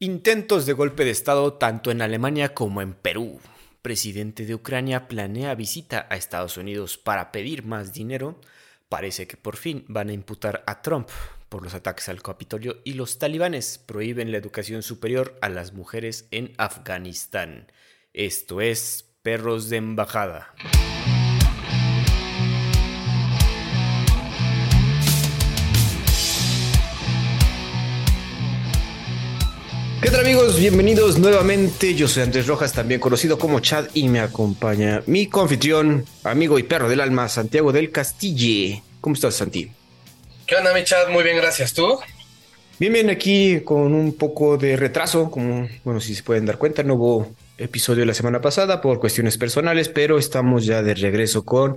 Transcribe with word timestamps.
Intentos 0.00 0.64
de 0.64 0.74
golpe 0.74 1.04
de 1.04 1.10
Estado 1.10 1.54
tanto 1.54 1.90
en 1.90 2.02
Alemania 2.02 2.54
como 2.54 2.82
en 2.82 2.94
Perú. 2.94 3.40
Presidente 3.82 4.46
de 4.46 4.54
Ucrania 4.54 5.08
planea 5.08 5.56
visita 5.56 6.06
a 6.08 6.14
Estados 6.14 6.56
Unidos 6.56 6.96
para 6.96 7.32
pedir 7.32 7.64
más 7.64 7.92
dinero. 7.92 8.40
Parece 8.88 9.26
que 9.26 9.36
por 9.36 9.56
fin 9.56 9.84
van 9.88 10.10
a 10.10 10.12
imputar 10.12 10.62
a 10.68 10.82
Trump 10.82 11.08
por 11.48 11.64
los 11.64 11.74
ataques 11.74 12.08
al 12.08 12.22
Capitolio 12.22 12.76
y 12.84 12.92
los 12.92 13.18
talibanes 13.18 13.78
prohíben 13.78 14.30
la 14.30 14.38
educación 14.38 14.84
superior 14.84 15.36
a 15.40 15.48
las 15.48 15.72
mujeres 15.72 16.28
en 16.30 16.54
Afganistán. 16.58 17.66
Esto 18.12 18.60
es 18.60 19.04
Perros 19.22 19.68
de 19.68 19.78
Embajada. 19.78 20.54
¿Qué 30.08 30.12
tal 30.12 30.24
amigos? 30.24 30.58
Bienvenidos 30.58 31.18
nuevamente. 31.18 31.94
Yo 31.94 32.08
soy 32.08 32.22
Andrés 32.22 32.46
Rojas, 32.46 32.72
también 32.72 32.98
conocido 32.98 33.38
como 33.38 33.60
Chad, 33.60 33.88
y 33.92 34.08
me 34.08 34.20
acompaña 34.20 35.02
mi 35.04 35.26
confitrión, 35.26 36.06
amigo 36.24 36.58
y 36.58 36.62
perro 36.62 36.88
del 36.88 37.02
alma, 37.02 37.28
Santiago 37.28 37.72
del 37.72 37.90
Castille. 37.90 38.82
¿Cómo 39.02 39.12
estás, 39.12 39.34
Santi? 39.34 39.70
¿Qué 40.46 40.56
onda, 40.56 40.72
mi 40.72 40.82
Chad? 40.82 41.10
Muy 41.10 41.22
bien, 41.24 41.36
gracias. 41.36 41.74
¿Tú? 41.74 41.98
Bien, 42.78 42.90
bien, 42.90 43.10
aquí 43.10 43.60
con 43.60 43.92
un 43.92 44.14
poco 44.14 44.56
de 44.56 44.78
retraso, 44.78 45.30
como, 45.30 45.68
bueno, 45.84 46.00
si 46.00 46.14
se 46.14 46.22
pueden 46.22 46.46
dar 46.46 46.56
cuenta, 46.56 46.82
no 46.82 46.94
hubo 46.94 47.34
episodio 47.58 48.06
la 48.06 48.14
semana 48.14 48.40
pasada 48.40 48.80
por 48.80 49.00
cuestiones 49.00 49.36
personales, 49.36 49.90
pero 49.90 50.16
estamos 50.16 50.64
ya 50.64 50.82
de 50.82 50.94
regreso 50.94 51.44
con 51.44 51.76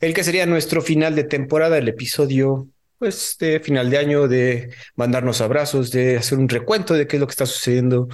el 0.00 0.14
que 0.14 0.22
sería 0.22 0.46
nuestro 0.46 0.82
final 0.82 1.16
de 1.16 1.24
temporada, 1.24 1.78
el 1.78 1.88
episodio 1.88 2.68
pues 3.02 3.36
de 3.40 3.58
final 3.58 3.90
de 3.90 3.98
año, 3.98 4.28
de 4.28 4.72
mandarnos 4.94 5.40
abrazos, 5.40 5.90
de 5.90 6.18
hacer 6.18 6.38
un 6.38 6.48
recuento 6.48 6.94
de 6.94 7.08
qué 7.08 7.16
es 7.16 7.20
lo 7.20 7.26
que 7.26 7.32
está 7.32 7.46
sucediendo, 7.46 8.06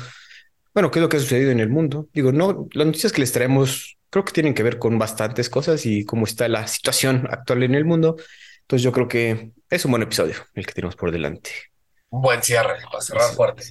bueno, 0.72 0.90
qué 0.90 0.98
es 0.98 1.02
lo 1.02 1.10
que 1.10 1.18
ha 1.18 1.20
sucedido 1.20 1.50
en 1.50 1.60
el 1.60 1.68
mundo. 1.68 2.08
Digo, 2.14 2.32
no, 2.32 2.66
las 2.72 2.86
noticias 2.86 3.12
que 3.12 3.20
les 3.20 3.30
traemos 3.30 3.98
creo 4.08 4.24
que 4.24 4.32
tienen 4.32 4.54
que 4.54 4.62
ver 4.62 4.78
con 4.78 4.98
bastantes 4.98 5.50
cosas 5.50 5.84
y 5.84 6.06
cómo 6.06 6.24
está 6.24 6.48
la 6.48 6.66
situación 6.66 7.28
actual 7.30 7.64
en 7.64 7.74
el 7.74 7.84
mundo. 7.84 8.16
Entonces 8.62 8.82
yo 8.82 8.90
creo 8.90 9.08
que 9.08 9.50
es 9.68 9.84
un 9.84 9.90
buen 9.90 10.04
episodio 10.04 10.36
el 10.54 10.64
que 10.64 10.72
tenemos 10.72 10.96
por 10.96 11.12
delante. 11.12 11.50
Un 12.08 12.22
buen 12.22 12.42
cierre, 12.42 12.76
para 12.90 13.02
cerrar 13.02 13.30
fuerte. 13.34 13.64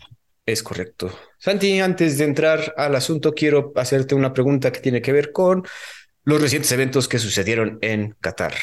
Es 0.45 0.61
correcto. 0.61 1.11
Santi, 1.39 1.79
antes 1.79 2.19
de 2.19 2.25
entrar 2.25 2.75
al 2.77 2.95
asunto, 2.95 3.33
quiero 3.33 3.73
hacerte 3.75 4.13
una 4.13 4.33
pregunta 4.33 4.71
que 4.71 4.81
tiene 4.81 5.01
que 5.01 5.13
ver 5.13 5.31
con 5.31 5.63
los 6.25 6.39
recientes 6.39 6.71
eventos 6.71 7.07
que 7.07 7.17
sucedieron 7.17 7.79
en 7.81 8.15
Qatar. 8.21 8.53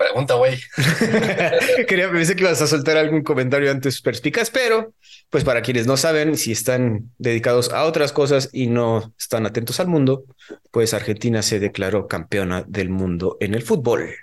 Pregunta, 0.00 0.32
güey. 0.32 0.58
Quería, 1.86 2.10
pensé 2.10 2.34
que 2.34 2.40
ibas 2.40 2.62
a 2.62 2.66
soltar 2.66 2.96
algún 2.96 3.22
comentario 3.22 3.70
antes 3.70 4.00
perspicaz, 4.00 4.48
pero 4.48 4.94
pues 5.28 5.44
para 5.44 5.60
quienes 5.60 5.86
no 5.86 5.98
saben, 5.98 6.38
si 6.38 6.52
están 6.52 7.12
dedicados 7.18 7.70
a 7.70 7.84
otras 7.84 8.10
cosas 8.10 8.48
y 8.50 8.68
no 8.68 9.14
están 9.18 9.44
atentos 9.44 9.78
al 9.78 9.88
mundo, 9.88 10.24
pues 10.70 10.94
Argentina 10.94 11.42
se 11.42 11.60
declaró 11.60 12.08
campeona 12.08 12.64
del 12.66 12.88
mundo 12.88 13.36
en 13.40 13.52
el 13.52 13.62
fútbol. 13.62 14.16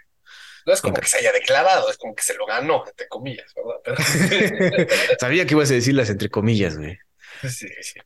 No 0.65 0.73
es 0.73 0.81
como 0.81 0.95
que 0.95 1.05
se 1.05 1.19
haya 1.19 1.31
declarado, 1.31 1.91
es 1.91 1.97
como 1.97 2.15
que 2.15 2.23
se 2.23 2.33
lo 2.33 2.47
ganó, 2.47 2.83
entre 2.87 3.07
comillas, 3.07 3.53
¿verdad? 3.85 3.99
Sabía 5.19 5.45
que 5.45 5.53
ibas 5.53 5.69
a 5.69 5.75
decir 5.75 5.93
las 5.93 6.09
entre 6.09 6.29
comillas, 6.29 6.75
güey. 6.75 6.97
Sí, 7.43 7.67
sí. 7.81 7.99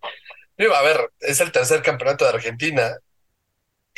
a 0.75 0.81
ver, 0.81 1.09
es 1.21 1.39
el 1.39 1.53
tercer 1.53 1.81
campeonato 1.81 2.25
de 2.25 2.31
Argentina 2.31 2.97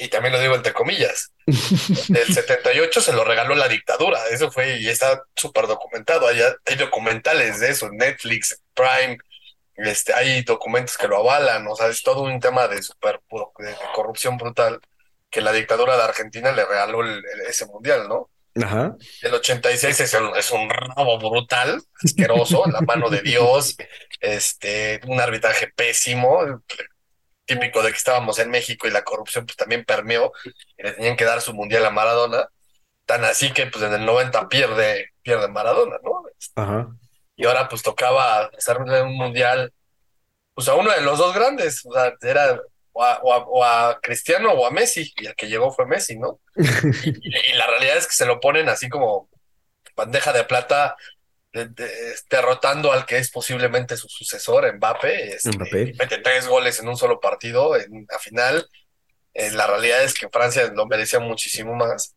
y 0.03 0.09
también 0.09 0.33
lo 0.33 0.39
digo 0.41 0.53
entre 0.53 0.73
comillas, 0.73 1.31
el 1.47 2.33
78 2.33 2.99
se 2.99 3.13
lo 3.13 3.23
regaló 3.23 3.55
la 3.55 3.69
dictadura, 3.69 4.19
eso 4.29 4.51
fue 4.51 4.77
y 4.81 4.89
está 4.89 5.23
súper 5.33 5.65
documentado, 5.65 6.27
hay, 6.27 6.41
hay 6.65 6.75
documentales 6.75 7.61
de 7.61 7.69
eso, 7.69 7.89
Netflix, 7.89 8.61
Prime, 8.73 9.17
este, 9.75 10.13
hay 10.13 10.43
documentos 10.43 10.97
que 10.97 11.07
lo 11.07 11.19
avalan, 11.19 11.65
o 11.69 11.75
sea, 11.77 11.87
es 11.87 12.03
todo 12.03 12.23
un 12.23 12.41
tema 12.41 12.67
de 12.67 12.83
super 12.83 13.21
de, 13.59 13.75
corrupción 13.95 14.37
brutal 14.37 14.81
que 15.29 15.39
la 15.39 15.53
dictadura 15.53 15.95
de 15.95 16.03
Argentina 16.03 16.51
le 16.51 16.65
regaló 16.65 16.99
ese 17.47 17.65
mundial, 17.67 18.09
¿no? 18.09 18.29
Ajá. 18.61 18.97
El 19.21 19.33
86 19.33 20.01
es, 20.01 20.13
es 20.13 20.51
un 20.51 20.69
rabo 20.69 21.17
brutal, 21.17 21.81
asqueroso, 22.03 22.65
la 22.69 22.81
mano 22.81 23.09
de 23.09 23.21
Dios, 23.21 23.77
este, 24.19 24.99
un 25.07 25.21
arbitraje 25.21 25.71
pésimo, 25.73 26.61
típico 27.45 27.81
de 27.83 27.91
que 27.91 27.97
estábamos 27.97 28.39
en 28.39 28.49
México 28.49 28.87
y 28.87 28.91
la 28.91 29.03
corrupción 29.03 29.45
pues 29.45 29.57
también 29.57 29.85
permeó 29.85 30.31
y 30.77 30.83
le 30.83 30.93
tenían 30.93 31.15
que 31.15 31.25
dar 31.25 31.41
su 31.41 31.53
mundial 31.53 31.85
a 31.85 31.89
Maradona, 31.89 32.47
tan 33.05 33.23
así 33.25 33.51
que 33.51 33.67
pues 33.67 33.83
en 33.83 33.93
el 33.93 34.05
90 34.05 34.47
pierde, 34.47 35.11
pierde 35.21 35.47
Maradona, 35.47 35.97
¿no? 36.03 36.23
Ajá. 36.55 36.87
Y 37.35 37.45
ahora 37.45 37.67
pues 37.67 37.81
tocaba 37.81 38.45
hacer 38.57 38.77
un 38.77 39.15
mundial, 39.15 39.73
pues 40.53 40.67
a 40.67 40.75
uno 40.75 40.91
de 40.91 41.01
los 41.01 41.17
dos 41.17 41.33
grandes, 41.33 41.85
o 41.85 41.93
sea, 41.93 42.13
era 42.21 42.59
o 42.93 43.63
a, 43.63 43.99
Cristiano 44.01 44.51
o 44.51 44.65
a 44.65 44.71
Messi, 44.71 45.11
y 45.17 45.25
el 45.25 45.35
que 45.35 45.47
llegó 45.47 45.71
fue 45.71 45.85
Messi, 45.85 46.17
¿no? 46.17 46.39
y, 46.55 47.53
la 47.53 47.67
realidad 47.67 47.97
es 47.97 48.07
que 48.07 48.13
se 48.13 48.25
lo 48.25 48.39
ponen 48.39 48.69
así 48.69 48.87
como 48.87 49.29
bandeja 49.95 50.31
de 50.31 50.43
plata 50.43 50.95
derrotando 52.29 52.91
al 52.91 53.05
que 53.05 53.17
es 53.17 53.29
posiblemente 53.29 53.95
su 53.95 54.07
sucesor, 54.07 54.71
Mbappé. 54.75 55.35
Este, 55.35 55.51
Mbappé. 55.51 55.93
Mete 55.99 56.17
tres 56.17 56.47
goles 56.47 56.79
en 56.79 56.87
un 56.87 56.97
solo 56.97 57.19
partido 57.19 57.75
en 57.75 58.07
la 58.09 58.19
final. 58.19 58.67
Eh, 59.33 59.51
la 59.51 59.67
realidad 59.67 60.03
es 60.03 60.13
que 60.13 60.29
Francia 60.29 60.71
lo 60.73 60.87
merecía 60.87 61.19
muchísimo 61.19 61.75
más. 61.75 62.15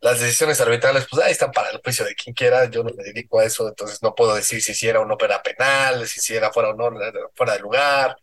Las 0.00 0.20
decisiones 0.20 0.60
arbitrales, 0.60 1.06
pues 1.10 1.22
ahí 1.22 1.32
están 1.32 1.52
para 1.52 1.70
el 1.70 1.80
juicio 1.82 2.04
de 2.04 2.14
quien 2.14 2.34
quiera. 2.34 2.66
Yo 2.70 2.82
no 2.82 2.90
me 2.94 3.02
dedico 3.02 3.40
a 3.40 3.44
eso, 3.44 3.68
entonces 3.68 4.02
no 4.02 4.14
puedo 4.14 4.34
decir 4.34 4.62
si 4.62 4.72
hiciera 4.72 5.00
o 5.00 5.04
no 5.04 5.16
era 5.20 5.42
penal, 5.42 6.06
si 6.06 6.20
hiciera 6.20 6.50
fuera 6.52 6.70
o 6.70 6.74
no 6.74 6.90
fuera 7.34 7.54
de 7.54 7.60
lugar. 7.60 8.16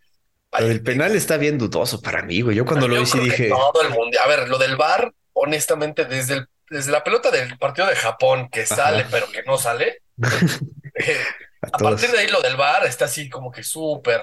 el 0.57 0.81
penal 0.81 1.15
está 1.15 1.37
bien 1.37 1.57
dudoso 1.57 2.01
para 2.01 2.23
mí, 2.23 2.41
güey. 2.41 2.55
Yo 2.55 2.65
cuando 2.65 2.87
lo 2.87 3.05
sí 3.05 3.19
dije. 3.19 3.49
Todo 3.49 3.81
el 3.83 3.89
mundo. 3.89 4.17
A 4.23 4.27
ver, 4.27 4.49
lo 4.49 4.57
del 4.57 4.75
VAR, 4.75 5.13
honestamente, 5.33 6.05
desde, 6.05 6.35
el, 6.35 6.47
desde 6.69 6.91
la 6.91 7.03
pelota 7.03 7.29
del 7.29 7.57
partido 7.59 7.87
de 7.87 7.95
Japón, 7.95 8.49
que 8.49 8.65
sale 8.65 9.05
pero 9.11 9.29
que 9.31 9.43
no 9.43 9.59
sale, 9.59 10.01
a, 11.61 11.77
partir 11.77 12.11
de 12.11 12.19
ahí 12.19 12.27
lo 12.27 12.41
del 12.41 12.55
bar 12.55 12.85
está 12.85 13.05
así 13.05 13.29
como 13.29 13.51
que 13.51 13.63
súper 13.63 14.21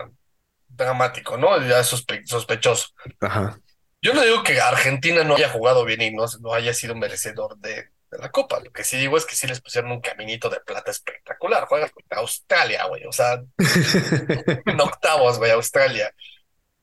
dramático, 0.68 1.36
¿no? 1.36 1.60
Ya 1.66 1.84
sospechoso. 1.84 2.88
Ajá. 3.20 3.58
Yo 4.02 4.12
no 4.12 4.22
digo 4.22 4.42
que 4.42 4.60
Argentina 4.60 5.24
no 5.24 5.36
haya 5.36 5.48
jugado 5.48 5.84
bien 5.84 6.02
y 6.02 6.10
no, 6.10 6.26
no 6.40 6.52
haya 6.52 6.74
sido 6.74 6.94
merecedor 6.94 7.56
de, 7.58 7.88
la 8.18 8.30
Copa. 8.30 8.60
Lo 8.60 8.70
que 8.70 8.84
sí 8.84 8.96
digo 8.96 9.16
es 9.16 9.26
que 9.26 9.36
sí 9.36 9.46
les 9.46 9.60
pusieron 9.60 9.92
un 9.92 10.00
caminito 10.00 10.48
de 10.48 10.60
plata 10.60 10.90
espectacular. 10.90 11.66
Juegan 11.66 11.90
contra 11.90 12.18
Australia, 12.18 12.86
güey. 12.86 13.04
O 13.06 13.12
sea, 13.12 13.42
en 14.66 14.80
octavos, 14.80 15.38
güey, 15.38 15.50
Australia. 15.50 16.12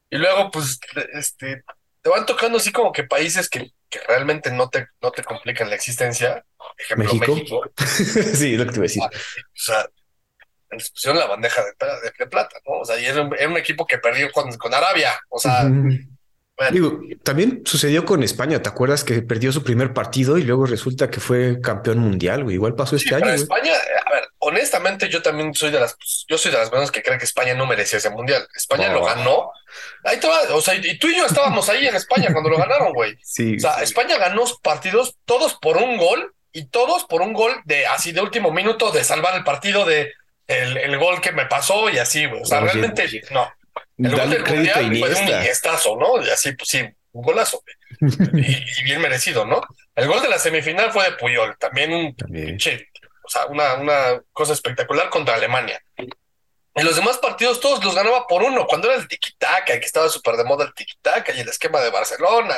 Y 0.09 0.17
luego, 0.17 0.51
pues, 0.51 0.79
este, 1.13 1.63
te 2.01 2.09
van 2.09 2.25
tocando 2.25 2.57
así 2.57 2.71
como 2.71 2.91
que 2.91 3.03
países 3.03 3.49
que, 3.49 3.71
que 3.91 3.99
realmente 4.07 4.51
no 4.51 4.69
te, 4.69 4.87
no 5.01 5.11
te 5.11 5.23
complican 5.23 5.69
la 5.69 5.75
existencia 5.75 6.43
Ejemplo, 6.77 7.13
México. 7.13 7.61
sí, 7.77 8.55
lo 8.55 8.65
que 8.65 8.71
te 8.71 8.77
iba 8.77 8.85
a 8.85 8.87
decir. 8.87 9.03
O 9.03 9.09
sea, 9.53 9.85
les 10.71 10.89
pusieron 10.91 11.19
la 11.19 11.27
bandeja 11.27 11.61
de, 11.63 12.27
plata, 12.27 12.57
¿no? 12.65 12.79
O 12.79 12.85
sea, 12.85 12.99
y 12.99 13.05
era 13.05 13.21
un, 13.21 13.57
equipo 13.57 13.85
que 13.85 13.97
perdió 13.97 14.31
con, 14.31 14.51
con 14.57 14.73
Arabia. 14.73 15.19
O 15.29 15.37
sea, 15.37 15.69
Digo, 16.69 17.01
también 17.23 17.63
sucedió 17.65 18.05
con 18.05 18.21
España. 18.21 18.61
¿Te 18.61 18.69
acuerdas 18.69 19.03
que 19.03 19.21
perdió 19.23 19.51
su 19.51 19.63
primer 19.63 19.93
partido 19.93 20.37
y 20.37 20.43
luego 20.43 20.65
resulta 20.65 21.09
que 21.09 21.19
fue 21.19 21.59
campeón 21.59 21.97
mundial? 21.97 22.43
Güey? 22.43 22.55
Igual 22.55 22.75
pasó 22.75 22.95
este 22.95 23.15
año. 23.15 23.29
España, 23.31 23.73
a 24.05 24.11
ver, 24.11 24.27
honestamente, 24.39 25.09
yo 25.09 25.21
también 25.23 25.55
soy 25.55 25.71
de 25.71 25.79
las, 25.79 25.97
yo 26.27 26.37
soy 26.37 26.51
de 26.51 26.57
las 26.57 26.69
personas 26.69 26.91
que 26.91 27.01
creen 27.01 27.17
que 27.17 27.25
España 27.25 27.55
no 27.55 27.65
merecía 27.65 27.97
ese 27.97 28.11
mundial. 28.11 28.47
España 28.55 28.93
lo 28.93 29.03
ganó. 29.03 29.51
Ahí 30.03 30.19
te 30.19 30.27
va, 30.27 30.41
o 30.55 30.61
sea, 30.61 30.75
y 30.75 30.97
tú 30.97 31.07
y 31.07 31.17
yo 31.17 31.25
estábamos 31.25 31.67
ahí 31.69 31.87
en 31.87 31.95
España 31.95 32.29
cuando 32.31 32.49
lo 32.49 32.57
ganaron, 32.57 32.93
güey. 32.93 33.17
Sí. 33.23 33.55
O 33.55 33.59
sea, 33.59 33.81
España 33.81 34.17
ganó 34.17 34.43
partidos 34.61 35.15
todos 35.25 35.55
por 35.55 35.77
un 35.77 35.97
gol 35.97 36.33
y 36.51 36.65
todos 36.65 37.05
por 37.05 37.21
un 37.21 37.33
gol 37.33 37.53
de 37.65 37.85
así 37.85 38.11
de 38.11 38.21
último 38.21 38.51
minuto 38.51 38.91
de 38.91 39.03
salvar 39.03 39.35
el 39.35 39.43
partido 39.43 39.85
de 39.85 40.11
el, 40.47 40.97
gol 40.97 41.21
que 41.21 41.31
me 41.31 41.45
pasó 41.45 41.89
y 41.89 41.97
así, 41.97 42.25
güey. 42.25 42.41
O 42.41 42.45
sea, 42.45 42.59
realmente 42.59 43.07
no. 43.31 43.49
El 43.97 44.15
gol 44.15 44.29
del 44.29 44.43
mundial 44.45 44.97
fue 44.97 45.09
un 45.09 45.27
iniestazo, 45.29 45.95
¿no? 45.95 46.21
Y 46.21 46.29
así, 46.29 46.51
pues 46.53 46.69
sí, 46.69 46.81
un 47.13 47.23
golazo. 47.23 47.63
y, 48.01 48.83
bien 48.83 49.01
merecido, 49.01 49.45
¿no? 49.45 49.61
El 49.95 50.07
gol 50.07 50.21
de 50.21 50.29
la 50.29 50.39
semifinal 50.39 50.91
fue 50.91 51.05
de 51.05 51.11
Puyol, 51.13 51.55
también 51.57 51.93
un 51.93 52.15
o 53.23 53.29
sea, 53.29 53.45
una, 53.45 53.75
una 53.75 54.21
cosa 54.33 54.53
espectacular 54.53 55.09
contra 55.09 55.35
Alemania. 55.35 55.81
En 56.73 56.85
los 56.85 56.95
demás 56.95 57.17
partidos 57.17 57.59
todos 57.59 57.83
los 57.83 57.93
ganaba 57.93 58.25
por 58.27 58.43
uno, 58.43 58.65
cuando 58.65 58.89
era 58.89 58.97
el 58.97 59.07
tiquitaca, 59.07 59.77
que 59.77 59.85
estaba 59.85 60.07
súper 60.07 60.37
de 60.37 60.45
moda 60.45 60.63
el 60.63 60.73
tiquitaca 60.73 61.33
y 61.33 61.41
el 61.41 61.49
esquema 61.49 61.81
de 61.81 61.89
Barcelona, 61.89 62.55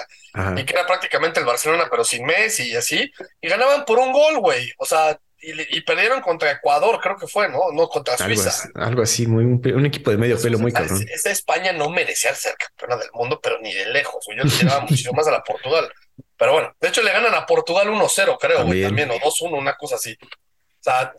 y 0.56 0.64
que 0.66 0.74
era 0.74 0.86
prácticamente 0.86 1.40
el 1.40 1.46
Barcelona 1.46 1.88
pero 1.90 2.04
sin 2.04 2.24
Messi 2.24 2.70
y 2.70 2.76
así, 2.76 3.12
y 3.42 3.48
ganaban 3.48 3.86
por 3.86 3.98
un 3.98 4.12
gol, 4.12 4.38
güey. 4.38 4.72
O 4.78 4.86
sea, 4.86 5.20
y, 5.40 5.82
perdieron 5.82 6.22
contra 6.22 6.52
Ecuador, 6.52 7.00
creo 7.02 7.18
que 7.18 7.28
fue, 7.28 7.50
¿no? 7.50 7.72
No 7.74 7.90
contra 7.90 8.16
Suiza. 8.18 8.70
Algo 8.76 9.02
así, 9.02 9.28
muy, 9.28 9.44
un, 9.44 9.86
equipo 9.86 10.12
de 10.12 10.18
medio 10.18 10.40
pelo 10.40 10.60
muy 10.60 10.72
cabrón. 10.72 11.04
Esa 11.12 11.32
España 11.32 11.74
no 11.74 11.90
merecía 11.90 12.34
ser 12.34 12.56
campeona 12.56 12.96
del 12.96 13.12
mundo, 13.14 13.42
pero 13.42 13.60
ni 13.60 13.74
de 13.74 13.88
lejos. 13.88 14.24
Yo 14.28 14.44
le 14.44 14.50
tiraba 14.50 14.80
muchísimo 14.82 15.14
más 15.14 15.28
a 15.28 15.32
la 15.32 15.44
Portugal. 15.44 15.92
Pero 16.38 16.54
bueno, 16.54 16.74
de 16.80 16.88
hecho 16.88 17.02
le 17.02 17.12
ganan 17.12 17.34
a 17.34 17.46
Portugal 17.46 17.90
1-0, 17.90 18.38
creo, 18.40 18.60
también. 18.60 18.88
también, 18.88 19.12
o 19.12 19.16
2-1, 19.16 19.58
una 19.58 19.76
cosa 19.76 19.96
así. 19.96 20.16
O 20.22 20.84
sea, 20.84 21.14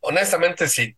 honestamente 0.00 0.68
sí 0.68 0.94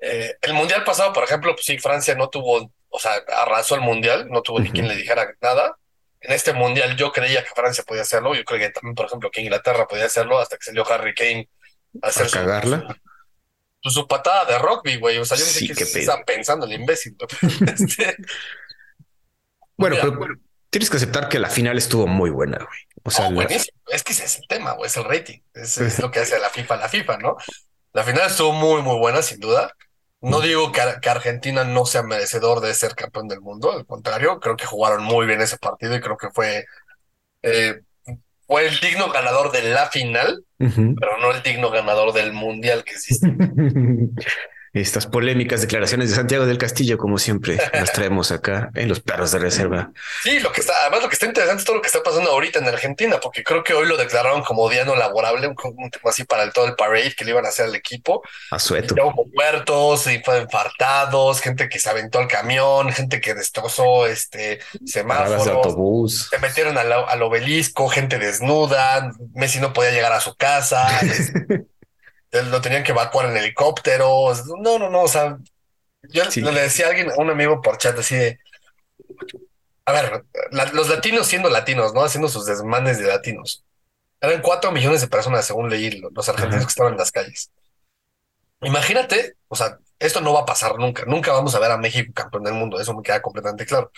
Eh, 0.00 0.36
el 0.42 0.54
mundial 0.54 0.84
pasado, 0.84 1.12
por 1.12 1.24
ejemplo, 1.24 1.52
pues 1.54 1.66
sí, 1.66 1.78
Francia 1.78 2.14
no 2.14 2.28
tuvo, 2.28 2.72
o 2.88 2.98
sea, 2.98 3.12
arrasó 3.36 3.74
el 3.74 3.82
mundial, 3.82 4.28
no 4.30 4.42
tuvo 4.42 4.60
ni 4.60 4.70
quien 4.70 4.88
le 4.88 4.96
dijera 4.96 5.34
nada. 5.40 5.76
En 6.20 6.32
este 6.32 6.52
mundial 6.52 6.96
yo 6.96 7.12
creía 7.12 7.42
que 7.42 7.50
Francia 7.54 7.84
podía 7.86 8.02
hacerlo, 8.02 8.34
yo 8.34 8.44
creo 8.44 8.60
que 8.60 8.70
también, 8.70 8.94
por 8.94 9.06
ejemplo, 9.06 9.30
que 9.30 9.40
Inglaterra 9.40 9.86
podía 9.86 10.06
hacerlo 10.06 10.38
hasta 10.38 10.56
que 10.56 10.64
salió 10.64 10.90
Harry 10.90 11.14
Kane 11.14 11.48
a 12.02 12.08
hacer 12.08 12.30
cagarla. 12.30 12.96
Su, 13.82 14.06
patada 14.06 14.44
de 14.44 14.58
rugby, 14.58 14.98
güey. 14.98 15.16
O 15.16 15.24
sea, 15.24 15.38
yo 15.38 15.44
no 15.44 15.50
sé 15.50 15.66
qué 15.68 15.84
estaba 15.84 16.22
pensando 16.24 16.66
el 16.66 16.72
imbécil. 16.72 17.16
este... 17.66 18.16
Bueno, 19.76 19.96
pero 19.98 20.34
tienes 20.68 20.90
que 20.90 20.98
aceptar 20.98 21.28
que 21.28 21.38
la 21.38 21.48
final 21.48 21.78
estuvo 21.78 22.06
muy 22.06 22.28
buena, 22.28 22.58
güey. 22.58 22.78
O 23.02 23.10
sea, 23.10 23.30
es 23.88 24.02
que 24.04 24.12
ese 24.12 24.24
es 24.24 24.36
el 24.36 24.46
tema, 24.46 24.72
güey, 24.72 24.88
es 24.88 24.96
el 24.96 25.04
rating. 25.04 25.38
Es, 25.54 25.98
lo 25.98 26.10
que 26.10 26.20
hace 26.20 26.38
la 26.38 26.50
FIFA, 26.50 26.76
la 26.76 26.88
FIFA, 26.88 27.16
¿no? 27.18 27.36
La 27.92 28.04
final 28.04 28.26
estuvo 28.26 28.52
muy, 28.52 28.82
muy 28.82 28.98
buena, 28.98 29.22
sin 29.22 29.40
duda. 29.40 29.74
No 30.22 30.40
digo 30.40 30.70
que, 30.70 31.08
Argentina 31.08 31.64
no 31.64 31.86
sea 31.86 32.02
merecedor 32.02 32.60
de 32.60 32.74
ser 32.74 32.94
campeón 32.94 33.26
del 33.26 33.40
mundo, 33.40 33.72
al 33.72 33.86
contrario, 33.86 34.38
creo 34.38 34.56
que 34.56 34.66
jugaron 34.66 35.02
muy 35.02 35.26
bien 35.26 35.40
ese 35.40 35.56
partido 35.56 35.96
y 35.96 36.00
creo 36.00 36.18
que 36.18 36.28
fue, 36.30 36.66
eh, 37.42 37.80
fue 38.46 38.66
el 38.66 38.78
digno 38.80 39.10
ganador 39.10 39.50
de 39.50 39.62
la 39.62 39.86
final, 39.86 40.44
pero 40.58 41.18
no 41.20 41.30
el 41.30 41.42
digno 41.42 41.70
ganador 41.70 42.12
del 42.12 42.34
mundial 42.34 42.84
que 42.84 42.92
existe. 42.92 43.28
estas 44.72 45.06
polémicas 45.06 45.60
declaraciones 45.60 46.10
de 46.10 46.16
Santiago 46.16 46.46
del 46.46 46.58
Castillo, 46.58 46.96
como 46.96 47.18
siempre 47.18 47.58
las 47.72 47.92
traemos 47.92 48.30
acá 48.30 48.70
en 48.74 48.88
los 48.88 49.00
perros 49.00 49.32
de 49.32 49.40
reserva. 49.40 49.90
Sí, 50.22 50.38
lo 50.38 50.52
que 50.52 50.60
está, 50.60 50.74
además 50.82 51.02
lo 51.02 51.08
que 51.08 51.14
está 51.14 51.26
interesante 51.26 51.60
es 51.60 51.64
todo 51.64 51.76
lo 51.76 51.82
que 51.82 51.88
está 51.88 52.02
pasando 52.02 52.30
ahorita 52.30 52.60
en 52.60 52.68
Argentina, 52.68 53.18
porque 53.20 53.42
creo 53.42 53.64
que 53.64 53.74
hoy 53.74 53.88
lo 53.88 53.96
declararon 53.96 54.42
como 54.42 54.68
día 54.68 54.84
no 54.84 54.94
laborable, 54.94 55.48
un, 55.48 55.56
tema 55.56 56.10
así 56.10 56.24
para 56.24 56.44
el, 56.44 56.52
todo 56.52 56.66
el 56.66 56.76
parade 56.76 57.14
que 57.16 57.24
le 57.24 57.32
iban 57.32 57.46
a 57.46 57.48
hacer 57.48 57.66
al 57.66 57.74
equipo. 57.74 58.22
A 58.52 58.58
sueto. 58.58 58.94
hubo 58.94 59.26
muertos 59.34 60.06
y 60.06 60.20
fue 60.20 60.40
infartados, 60.40 61.40
gente 61.40 61.68
que 61.68 61.80
se 61.80 61.90
aventó 61.90 62.20
al 62.20 62.28
camión, 62.28 62.92
gente 62.92 63.20
que 63.20 63.34
destrozó 63.34 64.06
este 64.06 64.60
semáforos. 64.86 65.46
De 65.46 65.50
autobús. 65.50 66.28
Se 66.30 66.38
metieron 66.38 66.78
al, 66.78 66.92
al 66.92 67.22
obelisco, 67.22 67.88
gente 67.88 68.18
desnuda, 68.18 69.10
Messi 69.34 69.58
no 69.58 69.72
podía 69.72 69.90
llegar 69.90 70.12
a 70.12 70.20
su 70.20 70.36
casa. 70.36 70.86
lo 72.32 72.60
tenían 72.60 72.84
que 72.84 72.92
evacuar 72.92 73.26
en 73.26 73.36
helicópteros. 73.36 74.46
No, 74.46 74.78
no, 74.78 74.88
no, 74.90 75.02
o 75.02 75.08
sea, 75.08 75.38
yo 76.02 76.24
le 76.24 76.62
decía 76.62 76.86
a 76.86 76.88
alguien, 76.90 77.10
a 77.10 77.16
un 77.16 77.30
amigo 77.30 77.60
por 77.60 77.78
chat 77.78 77.98
así 77.98 78.16
de, 78.16 78.38
a 79.84 79.92
ver, 79.92 80.24
los 80.72 80.88
latinos 80.88 81.26
siendo 81.26 81.50
latinos, 81.50 81.92
¿no? 81.92 82.02
Haciendo 82.02 82.28
sus 82.28 82.46
desmanes 82.46 82.98
de 82.98 83.08
latinos. 83.08 83.64
Eran 84.20 84.42
cuatro 84.42 84.70
millones 84.70 85.00
de 85.00 85.08
personas, 85.08 85.46
según 85.46 85.70
leí, 85.70 86.02
los 86.12 86.28
argentinos 86.28 86.66
que 86.66 86.70
estaban 86.70 86.92
en 86.92 86.98
las 86.98 87.10
calles. 87.10 87.50
Imagínate, 88.62 89.36
o 89.48 89.56
sea, 89.56 89.78
esto 89.98 90.20
no 90.20 90.32
va 90.32 90.40
a 90.40 90.46
pasar 90.46 90.78
nunca. 90.78 91.04
Nunca 91.06 91.32
vamos 91.32 91.54
a 91.54 91.58
ver 91.58 91.70
a 91.70 91.78
México 91.78 92.12
campeón 92.14 92.44
del 92.44 92.54
mundo, 92.54 92.78
eso 92.78 92.94
me 92.94 93.02
queda 93.02 93.22
completamente 93.22 93.64
claro. 93.66 93.90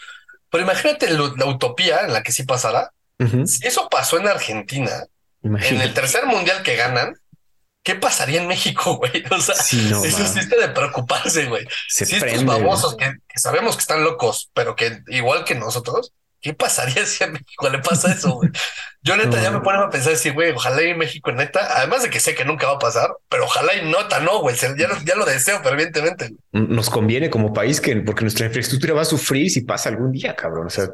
Pero 0.50 0.64
imagínate 0.64 1.10
la 1.10 1.46
utopía 1.46 2.02
en 2.02 2.12
la 2.12 2.22
que 2.22 2.32
sí 2.32 2.44
pasará. 2.44 2.92
Si 3.46 3.66
eso 3.66 3.88
pasó 3.88 4.18
en 4.18 4.28
Argentina, 4.28 5.06
en 5.42 5.80
el 5.80 5.94
tercer 5.94 6.26
mundial 6.26 6.62
que 6.62 6.76
ganan, 6.76 7.16
¿qué 7.82 7.94
pasaría 7.94 8.40
en 8.40 8.48
México, 8.48 8.96
güey? 8.98 9.24
O 9.30 9.40
sea, 9.40 9.54
eso 9.54 10.04
existe 10.06 10.58
de 10.58 10.68
preocuparse, 10.68 11.46
güey. 11.46 11.66
Si 11.88 12.04
estos 12.04 12.44
babosos 12.44 12.96
que, 12.96 13.14
sabemos 13.36 13.76
que 13.76 13.80
están 13.80 14.04
locos, 14.04 14.50
pero 14.54 14.76
que 14.76 15.00
igual 15.08 15.44
que 15.44 15.54
nosotros, 15.54 16.12
¿qué 16.40 16.54
pasaría 16.54 17.04
si 17.06 17.24
a 17.24 17.28
México 17.28 17.68
le 17.68 17.78
pasa 17.78 18.12
eso, 18.12 18.34
güey? 18.34 18.50
Yo 19.04 19.16
neta 19.16 19.42
ya 19.42 19.50
me 19.50 19.58
pongo 19.58 19.80
a 19.80 19.90
pensar 19.90 20.12
así, 20.12 20.30
güey, 20.30 20.52
ojalá 20.52 20.82
y 20.82 20.94
México 20.94 21.32
neta, 21.32 21.76
además 21.76 22.04
de 22.04 22.10
que 22.10 22.20
sé 22.20 22.36
que 22.36 22.44
nunca 22.44 22.68
va 22.68 22.74
a 22.74 22.78
pasar, 22.78 23.10
pero 23.28 23.44
ojalá 23.46 23.74
y 23.74 23.90
nota 23.90 24.20
no, 24.20 24.40
güey, 24.40 24.54
ya, 24.54 24.68
ya, 25.04 25.16
lo 25.16 25.24
deseo 25.24 25.60
fervientemente. 25.60 26.30
Nos 26.52 26.88
conviene 26.88 27.28
como 27.28 27.52
país 27.52 27.80
que, 27.80 27.96
porque 27.96 28.22
nuestra 28.22 28.46
infraestructura 28.46 28.94
va 28.94 29.02
a 29.02 29.06
sufrir 29.06 29.50
si 29.50 29.62
pasa 29.62 29.88
algún 29.88 30.12
día, 30.12 30.36
cabrón. 30.36 30.68
O 30.68 30.70
sea, 30.70 30.88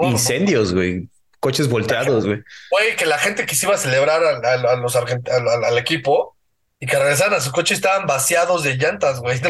incendios, 0.00 0.74
güey 0.74 1.08
coches 1.42 1.68
volteados, 1.68 2.24
güey. 2.24 2.40
Güey, 2.70 2.96
que 2.96 3.04
la 3.04 3.18
gente 3.18 3.44
que 3.44 3.56
se 3.56 3.66
iba 3.66 3.74
a 3.74 3.78
celebrar 3.78 4.22
a, 4.24 4.76
los 4.76 4.94
al, 4.94 5.76
equipo 5.76 6.36
y 6.78 6.86
que 6.86 6.96
regresaran 6.96 7.34
a 7.34 7.40
su 7.40 7.50
coche 7.50 7.74
estaban 7.74 8.06
vaciados 8.06 8.62
de 8.62 8.76
llantas, 8.76 9.18
güey. 9.18 9.40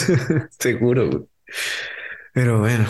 Seguro, 0.58 1.10
güey. 1.10 1.24
Pero 2.32 2.60
bueno. 2.60 2.88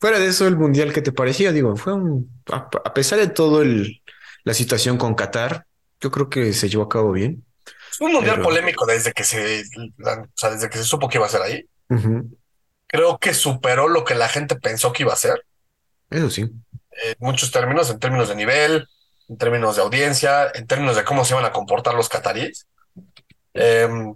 Fuera 0.00 0.18
de 0.18 0.26
eso, 0.26 0.48
el 0.48 0.56
mundial, 0.56 0.92
¿qué 0.92 1.00
te 1.00 1.12
parecía? 1.12 1.52
Digo, 1.52 1.76
fue 1.76 1.94
un. 1.94 2.28
A, 2.50 2.92
pesar 2.92 3.20
de 3.20 3.28
todo 3.28 3.62
el, 3.62 4.02
la 4.42 4.52
situación 4.52 4.98
con 4.98 5.14
Qatar, 5.14 5.64
yo 6.00 6.10
creo 6.10 6.28
que 6.28 6.52
se 6.54 6.68
llevó 6.68 6.82
a 6.82 6.88
cabo 6.88 7.12
bien. 7.12 7.44
Fue 7.92 8.08
un 8.08 8.14
mundial 8.14 8.42
polémico 8.42 8.84
desde 8.84 9.12
que 9.12 9.22
se, 9.22 9.62
o 9.62 10.28
sea, 10.34 10.50
desde 10.50 10.68
que 10.68 10.78
se 10.78 10.84
supo 10.84 11.08
que 11.08 11.18
iba 11.18 11.26
a 11.26 11.30
ser 11.30 11.42
ahí. 11.42 11.64
Creo 12.88 13.18
que 13.18 13.32
superó 13.32 13.86
lo 13.86 14.04
que 14.04 14.16
la 14.16 14.28
gente 14.28 14.56
pensó 14.56 14.92
que 14.92 15.04
iba 15.04 15.12
a 15.12 15.16
ser. 15.16 15.40
Eso 16.10 16.30
sí 16.30 16.50
muchos 17.18 17.50
términos, 17.50 17.90
en 17.90 17.98
términos 17.98 18.28
de 18.28 18.36
nivel, 18.36 18.88
en 19.28 19.38
términos 19.38 19.76
de 19.76 19.82
audiencia, 19.82 20.50
en 20.54 20.66
términos 20.66 20.96
de 20.96 21.04
cómo 21.04 21.24
se 21.24 21.34
van 21.34 21.44
a 21.44 21.52
comportar 21.52 21.94
los 21.94 22.08
cataríes. 22.08 22.66
Em, 23.54 24.14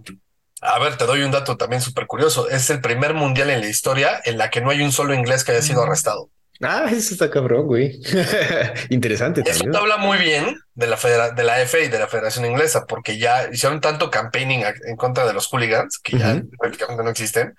a 0.61 0.79
ver, 0.79 0.97
te 0.97 1.05
doy 1.05 1.23
un 1.23 1.31
dato 1.31 1.57
también 1.57 1.81
súper 1.81 2.05
curioso. 2.05 2.49
Es 2.49 2.69
el 2.69 2.81
primer 2.81 3.13
mundial 3.13 3.49
en 3.49 3.61
la 3.61 3.67
historia 3.67 4.21
en 4.23 4.37
la 4.37 4.49
que 4.49 4.61
no 4.61 4.69
hay 4.69 4.81
un 4.81 4.91
solo 4.91 5.13
inglés 5.13 5.43
que 5.43 5.51
haya 5.51 5.61
sido 5.61 5.83
arrestado. 5.83 6.29
Ah, 6.63 6.87
eso 6.91 7.13
está 7.13 7.31
cabrón, 7.31 7.65
güey. 7.65 7.99
Interesante. 8.89 9.41
Eso 9.45 9.63
te 9.63 9.75
habla 9.75 9.97
muy 9.97 10.19
bien 10.19 10.59
de 10.75 10.87
la, 10.87 11.31
de 11.31 11.43
la 11.43 11.65
FA 11.65 11.79
y 11.79 11.87
de 11.87 11.97
la 11.97 12.07
Federación 12.07 12.45
Inglesa, 12.45 12.85
porque 12.85 13.17
ya 13.17 13.49
hicieron 13.51 13.81
tanto 13.81 14.11
campaigning 14.11 14.63
en 14.85 14.95
contra 14.95 15.25
de 15.25 15.33
los 15.33 15.47
hooligans, 15.47 15.97
que 15.97 16.19
ya 16.19 16.41
prácticamente 16.59 17.03
no 17.03 17.09
existen, 17.09 17.55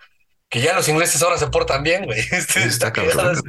que 0.49 0.61
ya 0.61 0.75
los 0.75 0.89
ingleses 0.89 1.21
ahora 1.23 1.37
se 1.37 1.49
portan 1.49 1.83
bien, 1.83 2.05
güey. 2.05 2.21
Este, 2.31 2.63
está 2.63 2.93
cabrón. 2.93 3.43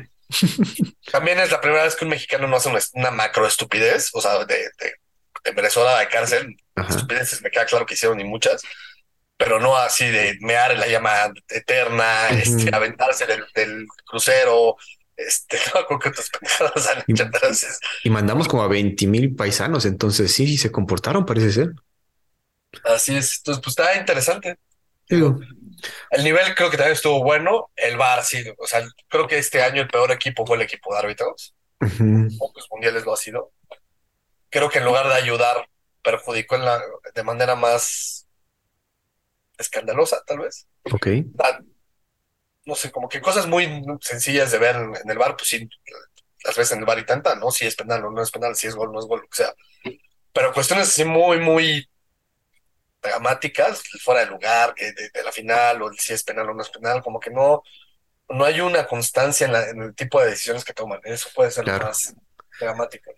También 1.12 1.40
es 1.40 1.52
la 1.52 1.62
primera 1.62 1.84
vez 1.84 1.96
que 1.96 2.06
un 2.06 2.12
mexicano 2.12 2.48
no 2.48 2.58
hace 2.58 2.70
una, 2.94 3.12
macro 3.12 3.48
estupidez, 3.48 4.10
o 4.14 4.22
sea, 4.22 4.46
de, 4.46 4.56
de, 4.56 4.94
de 5.44 5.52
de 5.52 6.08
cárcel. 6.10 6.56
Estupideces 6.90 7.42
me 7.42 7.52
queda 7.52 7.66
claro 7.66 7.86
que 7.86 7.94
hicieron 7.94 8.20
y 8.20 8.24
muchas, 8.24 8.64
pero 9.38 9.60
no 9.60 9.76
así 9.76 10.06
de 10.06 10.38
mear 10.42 10.72
en 10.72 10.80
la 10.80 10.88
llama 10.88 11.34
eterna, 11.50 12.30
este, 12.30 12.74
aventarse 12.74 13.26
del, 13.26 13.86
crucero, 14.06 14.78
este, 15.16 15.58
no, 15.76 15.86
con 15.86 16.00
que 16.00 16.10
otras 16.10 16.30
pendejadas 16.30 16.88
han 16.88 17.04
hecho. 17.08 17.30
Y 18.04 18.10
mandamos 18.10 18.48
como 18.48 18.64
a 18.64 18.68
20 18.68 19.08
mil 19.08 19.36
paisanos, 19.36 19.86
entonces 19.86 20.32
sí, 20.34 20.58
se 20.58 20.72
comportaron, 20.72 21.26
parece 21.26 21.52
ser. 21.52 21.70
Así 22.86 23.16
es, 23.16 23.38
entonces 23.38 23.62
pues 23.64 23.78
está 23.78 23.96
interesante. 23.98 24.58
Digo, 25.08 25.40
el 26.12 26.24
nivel 26.24 26.56
creo 26.56 26.70
que 26.70 26.78
también 26.78 26.94
estuvo 26.94 27.24
bueno. 27.24 27.72
El 27.76 27.98
VAR, 27.98 28.24
sí. 28.24 28.44
O 28.58 28.68
sea, 28.68 28.84
creo 29.08 29.28
que 29.28 29.38
este 29.38 29.62
año 29.62 29.82
el 29.82 29.88
peor 29.88 30.12
equipo 30.12 30.46
fue 30.46 30.58
el 30.58 30.64
equipo 30.64 30.94
de 30.94 31.00
árbitros. 31.00 31.56
Pocos 32.38 32.68
mundiales 32.72 33.06
lo 33.06 33.14
ha 33.14 33.18
sido. 33.18 33.52
Creo 34.50 34.70
que 34.70 34.80
en 34.80 34.86
lugar 34.86 35.08
de 35.08 35.16
ayudar, 35.16 35.68
perjudicó 36.04 36.56
en 36.56 36.66
la, 36.66 36.82
de 37.14 37.24
manera 37.24 37.56
más 37.56 38.28
escandalosa, 39.58 40.24
tal 40.26 40.40
vez. 40.40 40.68
Ok. 40.92 41.08
no 42.66 42.76
sé, 42.76 42.92
como 42.92 43.10
que 43.10 43.22
cosas 43.22 43.48
muy 43.48 43.84
sencillas 44.02 44.52
de 44.52 44.60
ver 44.60 44.76
en, 44.76 45.10
el 45.10 45.18
bar, 45.18 45.36
pues 45.36 45.50
sí, 45.50 45.68
las 46.46 46.56
veces 46.56 46.74
en 46.74 46.80
el 46.80 46.86
bar 46.86 47.00
y 47.00 47.06
tanta, 47.06 47.36
¿no? 47.36 47.52
Si 47.52 47.66
es 47.66 47.76
penal 47.76 48.06
o 48.06 48.12
no 48.12 48.22
es 48.22 48.32
penal, 48.32 48.56
si 48.56 48.68
es 48.68 48.76
gol 48.76 48.92
no 48.92 49.00
es 49.00 49.06
gol, 49.06 49.22
o 49.22 49.36
sea. 49.36 49.54
Pero 50.32 50.54
cuestiones 50.54 50.88
así 50.88 51.04
muy, 51.06 51.40
muy 51.40 51.88
dramáticas, 53.04 53.84
fuera 54.02 54.22
de 54.22 54.28
lugar, 54.28 54.74
que 54.74 54.92
de, 54.92 55.24
la 55.24 55.32
final, 55.32 55.82
o 55.82 55.92
si 55.94 56.14
es 56.14 56.24
penal 56.24 56.50
o 56.50 56.54
no 56.54 56.62
es 56.62 56.70
penal, 56.70 57.04
como 57.04 57.20
que 57.20 57.30
no, 57.30 57.62
no 58.30 58.46
hay 58.46 58.62
una 58.62 58.88
constancia 58.88 59.48
en, 59.48 59.82
el 59.82 59.96
tipo 59.96 60.20
de 60.22 60.32
decisiones 60.32 60.64
que 60.64 60.74
toman. 60.74 61.00
Eso 61.04 61.30
puede 61.36 61.52
ser 61.52 61.68
lo 61.68 61.78
más 61.80 62.16
dramático. 62.60 63.12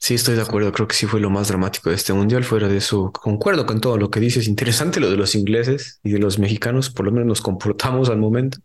Sí, 0.00 0.14
estoy 0.14 0.36
de 0.36 0.42
acuerdo. 0.42 0.72
Creo 0.72 0.86
que 0.86 0.94
sí 0.94 1.06
fue 1.06 1.20
lo 1.20 1.28
más 1.28 1.48
dramático 1.48 1.90
de 1.90 1.96
este 1.96 2.12
mundial. 2.12 2.44
Fuera 2.44 2.68
de 2.68 2.76
eso, 2.76 3.10
concuerdo 3.12 3.66
con 3.66 3.80
todo 3.80 3.98
lo 3.98 4.10
que 4.10 4.20
dices. 4.20 4.46
Interesante 4.46 5.00
lo 5.00 5.10
de 5.10 5.16
los 5.16 5.34
ingleses 5.34 5.98
y 6.04 6.12
de 6.12 6.18
los 6.20 6.38
mexicanos. 6.38 6.90
Por 6.90 7.06
lo 7.06 7.12
menos 7.12 7.26
nos 7.26 7.40
comportamos 7.40 8.08
al 8.08 8.18
momento. 8.18 8.58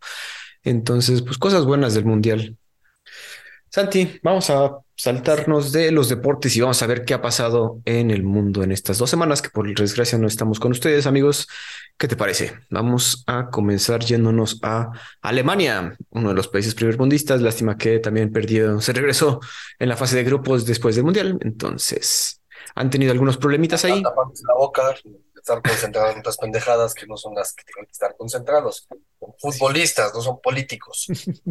Entonces, 0.62 1.24
pues 1.24 1.40
cosas 1.40 1.66
buenas 1.66 1.96
del 1.96 2.06
mundial. 2.06 2.58
Santi, 3.74 4.20
vamos 4.22 4.52
a 4.52 4.78
saltarnos 4.96 5.72
de 5.72 5.92
los 5.92 6.08
deportes 6.08 6.56
y 6.56 6.62
vamos 6.62 6.84
a 6.84 6.86
ver 6.86 7.06
qué 7.06 7.16
ha 7.16 7.24
pasado 7.24 7.82
en 7.86 8.12
el 8.12 8.22
mundo 8.22 8.62
en 8.62 8.72
estas 8.72 9.00
dos 9.00 9.10
semanas, 9.10 9.42
que 9.42 9.50
por 9.50 9.68
desgracia 9.74 10.20
no 10.20 10.28
estamos 10.28 10.60
con 10.60 10.74
ustedes, 10.74 11.08
amigos. 11.08 11.48
¿Qué 11.98 12.08
te 12.08 12.16
parece? 12.16 12.54
Vamos 12.70 13.24
a 13.26 13.50
comenzar 13.50 14.02
yéndonos 14.02 14.60
a 14.62 14.92
Alemania, 15.24 15.98
uno 16.12 16.30
de 16.30 16.36
los 16.36 16.50
países 16.50 16.76
primermundistas. 16.76 17.42
Lástima 17.42 17.76
que 17.76 17.98
también 17.98 18.32
perdió, 18.32 18.80
se 18.80 18.94
regresó 18.94 19.40
en 19.80 19.90
la 19.90 19.98
fase 19.98 20.18
de 20.18 20.24
grupos 20.24 20.68
después 20.68 20.94
del 20.94 21.06
Mundial. 21.06 21.40
Entonces, 21.42 22.44
han 22.76 22.92
tenido 22.92 23.12
algunos 23.12 23.38
problemitas 23.38 23.84
ahí. 23.86 24.04
Estar 25.44 25.62
concentrados 25.62 26.14
en 26.14 26.20
otras 26.20 26.38
pendejadas 26.38 26.94
que 26.94 27.06
no 27.06 27.18
son 27.18 27.36
las 27.36 27.54
que 27.54 27.66
tienen 27.66 27.86
que 27.86 27.92
estar 27.92 28.16
concentrados. 28.18 28.88
Futbolistas, 29.40 30.14
no 30.14 30.22
son 30.22 30.40
políticos. 30.42 31.08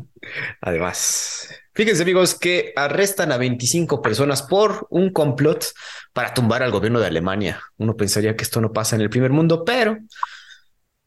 Además, 0.62 1.48
fíjense 1.74 2.02
amigos 2.02 2.34
que 2.34 2.72
arrestan 2.74 3.32
a 3.32 3.36
25 3.36 4.00
personas 4.00 4.42
por 4.42 4.86
un 4.88 5.12
complot 5.12 5.66
para 6.14 6.32
tumbar 6.32 6.62
al 6.62 6.70
gobierno 6.70 7.00
de 7.00 7.06
Alemania. 7.06 7.62
Uno 7.76 7.94
pensaría 7.94 8.34
que 8.34 8.44
esto 8.44 8.60
no 8.62 8.72
pasa 8.72 8.96
en 8.96 9.02
el 9.02 9.10
primer 9.10 9.30
mundo, 9.30 9.64
pero 9.64 9.98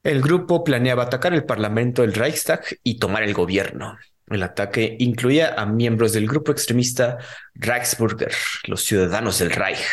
El 0.04 0.22
grupo 0.22 0.64
planeaba 0.64 1.02
atacar 1.04 1.34
el 1.34 1.46
Parlamento 1.46 2.04
del 2.04 2.14
Reichstag 2.14 2.64
y 2.84 3.00
tomar 3.00 3.24
el 3.24 3.34
gobierno. 3.34 3.98
El 4.28 4.44
ataque 4.44 4.96
incluía 5.00 5.56
a 5.58 5.66
miembros 5.66 6.14
del 6.14 6.28
grupo 6.28 6.52
extremista 6.52 7.18
Reichsbürger, 7.56 8.32
los 8.66 8.84
ciudadanos 8.84 9.40
del 9.40 9.50
Reich. 9.50 9.84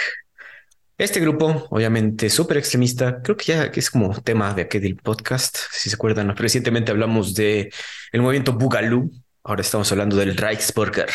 Este 0.99 1.20
grupo, 1.20 1.66
obviamente 1.70 2.28
súper 2.28 2.58
extremista, 2.58 3.22
creo 3.22 3.37
que 3.37 3.46
ya 3.46 3.64
es 3.64 3.90
como 3.90 4.20
tema 4.20 4.52
de 4.54 4.62
aquí 4.62 4.78
del 4.78 4.96
podcast, 4.96 5.56
si 5.70 5.88
se 5.88 5.96
acuerdan, 5.96 6.37
recientemente 6.37 6.92
hablamos 6.92 7.34
de 7.34 7.72
el 8.12 8.20
movimiento 8.20 8.52
Bugalú, 8.52 9.11
ahora 9.42 9.62
estamos 9.62 9.90
hablando 9.90 10.16
del 10.16 10.37
Reichsbürger. 10.37 11.08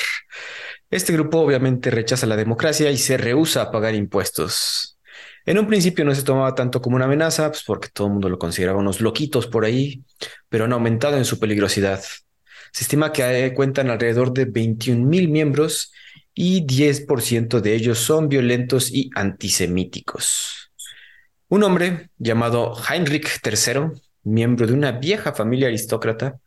Este 0.89 1.13
grupo 1.13 1.39
obviamente 1.39 1.91
rechaza 1.91 2.25
la 2.25 2.35
democracia 2.35 2.89
y 2.91 2.97
se 2.97 3.17
rehúsa 3.17 3.61
a 3.61 3.71
pagar 3.71 3.93
impuestos. 3.93 4.97
En 5.45 5.59
un 5.59 5.67
principio 5.67 6.03
no 6.03 6.13
se 6.15 6.23
tomaba 6.23 6.55
tanto 6.55 6.81
como 6.81 6.95
una 6.95 7.05
amenaza, 7.05 7.49
pues 7.49 7.63
porque 7.63 7.89
todo 7.93 8.07
el 8.07 8.13
mundo 8.13 8.29
lo 8.29 8.39
consideraba 8.39 8.79
unos 8.79 8.99
loquitos 8.99 9.47
por 9.47 9.63
ahí, 9.63 10.03
pero 10.49 10.65
han 10.65 10.73
aumentado 10.73 11.17
en 11.17 11.25
su 11.25 11.39
peligrosidad. 11.39 12.03
Se 12.73 12.83
estima 12.83 13.13
que 13.13 13.45
eh, 13.45 13.53
cuentan 13.53 13.89
alrededor 13.89 14.33
de 14.33 14.45
21 14.45 15.05
mil 15.05 15.29
miembros 15.29 15.93
y 16.39 16.67
10% 16.67 17.61
de 17.61 17.73
ellos 17.73 17.97
son 17.97 18.29
violentos 18.29 18.91
y 18.91 19.09
antisemíticos. 19.15 20.71
Un 21.47 21.63
hombre 21.63 22.11
llamado 22.19 22.75
Heinrich 22.87 23.41
III, 23.43 23.99
miembro 24.21 24.67
de 24.67 24.73
una 24.73 24.91
vieja 24.91 25.33
familia 25.33 25.67
aristócrata, 25.67 26.39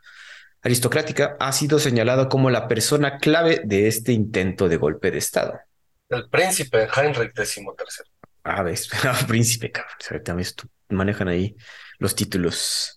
aristocrática, 0.62 1.36
ha 1.40 1.50
sido 1.50 1.80
señalado 1.80 2.28
como 2.28 2.50
la 2.50 2.68
persona 2.68 3.18
clave 3.18 3.62
de 3.64 3.88
este 3.88 4.12
intento 4.12 4.68
de 4.68 4.76
golpe 4.76 5.10
de 5.10 5.18
Estado. 5.18 5.58
El 6.08 6.28
príncipe 6.28 6.86
Heinrich 6.94 7.32
XIII. 7.34 7.66
Ah, 8.44 8.62
ves, 8.62 8.88
príncipe, 9.26 9.72
cabrón. 9.72 10.22
También 10.22 10.48
manejan 10.88 11.26
ahí 11.26 11.56
los 11.98 12.14
títulos. 12.14 12.96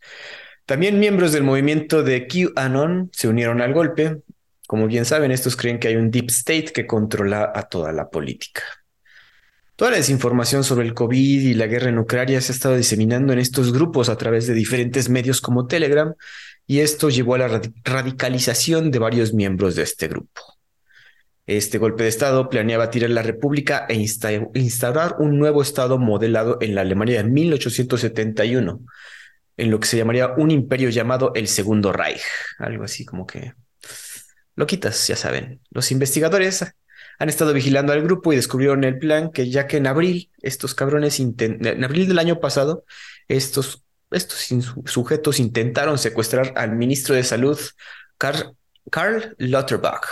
También 0.68 1.00
miembros 1.00 1.32
del 1.32 1.44
movimiento 1.44 2.04
de 2.04 2.28
QAnon 2.28 3.10
se 3.14 3.28
unieron 3.28 3.62
al 3.62 3.74
golpe. 3.74 4.22
Como 4.68 4.88
bien 4.88 5.06
saben, 5.06 5.32
estos 5.32 5.56
creen 5.56 5.80
que 5.80 5.90
hay 5.90 5.96
un 5.96 6.10
deep 6.10 6.30
state 6.30 6.72
que 6.74 6.88
controla 6.88 7.52
a 7.54 7.64
toda 7.64 7.92
la 7.92 8.10
política. 8.10 8.64
Toda 9.76 9.92
la 9.92 9.98
desinformación 9.98 10.64
sobre 10.64 10.86
el 10.86 10.94
COVID 10.94 11.42
y 11.42 11.54
la 11.56 11.68
guerra 11.68 11.90
en 11.90 11.98
Ucrania 11.98 12.40
se 12.42 12.52
ha 12.52 12.56
estado 12.56 12.78
diseminando 12.78 13.34
en 13.34 13.40
estos 13.40 13.74
grupos 13.74 14.08
a 14.08 14.18
través 14.18 14.46
de 14.48 14.54
diferentes 14.54 15.10
medios 15.10 15.42
como 15.42 15.68
Telegram, 15.68 16.14
y 16.68 16.80
esto 16.80 17.10
llevó 17.10 17.36
a 17.36 17.40
la 17.40 17.62
radicalización 17.84 18.92
de 18.92 19.00
varios 19.00 19.34
miembros 19.34 19.76
de 19.76 19.84
este 19.84 20.08
grupo. 20.08 20.42
Este 21.46 21.78
golpe 21.78 22.04
de 22.04 22.10
Estado 22.10 22.48
planeaba 22.50 22.90
tirar 22.90 23.10
la 23.10 23.22
República 23.22 23.86
e 23.90 23.96
instaurar 23.96 25.18
un 25.20 25.38
nuevo 25.38 25.62
Estado 25.62 25.98
modelado 25.98 26.58
en 26.62 26.76
la 26.76 26.82
Alemania 26.82 27.22
de 27.22 27.30
1871, 27.30 28.80
en 29.58 29.72
lo 29.72 29.80
que 29.80 29.88
se 29.88 29.98
llamaría 29.98 30.34
un 30.38 30.52
imperio 30.52 30.90
llamado 30.90 31.34
el 31.36 31.48
Segundo 31.48 31.92
Reich, 31.92 32.22
algo 32.60 32.86
así 32.86 33.04
como 33.04 33.28
que 33.28 33.54
lo 34.56 34.68
quitas, 34.68 35.08
ya 35.08 35.16
saben. 35.16 35.62
Los 35.72 35.92
investigadores 35.92 36.66
han 37.20 37.30
estado 37.30 37.54
vigilando 37.54 37.94
al 37.94 38.04
grupo 38.04 38.34
y 38.34 38.36
descubrieron 38.36 38.84
el 38.84 39.00
plan 39.00 39.32
que 39.32 39.50
ya 39.50 39.68
que 39.68 39.78
en 39.78 39.88
abril 39.88 40.32
estos 40.42 40.76
cabrones 40.76 41.20
en 41.20 41.84
abril 41.84 42.08
del 42.08 42.20
año 42.20 42.40
pasado 42.40 42.86
estos 43.28 43.84
estos 44.14 44.48
sujetos 44.86 45.40
intentaron 45.40 45.98
secuestrar 45.98 46.54
al 46.56 46.76
ministro 46.76 47.16
de 47.16 47.24
Salud 47.24 47.60
Karl, 48.18 48.56
Karl 48.90 49.36
Lauterbach. 49.38 50.06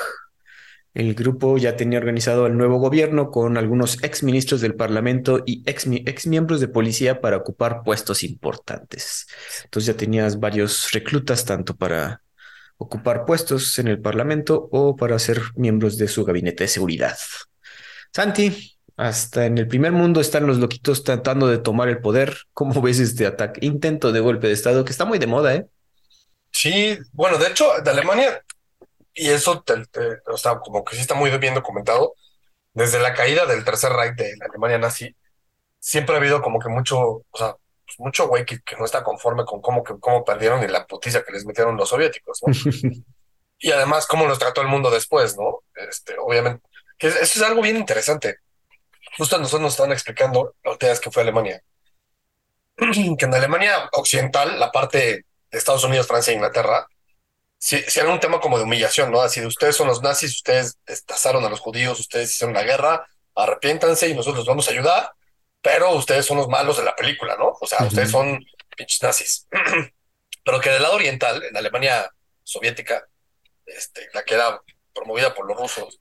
El 0.94 1.14
grupo 1.16 1.58
ya 1.58 1.78
tenía 1.78 2.00
organizado 2.00 2.48
el 2.48 2.58
nuevo 2.58 2.78
gobierno 2.78 3.32
con 3.32 3.58
algunos 3.58 4.04
ex 4.04 4.24
ministros 4.24 4.60
del 4.60 4.76
Parlamento 4.76 5.42
y 5.46 5.64
ex, 5.66 5.88
ex, 5.88 6.28
miembros 6.28 6.60
de 6.60 6.68
policía 6.68 7.22
para 7.22 7.38
ocupar 7.38 7.84
puestos 7.84 8.24
importantes. 8.24 9.28
Entonces 9.64 9.94
ya 9.94 9.98
tenías 9.98 10.38
varios 10.40 10.92
reclutas 10.92 11.46
tanto 11.46 11.76
para 11.78 12.22
ocupar 12.82 13.26
puestos 13.26 13.78
en 13.78 13.88
el 13.88 14.02
Parlamento 14.02 14.68
o 14.72 14.96
para 14.96 15.20
ser 15.20 15.40
miembros 15.56 15.98
de 15.98 16.08
su 16.08 16.26
gabinete 16.26 16.64
de 16.64 16.68
seguridad. 16.68 17.16
Santi, 18.12 18.76
hasta 18.98 19.46
en 19.46 19.60
el 19.60 19.68
primer 19.68 19.92
mundo 19.92 20.20
están 20.20 20.48
los 20.48 20.58
loquitos 20.58 21.04
tratando 21.04 21.48
de 21.48 21.60
tomar 21.60 21.90
el 21.90 22.00
poder. 22.00 22.38
¿Cómo 22.54 22.82
ves 22.82 23.00
este 23.00 23.28
ataque? 23.28 23.64
Intento 23.64 24.12
de 24.12 24.20
golpe 24.20 24.48
de 24.48 24.54
Estado 24.54 24.84
que 24.84 24.92
está 24.92 25.06
muy 25.06 25.20
de 25.20 25.28
moda, 25.28 25.54
¿eh? 25.54 25.68
Sí, 26.52 26.98
bueno, 27.14 27.38
de 27.38 27.50
hecho, 27.50 27.70
de 27.84 27.92
Alemania 27.92 28.44
y 29.14 29.30
eso 29.30 29.64
o 30.28 30.38
sea, 30.38 30.60
como 30.60 30.84
que 30.84 30.96
sí 30.96 31.02
está 31.02 31.14
muy 31.14 31.30
bien 31.38 31.54
documentado, 31.54 32.16
desde 32.74 33.00
la 33.00 33.14
caída 33.14 33.46
del 33.46 33.64
Tercer 33.64 33.92
Reich 33.92 34.16
de 34.16 34.36
la 34.38 34.46
Alemania 34.48 34.80
nazi, 34.80 35.16
siempre 35.80 36.16
ha 36.16 36.18
habido 36.18 36.42
como 36.42 36.60
que 36.60 36.70
mucho, 36.70 37.00
o 37.00 37.38
sea, 37.38 37.56
pues 37.98 38.06
mucho 38.06 38.28
güey 38.28 38.46
que, 38.46 38.60
no 38.78 38.86
está 38.86 39.04
conforme 39.04 39.44
con 39.44 39.62
cómo, 39.62 39.84
que, 39.84 40.00
cómo 40.00 40.24
perdieron 40.24 40.64
y 40.64 40.68
la 40.68 40.86
putiza 40.86 41.24
que 41.24 41.34
les 41.34 41.46
metieron 41.46 41.76
los 41.76 41.90
soviéticos, 41.90 42.42
¿no? 42.46 42.54
y 43.60 43.72
además 43.72 44.08
cómo 44.08 44.26
los 44.26 44.40
trató 44.40 44.62
el 44.62 44.68
mundo 44.68 44.90
después, 44.90 45.38
¿no? 45.38 45.60
Este, 45.76 46.16
obviamente, 46.18 46.66
eso 46.98 47.20
es 47.22 47.42
algo 47.42 47.62
bien 47.62 47.78
interesante. 47.78 48.38
Justo 49.18 49.38
nosotros 49.38 49.62
nos 49.62 49.74
estaban 49.74 49.92
explicando 49.92 50.56
la 50.64 50.72
última 50.72 50.92
vez 50.92 51.00
que 51.00 51.12
fue 51.12 51.24
Alemania, 51.24 51.62
que 52.78 53.26
en 53.26 53.34
Alemania 53.34 53.90
occidental, 53.92 54.60
la 54.60 54.72
parte 54.72 55.26
de 55.52 55.58
Estados 55.58 55.84
Unidos, 55.84 56.08
Francia 56.08 56.32
e 56.32 56.36
Inglaterra, 56.36 56.88
si, 57.58 57.80
si 57.84 58.00
era 58.00 58.10
un 58.10 58.20
tema 58.20 58.40
como 58.40 58.58
de 58.58 58.64
humillación, 58.64 59.12
¿no? 59.12 59.22
Así 59.22 59.42
de 59.42 59.48
ustedes 59.48 59.76
son 59.76 59.88
los 59.88 60.02
nazis, 60.02 60.36
ustedes 60.36 60.78
destazaron 60.86 61.46
a 61.46 61.50
los 61.50 61.60
judíos, 61.60 62.00
ustedes 62.00 62.32
hicieron 62.32 62.56
la 62.56 62.64
guerra, 62.64 63.06
arrepiéntanse 63.36 64.08
y 64.08 64.16
nosotros 64.16 64.40
los 64.40 64.48
vamos 64.48 64.68
a 64.68 64.72
ayudar, 64.72 65.12
pero 65.62 65.92
ustedes 65.92 66.26
son 66.26 66.38
los 66.38 66.48
malos 66.48 66.78
de 66.78 66.84
la 66.84 66.96
película, 66.96 67.36
¿no? 67.38 67.58
O 67.60 67.68
sea, 67.68 67.86
ustedes 67.86 68.12
son 68.12 68.44
pinches 68.76 69.02
nazis. 69.04 69.48
pero 70.44 70.60
que 70.60 70.70
del 70.70 70.82
lado 70.82 70.96
oriental, 70.96 71.44
en 71.44 71.56
Alemania 71.56 72.10
soviética, 72.44 73.08
este, 73.66 74.10
la 74.14 74.24
que 74.24 74.34
era 74.36 74.60
promovida 74.94 75.34
por 75.34 75.48
los 75.48 75.58
rusos, 75.58 76.00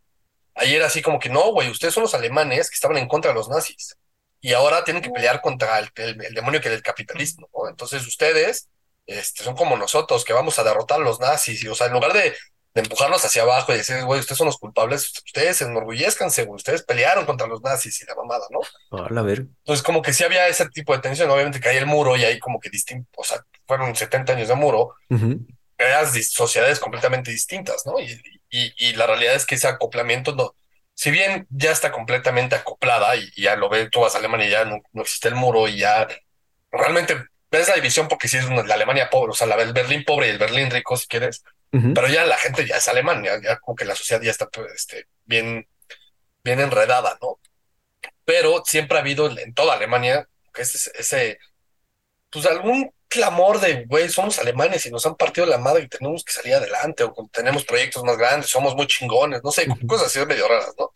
ahí 0.55 0.75
era 0.75 0.87
así 0.87 1.03
como 1.03 1.19
que 1.19 1.29
no, 1.29 1.53
güey, 1.53 1.71
ustedes 1.71 1.95
son 1.95 2.03
los 2.03 2.15
alemanes 2.15 2.71
que 2.71 2.75
estaban 2.75 2.97
en 2.97 3.09
contra 3.09 3.31
de 3.31 3.37
los 3.37 3.49
nazis 3.49 3.97
y 4.41 4.55
ahora 4.55 4.85
tienen 4.85 5.03
que 5.03 5.11
pelear 5.11 5.41
contra 5.43 5.79
el, 5.79 5.91
el 5.97 6.35
demonio 6.35 6.61
que 6.61 6.69
es 6.69 6.75
el 6.75 6.83
capitalismo, 6.83 7.49
¿no? 7.53 7.69
Entonces 7.69 8.07
ustedes 8.07 8.69
este, 9.07 9.43
son 9.43 9.57
como 9.57 9.77
nosotros, 9.77 10.25
que 10.25 10.33
vamos 10.33 10.59
a 10.59 10.65
derrotar 10.65 11.01
a 11.01 11.05
los 11.05 11.19
nazis, 11.19 11.63
y 11.65 11.69
o 11.69 11.75
sea, 11.75 11.89
en 11.89 11.95
lugar 11.95 12.13
de, 12.13 12.35
empujarlos 12.75 13.25
hacia 13.25 13.43
abajo 13.43 13.73
y 13.73 13.77
decir, 13.77 14.03
güey, 14.05 14.21
ustedes 14.21 14.39
son 14.39 14.47
los 14.47 14.59
culpables, 14.59 15.13
ustedes 15.25 15.61
enorgullezcanse, 15.63 16.45
güey, 16.45 16.57
ustedes 16.57 16.83
pelearon 16.83 17.27
contra 17.27 17.47
los 17.47 17.63
nazis 17.63 18.01
y 18.03 18.07
la 18.07 18.15
mamada, 18.15 18.47
¿no? 18.51 18.61
a 19.19 19.23
ver. 19.23 19.39
Entonces, 19.39 19.83
como 19.83 20.03
que 20.03 20.13
sí 20.13 20.25
había 20.25 20.47
ese 20.49 20.69
tipo 20.69 20.93
de 20.93 21.01
tensión, 21.01 21.31
obviamente 21.31 21.61
que 21.61 21.69
hay 21.69 21.79
el 21.79 21.87
muro 21.87 22.17
y 22.17 22.25
hay 22.25 22.39
como 22.39 22.61
que 22.61 22.71
distinto, 22.71 23.09
o 23.17 23.25
sea, 23.25 23.45
fueron 23.67 23.95
70 23.95 24.35
años 24.35 24.49
de 24.49 24.55
muro, 24.55 24.95
creas 25.77 26.13
sociedades 26.31 26.79
completamente 26.79 27.31
distintas, 27.31 27.87
¿no? 27.87 27.99
Y, 27.99 28.21
y, 28.51 28.93
la 28.95 29.07
realidad 29.07 29.35
es 29.35 29.47
que 29.47 29.55
ese 29.55 29.69
acoplamiento 29.69 30.35
no, 30.35 30.55
si 30.95 31.11
bien 31.11 31.47
ya 31.51 31.71
está 31.71 31.93
completamente 31.93 32.57
acoplada 32.57 33.17
y, 33.17 33.31
ya 33.41 33.57
lo 33.57 33.69
ves, 33.69 33.89
tú 33.91 34.01
vas 34.01 34.15
a 34.15 34.19
Alemania 34.19 34.47
y 34.47 34.51
ya 34.51 34.65
no, 34.65 34.81
no 34.93 35.03
existe 35.03 35.29
el 35.29 35.35
muro 35.35 35.69
y 35.69 35.79
ya 35.79 36.07
realmente 36.71 37.17
ves 37.51 37.69
la 37.69 37.75
división 37.75 38.09
porque 38.09 38.29
si 38.29 38.37
es 38.37 38.49
la 38.49 38.75
Alemania 38.75 39.09
pobre, 39.09 39.31
o 39.31 39.35
sea, 39.35 39.47
la, 39.47 39.55
el 39.57 39.73
Berlín 39.73 40.05
pobre 40.05 40.27
y 40.27 40.31
el 40.31 40.39
Berlín 40.39 40.71
rico, 40.71 40.97
si 40.97 41.07
quieres, 41.07 41.43
pero 41.71 42.09
ya 42.09 42.25
la 42.25 42.37
gente 42.37 42.67
ya 42.67 42.77
es 42.77 42.89
alemán, 42.89 43.23
ya, 43.23 43.59
como 43.59 43.77
que 43.77 43.85
la 43.85 43.95
sociedad 43.95 44.21
ya 44.23 44.31
está 44.31 44.49
pues, 44.49 44.73
este, 44.75 45.07
bien, 45.25 45.69
bien 46.43 46.61
enredada, 46.61 47.17
¿no? 47.23 47.39
Pero 48.25 48.63
siempre 48.65 48.99
ha 48.99 49.01
habido 49.01 49.31
en 49.39 49.55
toda 49.55 49.75
Alemania 49.75 50.29
que 50.53 50.63
ese, 50.63 50.91
ese 50.99 51.39
pues 52.31 52.47
algún 52.47 52.93
clamor 53.09 53.61
de, 53.61 53.85
güey, 53.87 54.09
somos 54.09 54.39
alemanes 54.39 54.87
y 54.87 54.91
nos 54.91 55.05
han 55.05 55.17
partido 55.17 55.47
la 55.47 55.59
madre 55.59 55.83
y 55.85 55.89
tenemos 55.89 56.25
que 56.25 56.33
salir 56.33 56.55
adelante, 56.55 57.03
o 57.05 57.13
tenemos 57.33 57.65
proyectos 57.65 58.05
más 58.05 58.17
grandes, 58.17 58.49
somos 58.51 58.75
muy 58.77 58.87
chingones, 58.87 59.43
no 59.43 59.51
sé, 59.51 59.67
cosas 59.87 60.07
así 60.07 60.25
medio 60.27 60.47
raras, 60.49 60.75
¿no? 60.79 60.93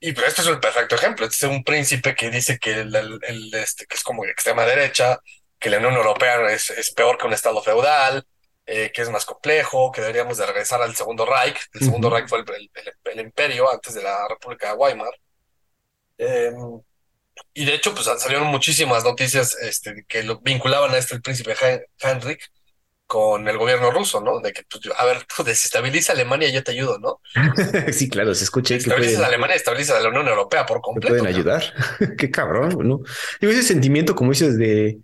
Y 0.00 0.12
pues 0.12 0.28
este 0.28 0.42
es 0.42 0.48
el 0.48 0.60
perfecto 0.60 0.94
ejemplo. 0.94 1.26
Este 1.26 1.46
es 1.46 1.52
un 1.52 1.64
príncipe 1.64 2.14
que 2.14 2.30
dice 2.30 2.58
que, 2.58 2.72
el, 2.72 3.50
este, 3.54 3.84
que 3.86 3.96
es 3.96 4.02
como 4.02 4.24
extrema 4.24 4.64
derecha, 4.64 5.18
que 5.58 5.70
la 5.70 5.78
Unión 5.78 5.94
Europea 5.94 6.50
es, 6.52 6.70
es 6.70 6.92
peor 6.92 7.18
que 7.18 7.26
un 7.26 7.32
Estado 7.32 7.60
feudal, 7.62 8.24
eh, 8.70 8.92
que 8.92 9.00
es 9.00 9.08
más 9.08 9.24
complejo, 9.24 9.90
que 9.90 10.02
deberíamos 10.02 10.36
de 10.36 10.44
regresar 10.44 10.82
al 10.82 10.94
Segundo 10.94 11.24
Reich. 11.24 11.56
El 11.72 11.80
Segundo 11.80 12.10
Reich 12.10 12.28
fue 12.28 12.44
el, 12.44 13.20
imperio 13.20 13.72
antes 13.72 13.94
de 13.94 14.02
la 14.02 14.28
República 14.28 14.68
de 14.68 14.74
Weimar. 14.74 15.14
Em, 16.18 16.78
y 17.54 17.64
de 17.64 17.74
hecho, 17.74 17.94
pues 17.94 18.04
salieron 18.18 18.48
muchísimas 18.48 19.04
noticias 19.04 19.56
este, 19.62 20.04
que 20.06 20.22
lo 20.22 20.40
vinculaban 20.40 20.92
a 20.92 20.98
este 20.98 21.14
el 21.14 21.22
príncipe 21.22 21.54
Heinrich 22.02 22.50
con 23.06 23.48
el 23.48 23.56
gobierno 23.56 23.90
ruso, 23.90 24.20
¿no? 24.20 24.38
De 24.40 24.52
que, 24.52 24.64
pues, 24.70 24.82
a 24.94 25.04
ver, 25.06 25.24
tú 25.34 25.42
desestabiliza 25.42 26.12
Alemania 26.12 26.48
y 26.48 26.52
yo 26.52 26.62
te 26.62 26.72
ayudo, 26.72 26.98
¿no? 26.98 27.22
sí, 27.92 28.10
claro, 28.10 28.34
se 28.34 28.44
escucha. 28.44 28.74
Estabiliza 28.74 29.24
a 29.24 29.28
Alemania, 29.28 29.56
estabiliza 29.56 29.96
a 29.96 30.00
la 30.00 30.10
Unión 30.10 30.28
Europea 30.28 30.66
por 30.66 30.82
completo. 30.82 31.16
pueden 31.16 31.26
ayudar. 31.26 31.64
Qué 32.18 32.30
cabrón, 32.30 32.76
¿no? 32.86 33.00
Digo, 33.40 33.50
ese 33.50 33.62
sentimiento, 33.62 34.14
como 34.14 34.32
dices, 34.32 34.58
de. 34.58 34.98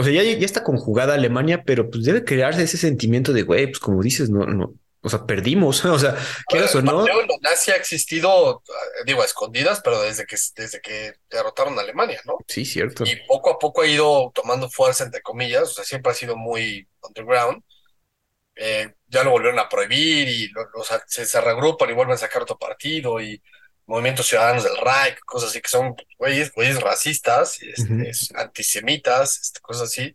O 0.00 0.02
sea, 0.02 0.12
ya, 0.14 0.22
ya 0.22 0.46
está 0.46 0.64
conjugada 0.64 1.12
Alemania, 1.12 1.62
pero 1.62 1.90
pues 1.90 2.04
debe 2.04 2.24
crearse 2.24 2.62
ese 2.62 2.78
sentimiento 2.78 3.34
de, 3.34 3.42
güey, 3.42 3.66
pues 3.66 3.78
como 3.78 4.02
dices, 4.02 4.30
no, 4.30 4.46
no, 4.46 4.74
o 5.02 5.10
sea, 5.10 5.26
perdimos, 5.26 5.84
o 5.84 5.98
sea, 5.98 6.16
quieras 6.48 6.74
o 6.74 6.80
no. 6.80 7.06
El 7.06 7.28
nazi 7.42 7.70
ha 7.70 7.76
existido, 7.76 8.62
digo, 9.04 9.20
a 9.20 9.26
escondidas, 9.26 9.82
pero 9.84 10.00
desde 10.00 10.24
que, 10.24 10.36
desde 10.56 10.80
que 10.80 11.12
derrotaron 11.30 11.78
a 11.78 11.82
Alemania, 11.82 12.22
¿no? 12.24 12.38
Sí, 12.48 12.64
cierto. 12.64 13.04
Y 13.04 13.16
poco 13.26 13.50
a 13.50 13.58
poco 13.58 13.82
ha 13.82 13.86
ido 13.86 14.32
tomando 14.34 14.70
fuerza, 14.70 15.04
entre 15.04 15.20
comillas, 15.20 15.64
o 15.64 15.72
sea, 15.74 15.84
siempre 15.84 16.12
ha 16.12 16.14
sido 16.14 16.34
muy 16.34 16.88
underground. 17.06 17.62
Eh, 18.56 18.94
ya 19.06 19.22
lo 19.22 19.32
volvieron 19.32 19.58
a 19.58 19.68
prohibir 19.68 20.30
y 20.30 20.50
o 20.74 20.82
sea, 20.82 21.02
se, 21.06 21.26
se, 21.26 21.40
regrupan 21.42 21.90
y 21.90 21.92
vuelven 21.92 22.14
a 22.14 22.18
sacar 22.18 22.42
otro 22.42 22.56
partido 22.56 23.20
y 23.20 23.42
movimientos 23.90 24.28
ciudadanos 24.28 24.62
del 24.62 24.76
Reich, 24.76 25.18
cosas 25.26 25.50
así 25.50 25.60
que 25.60 25.68
son 25.68 25.96
güeyes, 26.16 26.80
racistas, 26.80 27.60
este, 27.60 28.12
antisemitas, 28.36 29.40
este, 29.40 29.60
cosas 29.60 29.88
así, 29.88 30.14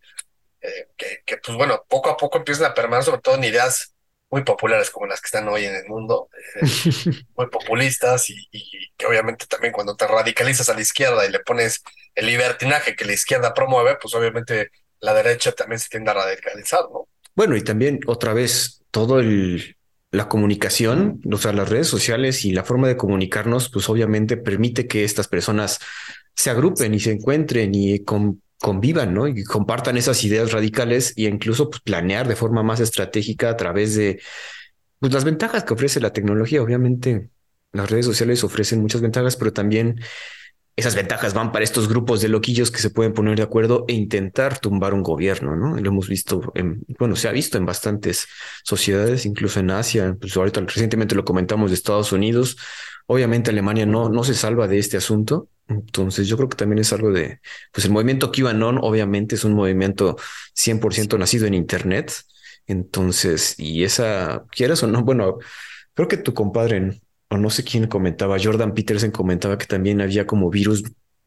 eh, 0.62 0.88
que, 0.96 1.24
que, 1.26 1.38
pues 1.38 1.58
bueno, 1.58 1.84
poco 1.90 2.10
a 2.10 2.16
poco 2.16 2.38
empiezan 2.38 2.72
a 2.72 2.74
permear 2.74 3.04
sobre 3.04 3.20
todo 3.20 3.36
en 3.36 3.44
ideas 3.44 3.94
muy 4.32 4.44
populares 4.44 4.90
como 4.90 5.08
las 5.08 5.20
que 5.20 5.26
están 5.26 5.50
hoy 5.50 5.66
en 5.66 5.76
el 5.76 5.86
mundo, 5.88 6.30
eh, 6.56 6.66
muy 7.36 7.48
populistas 7.48 8.30
y, 8.30 8.48
que 8.96 9.06
obviamente 9.08 9.46
también 9.46 9.74
cuando 9.74 9.98
te 9.98 10.08
radicalizas 10.08 10.70
a 10.70 10.74
la 10.74 10.82
izquierda 10.82 11.26
y 11.26 11.32
le 11.32 11.40
pones 11.40 11.84
el 12.16 12.28
libertinaje 12.28 12.96
que 12.96 13.04
la 13.04 13.12
izquierda 13.12 13.54
promueve, 13.54 13.98
pues 14.02 14.14
obviamente 14.16 14.72
la 15.02 15.14
derecha 15.14 15.52
también 15.52 15.80
se 15.80 15.90
tiende 15.90 16.12
a 16.12 16.14
radicalizar, 16.14 16.84
¿no? 16.92 17.10
Bueno, 17.36 17.58
y 17.58 17.62
también 17.62 18.00
otra 18.08 18.34
vez 18.34 18.82
todo 18.90 19.20
el 19.20 19.76
la 20.16 20.28
comunicación, 20.28 21.22
o 21.32 21.38
sea, 21.38 21.54
las 21.54 21.70
redes 21.70 21.88
sociales 21.88 22.46
y 22.46 22.52
la 22.52 22.64
forma 22.64 22.88
de 22.88 22.98
comunicarnos, 22.98 23.70
pues 23.70 23.90
obviamente 23.90 24.38
permite 24.38 24.88
que 24.88 25.04
estas 25.04 25.28
personas 25.28 25.80
se 26.36 26.50
agrupen 26.50 26.94
y 26.94 27.00
se 27.00 27.12
encuentren 27.12 27.74
y 27.74 28.04
convivan, 28.60 29.14
¿no? 29.14 29.28
Y 29.28 29.44
compartan 29.44 29.98
esas 29.98 30.24
ideas 30.24 30.52
radicales 30.52 31.14
e 31.18 31.24
incluso 31.24 31.70
pues, 31.70 31.82
planear 31.82 32.28
de 32.28 32.36
forma 32.36 32.64
más 32.64 32.80
estratégica 32.80 33.50
a 33.50 33.58
través 33.58 33.96
de 33.96 34.22
pues, 35.00 35.14
las 35.14 35.24
ventajas 35.24 35.64
que 35.64 35.74
ofrece 35.74 36.00
la 36.00 36.14
tecnología. 36.14 36.62
Obviamente, 36.62 37.30
las 37.72 37.90
redes 37.90 38.06
sociales 38.06 38.44
ofrecen 38.44 38.82
muchas 38.82 39.02
ventajas, 39.02 39.36
pero 39.36 39.54
también 39.54 40.00
esas 40.76 40.96
ventajas 40.96 41.34
van 41.34 41.52
para 41.54 41.64
estos 41.64 41.88
grupos 41.88 42.22
de 42.22 42.28
loquillos 42.28 42.70
que 42.70 42.80
se 42.80 42.90
pueden 42.90 43.14
poner 43.14 43.38
de 43.38 43.44
acuerdo 43.44 43.86
e 43.88 43.94
intentar 43.94 44.60
tumbar 44.60 44.94
un 44.94 45.04
gobierno, 45.04 45.56
¿no? 45.56 45.78
Lo 45.78 45.90
hemos 45.90 46.10
visto, 46.10 46.52
en, 46.54 46.86
bueno, 47.00 47.16
se 47.16 47.30
ha 47.30 47.32
visto 47.32 47.58
en 47.58 47.66
bastantes 47.66 48.28
sociedades, 48.64 49.26
incluso 49.26 49.62
en 49.62 49.72
Asia, 49.72 50.18
pues 50.20 50.36
ahorita 50.36 50.62
recientemente 50.62 51.16
lo 51.16 51.24
comentamos 51.24 51.72
de 51.72 51.76
Estados 51.76 52.12
Unidos. 52.12 52.58
Obviamente 53.08 53.52
Alemania 53.52 53.86
no, 53.86 54.10
no 54.10 54.24
se 54.26 54.34
salva 54.34 54.68
de 54.68 54.80
este 54.80 54.98
asunto. 54.98 55.48
Entonces 55.68 56.28
yo 56.28 56.36
creo 56.36 56.50
que 56.50 56.58
también 56.58 56.80
es 56.80 56.92
algo 56.92 57.12
de, 57.12 57.40
pues 57.72 57.86
el 57.86 57.92
movimiento 57.92 58.32
QAnon 58.32 58.78
obviamente 58.82 59.36
es 59.36 59.46
un 59.46 59.54
movimiento 59.54 60.18
100% 60.54 61.18
nacido 61.18 61.48
en 61.48 61.54
Internet. 61.54 62.12
Entonces, 62.68 63.56
y 63.60 63.84
esa, 63.84 64.46
quieras 64.52 64.84
o 64.84 64.88
no, 64.88 65.04
bueno, 65.04 65.38
creo 65.94 66.08
que 66.08 66.18
tu 66.18 66.34
compadre 66.34 67.00
o 67.30 67.38
no 67.38 67.50
sé 67.50 67.64
quién 67.64 67.88
comentaba, 67.88 68.38
Jordan 68.42 68.74
Peterson 68.74 69.12
comentaba 69.12 69.58
que 69.58 69.66
también 69.66 70.02
había 70.02 70.28
como 70.28 70.50
virus, 70.50 70.84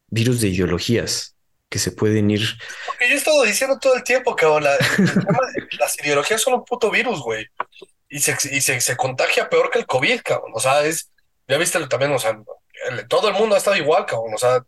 virus 0.09 0.41
de 0.41 0.49
ideologías 0.49 1.35
que 1.69 1.79
se 1.79 1.93
pueden 1.93 2.31
ir. 2.31 2.43
Porque 2.87 3.09
yo 3.09 3.15
he 3.15 3.19
estado 3.19 3.43
diciendo 3.43 3.79
todo 3.79 3.95
el 3.95 4.03
tiempo 4.03 4.35
que 4.35 4.47
las 5.79 5.99
ideologías 6.03 6.41
son 6.41 6.55
un 6.55 6.65
puto 6.65 6.91
virus, 6.91 7.21
güey. 7.21 7.47
Y, 8.09 8.21
se, 8.21 8.33
y 8.51 8.61
se, 8.61 8.81
se, 8.81 8.97
contagia 8.97 9.51
peor 9.51 9.71
que 9.71 9.79
el 9.79 9.87
COVID, 9.87 10.21
cabrón. 10.23 10.53
O 10.55 10.61
sea, 10.61 10.85
es, 10.85 11.11
ya 11.47 11.59
viste 11.59 11.79
también, 11.89 12.13
o 12.13 12.19
sea, 12.19 12.41
todo 13.09 13.29
el 13.29 13.35
mundo 13.35 13.55
ha 13.55 13.59
estado 13.59 13.77
igual, 13.77 14.07
cabrón. 14.07 14.33
O 14.35 14.39
sea, 14.39 14.65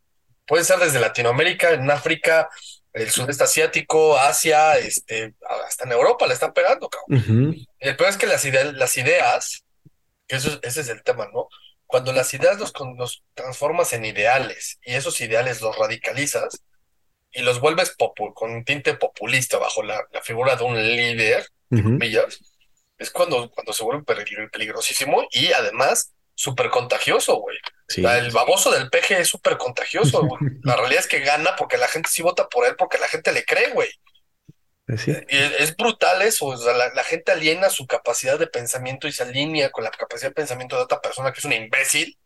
puede 0.47 0.65
ser 0.65 0.79
desde 0.79 1.01
Latinoamérica, 1.01 1.71
en 1.71 1.91
África, 1.91 2.51
el 2.93 3.09
sudeste 3.09 3.45
asiático, 3.45 4.19
Asia, 4.19 4.77
este, 4.77 5.35
hasta 5.67 5.85
en 5.85 5.93
Europa 5.93 6.27
le 6.27 6.35
están 6.35 6.53
pegando, 6.53 6.91
cabrón. 6.91 7.57
El 7.79 7.97
peor 7.97 8.11
es 8.11 8.17
que 8.19 8.27
las, 8.27 8.45
las 8.75 8.97
ideas 8.99 9.65
eso, 10.37 10.59
ese 10.63 10.81
es 10.81 10.89
el 10.89 11.03
tema, 11.03 11.29
¿no? 11.33 11.49
Cuando 11.87 12.13
las 12.13 12.33
ideas 12.35 12.59
los, 12.59 12.73
los 12.97 13.25
transformas 13.35 13.93
en 13.93 14.05
ideales 14.05 14.79
y 14.85 14.95
esos 14.95 15.21
ideales 15.21 15.61
los 15.61 15.77
radicalizas 15.77 16.63
y 17.33 17.43
los 17.43 17.61
vuelves 17.61 17.97
con 18.35 18.51
un 18.53 18.65
tinte 18.65 18.95
populista 18.95 19.59
bajo 19.59 19.83
la, 19.83 20.05
figura 20.23 20.57
de 20.57 20.65
un 20.65 20.77
líder, 20.77 21.47
es 22.99 23.11
cuando, 23.11 23.51
cuando 23.51 23.73
se 23.73 23.83
vuelve 23.83 24.05
peligrosísimo 24.53 25.27
y 25.31 25.53
además 25.53 26.13
súper 26.35 26.71
contagioso, 26.71 27.37
güey. 27.37 27.59
El 27.97 28.31
baboso 28.31 28.71
del 28.71 28.89
peje 28.89 29.21
es 29.21 29.29
súper 29.29 29.59
contagioso, 29.59 30.23
güey. 30.23 30.41
La 30.63 30.77
realidad 30.77 31.01
es 31.01 31.07
que 31.07 31.21
gana 31.21 31.55
porque 31.57 31.77
la 31.77 31.89
gente 31.89 32.09
sí 32.11 32.23
vota 32.23 32.49
por 32.49 32.67
él, 32.67 32.77
porque 32.77 32.99
la 32.99 33.09
gente 33.09 33.33
le 33.33 33.45
cree, 33.45 33.73
güey. 33.73 33.91
Es 35.29 35.77
brutal 35.77 36.23
eso, 36.23 36.47
o 36.47 36.57
sea, 36.57 36.73
la, 36.73 37.05
gente 37.05 37.33
aliena 37.33 37.71
su 37.71 37.87
capacidad 37.87 38.39
de 38.39 38.47
pensamiento 38.47 39.09
y 39.09 39.13
se 39.13 39.23
alinea 39.23 39.71
con 39.71 39.85
la 39.85 39.91
capacidad 39.91 40.31
de 40.31 40.35
pensamiento 40.35 40.77
de 40.77 40.83
otra 40.83 41.01
persona 41.01 41.33
que 41.33 41.39
es 41.39 41.45
un 41.45 41.53
imbécil 41.53 42.19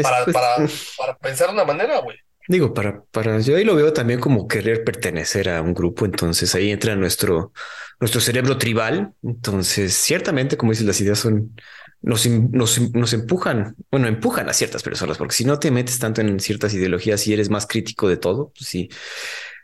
para, 0.00 0.24
pues, 0.24 0.34
para, 0.34 0.56
para 0.98 1.18
pensar 1.18 1.48
de 1.48 1.54
una 1.54 1.64
manera, 1.64 1.98
güey. 1.98 2.18
Digo, 2.48 2.74
para, 2.74 3.04
para, 3.12 3.38
yo 3.38 3.56
ahí 3.56 3.64
lo 3.64 3.76
veo 3.76 3.92
también 3.92 4.18
como 4.18 4.48
querer 4.48 4.82
pertenecer 4.82 5.48
a 5.48 5.62
un 5.62 5.74
grupo, 5.74 6.04
entonces 6.04 6.52
ahí 6.56 6.72
entra 6.72 6.96
nuestro, 6.96 7.52
nuestro 8.00 8.20
cerebro 8.20 8.58
tribal, 8.58 9.14
entonces 9.22 9.94
ciertamente, 9.94 10.56
como 10.56 10.72
dices, 10.72 10.86
las 10.86 11.00
ideas 11.00 11.20
son, 11.20 11.54
nos, 12.00 12.26
nos, 12.26 12.80
nos 12.92 13.12
empujan, 13.12 13.76
bueno, 13.92 14.08
empujan 14.08 14.48
a 14.48 14.54
ciertas 14.54 14.82
personas, 14.82 15.18
porque 15.18 15.34
si 15.34 15.44
no 15.44 15.60
te 15.60 15.70
metes 15.70 16.00
tanto 16.00 16.20
en 16.20 16.40
ciertas 16.40 16.74
ideologías 16.74 17.24
y 17.28 17.32
eres 17.32 17.48
más 17.48 17.66
crítico 17.68 18.08
de 18.08 18.16
todo, 18.16 18.52
pues 18.56 18.68
sí, 18.68 18.88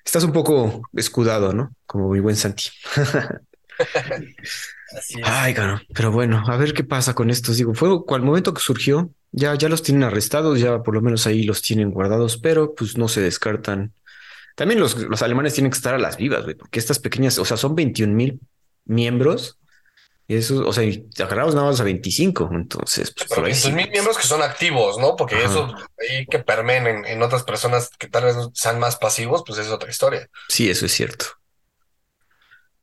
estás 0.09 0.25
un 0.25 0.33
poco 0.33 0.89
escudado, 0.95 1.53
¿no? 1.53 1.75
Como 1.85 2.09
mi 2.09 2.19
buen 2.19 2.35
Santi. 2.35 2.71
Ay, 5.23 5.53
caro. 5.53 5.79
Pero 5.95 6.11
bueno, 6.11 6.43
a 6.47 6.57
ver 6.57 6.73
qué 6.73 6.83
pasa 6.83 7.15
con 7.15 7.29
estos. 7.29 7.59
Digo, 7.59 7.75
fue 7.75 7.91
al 8.17 8.23
momento 8.23 8.55
que 8.55 8.63
surgió, 8.63 9.11
ya, 9.33 9.55
ya 9.55 9.69
los 9.69 9.83
tienen 9.83 10.05
arrestados, 10.05 10.61
ya 10.61 10.83
por 10.83 10.95
lo 10.95 11.03
menos 11.03 11.27
ahí 11.27 11.43
los 11.43 11.61
tienen 11.61 11.91
guardados, 11.91 12.39
pero 12.39 12.75
pues 12.75 12.97
no 12.97 13.07
se 13.07 13.21
descartan. 13.21 13.93
También 14.57 14.81
los, 14.81 14.97
los 14.97 15.21
alemanes 15.21 15.53
tienen 15.53 15.71
que 15.71 15.77
estar 15.77 15.95
a 15.95 15.99
las 15.99 16.17
vivas, 16.17 16.43
güey, 16.43 16.57
porque 16.57 16.79
estas 16.79 16.99
pequeñas, 16.99 17.39
o 17.39 17.45
sea, 17.45 17.59
son 17.59 17.75
21 17.75 18.15
mil 18.15 18.41
miembros 18.87 19.59
eso, 20.37 20.69
o 20.69 20.73
sea, 20.75 20.85
agarramos 21.21 21.55
nada 21.55 21.69
más 21.69 21.81
a 21.81 21.85
25, 21.85 22.51
entonces. 22.53 23.15
Pues, 23.17 23.29
Pero 23.31 23.75
mil 23.75 23.91
miembros 23.91 24.19
que 24.19 24.27
son 24.27 24.43
activos, 24.43 24.99
¿no? 24.99 25.17
Porque 25.17 25.43
eso 25.43 25.73
ahí 25.99 26.27
que 26.27 26.39
permeen 26.39 27.07
en, 27.07 27.23
otras 27.23 27.45
personas 27.45 27.89
que 27.99 28.09
tal 28.09 28.25
vez 28.25 28.37
sean 28.53 28.79
más 28.79 28.97
pasivos, 28.97 29.43
pues 29.47 29.59
es 29.59 29.69
otra 29.69 29.89
historia. 29.89 30.29
Sí, 30.49 30.69
eso 30.69 30.85
es 30.85 30.93
cierto. 30.93 31.25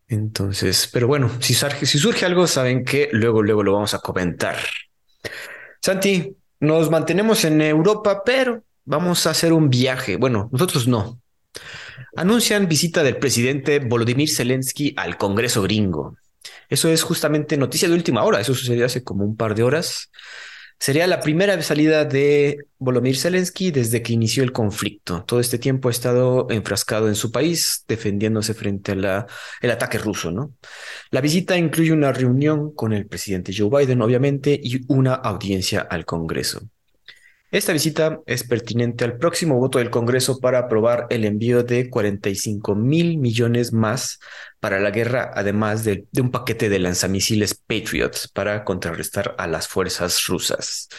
Entonces, 0.07 0.89
pero 0.91 1.07
bueno, 1.07 1.29
si 1.39 1.53
surge, 1.53 1.85
si 1.85 1.99
surge 1.99 2.25
algo, 2.25 2.47
saben 2.47 2.83
que 2.83 3.09
luego, 3.11 3.43
luego 3.43 3.61
lo 3.61 3.73
vamos 3.73 3.93
a 3.93 3.99
comentar. 3.99 4.57
Santi, 5.81 6.35
nos 6.59 6.89
mantenemos 6.89 7.45
en 7.45 7.61
Europa, 7.61 8.23
pero 8.25 8.63
vamos 8.85 9.27
a 9.27 9.29
hacer 9.29 9.53
un 9.53 9.69
viaje. 9.69 10.15
Bueno, 10.15 10.49
nosotros 10.51 10.87
no. 10.87 11.19
Anuncian 12.15 12.67
visita 12.67 13.03
del 13.03 13.17
presidente 13.17 13.77
Volodymyr 13.79 14.29
Zelensky 14.29 14.95
al 14.97 15.17
Congreso 15.17 15.61
gringo. 15.61 16.17
Eso 16.69 16.89
es 16.89 17.03
justamente 17.03 17.57
noticia 17.57 17.87
de 17.87 17.95
última 17.95 18.23
hora, 18.23 18.41
eso 18.41 18.53
sucedió 18.53 18.85
hace 18.85 19.03
como 19.03 19.23
un 19.25 19.35
par 19.35 19.55
de 19.55 19.63
horas. 19.63 20.09
Sería 20.77 21.07
la 21.07 21.21
primera 21.21 21.59
salida 21.61 22.03
de 22.03 22.57
Volodymyr 22.79 23.17
Zelensky 23.17 23.71
desde 23.71 24.01
que 24.01 24.11
inició 24.11 24.43
el 24.43 24.51
conflicto. 24.51 25.23
Todo 25.23 25.39
este 25.39 25.57
tiempo 25.57 25.87
ha 25.87 25.91
estado 25.91 26.47
enfrascado 26.49 27.07
en 27.07 27.15
su 27.15 27.31
país, 27.31 27.85
defendiéndose 27.87 28.53
frente 28.53 28.91
al 28.91 29.05
ataque 29.05 29.97
ruso, 29.97 30.31
¿no? 30.31 30.53
La 31.11 31.21
visita 31.21 31.57
incluye 31.57 31.93
una 31.93 32.11
reunión 32.11 32.73
con 32.75 32.91
el 32.91 33.07
presidente 33.07 33.53
Joe 33.57 33.69
Biden, 33.69 34.01
obviamente, 34.01 34.59
y 34.61 34.81
una 34.91 35.13
audiencia 35.13 35.79
al 35.79 36.03
Congreso. 36.03 36.61
Esta 37.51 37.73
visita 37.73 38.21
es 38.25 38.43
pertinente 38.43 39.05
al 39.05 39.17
próximo 39.17 39.57
voto 39.57 39.77
del 39.77 39.91
Congreso 39.91 40.39
para 40.39 40.59
aprobar 40.59 41.05
el 41.09 41.25
envío 41.25 41.63
de 41.63 41.89
45 41.89 42.75
mil 42.75 43.17
millones 43.17 43.71
más 43.71 44.19
para 44.59 44.79
la 44.79 44.89
guerra, 44.89 45.31
además 45.33 45.83
de, 45.83 46.05
un 46.19 46.31
paquete 46.31 46.69
de 46.69 46.79
lanzamisiles 46.79 47.53
Patriots 47.53 48.27
para 48.27 48.63
contrarrestar 48.63 49.35
a 49.37 49.47
las 49.47 49.67
fuerzas 49.67 50.25
rusas. 50.25 50.89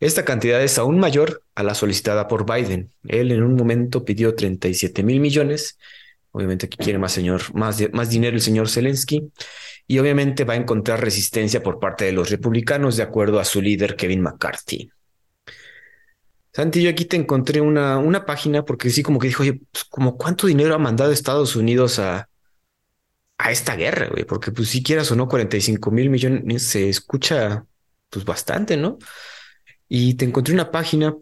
Esta 0.00 0.24
cantidad 0.24 0.62
es 0.62 0.78
aún 0.78 0.98
mayor 0.98 1.42
a 1.54 1.62
la 1.62 1.74
solicitada 1.74 2.26
por 2.26 2.50
Biden. 2.50 2.90
Él 3.06 3.30
en 3.30 3.42
un 3.42 3.54
momento 3.54 4.04
pidió 4.04 4.34
37 4.34 5.02
mil 5.02 5.20
millones. 5.20 5.78
Obviamente 6.32 6.68
que 6.68 6.76
quiere 6.78 6.98
más, 6.98 7.12
señor, 7.12 7.54
más, 7.54 7.82
más 7.92 8.10
dinero 8.10 8.34
el 8.36 8.42
señor 8.42 8.68
Zelensky. 8.68 9.30
Y 9.86 9.98
obviamente 9.98 10.44
va 10.44 10.54
a 10.54 10.56
encontrar 10.56 11.00
resistencia 11.00 11.62
por 11.62 11.78
parte 11.78 12.06
de 12.06 12.12
los 12.12 12.30
republicanos, 12.30 12.96
de 12.96 13.04
acuerdo 13.04 13.40
a 13.40 13.44
su 13.44 13.62
líder 13.62 13.94
Kevin 13.94 14.22
McCarthy. 14.22 14.90
Santi, 16.56 16.82
yo 16.82 16.88
aquí 16.88 17.04
te 17.04 17.16
encontré 17.16 17.60
una, 17.60 17.98
una 17.98 18.24
página 18.24 18.64
porque 18.64 18.88
sí, 18.88 19.02
como 19.02 19.18
que 19.18 19.26
dijo, 19.26 19.42
oye, 19.42 19.60
pues, 19.70 19.84
como 19.84 20.16
cuánto 20.16 20.46
dinero 20.46 20.74
ha 20.74 20.78
mandado 20.78 21.12
Estados 21.12 21.54
Unidos 21.54 21.98
a, 21.98 22.30
a 23.36 23.50
esta 23.50 23.76
guerra, 23.76 24.08
güey, 24.08 24.24
porque 24.24 24.52
pues 24.52 24.70
si 24.70 24.82
quieras 24.82 25.10
o 25.10 25.16
no, 25.16 25.28
45 25.28 25.90
mil 25.90 26.08
millones 26.08 26.62
se 26.62 26.88
escucha 26.88 27.66
pues 28.08 28.24
bastante, 28.24 28.78
¿no? 28.78 28.96
Y 29.86 30.14
te 30.14 30.24
encontré 30.24 30.54
una 30.54 30.70
página, 30.70 31.14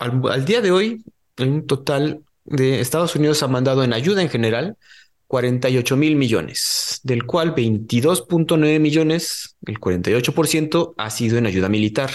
al, 0.00 0.44
día 0.44 0.60
de 0.60 0.70
hoy, 0.70 1.02
en 1.38 1.50
un 1.50 1.66
total 1.66 2.20
de 2.44 2.80
Estados 2.80 3.16
Unidos 3.16 3.42
ha 3.42 3.48
mandado 3.48 3.82
en 3.84 3.94
ayuda 3.94 4.20
en 4.20 4.28
general 4.28 4.76
48 5.28 5.96
mil 5.96 6.14
millones, 6.16 7.00
del 7.04 7.24
cual 7.24 7.54
22.9 7.54 8.80
millones, 8.80 9.56
el 9.64 9.80
48%, 9.80 10.92
ha 10.98 11.08
sido 11.08 11.38
en 11.38 11.46
ayuda 11.46 11.70
militar. 11.70 12.10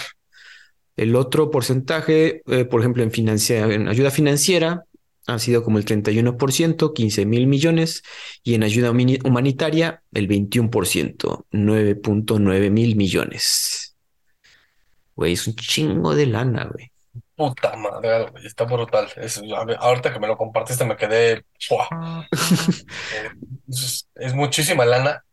El 0.96 1.16
otro 1.16 1.50
porcentaje, 1.50 2.44
eh, 2.48 2.66
por 2.66 2.82
ejemplo, 2.82 3.04
en, 3.04 3.12
en 3.14 3.88
ayuda 3.88 4.12
financiera, 4.12 4.84
ha 5.28 5.40
sido 5.40 5.64
como 5.64 5.78
el 5.78 5.86
31%, 5.86 6.94
15 6.94 7.26
mil 7.26 7.48
millones, 7.48 8.04
y 8.44 8.56
en 8.56 8.64
ayuda 8.64 8.92
humanitaria, 8.92 10.04
el 10.14 10.28
21%, 10.28 11.46
9.9 11.52 12.70
mil 12.70 12.96
millones. 12.96 13.96
Güey, 15.16 15.34
es 15.34 15.48
un 15.48 15.56
chingo 15.56 16.16
de 16.16 16.26
lana, 16.26 16.70
güey. 16.72 16.92
Puta 17.36 17.76
madre, 17.76 18.28
está 18.44 18.66
brutal. 18.66 19.08
ahorita 19.80 20.14
que 20.14 20.20
me 20.20 20.28
lo 20.28 20.38
compartiste 20.38 20.86
me 20.86 20.96
quedé. 20.96 21.46
es, 23.68 24.34
muchísima 24.34 24.86
lana 24.86 25.24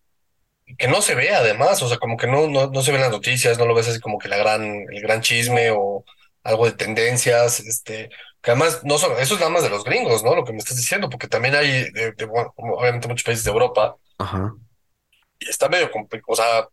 que 0.77 0.89
no 0.89 1.03
se 1.03 1.15
ve 1.15 1.35
además, 1.35 1.83
o 1.83 1.89
sea, 1.89 1.99
como 1.99 2.17
que 2.17 2.27
no, 2.27 2.49
no, 2.49 2.69
no 2.69 2.83
se 2.83 2.93
ven 2.93 3.01
las 3.01 3.11
noticias, 3.11 3.59
no 3.59 3.67
lo 3.67 3.75
ves 3.75 3.89
así 3.89 4.01
como 4.01 4.19
que 4.19 4.29
la 4.29 4.37
gran, 4.37 4.87
el 4.91 5.03
gran 5.03 5.21
chisme 5.21 5.71
o 5.71 6.05
algo 6.43 6.67
de 6.67 6.73
tendencias, 6.73 7.61
este, 7.61 8.11
que 8.41 8.51
además 8.51 8.81
no 8.85 8.99
solo, 8.99 9.19
eso 9.19 9.35
es 9.35 9.41
nada 9.41 9.53
más 9.53 9.63
de 9.63 9.71
los 9.71 9.85
gringos, 9.85 10.23
¿no? 10.23 10.35
Lo 10.35 10.45
que 10.45 10.53
me 10.53 10.59
estás 10.59 10.77
diciendo, 10.77 11.11
porque 11.11 11.29
también 11.29 11.55
hay, 11.55 11.91
de, 11.91 12.13
bueno, 12.27 12.53
obviamente 12.57 13.09
muchos 13.09 13.25
países 13.25 13.45
de 13.45 13.51
Europa. 13.51 13.97
Ajá. 14.19 14.55
Y 15.39 15.49
está 15.49 15.69
medio 15.69 15.91
complicado, 15.91 16.33
o 16.33 16.37
sea, 16.37 16.69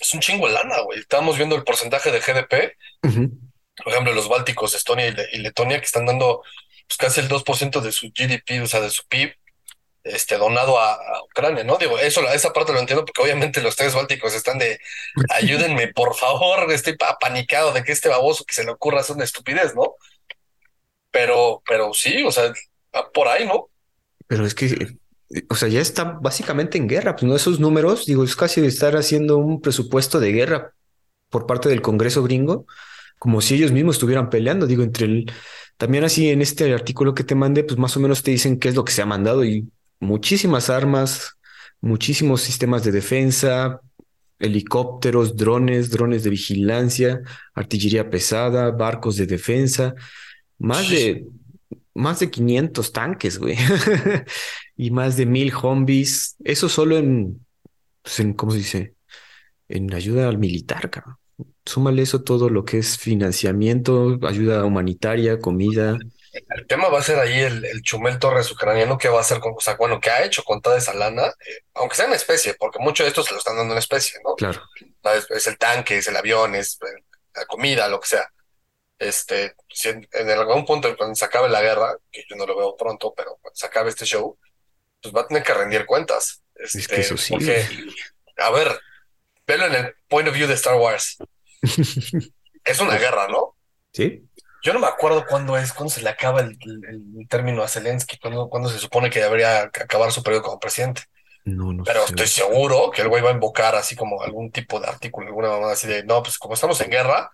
es 0.00 0.14
un 0.14 0.20
chingo 0.20 0.48
de 0.48 0.54
lana, 0.54 0.80
güey. 0.80 0.98
Estábamos 0.98 1.36
viendo 1.36 1.54
el 1.54 1.64
porcentaje 1.64 2.10
de 2.10 2.20
GDP 2.20 2.76
por 3.76 3.92
ejemplo, 3.92 4.12
los 4.12 4.28
bálticos, 4.28 4.74
Estonia 4.74 5.08
y, 5.32 5.38
Letonia, 5.38 5.78
que 5.78 5.86
están 5.86 6.06
dando 6.06 6.42
pues, 6.86 6.96
casi 6.98 7.20
el 7.20 7.28
2% 7.28 7.80
de 7.80 7.92
su 7.92 8.08
GDP, 8.08 8.62
o 8.62 8.66
sea, 8.66 8.80
de 8.80 8.90
su 8.90 9.06
PIB, 9.06 9.34
este, 10.04 10.36
donado 10.36 10.78
a, 10.78 10.98
Ucrania, 11.24 11.64
¿no? 11.64 11.78
Digo, 11.78 11.98
eso, 11.98 12.26
esa 12.28 12.52
parte 12.52 12.72
lo 12.72 12.80
entiendo 12.80 13.04
porque 13.04 13.22
obviamente 13.22 13.62
los 13.62 13.76
tres 13.76 13.94
bálticos 13.94 14.34
están 14.34 14.58
de, 14.58 14.78
ayúdenme, 15.30 15.88
por 15.88 16.14
favor, 16.14 16.70
estoy 16.70 16.96
apanicado 17.06 17.72
de 17.72 17.82
que 17.82 17.92
este 17.92 18.08
baboso 18.08 18.44
que 18.44 18.54
se 18.54 18.64
le 18.64 18.72
ocurra 18.72 19.00
hacer 19.00 19.16
una 19.16 19.24
estupidez, 19.24 19.74
¿no? 19.74 19.94
Pero, 21.10 21.62
pero 21.66 21.94
sí, 21.94 22.22
o 22.22 22.32
sea, 22.32 22.52
por 23.14 23.28
ahí, 23.28 23.46
¿no? 23.46 23.68
Pero 24.26 24.46
es 24.46 24.54
que, 24.54 24.96
o 25.48 25.54
sea, 25.54 25.68
ya 25.68 25.80
está 25.80 26.04
básicamente 26.04 26.78
en 26.78 26.88
guerra, 26.88 27.14
pues 27.14 27.24
no 27.24 27.36
esos 27.36 27.60
números, 27.60 28.06
digo, 28.06 28.24
es 28.24 28.36
casi 28.36 28.64
estar 28.64 28.96
haciendo 28.96 29.38
un 29.38 29.60
presupuesto 29.60 30.20
de 30.20 30.32
guerra 30.32 30.72
por 31.30 31.46
parte 31.46 31.68
del 31.68 31.82
Congreso 31.82 32.22
gringo 32.22 32.66
como 33.22 33.40
si 33.40 33.54
ellos 33.54 33.70
mismos 33.70 33.94
estuvieran 33.94 34.30
peleando. 34.30 34.66
Digo, 34.66 34.82
entre 34.82 35.06
el. 35.06 35.32
También 35.76 36.02
así 36.02 36.30
en 36.30 36.42
este 36.42 36.74
artículo 36.74 37.14
que 37.14 37.22
te 37.22 37.36
mandé, 37.36 37.62
pues 37.62 37.78
más 37.78 37.96
o 37.96 38.00
menos 38.00 38.24
te 38.24 38.32
dicen 38.32 38.58
qué 38.58 38.68
es 38.68 38.74
lo 38.74 38.84
que 38.84 38.90
se 38.90 39.00
ha 39.00 39.06
mandado 39.06 39.44
y 39.44 39.70
muchísimas 40.02 40.68
armas, 40.68 41.38
muchísimos 41.80 42.42
sistemas 42.42 42.84
de 42.84 42.92
defensa, 42.92 43.80
helicópteros, 44.38 45.36
drones, 45.36 45.90
drones 45.90 46.24
de 46.24 46.30
vigilancia, 46.30 47.22
artillería 47.54 48.10
pesada, 48.10 48.70
barcos 48.70 49.16
de 49.16 49.26
defensa, 49.26 49.94
más 50.58 50.90
de 50.90 51.26
más 51.94 52.20
de 52.20 52.30
500 52.30 52.92
tanques, 52.92 53.38
güey, 53.38 53.56
y 54.76 54.90
más 54.90 55.16
de 55.16 55.26
mil 55.26 55.52
zombies. 55.52 56.36
Eso 56.42 56.68
solo 56.68 56.96
en, 56.96 57.44
pues 58.02 58.20
en, 58.20 58.32
¿cómo 58.32 58.52
se 58.52 58.58
dice? 58.58 58.94
En 59.68 59.92
ayuda 59.92 60.28
al 60.28 60.38
militar, 60.38 60.90
cabrón 60.90 61.16
súmale 61.64 62.02
eso 62.02 62.22
todo 62.22 62.48
lo 62.48 62.64
que 62.64 62.78
es 62.78 62.98
financiamiento, 62.98 64.18
ayuda 64.22 64.64
humanitaria, 64.64 65.38
comida. 65.38 65.98
El 66.32 66.66
tema 66.66 66.88
va 66.88 66.98
a 66.98 67.02
ser 67.02 67.18
ahí 67.18 67.40
el, 67.40 67.82
Chumel 67.82 68.18
Torres 68.18 68.50
ucraniano, 68.50 68.96
que 68.96 69.08
va 69.08 69.18
a 69.18 69.20
hacer 69.20 69.38
con, 69.38 69.54
o 69.54 69.60
sea, 69.60 69.74
bueno, 69.74 70.00
que 70.00 70.10
ha 70.10 70.24
hecho 70.24 70.42
con 70.42 70.62
toda 70.62 70.78
esa 70.78 70.94
lana, 70.94 71.26
eh, 71.26 71.64
aunque 71.74 71.96
sea 71.96 72.06
en 72.06 72.14
especie, 72.14 72.54
porque 72.54 72.78
mucho 72.78 73.02
de 73.02 73.10
esto 73.10 73.22
se 73.22 73.32
lo 73.32 73.38
están 73.38 73.56
dando 73.56 73.74
en 73.74 73.78
especie, 73.78 74.18
¿no? 74.24 74.34
Claro. 74.34 74.62
Es, 75.30 75.46
el 75.46 75.58
tanque, 75.58 75.98
es 75.98 76.08
el 76.08 76.16
avión, 76.16 76.54
es 76.54 76.78
eh, 76.82 77.04
la 77.34 77.44
comida, 77.44 77.88
lo 77.88 78.00
que 78.00 78.08
sea. 78.08 78.32
Este, 78.98 79.54
si 79.68 79.90
en, 79.90 80.30
algún 80.30 80.64
punto, 80.64 80.96
cuando 80.96 81.14
se 81.14 81.24
acabe 81.24 81.48
la 81.48 81.60
guerra, 81.60 81.96
que 82.10 82.24
yo 82.28 82.36
no 82.36 82.46
lo 82.46 82.56
veo 82.56 82.76
pronto, 82.76 83.12
pero 83.14 83.36
cuando 83.40 83.56
se 83.56 83.66
acabe 83.66 83.90
este 83.90 84.06
show, 84.06 84.38
pues 85.02 85.14
va 85.14 85.22
a 85.22 85.26
tener 85.26 85.42
que 85.42 85.54
rendir 85.54 85.84
cuentas. 85.84 86.42
es 86.54 86.88
que 86.88 87.00
eso 87.00 87.16
sí. 87.16 87.34
Porque, 87.34 87.66
a 88.38 88.50
ver, 88.50 88.80
velo 89.46 89.66
en 89.66 89.74
el 89.74 89.94
point 90.08 90.28
of 90.28 90.34
view 90.34 90.46
de 90.46 90.54
Star 90.54 90.76
Wars. 90.76 91.18
es 92.64 92.80
una 92.80 92.96
guerra, 92.96 93.28
¿no? 93.28 93.56
Sí. 93.92 94.26
Yo 94.62 94.72
no 94.72 94.78
me 94.78 94.86
acuerdo 94.86 95.24
cuándo 95.26 95.56
es, 95.56 95.72
cuándo 95.72 95.92
se 95.92 96.02
le 96.02 96.08
acaba 96.08 96.40
el, 96.40 96.56
término 97.28 97.62
a 97.62 97.68
Zelensky, 97.68 98.18
cuándo, 98.18 98.68
se 98.68 98.78
supone 98.78 99.10
que 99.10 99.20
debería 99.20 99.62
acabar 99.62 100.12
su 100.12 100.22
periodo 100.22 100.42
como 100.42 100.60
presidente. 100.60 101.02
No, 101.44 101.72
no 101.72 101.82
Pero 101.82 102.04
estoy 102.04 102.28
seguro 102.28 102.92
que 102.92 103.02
el 103.02 103.08
güey 103.08 103.22
va 103.22 103.30
a 103.30 103.34
invocar 103.34 103.74
así 103.74 103.96
como 103.96 104.22
algún 104.22 104.52
tipo 104.52 104.78
de 104.78 104.86
artículo, 104.86 105.26
alguna 105.26 105.48
mamá 105.48 105.72
así 105.72 105.88
de, 105.88 106.04
no, 106.04 106.22
pues 106.22 106.38
como 106.38 106.54
estamos 106.54 106.80
en 106.80 106.90
guerra, 106.90 107.32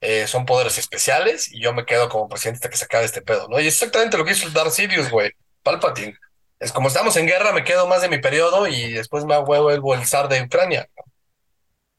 eh, 0.00 0.28
son 0.28 0.46
poderes 0.46 0.78
especiales 0.78 1.52
y 1.52 1.60
yo 1.60 1.72
me 1.72 1.84
quedo 1.84 2.08
como 2.08 2.28
presidente 2.28 2.58
hasta 2.58 2.70
que 2.70 2.76
se 2.76 2.84
acabe 2.84 3.04
este 3.04 3.22
pedo, 3.22 3.48
¿no? 3.48 3.58
Y 3.58 3.66
es 3.66 3.74
exactamente 3.74 4.16
lo 4.16 4.24
que 4.24 4.32
hizo 4.32 4.48
Darth 4.50 4.70
Sidious, 4.70 5.10
güey, 5.10 5.32
Palpatine. 5.64 6.16
Es 6.60 6.70
como 6.70 6.86
estamos 6.86 7.16
en 7.16 7.26
guerra, 7.26 7.52
me 7.52 7.64
quedo 7.64 7.88
más 7.88 8.02
de 8.02 8.08
mi 8.08 8.18
periodo 8.18 8.68
y 8.68 8.92
después 8.92 9.24
me 9.24 9.36
vuelvo 9.38 9.94
el 9.94 10.06
zar 10.06 10.28
de 10.28 10.42
Ucrania. 10.42 10.88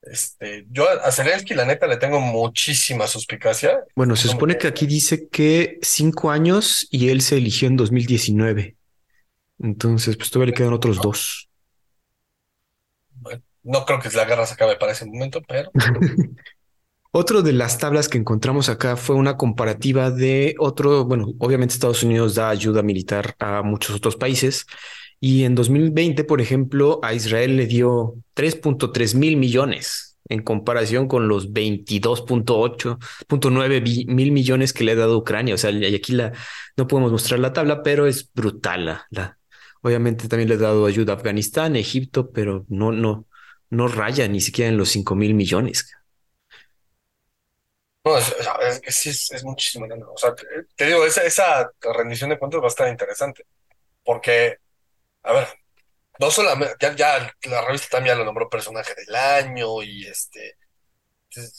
Este, 0.10 0.65
yo 0.72 0.88
a 0.89 1.12
Zelensky, 1.12 1.54
la 1.54 1.65
neta, 1.65 1.86
le 1.86 1.98
tengo 1.98 2.19
muchísima 2.19 3.06
suspicacia. 3.06 3.84
Bueno, 3.95 4.15
se 4.15 4.28
supone 4.28 4.58
que 4.58 4.67
aquí 4.67 4.88
dice 4.88 5.28
que 5.30 5.78
cinco 5.82 6.32
años 6.32 6.88
y 6.89 7.10
él 7.10 7.22
se 7.22 7.38
eligió 7.38 7.67
en 7.67 7.78
2019. 7.78 8.76
Entonces, 9.60 10.17
pues 10.17 10.32
todavía 10.32 10.52
le 10.52 10.58
quedan 10.58 10.74
otros 10.74 11.00
dos. 11.02 11.50
no 13.63 13.86
creo 13.86 14.00
que 14.00 14.10
la 14.10 14.26
guerra 14.26 14.45
se 14.45 14.56
acabe 14.56 14.78
para 14.78 14.93
ese 14.93 15.06
momento, 15.06 15.41
pero. 15.48 15.69
Otro 17.12 17.41
de 17.41 17.54
las 17.54 17.80
tablas 17.80 18.08
que 18.08 18.19
encontramos 18.19 18.69
acá 18.69 18.95
fue 18.95 19.15
una 19.15 19.36
comparativa 19.36 20.12
de 20.12 20.54
otro, 20.60 21.06
bueno, 21.06 21.34
obviamente 21.39 21.74
Estados 21.74 22.04
Unidos 22.04 22.36
da 22.36 22.50
ayuda 22.50 22.84
militar 22.84 23.36
a 23.39 23.63
muchos 23.63 23.95
otros 23.95 24.15
países 24.15 24.67
y 25.19 25.43
en 25.43 25.55
2020, 25.55 26.23
por 26.23 26.39
ejemplo, 26.39 27.01
a 27.03 27.13
Israel 27.13 27.58
le 27.58 27.67
dio 27.67 28.15
3.3 28.36 29.15
mil 29.15 29.36
millones 29.38 30.17
en 30.29 30.41
comparación 30.43 31.08
con 31.08 31.27
los 31.27 31.51
22.8.9 31.51 34.05
mil 34.08 34.32
millones 34.32 34.73
que 34.73 34.84
le 34.84 34.91
ha 34.93 34.95
dado 34.95 35.17
Ucrania. 35.17 35.55
O 35.55 35.58
sea, 35.58 35.71
y 35.71 35.93
aquí 35.93 36.13
la, 36.13 36.32
no 36.77 36.88
podemos 36.88 37.12
mostrar 37.12 37.39
la 37.39 37.51
tabla, 37.51 37.84
pero 37.84 38.08
es 38.08 38.32
brutal. 38.34 39.01
La, 39.10 39.38
obviamente 39.82 40.29
también 40.29 40.49
le 40.49 40.55
ha 40.55 40.60
dado 40.60 40.86
ayuda 40.86 41.13
a 41.13 41.15
Afganistán, 41.17 41.75
Egipto, 41.75 42.32
pero 42.32 42.65
no, 42.69 42.91
no, 42.91 43.25
no 43.69 43.88
raya 43.88 44.27
ni 44.27 44.39
siquiera 44.39 44.69
en 44.69 44.77
los 44.77 44.89
5 44.89 45.15
mil 45.15 45.34
millones. 45.34 45.91
No, 48.05 48.17
es, 48.17 48.34
es, 48.84 49.32
es, 49.32 49.43
muchísimo. 49.43 49.86
O 50.13 50.17
sea, 50.17 50.34
te, 50.75 50.86
digo, 50.86 51.05
esa 51.05 51.71
rendición 51.95 52.29
de 52.29 52.39
cuentas 52.39 52.62
va 52.62 52.65
a 52.65 52.69
estar 52.69 52.88
interesante, 52.88 53.45
porque 54.03 54.58
a 55.23 55.34
ver, 55.34 55.47
no 56.19 56.32
solamente, 56.32 56.75
ya, 56.79 56.95
ya 56.95 57.36
la 57.49 57.62
revista 57.62 57.88
también 57.91 58.17
lo 58.17 58.25
nombró 58.25 58.49
personaje 58.49 58.93
del 58.95 59.15
año 59.15 59.82
y 59.82 60.05
este, 60.05 60.58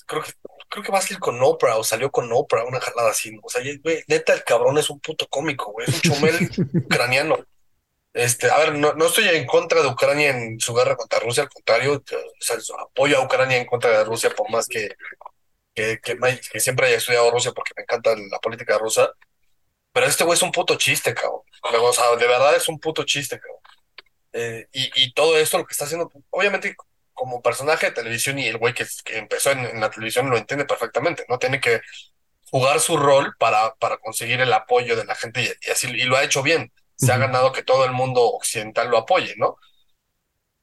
creo 0.07 0.23
que, 0.23 0.33
creo 0.68 0.85
que 0.85 0.92
va 0.92 0.99
a 0.99 1.03
salir 1.03 1.18
con 1.18 1.42
Oprah 1.42 1.77
o 1.77 1.85
salió 1.85 2.11
con 2.11 2.31
Oprah, 2.33 2.64
una 2.64 2.81
jalada 2.81 3.11
así, 3.11 3.37
o 3.42 3.49
sea, 3.49 3.62
güey, 3.83 4.03
neta 4.07 4.33
el 4.35 4.44
cabrón 4.44 4.79
es 4.79 4.90
un 4.90 5.01
puto 5.01 5.27
cómico, 5.29 5.73
güey, 5.73 5.88
es 5.88 5.94
un 5.94 6.01
chumel 6.01 6.51
ucraniano. 6.85 7.38
Este, 8.12 8.51
a 8.51 8.59
ver, 8.59 8.75
no, 8.75 8.92
no 8.94 9.07
estoy 9.07 9.29
en 9.29 9.46
contra 9.46 9.83
de 9.83 9.88
Ucrania 9.88 10.31
en 10.31 10.59
su 10.59 10.75
guerra 10.75 10.96
contra 10.96 11.20
Rusia, 11.20 11.44
al 11.44 11.49
contrario, 11.49 12.03
apoyo 12.81 13.18
a 13.18 13.25
Ucrania 13.25 13.57
en 13.57 13.66
contra 13.66 13.90
de 13.99 14.05
Rusia 14.05 14.31
por 14.31 14.51
más 14.51 14.66
que, 14.66 14.96
que, 15.75 16.01
que, 16.01 16.61
siempre 16.61 16.88
haya 16.88 16.96
estudiado 16.96 17.31
Rusia 17.31 17.53
porque 17.53 17.73
me 17.77 17.83
encanta 17.83 18.14
la 18.16 18.38
política 18.40 18.79
rusa. 18.79 19.12
Pero 19.92 20.07
este 20.07 20.24
güey 20.24 20.37
es 20.37 20.42
un 20.42 20.53
puto 20.53 20.76
chiste, 20.76 21.14
cabrón. 21.14 21.40
O 21.62 21.92
sea, 21.92 22.16
de 22.16 22.26
verdad 22.26 22.55
es 22.57 22.68
un 22.68 22.79
puto 22.79 23.05
chiste, 23.05 23.38
cabrón. 23.38 23.61
Eh, 24.33 24.68
y, 24.72 25.12
todo 25.12 25.37
esto 25.38 25.59
lo 25.59 25.66
que 25.66 25.72
está 25.72 25.85
haciendo, 25.87 26.11
obviamente 26.31 26.76
como 27.12 27.42
personaje 27.42 27.87
de 27.87 27.92
televisión 27.92 28.38
y 28.38 28.46
el 28.46 28.59
güey 28.59 28.72
que, 28.72 28.87
empezó 29.07 29.50
en, 29.50 29.81
la 29.81 29.90
televisión 29.90 30.31
lo 30.31 30.38
entiende 30.38 30.64
perfectamente, 30.64 31.26
¿no? 31.29 31.38
Tiene 31.38 31.61
que 31.61 31.81
jugar 32.50 32.81
su 32.81 32.96
rol 32.96 33.35
para, 33.38 33.74
para 33.74 33.98
conseguir 33.98 34.40
el 34.40 34.53
apoyo 34.53 34.96
de 34.96 35.05
la 35.05 35.14
gente 35.14 35.42
y, 35.42 35.70
así 35.70 35.88
y 35.88 36.05
lo 36.05 36.16
ha 36.16 36.24
hecho 36.24 36.42
bien. 36.42 36.72
Se 36.96 37.12
ha 37.12 37.18
ganado 37.18 37.53
que 37.53 37.62
todo 37.62 37.85
el 37.85 37.92
mundo 37.92 38.22
occidental 38.22 38.88
lo 38.90 38.98
apoye, 38.98 39.35
¿no? 39.37 39.57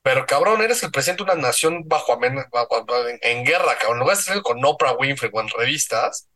Pero 0.02 0.24
cabrón, 0.26 0.62
eres 0.62 0.82
el 0.82 0.90
presidente 0.90 1.24
de 1.24 1.32
una 1.32 1.42
nación 1.42 1.86
bajo, 1.86 2.18
en, 2.22 3.44
guerra, 3.44 3.76
cabrón. 3.78 3.98
Lo 3.98 4.06
vas 4.06 4.18
a 4.18 4.30
hacer 4.30 4.42
con 4.42 4.64
Oprah 4.64 4.94
Winfrey 4.94 5.30
o 5.32 5.40
en 5.40 5.48
revistas 5.48 6.27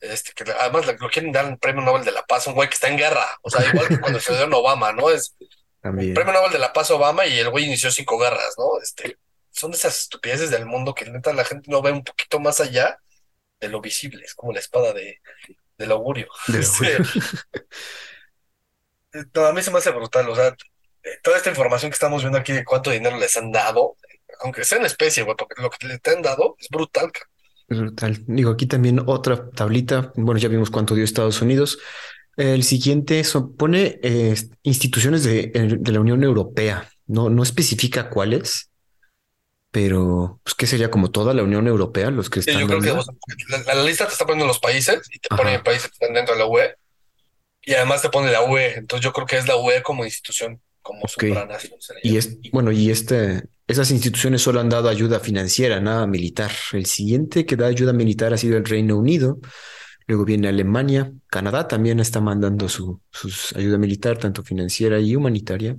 este, 0.00 0.32
que 0.32 0.50
además 0.50 0.86
lo 0.86 1.10
quieren 1.10 1.32
dar 1.32 1.46
el 1.46 1.58
premio 1.58 1.82
Nobel 1.82 2.04
de 2.04 2.12
la 2.12 2.24
Paz, 2.24 2.46
un 2.46 2.54
güey 2.54 2.68
que 2.68 2.74
está 2.74 2.88
en 2.88 2.96
guerra, 2.96 3.38
o 3.42 3.50
sea, 3.50 3.66
igual 3.66 3.88
que 3.88 4.00
cuando 4.00 4.20
se 4.20 4.32
dio 4.32 4.44
en 4.44 4.54
Obama, 4.54 4.92
¿no? 4.92 5.10
Es 5.10 5.36
el 5.82 6.14
premio 6.14 6.32
Nobel 6.32 6.52
de 6.52 6.58
la 6.58 6.72
Paz 6.72 6.90
Obama 6.90 7.26
y 7.26 7.38
el 7.38 7.50
güey 7.50 7.66
inició 7.66 7.90
cinco 7.90 8.18
guerras, 8.18 8.54
¿no? 8.58 8.80
Este, 8.82 9.18
son 9.50 9.72
esas 9.72 10.00
estupideces 10.00 10.50
del 10.50 10.66
mundo 10.66 10.94
que 10.94 11.04
neta 11.04 11.32
la 11.32 11.44
gente 11.44 11.70
no 11.70 11.82
ve 11.82 11.92
un 11.92 12.04
poquito 12.04 12.40
más 12.40 12.60
allá 12.60 12.98
de 13.60 13.68
lo 13.68 13.80
visible, 13.80 14.24
es 14.24 14.34
como 14.34 14.52
la 14.52 14.60
espada 14.60 14.92
de, 14.92 15.20
del 15.76 15.92
augurio. 15.92 16.28
Este, 16.48 16.96
a 19.34 19.52
mí 19.52 19.62
se 19.62 19.70
me 19.70 19.78
hace 19.78 19.90
brutal, 19.90 20.28
o 20.28 20.34
sea, 20.34 20.54
eh, 21.02 21.18
toda 21.22 21.36
esta 21.36 21.50
información 21.50 21.90
que 21.90 21.94
estamos 21.94 22.22
viendo 22.22 22.38
aquí 22.38 22.52
de 22.52 22.64
cuánto 22.64 22.90
dinero 22.90 23.16
les 23.16 23.36
han 23.36 23.50
dado, 23.50 23.96
aunque 24.40 24.64
sea 24.64 24.78
en 24.78 24.86
especie, 24.86 25.22
güey, 25.22 25.36
porque 25.36 25.60
lo 25.60 25.70
que 25.70 25.86
les 25.86 26.00
han 26.06 26.22
dado 26.22 26.56
es 26.58 26.68
brutal. 26.68 27.10
Brutal. 27.70 28.24
Digo, 28.26 28.50
aquí 28.50 28.66
también 28.66 29.00
otra 29.06 29.48
tablita. 29.50 30.12
Bueno, 30.16 30.40
ya 30.40 30.48
vimos 30.48 30.70
cuánto 30.70 30.94
dio 30.94 31.04
Estados 31.04 31.40
Unidos. 31.40 31.78
El 32.36 32.64
siguiente 32.64 33.22
pone 33.56 34.00
eh, 34.02 34.34
instituciones 34.64 35.22
de, 35.22 35.78
de, 35.78 35.92
la 35.92 36.00
Unión 36.00 36.24
Europea. 36.24 36.90
No, 37.06 37.30
no 37.30 37.42
especifica 37.42 38.10
cuáles, 38.10 38.70
pero 39.70 40.40
pues, 40.42 40.54
¿qué 40.54 40.66
sería 40.66 40.90
como 40.90 41.10
toda 41.10 41.32
la 41.32 41.44
Unión 41.44 41.68
Europea 41.68 42.10
los 42.10 42.28
que 42.28 42.40
están? 42.40 42.58
yo 42.58 42.66
creo 42.66 42.80
que 42.80 42.88
la, 43.66 43.82
lista 43.84 44.06
te 44.06 44.12
está 44.12 44.24
poniendo 44.24 44.46
los 44.46 44.58
países 44.58 45.00
y 45.12 45.18
te 45.18 45.28
pone 45.28 45.60
países 45.60 45.88
que 45.88 45.92
están 45.92 46.14
dentro 46.14 46.34
de 46.34 46.40
la 46.40 46.46
UE 46.46 46.74
y 47.62 47.74
además 47.74 48.02
te 48.02 48.08
pone 48.08 48.32
la 48.32 48.42
UE. 48.42 48.74
Entonces 48.78 49.04
yo 49.04 49.12
creo 49.12 49.26
que 49.26 49.36
es 49.36 49.46
la 49.46 49.56
UE 49.56 49.82
como 49.82 50.04
institución, 50.04 50.60
como 50.82 51.06
supranación. 51.06 51.78
Y 52.02 52.16
es, 52.16 52.38
bueno, 52.50 52.72
y 52.72 52.90
este, 52.90 53.44
esas 53.70 53.90
instituciones 53.92 54.42
solo 54.42 54.60
han 54.60 54.68
dado 54.68 54.88
ayuda 54.88 55.20
financiera, 55.20 55.80
nada 55.80 56.06
militar. 56.06 56.50
El 56.72 56.86
siguiente 56.86 57.46
que 57.46 57.56
da 57.56 57.66
ayuda 57.66 57.92
militar 57.92 58.32
ha 58.34 58.36
sido 58.36 58.56
el 58.56 58.64
Reino 58.64 58.96
Unido. 58.98 59.38
Luego 60.06 60.24
viene 60.24 60.48
Alemania, 60.48 61.12
Canadá 61.28 61.68
también 61.68 62.00
está 62.00 62.20
mandando 62.20 62.68
su 62.68 63.00
ayuda 63.54 63.78
militar, 63.78 64.18
tanto 64.18 64.42
financiera 64.42 64.98
y 64.98 65.14
humanitaria. 65.14 65.76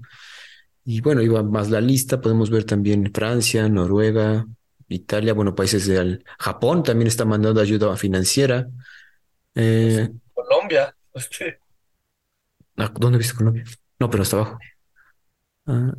Y 0.85 1.01
bueno, 1.01 1.21
iba 1.21 1.43
más 1.43 1.69
la 1.69 1.81
lista, 1.81 2.21
podemos 2.21 2.49
ver 2.49 2.63
también 2.63 3.11
Francia, 3.13 3.67
Noruega, 3.67 4.45
Italia, 4.87 5.33
bueno, 5.33 5.53
países 5.53 5.85
del 5.85 6.23
Japón 6.39 6.83
también 6.83 7.07
está 7.07 7.25
mandando 7.25 7.59
ayuda 7.59 7.95
financiera. 7.97 8.67
Eh, 9.53 10.09
Colombia, 10.33 10.95
ah, 12.77 12.93
¿Dónde 12.97 13.17
viste 13.17 13.35
Colombia? 13.35 13.65
No, 13.99 14.09
pero 14.09 14.23
hasta 14.23 14.37
abajo. 14.37 14.59
Ah, 15.65 15.93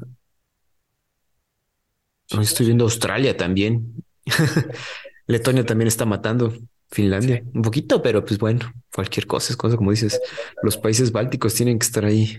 estoy 2.40 2.66
viendo 2.66 2.85
Australia 2.85 3.37
también. 3.37 4.05
Letonia 5.27 5.64
también 5.64 5.88
está 5.88 6.05
matando. 6.05 6.55
Finlandia, 6.92 7.42
un 7.55 7.62
poquito, 7.62 8.03
pero 8.03 8.23
pues 8.23 8.38
bueno, 8.38 8.71
cualquier 8.95 9.27
cosa 9.27 9.51
es 9.51 9.57
cosa, 9.57 9.77
como 9.77 9.92
dices, 9.92 10.21
los 10.62 10.77
países 10.77 11.11
bálticos 11.11 11.55
tienen 11.55 11.79
que 11.79 11.87
estar 11.87 12.05
ahí 12.05 12.38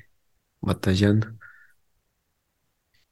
batallando. 0.61 1.27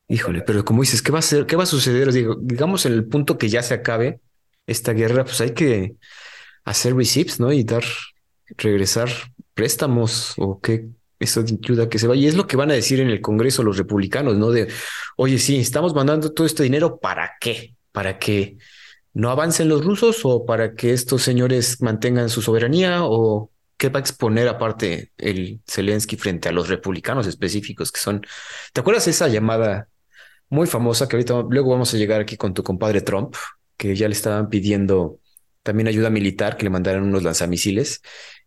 Híjole, 0.07 0.41
pero 0.41 0.63
como 0.63 0.81
dices, 0.81 1.01
¿qué 1.01 1.11
va 1.11 1.19
a 1.19 1.23
ser? 1.23 1.47
¿Qué 1.47 1.55
va 1.55 1.63
a 1.63 1.65
suceder? 1.65 2.11
Digo, 2.11 2.37
digamos 2.39 2.85
en 2.85 2.93
el 2.93 3.05
punto 3.05 3.39
que 3.39 3.49
ya 3.49 3.63
se 3.63 3.73
acabe 3.73 4.19
esta 4.67 4.93
guerra, 4.93 5.23
pues 5.23 5.41
hay 5.41 5.53
que 5.55 5.95
hacer 6.63 6.95
receipts, 6.95 7.39
¿no? 7.39 7.51
Y 7.51 7.63
dar, 7.63 7.85
regresar 8.57 9.09
préstamos 9.55 10.33
o 10.37 10.59
qué, 10.59 10.89
eso 11.21 11.41
ayuda 11.41 11.87
que 11.87 11.99
se 11.99 12.07
vaya. 12.07 12.21
Y 12.21 12.27
es 12.27 12.35
lo 12.35 12.47
que 12.47 12.57
van 12.57 12.71
a 12.71 12.73
decir 12.73 12.99
en 12.99 13.09
el 13.09 13.21
Congreso 13.21 13.63
los 13.63 13.77
republicanos, 13.77 14.37
¿no? 14.37 14.51
De, 14.51 14.67
oye, 15.17 15.37
sí, 15.37 15.59
estamos 15.59 15.93
mandando 15.93 16.33
todo 16.33 16.47
este 16.47 16.63
dinero, 16.63 16.99
¿para 16.99 17.33
qué? 17.39 17.75
¿Para 17.91 18.19
que 18.19 18.57
no 19.13 19.29
avancen 19.29 19.69
los 19.69 19.85
rusos 19.85 20.21
o 20.23 20.45
para 20.45 20.73
que 20.75 20.93
estos 20.93 21.21
señores 21.21 21.81
mantengan 21.81 22.29
su 22.29 22.41
soberanía 22.41 23.03
o 23.03 23.51
qué 23.77 23.89
va 23.89 23.99
a 23.99 24.01
exponer 24.01 24.47
aparte 24.47 25.11
el 25.17 25.61
Zelensky 25.67 26.15
frente 26.15 26.49
a 26.49 26.51
los 26.51 26.69
republicanos 26.69 27.27
específicos 27.27 27.91
que 27.91 27.99
son, 27.99 28.25
¿te 28.73 28.81
acuerdas 28.81 29.07
esa 29.07 29.27
llamada 29.27 29.87
muy 30.49 30.67
famosa 30.67 31.07
que 31.07 31.15
ahorita 31.15 31.45
luego 31.49 31.71
vamos 31.71 31.93
a 31.93 31.97
llegar 31.97 32.21
aquí 32.21 32.37
con 32.37 32.53
tu 32.53 32.63
compadre 32.63 33.01
Trump, 33.01 33.35
que 33.77 33.95
ya 33.95 34.07
le 34.07 34.13
estaban 34.13 34.49
pidiendo 34.49 35.19
también 35.63 35.87
ayuda 35.87 36.09
militar, 36.09 36.57
que 36.57 36.63
le 36.63 36.69
mandaran 36.69 37.03
unos 37.03 37.23
lanzamisiles 37.23 38.01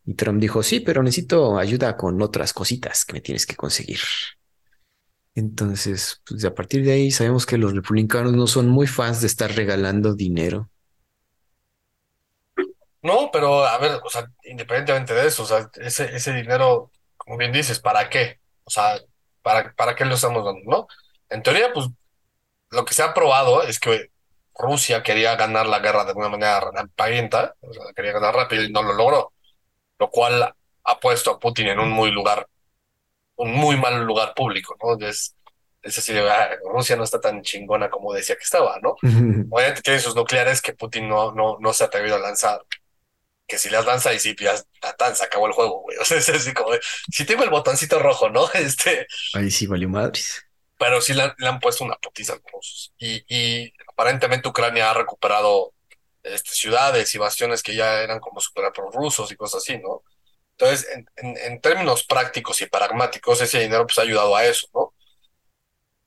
y 0.06 0.14
Trump 0.14 0.40
dijo, 0.40 0.62
sí, 0.62 0.80
pero 0.80 1.02
necesito 1.02 1.58
ayuda 1.58 1.96
con 1.96 2.20
otras 2.20 2.52
cositas 2.52 3.04
que 3.04 3.14
me 3.14 3.20
tienes 3.20 3.46
que 3.46 3.56
conseguir. 3.56 4.00
Entonces, 5.34 6.20
pues 6.26 6.44
a 6.44 6.54
partir 6.54 6.84
de 6.84 6.92
ahí 6.92 7.10
sabemos 7.10 7.46
que 7.46 7.58
los 7.58 7.74
republicanos 7.74 8.32
no 8.34 8.46
son 8.46 8.68
muy 8.68 8.86
fans 8.86 9.20
de 9.22 9.26
estar 9.26 9.50
regalando 9.50 10.14
dinero. 10.14 10.70
No, 13.02 13.30
pero 13.32 13.64
a 13.64 13.78
ver, 13.78 14.00
o 14.02 14.08
sea, 14.08 14.30
independientemente 14.44 15.14
de 15.14 15.26
eso, 15.26 15.42
o 15.42 15.46
sea, 15.46 15.70
ese, 15.74 16.14
ese 16.14 16.32
dinero, 16.32 16.90
como 17.16 17.36
bien 17.36 17.52
dices, 17.52 17.78
¿para 17.80 18.08
qué? 18.08 18.40
O 18.64 18.70
sea, 18.70 18.98
¿para, 19.42 19.74
para 19.74 19.94
qué 19.94 20.04
lo 20.04 20.14
estamos 20.14 20.44
dando, 20.44 20.60
no? 20.64 20.86
En 21.28 21.42
teoría, 21.42 21.72
pues, 21.72 21.86
lo 22.70 22.84
que 22.84 22.94
se 22.94 23.02
ha 23.02 23.12
probado 23.12 23.62
es 23.62 23.78
que 23.80 24.10
Rusia 24.56 25.02
quería 25.02 25.36
ganar 25.36 25.66
la 25.66 25.80
guerra 25.80 26.04
de 26.04 26.12
una 26.12 26.28
manera 26.28 26.60
rampagenta, 26.60 27.54
o 27.60 27.72
sea, 27.72 27.84
quería 27.94 28.12
ganar 28.12 28.34
rápido 28.34 28.62
y 28.62 28.72
no 28.72 28.82
lo 28.82 28.94
logró 28.94 29.33
lo 29.98 30.10
cual 30.10 30.54
ha 30.84 31.00
puesto 31.00 31.30
a 31.30 31.38
Putin 31.38 31.68
en 31.68 31.80
un 31.80 31.90
muy 31.90 32.10
lugar, 32.10 32.46
un 33.36 33.52
muy 33.52 33.76
mal 33.76 34.04
lugar 34.04 34.34
público, 34.34 34.76
¿no? 34.82 35.06
Es, 35.06 35.34
es 35.82 35.98
así, 35.98 36.16
ah, 36.16 36.50
Rusia 36.64 36.96
no 36.96 37.04
está 37.04 37.20
tan 37.20 37.42
chingona 37.42 37.90
como 37.90 38.12
decía 38.12 38.36
que 38.36 38.44
estaba, 38.44 38.78
¿no? 38.82 38.96
Obviamente 39.50 39.82
tiene 39.82 40.00
sus 40.00 40.16
nucleares 40.16 40.62
que 40.62 40.74
Putin 40.74 41.08
no, 41.08 41.32
no, 41.32 41.58
no 41.60 41.72
se 41.72 41.84
ha 41.84 41.88
atrevido 41.88 42.16
a 42.16 42.20
lanzar. 42.20 42.60
Que 43.46 43.58
si 43.58 43.68
las 43.68 43.84
lanza 43.84 44.14
y 44.14 44.18
si 44.18 44.34
ya 44.36 44.54
tan, 44.96 45.14
se 45.14 45.24
acabó 45.24 45.46
el 45.46 45.52
juego, 45.52 45.82
güey. 45.82 45.98
O 46.00 46.04
sea, 46.04 46.16
es 46.16 46.28
así 46.30 46.54
como, 46.54 46.70
si 47.12 47.26
tengo 47.26 47.44
el 47.44 47.50
botoncito 47.50 47.98
rojo, 47.98 48.30
¿no? 48.30 48.48
Este. 48.54 49.06
Ahí 49.34 49.50
sí 49.50 49.66
valió 49.66 49.88
madres. 49.88 50.42
Pero 50.78 51.00
sí 51.02 51.12
le, 51.12 51.34
han 51.46 51.60
puesto 51.60 51.84
una 51.84 51.96
putiza 51.96 52.32
a 52.32 52.36
los 52.36 52.52
rusos. 52.52 52.94
Y, 52.98 53.22
y 53.28 53.72
aparentemente 53.86 54.48
Ucrania 54.48 54.90
ha 54.90 54.94
recuperado 54.94 55.73
este, 56.24 56.50
ciudades 56.50 57.14
y 57.14 57.18
bastiones 57.18 57.62
que 57.62 57.74
ya 57.74 58.02
eran 58.02 58.20
como 58.20 58.40
super 58.40 58.64
rusos 58.92 59.30
y 59.30 59.36
cosas 59.36 59.62
así, 59.62 59.78
¿no? 59.78 60.02
Entonces, 60.56 60.88
en, 61.16 61.36
en, 61.36 61.60
términos 61.60 62.04
prácticos 62.04 62.60
y 62.62 62.66
pragmáticos, 62.66 63.40
ese 63.40 63.60
dinero 63.60 63.86
pues 63.86 63.98
ha 63.98 64.02
ayudado 64.02 64.36
a 64.36 64.44
eso, 64.44 64.68
¿no? 64.72 64.94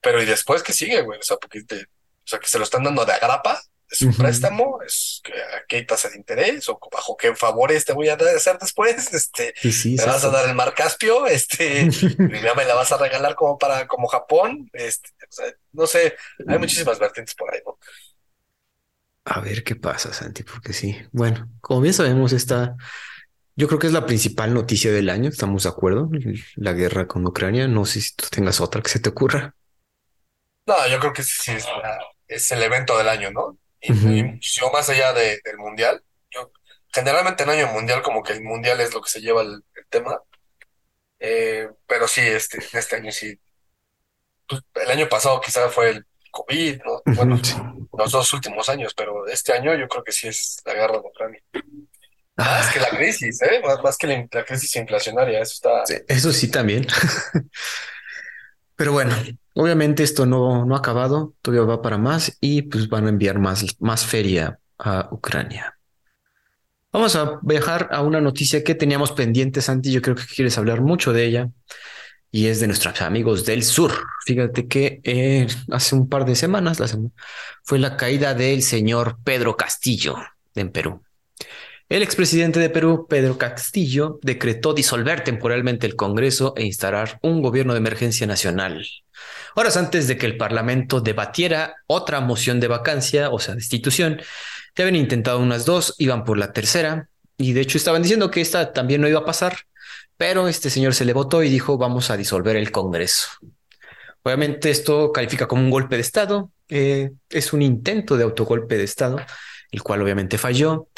Pero 0.01 0.21
¿y 0.21 0.25
después 0.25 0.63
qué 0.63 0.73
sigue, 0.73 1.01
güey? 1.01 1.19
O 1.19 1.23
sea, 1.23 1.37
porque 1.37 1.59
o 1.59 2.29
sea, 2.29 2.39
que 2.39 2.47
se 2.47 2.57
lo 2.57 2.63
están 2.63 2.83
dando 2.83 3.05
de 3.05 3.13
agrapa, 3.13 3.61
es 3.89 4.01
un 4.01 4.13
préstamo, 4.13 4.81
es 4.85 5.21
a 5.53 5.65
qué 5.67 5.81
tasa 5.83 6.09
de 6.09 6.17
interés 6.17 6.67
o 6.67 6.77
bajo 6.91 7.15
qué 7.15 7.33
favores 7.35 7.85
te 7.85 7.93
voy 7.93 8.09
a 8.09 8.15
hacer 8.15 8.57
después, 8.57 9.13
este, 9.13 9.53
sí, 9.71 9.95
me 9.95 10.05
vas 10.05 10.23
a 10.23 10.29
dar 10.29 10.47
el 10.47 10.55
mar 10.55 10.73
Caspio, 10.73 11.25
este, 11.27 11.89
ya 12.43 12.53
me 12.53 12.65
la 12.65 12.75
vas 12.75 12.91
a 12.91 12.97
regalar 12.97 13.35
como 13.35 13.57
para, 13.57 13.87
como 13.87 14.07
Japón, 14.07 14.69
este, 14.73 15.09
o 15.29 15.31
sea, 15.31 15.45
no 15.71 15.87
sé, 15.87 16.15
hay 16.47 16.59
muchísimas 16.59 16.99
vertientes 16.99 17.35
por 17.35 17.53
ahí, 17.53 17.61
¿no? 17.65 17.77
A 19.29 19.41
ver 19.41 19.63
qué 19.63 19.75
pasa, 19.75 20.13
Santi, 20.13 20.43
porque 20.43 20.71
sí. 20.71 20.97
Bueno, 21.11 21.49
como 21.59 21.81
bien 21.81 21.93
sabemos, 21.93 22.31
esta, 22.31 22.77
yo 23.57 23.67
creo 23.67 23.77
que 23.77 23.87
es 23.87 23.93
la 23.93 24.05
principal 24.05 24.53
noticia 24.53 24.89
del 24.89 25.09
año, 25.09 25.29
estamos 25.29 25.63
de 25.63 25.69
acuerdo, 25.69 26.09
la 26.55 26.71
guerra 26.71 27.07
con 27.07 27.27
Ucrania. 27.27 27.67
No 27.67 27.85
sé 27.85 27.99
si 27.99 28.15
tú 28.15 28.27
tengas 28.31 28.61
otra 28.61 28.81
que 28.81 28.89
se 28.89 28.99
te 28.99 29.09
ocurra. 29.09 29.53
No, 30.65 30.87
yo 30.87 30.99
creo 30.99 31.11
que 31.11 31.23
sí 31.23 31.51
es, 32.27 32.51
el 32.53 32.63
evento 32.63 32.97
del 32.97 33.09
año, 33.09 33.31
¿no? 33.31 33.57
Y, 33.81 33.91
muchísimo 33.91 34.71
más 34.71 34.87
allá 34.89 35.11
del 35.11 35.57
mundial. 35.57 36.01
Yo, 36.31 36.51
generalmente 36.93 37.43
en 37.43 37.49
año 37.49 37.67
mundial, 37.67 38.01
como 38.01 38.23
que 38.23 38.31
el 38.31 38.43
mundial 38.43 38.79
es 38.79 38.93
lo 38.93 39.01
que 39.01 39.09
se 39.09 39.19
lleva 39.19 39.41
el, 39.41 39.61
tema. 39.89 40.21
Eh, 41.19 41.69
pero 41.85 42.07
sí, 42.07 42.21
este, 42.21 42.59
este 42.71 42.95
año 42.95 43.11
sí. 43.11 43.37
Pues, 44.47 44.61
el 44.75 44.91
año 44.91 45.09
pasado 45.09 45.41
quizá 45.41 45.67
fue 45.67 45.89
el 45.89 46.05
COVID, 46.31 46.81
¿no? 46.85 47.01
Bueno, 47.13 47.41
los 47.97 48.11
dos 48.11 48.33
últimos 48.33 48.69
años, 48.69 48.93
pero 48.95 49.27
este 49.27 49.53
año 49.53 49.75
yo 49.75 49.87
creo 49.87 50.03
que 50.03 50.11
sí 50.11 50.27
es 50.27 50.61
la 50.65 50.73
guerra 50.73 50.93
de 50.93 50.99
Ucrania. 50.99 51.41
Más 52.35 52.71
que 52.71 52.79
la 52.79 52.89
crisis, 52.89 53.41
¿eh? 53.41 53.61
Más, 53.83 53.97
que 53.97 54.07
la, 54.07 54.45
crisis 54.45 54.75
inflacionaria, 54.75 55.41
eso 55.41 55.53
está. 55.53 56.03
eso 56.07 56.31
sí 56.31 56.51
también. 56.51 56.85
Pero 58.75 58.91
bueno, 58.91 59.15
obviamente 59.55 60.03
esto 60.03 60.27
no, 60.27 60.63
no 60.63 60.75
ha 60.75 60.77
acabado, 60.77 61.33
todavía 61.41 61.65
va 61.65 61.81
para 61.81 61.97
más 61.97 62.37
y 62.39 62.61
pues 62.61 62.87
van 62.89 63.07
a 63.07 63.09
enviar 63.09 63.39
más, 63.39 63.65
más 63.79 64.05
feria 64.05 64.59
a 64.77 65.09
Ucrania. 65.11 65.75
Vamos 66.93 67.15
a 67.15 67.39
viajar 67.41 67.89
a 67.91 68.01
una 68.03 68.21
noticia 68.21 68.63
que 68.63 68.75
teníamos 68.75 69.11
pendiente, 69.13 69.61
Santi. 69.61 69.91
Yo 69.91 70.03
creo 70.03 70.15
que 70.15 70.25
quieres 70.25 70.59
hablar 70.59 70.81
mucho 70.81 71.13
de 71.13 71.25
ella 71.25 71.49
y 72.31 72.47
es 72.47 72.59
de 72.59 72.67
nuestros 72.67 73.01
amigos 73.01 73.45
del 73.45 73.63
sur. 73.63 73.93
Fíjate 74.25 74.67
que 74.67 74.99
eh, 75.03 75.47
hace 75.71 75.95
un 75.95 76.09
par 76.09 76.25
de 76.25 76.35
semanas 76.35 76.79
fue 77.63 77.79
la 77.79 77.97
caída 77.97 78.33
del 78.33 78.61
señor 78.61 79.17
Pedro 79.23 79.55
Castillo 79.55 80.17
en 80.55 80.71
Perú. 80.71 81.01
El 81.89 82.03
expresidente 82.03 82.59
de 82.59 82.69
Perú, 82.69 83.07
Pedro 83.09 83.37
Castillo, 83.37 84.19
decretó 84.21 84.73
disolver 84.73 85.23
temporalmente 85.23 85.87
el 85.87 85.95
Congreso 85.95 86.53
e 86.57 86.65
instalar 86.65 87.17
un 87.21 87.41
gobierno 87.41 87.71
de 87.73 87.79
emergencia 87.79 88.27
nacional. 88.27 88.85
Horas 89.55 89.77
antes 89.77 90.09
de 90.09 90.17
que 90.17 90.25
el 90.25 90.35
Parlamento 90.35 90.99
debatiera 90.99 91.77
otra 91.87 92.19
moción 92.19 92.59
de 92.59 92.67
vacancia, 92.67 93.29
o 93.29 93.39
sea, 93.39 93.55
destitución, 93.55 94.19
ya 94.75 94.83
habían 94.83 95.01
intentado 95.01 95.39
unas 95.39 95.65
dos, 95.65 95.95
iban 95.97 96.25
por 96.25 96.37
la 96.37 96.51
tercera, 96.51 97.07
y 97.37 97.53
de 97.53 97.61
hecho 97.61 97.77
estaban 97.77 98.01
diciendo 98.01 98.31
que 98.31 98.41
esta 98.41 98.73
también 98.73 99.01
no 99.01 99.07
iba 99.07 99.19
a 99.19 99.25
pasar, 99.25 99.57
pero 100.17 100.47
este 100.47 100.69
señor 100.69 100.93
se 100.93 101.05
le 101.05 101.13
votó 101.13 101.43
y 101.43 101.49
dijo 101.49 101.77
vamos 101.77 102.09
a 102.09 102.17
disolver 102.17 102.55
el 102.55 102.71
Congreso. 102.71 103.29
Obviamente 104.23 104.69
esto 104.69 105.11
califica 105.11 105.47
como 105.47 105.61
un 105.61 105.69
golpe 105.69 105.95
de 105.95 106.01
Estado, 106.01 106.51
eh, 106.69 107.11
es 107.29 107.53
un 107.53 107.61
intento 107.61 108.17
de 108.17 108.23
autogolpe 108.23 108.77
de 108.77 108.83
Estado, 108.83 109.19
el 109.71 109.83
cual 109.83 110.01
obviamente 110.01 110.37
falló. 110.37 110.89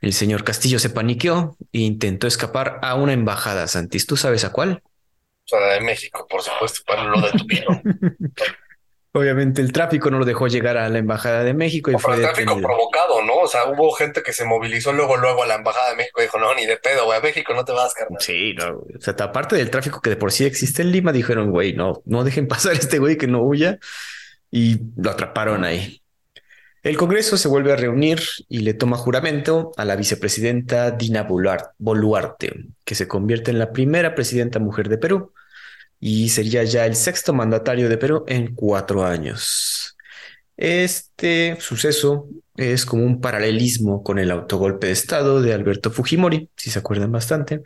El 0.00 0.12
señor 0.12 0.44
Castillo 0.44 0.78
se 0.78 0.90
paniqueó 0.90 1.56
e 1.72 1.80
intentó 1.80 2.28
escapar 2.28 2.78
a 2.82 2.94
una 2.94 3.12
embajada, 3.12 3.66
Santis. 3.66 4.06
¿Tú 4.06 4.16
sabes 4.16 4.44
a 4.44 4.52
cuál? 4.52 4.82
sea, 5.44 5.60
de 5.74 5.80
México, 5.80 6.26
por 6.28 6.42
supuesto, 6.42 6.82
para 6.86 7.04
lo 7.04 7.20
detuvieron. 7.20 7.82
Obviamente 9.18 9.60
el 9.60 9.72
tráfico 9.72 10.10
no 10.10 10.18
lo 10.18 10.24
dejó 10.24 10.46
llegar 10.46 10.76
a 10.76 10.88
la 10.88 10.98
Embajada 10.98 11.42
de 11.42 11.54
México. 11.54 11.90
Y 11.90 11.94
fue 11.98 12.14
el 12.14 12.22
tráfico 12.22 12.56
provocado, 12.60 13.22
¿no? 13.24 13.36
O 13.38 13.48
sea, 13.48 13.66
hubo 13.66 13.90
gente 13.92 14.22
que 14.22 14.32
se 14.32 14.44
movilizó 14.44 14.92
luego, 14.92 15.16
luego 15.16 15.42
a 15.42 15.46
la 15.46 15.56
Embajada 15.56 15.90
de 15.90 15.96
México 15.96 16.20
y 16.20 16.24
dijo, 16.24 16.38
no, 16.38 16.54
ni 16.54 16.66
de 16.66 16.76
pedo, 16.76 17.04
güey, 17.04 17.18
a 17.18 17.20
México 17.20 17.52
no 17.54 17.64
te 17.64 17.72
vas, 17.72 17.94
carnal. 17.94 18.20
Sí, 18.20 18.54
no, 18.54 18.78
o 18.78 19.00
sea, 19.00 19.14
aparte 19.18 19.56
del 19.56 19.70
tráfico 19.70 20.00
que 20.00 20.10
de 20.10 20.16
por 20.16 20.32
sí 20.32 20.44
existe 20.44 20.82
en 20.82 20.92
Lima, 20.92 21.12
dijeron, 21.12 21.50
güey, 21.50 21.72
no, 21.72 22.02
no 22.04 22.24
dejen 22.24 22.46
pasar 22.48 22.72
a 22.72 22.76
este 22.76 22.98
güey 22.98 23.16
que 23.16 23.26
no 23.26 23.42
huya 23.42 23.78
y 24.50 24.78
lo 24.96 25.10
atraparon 25.10 25.64
ahí. 25.64 26.00
El 26.82 26.96
Congreso 26.96 27.36
se 27.36 27.48
vuelve 27.48 27.72
a 27.72 27.76
reunir 27.76 28.22
y 28.48 28.60
le 28.60 28.72
toma 28.72 28.96
juramento 28.96 29.72
a 29.76 29.84
la 29.84 29.96
vicepresidenta 29.96 30.92
Dina 30.92 31.24
Boluarte, 31.24 32.54
que 32.84 32.94
se 32.94 33.08
convierte 33.08 33.50
en 33.50 33.58
la 33.58 33.72
primera 33.72 34.14
presidenta 34.14 34.60
mujer 34.60 34.88
de 34.88 34.98
Perú 34.98 35.32
y 36.00 36.28
sería 36.28 36.64
ya 36.64 36.86
el 36.86 36.96
sexto 36.96 37.32
mandatario 37.32 37.88
de 37.88 37.98
Perú 37.98 38.24
en 38.26 38.54
cuatro 38.54 39.04
años. 39.04 39.96
Este 40.56 41.56
suceso 41.60 42.28
es 42.56 42.84
como 42.84 43.04
un 43.04 43.20
paralelismo 43.20 44.02
con 44.02 44.18
el 44.18 44.32
autogolpe 44.32 44.88
de 44.88 44.92
Estado 44.92 45.40
de 45.40 45.54
Alberto 45.54 45.90
Fujimori, 45.90 46.50
si 46.56 46.70
se 46.70 46.80
acuerdan 46.80 47.12
bastante, 47.12 47.62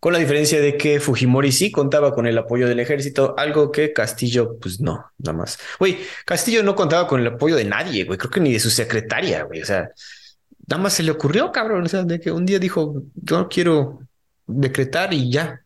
con 0.00 0.12
la 0.12 0.18
diferencia 0.18 0.60
de 0.60 0.76
que 0.76 0.98
Fujimori 0.98 1.52
sí 1.52 1.70
contaba 1.70 2.12
con 2.12 2.26
el 2.26 2.36
apoyo 2.36 2.66
del 2.66 2.80
ejército, 2.80 3.36
algo 3.38 3.70
que 3.70 3.92
Castillo, 3.92 4.58
pues 4.58 4.80
no, 4.80 5.12
nada 5.18 5.38
más. 5.38 5.58
Güey, 5.78 5.98
Castillo 6.24 6.64
no 6.64 6.74
contaba 6.74 7.06
con 7.06 7.20
el 7.20 7.28
apoyo 7.28 7.54
de 7.54 7.64
nadie, 7.64 8.04
güey, 8.04 8.18
creo 8.18 8.30
que 8.30 8.40
ni 8.40 8.52
de 8.52 8.58
su 8.58 8.70
secretaria, 8.70 9.44
güey, 9.44 9.62
o 9.62 9.64
sea, 9.64 9.90
nada 10.66 10.82
más 10.82 10.94
se 10.94 11.04
le 11.04 11.12
ocurrió, 11.12 11.52
cabrón, 11.52 11.84
o 11.84 11.88
sea, 11.88 12.02
de 12.02 12.18
que 12.18 12.32
un 12.32 12.44
día 12.44 12.58
dijo, 12.58 13.04
yo 13.14 13.48
quiero 13.48 14.00
decretar 14.48 15.14
y 15.14 15.30
ya, 15.30 15.61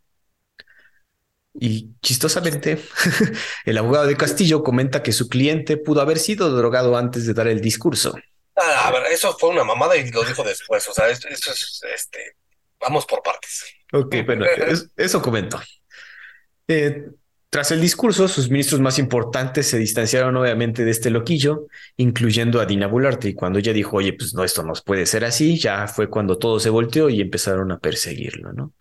y 1.60 1.90
chistosamente, 2.02 2.78
el 3.64 3.78
abogado 3.78 4.06
de 4.06 4.16
Castillo 4.16 4.62
comenta 4.62 5.02
que 5.02 5.12
su 5.12 5.28
cliente 5.28 5.76
pudo 5.76 6.00
haber 6.00 6.18
sido 6.18 6.50
drogado 6.50 6.96
antes 6.96 7.26
de 7.26 7.34
dar 7.34 7.48
el 7.48 7.60
discurso. 7.60 8.14
Ah, 8.56 8.88
a 8.88 8.90
ver, 8.92 9.04
eso 9.12 9.36
fue 9.38 9.50
una 9.50 9.64
mamada 9.64 9.96
y 9.96 10.10
lo 10.10 10.24
dijo 10.24 10.42
después. 10.42 10.88
O 10.88 10.94
sea, 10.94 11.08
eso, 11.08 11.28
es, 11.28 11.82
este, 11.94 12.36
vamos 12.80 13.04
por 13.06 13.22
partes. 13.22 13.64
Ok, 13.92 14.16
bueno, 14.24 14.46
eso 14.96 15.22
comentó. 15.22 15.60
Eh, 16.68 17.04
tras 17.48 17.70
el 17.70 17.80
discurso, 17.80 18.28
sus 18.28 18.50
ministros 18.50 18.80
más 18.80 18.98
importantes 18.98 19.68
se 19.68 19.78
distanciaron 19.78 20.36
obviamente 20.36 20.84
de 20.84 20.90
este 20.90 21.10
loquillo, 21.10 21.68
incluyendo 21.96 22.60
a 22.60 22.66
Dina 22.66 22.86
Bularte. 22.86 23.28
Y 23.28 23.34
cuando 23.34 23.58
ella 23.58 23.72
dijo, 23.72 23.96
oye, 23.96 24.12
pues 24.12 24.34
no, 24.34 24.42
esto 24.42 24.62
no 24.62 24.72
puede 24.84 25.06
ser 25.06 25.24
así, 25.24 25.58
ya 25.58 25.86
fue 25.86 26.10
cuando 26.10 26.38
todo 26.38 26.58
se 26.58 26.70
volteó 26.70 27.08
y 27.08 27.20
empezaron 27.20 27.70
a 27.72 27.78
perseguirlo, 27.78 28.52
¿no? 28.52 28.74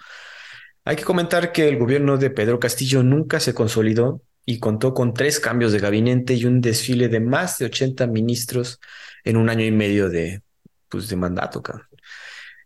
Hay 0.85 0.95
que 0.95 1.03
comentar 1.03 1.51
que 1.51 1.67
el 1.67 1.77
gobierno 1.77 2.17
de 2.17 2.29
Pedro 2.29 2.59
Castillo 2.59 3.01
nunca 3.01 3.39
se 3.39 3.55
consolidó 3.55 4.21
y 4.45 4.59
contó 4.59 4.93
con 4.93 5.15
tres 5.15 5.39
cambios 5.39 5.71
de 5.71 5.79
gabinete 5.79 6.35
y 6.35 6.45
un 6.45 6.61
desfile 6.61 7.07
de 7.07 7.19
más 7.19 7.57
de 7.57 7.65
80 7.65 8.05
ministros 8.05 8.79
en 9.23 9.37
un 9.37 9.49
año 9.49 9.65
y 9.65 9.71
medio 9.71 10.09
de, 10.09 10.43
pues, 10.87 11.09
de 11.09 11.15
mandato. 11.15 11.63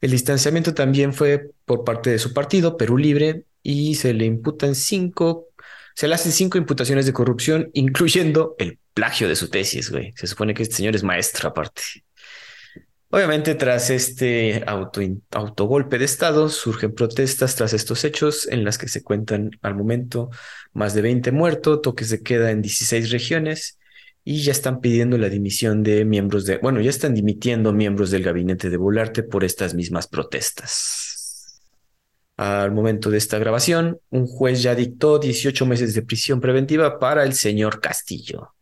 El 0.01 0.11
distanciamiento 0.11 0.73
también 0.73 1.13
fue 1.13 1.51
por 1.63 1.85
parte 1.85 2.09
de 2.09 2.19
su 2.19 2.33
partido, 2.33 2.75
Perú 2.75 2.97
Libre, 2.97 3.45
y 3.63 3.95
se 3.95 4.13
le 4.13 4.25
imputan 4.25 4.75
cinco, 4.75 5.47
se 5.95 6.09
le 6.09 6.15
hacen 6.15 6.33
cinco 6.33 6.57
imputaciones 6.57 7.05
de 7.05 7.13
corrupción, 7.13 7.69
incluyendo 7.73 8.55
el 8.59 8.79
plagio 8.93 9.29
de 9.29 9.37
su 9.37 9.49
tesis, 9.49 9.91
güey. 9.91 10.13
Se 10.17 10.27
supone 10.27 10.53
que 10.53 10.63
este 10.63 10.75
señor 10.75 10.93
es 10.93 11.03
maestro 11.03 11.47
aparte. 11.47 11.81
Obviamente, 13.11 13.55
tras 13.55 13.89
este 13.89 14.63
auto, 14.67 15.01
autogolpe 15.31 15.97
de 15.97 16.05
Estado, 16.05 16.47
surgen 16.47 16.93
protestas 16.93 17.55
tras 17.55 17.73
estos 17.73 18.03
hechos 18.03 18.47
en 18.47 18.63
las 18.63 18.77
que 18.77 18.87
se 18.87 19.01
cuentan 19.01 19.49
al 19.63 19.73
momento 19.73 20.29
más 20.73 20.93
de 20.93 21.01
20 21.01 21.31
muertos, 21.31 21.81
toques 21.81 22.11
de 22.11 22.21
queda 22.21 22.51
en 22.51 22.61
16 22.61 23.09
regiones 23.09 23.79
y 24.23 24.43
ya 24.43 24.51
están 24.51 24.79
pidiendo 24.79 25.17
la 25.17 25.29
dimisión 25.29 25.81
de 25.81 26.05
miembros 26.05 26.45
de, 26.45 26.57
bueno, 26.57 26.81
ya 26.81 26.91
están 26.91 27.15
dimitiendo 27.15 27.73
miembros 27.73 28.11
del 28.11 28.21
gabinete 28.21 28.69
de 28.69 28.77
Bolarte 28.77 29.23
por 29.23 29.43
estas 29.43 29.73
mismas 29.73 30.07
protestas. 30.07 31.63
Al 32.37 32.71
momento 32.71 33.09
de 33.09 33.17
esta 33.17 33.39
grabación, 33.39 33.99
un 34.11 34.27
juez 34.27 34.61
ya 34.61 34.75
dictó 34.75 35.17
18 35.17 35.65
meses 35.65 35.95
de 35.95 36.03
prisión 36.03 36.39
preventiva 36.39 36.99
para 36.99 37.23
el 37.23 37.33
señor 37.33 37.81
Castillo. 37.81 38.53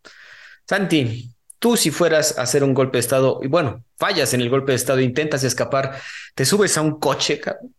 Santi, 0.66 1.32
Tú 1.60 1.76
si 1.76 1.92
fueras 1.92 2.38
a 2.38 2.44
hacer 2.44 2.64
un 2.64 2.74
golpe 2.74 2.98
de 2.98 3.02
Estado 3.02 3.40
y 3.42 3.48
bueno, 3.48 3.84
fallas 3.98 4.34
en 4.34 4.42
el 4.42 4.50
golpe 4.50 4.72
de 4.72 4.76
Estado, 4.76 5.00
intentas 5.00 5.44
escapar, 5.44 6.00
te 6.36 6.46
subes 6.46 6.78
a 6.78 6.82
un 6.82 7.00
coche, 7.00 7.40
cabrón. 7.40 7.74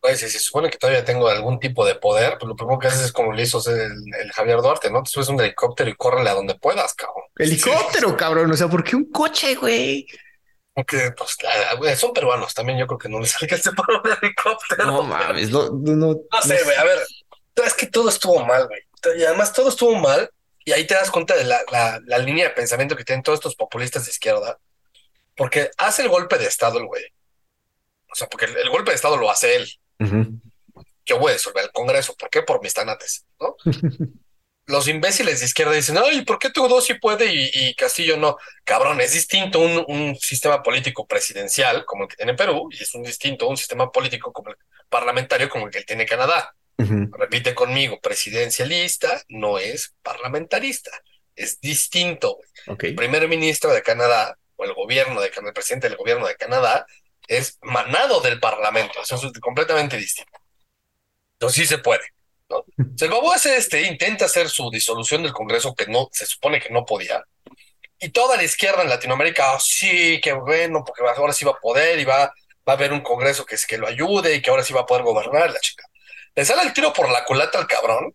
Pues 0.00 0.20
si 0.20 0.30
se 0.30 0.38
supone 0.38 0.70
que 0.70 0.78
todavía 0.78 1.04
tengo 1.04 1.28
algún 1.28 1.60
tipo 1.60 1.84
de 1.84 1.94
poder, 1.94 2.38
pues 2.38 2.48
lo 2.48 2.56
primero 2.56 2.78
que 2.78 2.86
haces 2.86 3.02
es 3.02 3.12
como 3.12 3.32
le 3.32 3.42
hizo 3.42 3.60
el, 3.70 4.32
Javier 4.32 4.62
Duarte, 4.62 4.90
¿no? 4.90 5.02
Te 5.02 5.10
subes 5.10 5.28
a 5.28 5.32
un 5.32 5.40
helicóptero 5.40 5.90
y 5.90 5.94
córrele 5.94 6.30
a 6.30 6.34
donde 6.34 6.54
puedas, 6.54 6.94
cabrón. 6.94 7.24
Helicóptero, 7.36 8.16
cabrón. 8.16 8.50
O 8.50 8.56
sea, 8.56 8.68
¿por 8.68 8.82
qué 8.82 8.96
un 8.96 9.10
coche, 9.10 9.56
güey? 9.56 10.06
Porque, 10.72 11.12
pues, 11.14 11.36
son 11.98 12.14
peruanos 12.14 12.54
también. 12.54 12.78
Yo 12.78 12.86
creo 12.86 12.98
que 12.98 13.10
no 13.10 13.20
les 13.20 13.34
alcanza 13.42 13.72
por 13.72 13.90
un 13.90 14.10
helicóptero. 14.22 14.86
No 14.86 15.02
mames, 15.02 15.50
no, 15.50 15.68
no, 15.68 15.94
no, 15.94 16.06
no 16.06 16.42
sé, 16.42 16.62
güey. 16.64 16.76
A 16.76 16.84
ver, 16.84 16.98
es 17.62 17.74
que 17.74 17.86
todo 17.86 18.08
estuvo 18.08 18.42
mal, 18.46 18.68
güey. 18.68 18.80
Y 19.18 19.24
además 19.24 19.52
todo 19.52 19.68
estuvo 19.68 19.94
mal 19.96 20.30
y 20.64 20.72
ahí 20.72 20.86
te 20.86 20.94
das 20.94 21.10
cuenta 21.10 21.36
de 21.36 21.44
la, 21.44 22.18
línea 22.18 22.48
de 22.48 22.54
pensamiento 22.54 22.96
que 22.96 23.04
tienen 23.04 23.22
todos 23.22 23.38
estos 23.38 23.56
populistas 23.56 24.04
de 24.04 24.10
izquierda, 24.10 24.58
porque 25.36 25.70
hace 25.78 26.02
el 26.02 26.08
golpe 26.08 26.38
de 26.38 26.46
Estado 26.46 26.78
el 26.78 26.86
güey. 26.86 27.04
O 28.12 28.14
sea, 28.14 28.28
porque 28.28 28.46
el, 28.46 28.68
golpe 28.70 28.90
de 28.90 28.96
Estado 28.96 29.16
lo 29.16 29.30
hace 29.30 29.56
él. 29.56 29.68
Yo 31.06 31.18
voy 31.18 31.30
a 31.30 31.34
disolver 31.34 31.64
el 31.64 31.72
Congreso. 31.72 32.14
¿Por 32.14 32.28
qué? 32.28 32.42
Por 32.42 32.62
mis 32.62 32.74
tanates, 32.74 33.24
¿no? 33.40 33.56
Los 34.66 34.86
imbéciles 34.86 35.40
de 35.40 35.46
izquierda 35.46 35.72
dicen, 35.72 35.98
ay, 35.98 36.24
¿por 36.24 36.38
qué 36.38 36.50
dos 36.54 36.84
sí 36.84 36.94
puede 36.94 37.26
y, 37.32 37.74
Castillo 37.74 38.16
no? 38.16 38.36
Cabrón, 38.62 39.00
es 39.00 39.12
distinto 39.12 39.58
un, 39.58 39.84
un, 39.88 40.16
sistema 40.16 40.62
político 40.62 41.06
presidencial 41.06 41.84
como 41.84 42.04
el 42.04 42.08
que 42.08 42.16
tiene 42.16 42.34
Perú 42.34 42.68
y 42.70 42.80
es 42.80 42.94
un 42.94 43.02
distinto 43.02 43.48
un 43.48 43.56
sistema 43.56 43.90
político 43.90 44.32
como 44.32 44.50
el 44.50 44.56
parlamentario 44.88 45.48
como 45.48 45.66
el 45.66 45.72
que 45.72 45.82
tiene 45.82 46.06
Canadá. 46.06 46.54
Repite 47.12 47.54
conmigo, 47.54 48.00
presidencialista 48.00 49.22
no 49.28 49.58
es 49.58 49.94
parlamentarista, 50.02 50.90
es 51.34 51.60
distinto. 51.60 52.38
El 52.66 52.94
primer 52.94 53.28
ministro 53.28 53.72
de 53.72 53.82
Canadá 53.82 54.36
o 54.56 54.64
el 54.64 54.74
gobierno 54.74 55.20
de 55.20 55.28
el 55.28 55.52
presidente 55.52 55.88
del 55.88 55.96
gobierno 55.96 56.26
de 56.26 56.36
Canadá 56.36 56.86
es 57.26 57.58
manado 57.62 58.20
del 58.20 58.40
parlamento, 58.40 59.00
eso 59.02 59.16
es 59.16 59.40
completamente 59.40 59.96
distinto. 59.96 60.38
Entonces 61.34 61.62
sí 61.62 61.66
se 61.66 61.78
puede. 61.78 62.02
¿no? 62.48 62.64
el 62.76 63.10
babo 63.10 63.32
hace 63.32 63.56
este, 63.56 63.82
intenta 63.82 64.24
hacer 64.24 64.48
su 64.48 64.70
disolución 64.70 65.22
del 65.22 65.32
Congreso 65.32 65.74
que 65.74 65.86
no 65.86 66.08
se 66.12 66.26
supone 66.26 66.60
que 66.60 66.70
no 66.70 66.84
podía. 66.84 67.24
Y 68.00 68.08
toda 68.08 68.36
la 68.36 68.42
izquierda 68.42 68.82
en 68.82 68.88
Latinoamérica, 68.88 69.54
oh, 69.54 69.60
sí, 69.60 70.20
qué 70.22 70.32
bueno, 70.32 70.82
porque 70.84 71.02
ahora 71.04 71.32
sí 71.32 71.44
va 71.44 71.52
a 71.52 71.60
poder 71.60 71.98
y 71.98 72.04
va, 72.04 72.32
va 72.68 72.72
a 72.72 72.72
haber 72.72 72.92
un 72.92 73.02
Congreso 73.02 73.44
que, 73.44 73.56
que 73.68 73.78
lo 73.78 73.86
ayude 73.86 74.34
y 74.34 74.42
que 74.42 74.50
ahora 74.50 74.64
sí 74.64 74.72
va 74.72 74.80
a 74.80 74.86
poder 74.86 75.04
gobernar 75.04 75.50
la 75.50 75.60
chica 75.60 75.89
le 76.40 76.46
sale 76.46 76.62
el 76.62 76.72
tiro 76.72 76.90
por 76.94 77.10
la 77.10 77.22
culata 77.26 77.58
al 77.58 77.66
cabrón 77.66 78.14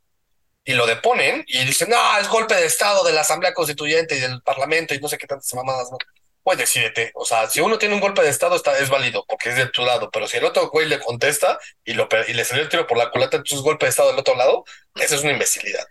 y 0.64 0.74
lo 0.74 0.88
deponen 0.88 1.46
y 1.48 1.64
dicen, 1.64 1.90
no, 1.92 2.18
es 2.18 2.28
golpe 2.28 2.56
de 2.56 2.66
Estado 2.66 3.04
de 3.04 3.14
la 3.14 3.22
Asamblea 3.22 3.54
Constituyente 3.54 4.16
y 4.16 4.20
del 4.20 4.42
Parlamento 4.42 4.96
y 4.96 5.00
no 5.00 5.08
sé 5.08 5.20
qué 5.20 5.28
tantas 5.28 5.54
mamadas, 5.54 5.92
¿no? 5.92 6.00
Pues 6.42 6.58
decídete, 6.58 7.12
o 7.14 7.24
sea, 7.24 7.48
si 7.48 7.62
uno 7.62 7.78
tiene 7.78 7.94
un 7.94 8.02
golpe 8.02 8.24
de 8.24 8.30
Estado 8.30 8.56
está, 8.56 8.76
es 8.80 8.90
válido 8.90 9.24
porque 9.28 9.50
es 9.50 9.58
de 9.58 9.68
tu 9.68 9.84
lado, 9.86 10.10
pero 10.10 10.28
si 10.28 10.38
el 10.38 10.46
otro 10.46 10.72
güey 10.72 10.88
le 10.88 10.98
contesta 10.98 11.60
y, 11.84 11.94
lo, 11.94 12.10
y 12.28 12.34
le 12.34 12.44
salió 12.46 12.64
el 12.64 12.70
tiro 12.70 12.88
por 12.88 12.98
la 12.98 13.12
culata, 13.12 13.38
entonces 13.38 13.64
golpe 13.64 13.86
de 13.86 13.92
Estado 13.92 14.10
del 14.10 14.18
otro 14.18 14.36
lado, 14.36 14.66
eso 14.96 15.14
es 15.14 15.22
una 15.22 15.34
imbecilidad. 15.34 15.86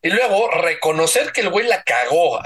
Y 0.00 0.10
luego 0.10 0.52
reconocer 0.52 1.32
que 1.32 1.40
el 1.40 1.48
güey 1.48 1.66
la 1.66 1.82
cagó, 1.82 2.40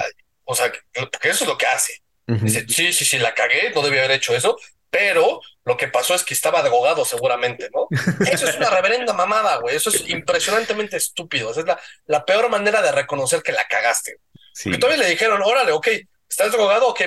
o 0.44 0.54
sea, 0.54 0.72
porque 0.94 1.28
eso 1.28 1.44
es 1.44 1.48
lo 1.48 1.58
que 1.58 1.66
hace. 1.66 2.00
Dice, 2.26 2.64
sí, 2.66 2.94
sí, 2.94 3.04
sí, 3.04 3.18
la 3.18 3.34
cagué, 3.34 3.72
no 3.74 3.82
debía 3.82 4.04
haber 4.04 4.16
hecho 4.16 4.34
eso, 4.34 4.58
pero 4.90 5.40
lo 5.64 5.76
que 5.76 5.88
pasó 5.88 6.14
es 6.14 6.24
que 6.24 6.34
estaba 6.34 6.62
drogado 6.62 7.04
seguramente, 7.04 7.70
¿no? 7.74 7.88
Eso 8.30 8.48
es 8.48 8.56
una 8.56 8.70
reverenda 8.70 9.12
mamada, 9.12 9.56
güey. 9.56 9.76
Eso 9.76 9.90
es 9.90 10.08
impresionantemente 10.08 10.96
estúpido. 10.96 11.50
Esa 11.50 11.60
es 11.60 11.66
la, 11.66 11.80
la 12.06 12.24
peor 12.24 12.48
manera 12.48 12.80
de 12.80 12.92
reconocer 12.92 13.42
que 13.42 13.52
la 13.52 13.66
cagaste. 13.66 14.18
Sí. 14.54 14.70
todavía 14.78 15.04
le 15.04 15.10
dijeron, 15.10 15.40
órale, 15.42 15.72
ok, 15.72 15.88
¿estás 16.28 16.52
drogado? 16.52 16.88
Ok, 16.88 17.02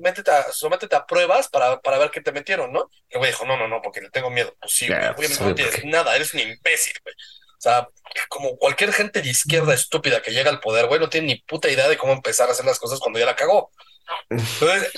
métete 0.00 0.30
a, 0.30 0.50
sométete 0.52 0.96
a 0.96 1.06
pruebas 1.06 1.48
para, 1.48 1.80
para 1.80 1.98
ver 1.98 2.10
qué 2.10 2.20
te 2.20 2.32
metieron, 2.32 2.72
¿no? 2.72 2.90
Y 3.08 3.14
el 3.14 3.18
güey 3.18 3.30
dijo, 3.30 3.44
no, 3.44 3.56
no, 3.56 3.68
no, 3.68 3.80
porque 3.82 4.00
le 4.00 4.10
tengo 4.10 4.30
miedo. 4.30 4.54
Pues 4.60 4.72
sí, 4.72 4.88
güey, 4.88 4.98
obviamente 4.98 5.44
no 5.44 5.54
tienes 5.54 5.84
nada, 5.84 6.16
eres 6.16 6.34
un 6.34 6.40
imbécil, 6.40 6.94
güey. 7.04 7.14
O 7.14 7.60
sea, 7.60 7.88
como 8.28 8.56
cualquier 8.58 8.92
gente 8.92 9.22
de 9.22 9.30
izquierda 9.30 9.74
estúpida 9.74 10.20
que 10.20 10.32
llega 10.32 10.50
al 10.50 10.60
poder, 10.60 10.86
güey, 10.86 11.00
no 11.00 11.08
tiene 11.08 11.28
ni 11.28 11.36
puta 11.36 11.70
idea 11.70 11.88
de 11.88 11.96
cómo 11.96 12.12
empezar 12.12 12.48
a 12.48 12.52
hacer 12.52 12.66
las 12.66 12.78
cosas 12.78 12.98
cuando 12.98 13.18
ya 13.18 13.26
la 13.26 13.36
cagó. 13.36 13.70
Entonces, 14.28 14.92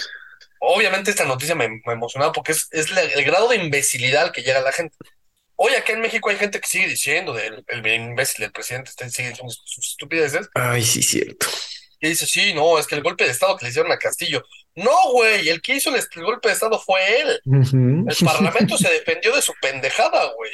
obviamente 0.61 1.11
esta 1.11 1.25
noticia 1.25 1.55
me, 1.55 1.69
me 1.69 1.93
emocionaba 1.93 2.33
porque 2.33 2.53
es, 2.53 2.69
es 2.71 2.87
el 2.91 3.25
grado 3.25 3.49
de 3.49 3.57
imbecilidad 3.57 4.25
al 4.25 4.33
que 4.33 4.43
llega 4.43 4.61
la 4.61 4.73
gente. 4.73 4.97
Hoy 5.61 5.75
acá 5.75 5.93
en 5.93 6.01
México 6.01 6.31
hay 6.31 6.37
gente 6.37 6.61
que 6.61 6.69
sigue 6.69 6.87
diciendo 6.87 7.33
del 7.33 7.65
el 7.67 7.87
imbécil 7.87 8.45
del 8.45 8.53
presidente, 8.53 8.91
está, 8.91 9.09
sigue 9.11 9.31
diciendo 9.31 9.53
sus 9.65 9.89
estupideces. 9.89 10.49
Ay, 10.55 10.83
sí, 10.85 11.03
cierto. 11.03 11.49
Y 12.01 12.11
dice, 12.11 12.27
sí, 12.27 12.55
no, 12.55 12.79
es 12.79 12.87
que 12.87 12.95
el 12.95 13.03
golpe 13.03 13.25
de 13.25 13.31
Estado 13.31 13.57
que 13.57 13.65
le 13.65 13.71
hicieron 13.71 13.91
a 13.91 13.99
Castillo. 13.99 14.45
No, 14.77 15.11
güey, 15.11 15.49
el 15.49 15.61
que 15.61 15.75
hizo 15.75 15.93
el, 15.93 16.01
golpe 16.23 16.47
de 16.47 16.55
Estado 16.55 16.79
fue 16.79 17.01
él. 17.21 17.41
El 17.45 18.25
Parlamento 18.25 18.79
se 18.79 18.89
defendió 18.89 19.35
de 19.35 19.43
su 19.43 19.53
pendejada, 19.61 20.33
güey. 20.35 20.53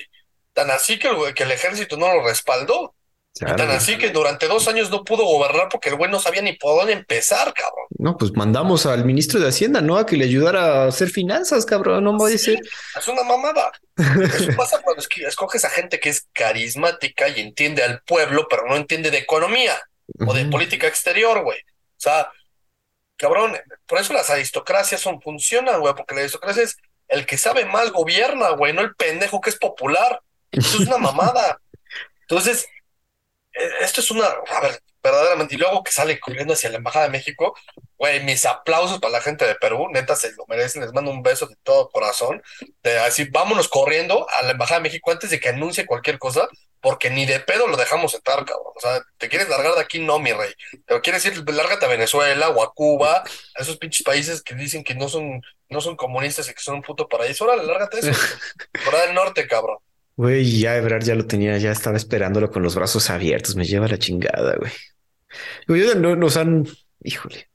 Tan 0.54 0.70
así 0.70 0.98
que 0.98 1.08
el, 1.08 1.34
que 1.34 1.42
el 1.42 1.50
ejército 1.50 1.98
no 1.98 2.12
lo 2.14 2.24
respaldó. 2.26 2.94
Tan 3.40 3.70
así 3.70 3.98
que 3.98 4.10
durante 4.10 4.46
dos 4.46 4.68
años 4.68 4.90
no 4.90 5.02
pudo 5.02 5.24
gobernar 5.24 5.68
porque 5.68 5.88
el 5.88 5.96
güey 5.96 6.10
no 6.10 6.20
sabía 6.20 6.40
ni 6.42 6.52
por 6.52 6.78
dónde 6.78 6.92
empezar, 6.92 7.52
cabrón. 7.52 7.86
No, 7.98 8.16
pues 8.16 8.32
mandamos 8.32 8.86
al 8.86 9.04
ministro 9.04 9.40
de 9.40 9.48
Hacienda, 9.48 9.80
¿no? 9.80 9.96
A 9.96 10.06
que 10.06 10.16
le 10.16 10.24
ayudara 10.24 10.84
a 10.84 10.86
hacer 10.86 11.10
finanzas, 11.10 11.66
cabrón. 11.66 12.04
No 12.04 12.16
va 12.16 12.28
a 12.28 12.30
decir. 12.30 12.60
Es 12.96 13.08
una 13.08 13.24
mamada. 13.24 13.72
Eso 13.96 14.50
pasa 14.56 14.80
cuando 14.82 15.02
escoges 15.26 15.64
a 15.64 15.70
gente 15.70 15.98
que 15.98 16.10
es 16.10 16.28
carismática 16.32 17.28
y 17.28 17.40
entiende 17.40 17.82
al 17.82 18.02
pueblo, 18.02 18.46
pero 18.48 18.66
no 18.68 18.76
entiende 18.76 19.10
de 19.10 19.18
economía 19.18 19.74
o 20.26 20.32
de 20.32 20.44
política 20.46 20.86
exterior, 20.86 21.42
güey. 21.42 21.58
O 21.58 22.00
sea, 22.04 22.30
cabrón, 23.16 23.56
por 23.86 23.98
eso 23.98 24.12
las 24.12 24.30
aristocracias 24.30 25.00
son, 25.00 25.20
funcionan, 25.20 25.80
güey, 25.80 25.94
porque 25.94 26.14
la 26.14 26.20
aristocracia 26.20 26.62
es 26.62 26.76
el 27.08 27.26
que 27.26 27.38
sabe 27.38 27.64
más 27.64 27.90
gobierna, 27.90 28.50
güey, 28.50 28.72
no 28.72 28.82
el 28.82 28.94
pendejo 28.94 29.40
que 29.40 29.50
es 29.50 29.56
popular. 29.56 30.20
Esto 30.52 30.82
es 30.82 30.88
una 30.88 30.98
mamada. 30.98 31.60
Entonces, 32.22 32.66
esto 33.80 34.00
es 34.00 34.10
una, 34.10 34.26
a 34.26 34.60
ver, 34.60 34.80
verdaderamente, 35.02 35.54
y 35.54 35.58
luego 35.58 35.84
que 35.84 35.92
sale 35.92 36.18
corriendo 36.18 36.54
hacia 36.54 36.70
la 36.70 36.78
Embajada 36.78 37.04
de 37.04 37.10
México, 37.10 37.54
güey, 37.98 38.22
mis 38.24 38.44
aplausos 38.46 38.98
para 39.00 39.12
la 39.12 39.20
gente 39.20 39.46
de 39.46 39.54
Perú, 39.54 39.88
neta 39.90 40.16
se 40.16 40.32
lo 40.32 40.44
merecen, 40.48 40.82
les 40.82 40.92
mando 40.92 41.10
un 41.10 41.22
beso 41.22 41.46
de 41.46 41.56
todo 41.62 41.90
corazón, 41.90 42.42
de 42.82 42.98
así, 42.98 43.24
vámonos 43.30 43.68
corriendo 43.68 44.26
a 44.30 44.42
la 44.42 44.52
Embajada 44.52 44.80
de 44.80 44.88
México 44.88 45.10
antes 45.10 45.30
de 45.30 45.40
que 45.40 45.50
anuncie 45.50 45.86
cualquier 45.86 46.18
cosa, 46.18 46.48
porque 46.84 47.08
ni 47.08 47.24
de 47.24 47.40
pedo 47.40 47.66
lo 47.66 47.78
dejamos 47.78 48.12
entrar, 48.12 48.44
cabrón. 48.44 48.72
O 48.76 48.80
sea, 48.80 49.00
te 49.16 49.30
quieres 49.30 49.48
largar 49.48 49.74
de 49.74 49.80
aquí, 49.80 50.00
no, 50.00 50.18
mi 50.18 50.32
rey. 50.34 50.52
Pero 50.84 51.00
quieres 51.00 51.24
ir, 51.24 51.42
lárgate 51.50 51.86
a 51.86 51.88
Venezuela 51.88 52.50
o 52.50 52.62
a 52.62 52.74
Cuba, 52.74 53.24
a 53.56 53.62
esos 53.62 53.78
pinches 53.78 54.02
países 54.02 54.42
que 54.42 54.54
dicen 54.54 54.84
que 54.84 54.94
no 54.94 55.08
son, 55.08 55.40
no 55.70 55.80
son 55.80 55.96
comunistas 55.96 56.46
y 56.46 56.52
que 56.52 56.60
son 56.60 56.74
un 56.74 56.82
puto 56.82 57.08
paraíso. 57.08 57.44
Órale, 57.44 57.64
lárgate 57.64 58.00
eso. 58.00 58.10
Por 58.84 59.00
del 59.00 59.14
norte, 59.14 59.48
cabrón. 59.48 59.78
Güey, 60.16 60.60
ya 60.60 60.76
Ebrard 60.76 61.02
ya 61.02 61.14
lo 61.14 61.26
tenía, 61.26 61.58
ya 61.58 61.72
estaba 61.72 61.96
esperándolo 61.96 62.50
con 62.50 62.62
los 62.62 62.74
brazos 62.74 63.10
abiertos. 63.10 63.56
Me 63.56 63.64
lleva 63.64 63.88
la 63.88 63.98
chingada, 63.98 64.56
güey. 64.56 64.72
Yo 65.66 65.94
no, 65.96 66.14
nos 66.14 66.36
han, 66.36 66.66
híjole. 67.02 67.48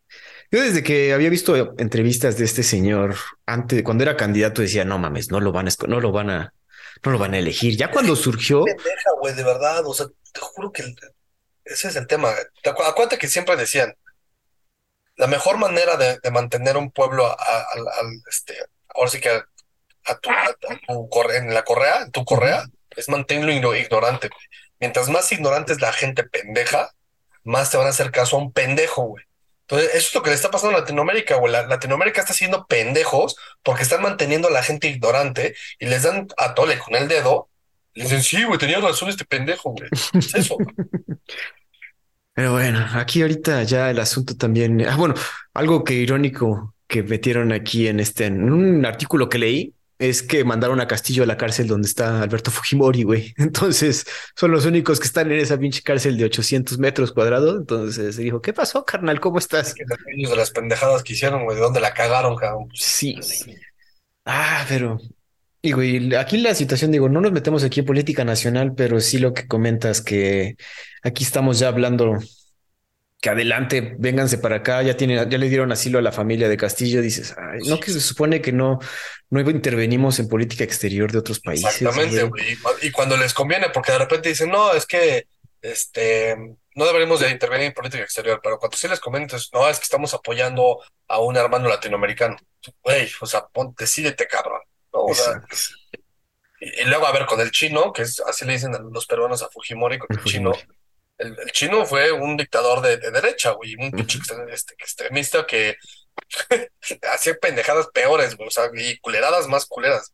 Yo 0.51 0.61
desde 0.61 0.83
que 0.83 1.13
había 1.13 1.29
visto 1.29 1.75
entrevistas 1.77 2.37
de 2.37 2.45
este 2.45 2.63
señor 2.63 3.15
antes, 3.45 3.81
cuando 3.83 4.03
era 4.03 4.17
candidato, 4.17 4.61
decía, 4.61 4.83
no 4.83 4.97
mames, 4.97 5.31
no 5.31 5.39
lo 5.39 5.51
van 5.51 5.67
a, 5.67 5.71
no 5.87 6.01
lo 6.01 6.11
van 6.11 6.29
a, 6.31 6.53
no 7.03 7.11
lo 7.11 7.17
van 7.19 7.33
a 7.33 7.39
elegir. 7.39 7.77
Ya 7.77 7.91
cuando 7.91 8.15
surgió. 8.15 8.65
Pendeja, 8.65 9.11
güey, 9.21 9.35
de 9.35 9.43
verdad. 9.43 9.85
O 9.85 9.93
sea, 9.93 10.07
te 10.07 10.39
juro 10.41 10.71
que 10.71 10.83
ese 11.63 11.87
es 11.87 11.95
el 11.95 12.07
tema. 12.07 12.33
acuérdate 12.63 13.17
que 13.17 13.27
siempre 13.27 13.55
decían, 13.55 13.95
la 15.15 15.27
mejor 15.27 15.57
manera 15.57 15.97
de, 15.97 16.19
mantener 16.31 16.77
un 16.77 16.91
pueblo 16.91 17.25
al, 17.27 18.21
este, 18.29 18.55
ahora 18.95 19.09
sí 19.09 19.19
que 19.19 19.43
a, 20.09 20.19
tu, 20.19 20.29
en 21.31 21.53
la 21.53 21.63
correa, 21.63 22.03
en 22.03 22.11
tu 22.11 22.25
correa, 22.25 22.63
es 22.95 23.09
mantenerlo 23.09 23.75
ignorante. 23.75 24.29
Mientras 24.79 25.09
más 25.09 25.31
ignorante 25.31 25.73
es 25.73 25.81
la 25.81 25.91
gente 25.91 26.23
pendeja, 26.23 26.91
más 27.43 27.71
te 27.71 27.77
van 27.77 27.87
a 27.87 27.91
hacer 27.91 28.11
caso 28.11 28.37
a 28.37 28.39
un 28.39 28.51
pendejo, 28.51 29.03
güey. 29.03 29.25
Entonces, 29.61 29.89
eso 29.89 30.07
es 30.07 30.15
lo 30.15 30.23
que 30.23 30.31
le 30.31 30.35
está 30.35 30.49
pasando 30.49 30.75
a 30.75 30.79
Latinoamérica, 30.79 31.35
güey. 31.35 31.51
La, 31.51 31.67
Latinoamérica 31.67 32.21
está 32.21 32.33
haciendo 32.33 32.65
pendejos 32.65 33.35
porque 33.61 33.83
están 33.83 34.01
manteniendo 34.01 34.47
a 34.47 34.51
la 34.51 34.63
gente 34.63 34.87
ignorante 34.87 35.55
y 35.77 35.85
les 35.85 36.03
dan 36.03 36.27
a 36.37 36.55
tole 36.55 36.79
con 36.79 36.95
el 36.95 37.07
dedo. 37.07 37.49
Y 37.93 38.01
dicen, 38.01 38.23
sí, 38.23 38.43
güey, 38.43 38.57
tenía 38.57 38.79
razón 38.79 39.09
este 39.09 39.25
pendejo, 39.25 39.71
güey. 39.71 39.89
Es 40.13 40.33
eso. 40.33 40.57
Pero 42.33 42.53
bueno, 42.53 42.87
aquí 42.93 43.21
ahorita 43.21 43.63
ya 43.63 43.89
el 43.91 43.99
asunto 43.99 44.35
también. 44.35 44.87
Ah, 44.87 44.95
bueno, 44.95 45.13
algo 45.53 45.83
que 45.83 45.93
irónico 45.93 46.73
que 46.87 47.03
metieron 47.03 47.51
aquí 47.51 47.87
en 47.87 47.99
este, 47.99 48.25
en 48.25 48.51
un 48.51 48.85
artículo 48.85 49.29
que 49.29 49.37
leí, 49.37 49.75
es 49.99 50.23
que 50.23 50.43
mandaron 50.45 50.79
a 50.79 50.87
Castillo 50.87 51.23
a 51.23 51.25
la 51.25 51.37
cárcel 51.37 51.67
donde 51.67 51.87
está 51.87 52.23
Alberto 52.23 52.49
Fujimori, 52.51 53.03
güey. 53.03 53.33
Entonces 53.37 54.05
son 54.35 54.51
los 54.51 54.65
únicos 54.65 54.99
que 54.99 55.05
están 55.05 55.31
en 55.31 55.39
esa 55.39 55.59
pinche 55.59 55.83
cárcel 55.83 56.17
de 56.17 56.25
800 56.25 56.79
metros 56.79 57.11
cuadrados. 57.11 57.59
Entonces 57.59 58.15
se 58.15 58.21
dijo, 58.21 58.41
¿qué 58.41 58.53
pasó, 58.53 58.85
carnal? 58.85 59.19
¿Cómo 59.19 59.37
estás? 59.37 59.75
de 59.75 60.35
las 60.35 60.51
pendejadas 60.51 61.03
que 61.03 61.13
hicieron, 61.13 61.43
güey, 61.43 61.57
de 61.57 61.61
dónde 61.61 61.81
la 61.81 61.93
cagaron, 61.93 62.35
cabrón. 62.35 62.69
Sí. 62.73 63.19
Ah, 64.25 64.65
pero 64.67 64.99
y 65.61 65.73
güey, 65.73 66.15
aquí 66.15 66.37
la 66.37 66.55
situación, 66.55 66.91
digo, 66.91 67.09
no 67.09 67.19
nos 67.19 67.33
metemos 67.33 67.65
aquí 67.65 67.81
en 67.81 67.85
política 67.85 68.23
nacional, 68.23 68.73
pero 68.75 69.01
sí 69.01 69.19
lo 69.19 69.33
que 69.33 69.45
comentas 69.45 70.01
que 70.01 70.55
aquí 71.03 71.25
estamos 71.25 71.59
ya 71.59 71.67
hablando 71.67 72.17
que 73.21 73.29
adelante, 73.29 73.95
vénganse 73.97 74.37
para 74.37 74.57
acá, 74.57 74.81
ya 74.81 74.95
tiene 74.95 75.15
ya 75.15 75.37
le 75.37 75.49
dieron 75.49 75.71
asilo 75.71 75.99
a 75.99 76.01
la 76.01 76.11
familia 76.11 76.47
de 76.47 76.55
Castillo, 76.55 77.01
dices, 77.01 77.35
no 77.65 77.79
que 77.79 77.91
se 77.91 77.99
supone 77.99 78.41
que 78.41 78.53
no, 78.53 78.79
no 79.29 79.41
intervenimos 79.41 80.19
en 80.19 80.29
política 80.29 80.63
exterior 80.63 81.11
de 81.11 81.17
otros 81.17 81.41
países. 81.41 81.81
Exactamente, 81.81 82.29
Y, 82.81 82.91
cuando 82.91 83.17
les 83.17 83.33
conviene, 83.33 83.69
porque 83.73 83.91
de 83.91 83.97
repente 83.97 84.29
dicen, 84.29 84.49
no, 84.49 84.73
es 84.73 84.85
que 84.85 85.27
este 85.61 86.35
no 86.75 86.85
deberíamos 86.85 87.19
de 87.19 87.29
intervenir 87.29 87.67
en 87.67 87.73
política 87.73 88.03
exterior, 88.03 88.39
pero 88.41 88.57
cuando 88.57 88.77
sí 88.77 88.87
les 88.87 89.01
conviene, 89.01 89.25
entonces, 89.25 89.49
no, 89.51 89.67
es 89.67 89.79
que 89.79 89.83
estamos 89.83 90.13
apoyando 90.13 90.81
a 91.09 91.19
un 91.19 91.35
hermano 91.35 91.67
latinoamericano. 91.67 92.37
Güey, 92.81 93.11
o 93.19 93.25
sea, 93.25 93.45
ponte, 93.47 93.83
decídete, 93.83 94.27
cabrón. 94.27 94.61
y, 96.61 96.85
luego, 96.85 97.05
a 97.05 97.11
ver, 97.11 97.25
con 97.25 97.41
el 97.41 97.51
chino, 97.51 97.91
que 97.91 98.03
es 98.03 98.21
así 98.21 98.45
le 98.45 98.53
dicen 98.53 98.73
a 98.73 98.79
los 98.79 99.05
peruanos 99.07 99.43
a 99.43 99.49
Fujimori, 99.49 99.99
con 99.99 100.07
el 100.17 100.23
chino 100.23 100.53
el, 101.19 101.51
chino 101.51 101.85
fue 101.85 102.11
un 102.11 102.37
dictador 102.37 102.81
de, 102.81 102.97
derecha, 102.97 103.51
güey, 103.51 103.75
un 103.75 103.91
pinche 103.91 104.19
este, 104.51 104.73
extremista 104.75 105.45
que 105.45 105.77
hacía 107.13 107.35
pendejadas 107.35 107.87
peores, 107.93 108.35
güey, 108.35 108.47
o 108.47 108.51
sea, 108.51 108.69
y 108.73 108.97
culeradas 108.99 109.47
más 109.47 109.65
culeras. 109.65 110.13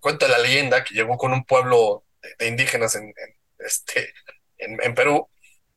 cuenta 0.00 0.28
la 0.28 0.38
leyenda 0.38 0.82
que 0.82 0.94
llegó 0.94 1.16
con 1.16 1.32
un 1.32 1.44
pueblo 1.44 2.04
de, 2.38 2.48
indígenas 2.48 2.96
en, 2.96 3.14
este, 3.58 4.12
en, 4.58 4.94
Perú, 4.94 5.28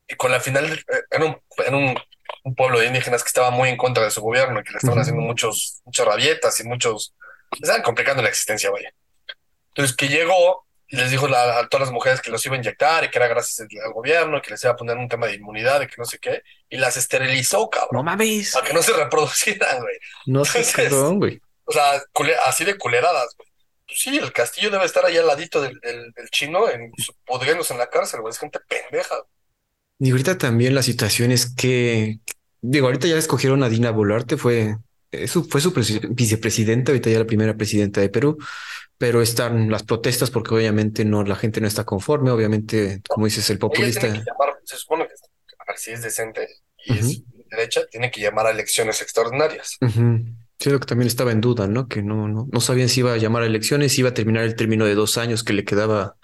y 0.08 0.16
con 0.16 0.32
la 0.32 0.40
final, 0.40 0.66
eh, 0.74 1.02
era, 1.12 1.26
un, 1.26 1.98
un, 2.44 2.56
pueblo 2.56 2.80
de 2.80 2.88
indígenas 2.88 3.24
que 3.24 3.28
estaba 3.28 3.52
muy 3.52 3.70
en 3.70 3.78
contra 3.78 4.04
de 4.04 4.12
su 4.12 4.22
gobierno 4.22 4.60
y 4.60 4.64
que 4.64 4.72
le 4.72 4.78
estaban 4.78 5.00
haciendo 5.00 5.22
muchos, 5.22 5.82
muchas 5.86 6.08
rabietas 6.08 6.60
y 6.60 6.64
muchos, 6.64 7.14
estaban 7.52 7.84
complicando 7.84 8.24
la 8.24 8.30
existencia, 8.30 8.72
vaya. 8.72 8.92
Entonces, 9.70 9.96
que 9.96 10.08
llegó 10.08 10.67
y 10.90 10.96
les 10.96 11.12
dijo 11.12 11.28
a 11.28 11.68
todas 11.68 11.88
las 11.88 11.92
mujeres 11.92 12.22
que 12.22 12.32
los 12.32 12.46
iba 12.46 12.56
a 12.56 12.60
inyectar 12.60 13.04
y 13.04 13.10
que 13.10 13.18
era 13.18 13.28
gracias 13.28 13.68
al 13.84 13.94
gobierno, 13.94 14.42
que 14.42 14.52
les 14.52 14.64
iba 14.64 14.72
a 14.72 14.76
poner 14.76 14.98
un 14.98 15.10
tema 15.10 15.28
de 15.28 15.36
inmunidad, 15.36 15.82
y 15.82 15.88
que 15.88 15.96
no 15.98 16.06
sé 16.06 16.18
qué, 16.20 16.44
y 16.70 16.78
las 16.78 16.96
esterilizó, 16.96 17.70
cabrón. 17.70 17.90
No 17.92 18.04
mames. 18.04 18.54
Para 18.54 18.68
que 18.68 18.74
no 18.74 18.82
se 18.82 18.94
reproducieran, 18.94 19.82
güey. 19.82 19.98
No 20.26 20.46
sé, 20.46 20.66
cabrón, 20.74 21.20
güey. 21.20 21.42
O 21.66 21.72
sea, 21.74 22.02
así 22.46 22.64
de 22.64 22.78
culeradas, 22.78 23.36
güey. 23.38 23.50
Pues 23.86 24.00
sí, 24.00 24.18
el 24.18 24.34
castillo 24.34 24.70
debe 24.70 24.86
estar 24.86 25.06
allá 25.06 25.22
al 25.22 25.28
ladito 25.28 25.62
del, 25.62 25.80
del, 25.80 26.30
chino, 26.32 26.70
en, 26.70 26.92
pudriéndose 27.26 27.74
en 27.74 27.80
la 27.80 27.90
cárcel, 27.90 28.22
güey. 28.22 28.32
Es 28.32 28.40
gente 28.40 28.60
pendeja. 28.68 29.16
Y 30.00 30.12
ahorita 30.12 30.38
también 30.38 30.76
la 30.76 30.84
situación 30.84 31.32
es 31.32 31.54
que, 31.54 32.20
digo, 32.62 32.88
ahorita 32.88 33.08
ya 33.08 33.18
escogieron 33.18 33.64
a 33.64 33.70
Dina 33.70 33.92
Boluarte, 33.92 34.38
fue, 34.38 34.78
eso 35.18 35.44
fue 35.44 35.62
su 35.62 35.74
vicepresidenta, 36.10 36.92
ahorita 36.92 37.10
ya 37.10 37.20
la 37.20 37.26
primera 37.26 37.56
presidenta 37.56 38.02
de 38.02 38.10
Perú 38.10 38.38
pero 38.98 39.22
están 39.22 39.70
las 39.70 39.84
protestas 39.84 40.32
porque 40.32 40.56
obviamente 40.56 41.06
no 41.06 41.24
la 41.24 41.36
gente 41.36 41.62
no 41.62 41.68
está 41.68 41.84
conforme, 41.84 42.32
obviamente, 42.32 43.02
como 43.08 43.26
dices, 43.26 43.50
el 43.50 43.60
populista. 43.60 44.08
se 44.64 44.76
supone 44.76 45.08
que 45.08 45.14
si 45.78 45.92
es 45.92 46.02
decente 46.02 46.48
y 46.86 46.98
es 46.98 47.24
derecha, 47.50 47.82
tiene 47.92 48.10
que 48.10 48.22
llamar 48.22 48.48
a 48.48 48.52
elecciones 48.52 49.02
extraordinarias. 49.02 49.78
Sí, 50.60 50.70
lo 50.72 50.80
que 50.80 50.88
también 50.88 51.08
estaba 51.08 51.32
en 51.32 51.42
duda, 51.42 51.68
¿no? 51.68 51.88
Que 51.88 52.02
no, 52.02 52.28
no, 52.28 52.48
no 52.52 52.60
sabían 52.62 52.90
si 52.90 53.02
iba 53.02 53.14
a 53.14 53.18
llamar 53.18 53.44
a 53.44 53.46
elecciones, 53.46 53.94
si 53.94 54.02
iba 54.02 54.10
a 54.10 54.14
terminar 54.16 54.44
el 54.44 54.56
término 54.56 54.86
de 54.86 54.96
dos 54.96 55.20
años 55.20 55.44
que 55.44 55.54
le 55.54 55.64
quedaba 55.64 56.16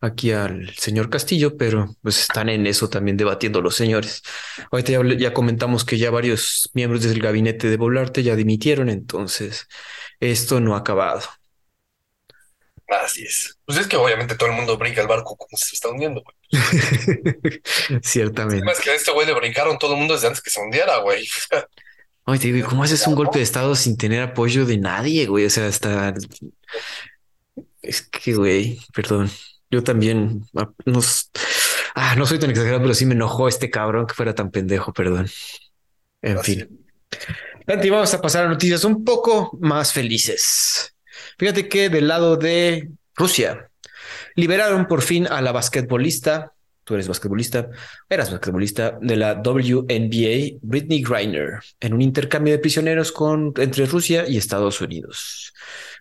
aquí 0.00 0.32
al 0.32 0.74
señor 0.76 1.10
Castillo, 1.10 1.56
pero 1.56 1.96
pues 2.02 2.20
están 2.20 2.48
en 2.48 2.66
eso 2.66 2.88
también 2.88 3.16
debatiendo 3.16 3.60
los 3.60 3.74
señores. 3.74 4.22
Ahorita 4.70 4.92
ya, 4.92 5.02
ya 5.16 5.34
comentamos 5.34 5.84
que 5.84 5.98
ya 5.98 6.10
varios 6.10 6.70
miembros 6.74 7.02
del 7.02 7.20
gabinete 7.20 7.68
de 7.68 7.76
Volarte 7.76 8.22
ya 8.22 8.36
dimitieron, 8.36 8.88
entonces 8.88 9.66
esto 10.20 10.60
no 10.60 10.74
ha 10.74 10.78
acabado. 10.78 11.22
Así 12.88 13.22
es. 13.22 13.58
Pues 13.66 13.78
es 13.78 13.86
que 13.86 13.96
obviamente 13.96 14.34
todo 14.34 14.48
el 14.48 14.54
mundo 14.56 14.78
brinca 14.78 15.02
el 15.02 15.08
barco 15.08 15.36
como 15.36 15.56
se 15.58 15.74
está 15.74 15.90
hundiendo, 15.90 16.22
güey. 16.22 16.62
Ciertamente. 18.02 18.64
Más 18.64 18.80
que 18.80 18.90
a 18.90 18.94
este 18.94 19.10
güey 19.10 19.26
le 19.26 19.34
brincaron 19.34 19.78
todo 19.78 19.92
el 19.92 19.98
mundo 19.98 20.14
desde 20.14 20.28
antes 20.28 20.42
que 20.42 20.50
se 20.50 20.60
hundiera, 20.60 20.96
güey. 20.98 21.28
Oye, 22.24 22.52
digo, 22.52 22.68
¿cómo 22.68 22.84
haces 22.84 23.06
un 23.06 23.14
golpe 23.14 23.38
de 23.38 23.44
estado 23.44 23.74
sin 23.74 23.98
tener 23.98 24.22
apoyo 24.22 24.64
de 24.64 24.78
nadie, 24.78 25.26
güey? 25.26 25.44
O 25.44 25.50
sea, 25.50 25.66
hasta... 25.66 26.14
Es 27.82 28.02
que, 28.02 28.34
güey, 28.34 28.80
perdón. 28.94 29.30
Yo 29.70 29.82
también 29.82 30.44
ah, 30.56 30.70
no, 30.84 31.00
ah, 31.94 32.14
no 32.16 32.26
soy 32.26 32.38
tan 32.38 32.50
exagerado, 32.50 32.82
pero 32.82 32.94
sí 32.94 33.06
me 33.06 33.14
enojó 33.14 33.48
este 33.48 33.70
cabrón 33.70 34.06
que 34.06 34.14
fuera 34.14 34.34
tan 34.34 34.50
pendejo, 34.50 34.92
perdón. 34.92 35.28
En 36.22 36.40
fin. 36.40 36.86
Santi, 37.66 37.90
vamos 37.90 38.12
a 38.14 38.20
pasar 38.20 38.46
a 38.46 38.48
noticias 38.48 38.84
un 38.84 39.04
poco 39.04 39.56
más 39.60 39.92
felices. 39.92 40.94
Fíjate 41.38 41.68
que 41.68 41.88
del 41.88 42.08
lado 42.08 42.36
de 42.36 42.90
Rusia 43.14 43.70
liberaron 44.36 44.86
por 44.86 45.02
fin 45.02 45.26
a 45.26 45.40
la 45.42 45.52
basquetbolista 45.52 46.52
tú 46.88 46.94
eres 46.94 47.06
basquetbolista, 47.06 47.68
eras 48.08 48.32
basquetbolista 48.32 48.98
de 49.02 49.16
la 49.16 49.34
WNBA, 49.34 50.58
Britney 50.62 51.02
Griner, 51.02 51.60
en 51.80 51.92
un 51.92 52.00
intercambio 52.00 52.54
de 52.54 52.60
prisioneros 52.60 53.12
con, 53.12 53.52
entre 53.58 53.84
Rusia 53.84 54.24
y 54.26 54.38
Estados 54.38 54.80
Unidos. 54.80 55.52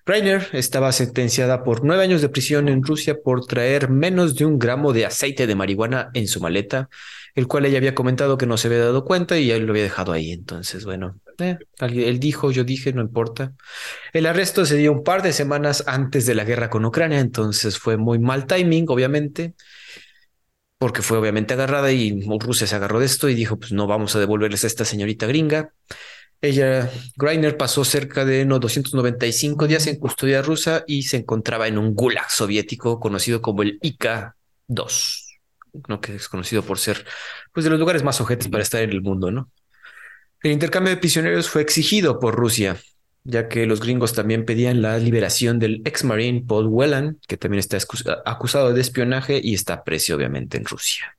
Griner 0.07 0.47
estaba 0.53 0.93
sentenciada 0.93 1.65
por 1.65 1.83
nueve 1.83 2.01
años 2.01 2.21
de 2.21 2.29
prisión 2.29 2.69
en 2.69 2.81
Rusia 2.81 3.17
por 3.21 3.45
traer 3.45 3.89
menos 3.89 4.35
de 4.35 4.45
un 4.45 4.57
gramo 4.57 4.93
de 4.93 5.05
aceite 5.05 5.47
de 5.47 5.53
marihuana 5.53 6.11
en 6.13 6.29
su 6.29 6.39
maleta, 6.39 6.87
el 7.35 7.45
cual 7.47 7.65
ella 7.65 7.77
había 7.77 7.93
comentado 7.93 8.37
que 8.37 8.45
no 8.45 8.55
se 8.55 8.69
había 8.69 8.79
dado 8.79 9.03
cuenta 9.03 9.37
y 9.37 9.51
él 9.51 9.65
lo 9.65 9.73
había 9.73 9.83
dejado 9.83 10.13
ahí. 10.13 10.31
Entonces, 10.31 10.85
bueno, 10.85 11.19
eh, 11.39 11.57
él 11.79 12.19
dijo, 12.21 12.51
yo 12.51 12.63
dije, 12.63 12.93
no 12.93 13.01
importa. 13.01 13.51
El 14.13 14.27
arresto 14.27 14.65
se 14.65 14.77
dio 14.77 14.93
un 14.93 15.03
par 15.03 15.23
de 15.23 15.33
semanas 15.33 15.83
antes 15.87 16.25
de 16.25 16.35
la 16.35 16.45
guerra 16.45 16.69
con 16.69 16.85
Ucrania, 16.85 17.19
entonces 17.19 17.77
fue 17.77 17.97
muy 17.97 18.17
mal 18.17 18.47
timing, 18.47 18.85
obviamente 18.87 19.55
porque 20.77 21.01
fue 21.01 21.17
obviamente 21.17 21.55
agarrada 21.55 21.91
y 21.91 22.21
Rusia 22.39 22.67
se 22.67 22.75
agarró 22.75 22.99
de 22.99 23.07
esto 23.07 23.29
y 23.29 23.33
dijo, 23.33 23.57
pues 23.57 23.71
no 23.71 23.87
vamos 23.87 24.15
a 24.15 24.19
devolverles 24.19 24.63
a 24.63 24.67
esta 24.67 24.85
señorita 24.85 25.25
gringa. 25.25 25.73
Ella, 26.41 26.91
Greiner, 27.15 27.57
pasó 27.57 27.83
cerca 27.83 28.23
de 28.23 28.45
no, 28.45 28.59
295 28.59 29.67
días 29.67 29.87
en 29.87 29.97
custodia 29.97 30.41
rusa 30.41 30.83
y 30.85 31.03
se 31.03 31.17
encontraba 31.17 31.67
en 31.67 31.77
un 31.77 31.95
gulag 31.95 32.29
soviético 32.29 32.99
conocido 32.99 33.41
como 33.41 33.63
el 33.63 33.79
IK-2, 33.81 35.37
¿no? 35.87 35.99
que 35.99 36.15
es 36.15 36.29
conocido 36.29 36.61
por 36.63 36.77
ser 36.77 37.05
pues, 37.53 37.63
de 37.63 37.71
los 37.71 37.79
lugares 37.79 38.03
más 38.03 38.21
ojetes 38.21 38.47
para 38.47 38.63
estar 38.63 38.81
en 38.81 38.91
el 38.91 39.01
mundo. 39.01 39.31
¿no? 39.31 39.49
El 40.43 40.51
intercambio 40.51 40.91
de 40.91 40.97
prisioneros 40.97 41.49
fue 41.49 41.63
exigido 41.63 42.19
por 42.19 42.35
Rusia 42.35 42.77
ya 43.27 43.49
que 43.49 43.65
los 43.65 43.81
gringos 43.81 44.13
también 44.13 44.45
pedían 44.45 44.81
la 44.81 44.97
liberación 44.97 45.59
del 45.59 45.81
ex 45.83 46.05
marine 46.05 46.45
Paul 46.47 46.67
Whelan, 46.67 47.19
que 47.27 47.35
también 47.35 47.59
está 47.59 47.77
acusado 48.25 48.73
de 48.73 48.79
espionaje 48.79 49.41
y 49.43 49.53
está 49.53 49.83
preso 49.83 50.15
obviamente 50.15 50.57
en 50.57 50.63
Rusia. 50.63 51.17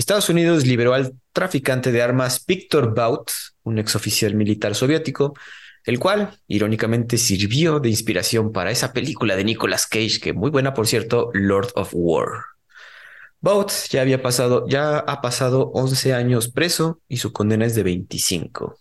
Estados 0.00 0.30
Unidos 0.30 0.66
liberó 0.66 0.94
al 0.94 1.12
traficante 1.34 1.92
de 1.92 2.00
armas 2.00 2.46
Victor 2.46 2.94
Bout, 2.94 3.30
un 3.64 3.78
ex 3.78 3.94
oficial 3.94 4.34
militar 4.34 4.74
soviético, 4.74 5.34
el 5.84 5.98
cual, 5.98 6.38
irónicamente, 6.48 7.18
sirvió 7.18 7.80
de 7.80 7.90
inspiración 7.90 8.50
para 8.50 8.70
esa 8.70 8.94
película 8.94 9.36
de 9.36 9.44
Nicolas 9.44 9.86
Cage, 9.86 10.18
que 10.18 10.32
muy 10.32 10.48
buena, 10.48 10.72
por 10.72 10.86
cierto, 10.86 11.28
Lord 11.34 11.72
of 11.74 11.90
War. 11.92 12.28
Bout 13.42 13.70
ya 13.90 14.00
había 14.00 14.22
pasado, 14.22 14.66
ya 14.66 14.98
ha 14.98 15.20
pasado 15.20 15.70
11 15.74 16.14
años 16.14 16.50
preso 16.50 17.02
y 17.06 17.18
su 17.18 17.34
condena 17.34 17.66
es 17.66 17.74
de 17.74 17.82
25. 17.82 18.78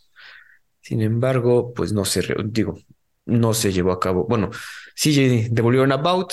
Sin 0.79 1.01
embargo, 1.01 1.73
pues 1.73 1.91
no 1.91 2.05
se, 2.05 2.23
digo, 2.45 2.79
no 3.25 3.53
se 3.53 3.73
llevó 3.73 3.91
a 3.91 3.99
cabo. 3.99 4.25
Bueno, 4.25 4.51
sí 4.95 5.49
devolvieron 5.49 5.91
a 5.91 5.97
Bout, 5.97 6.31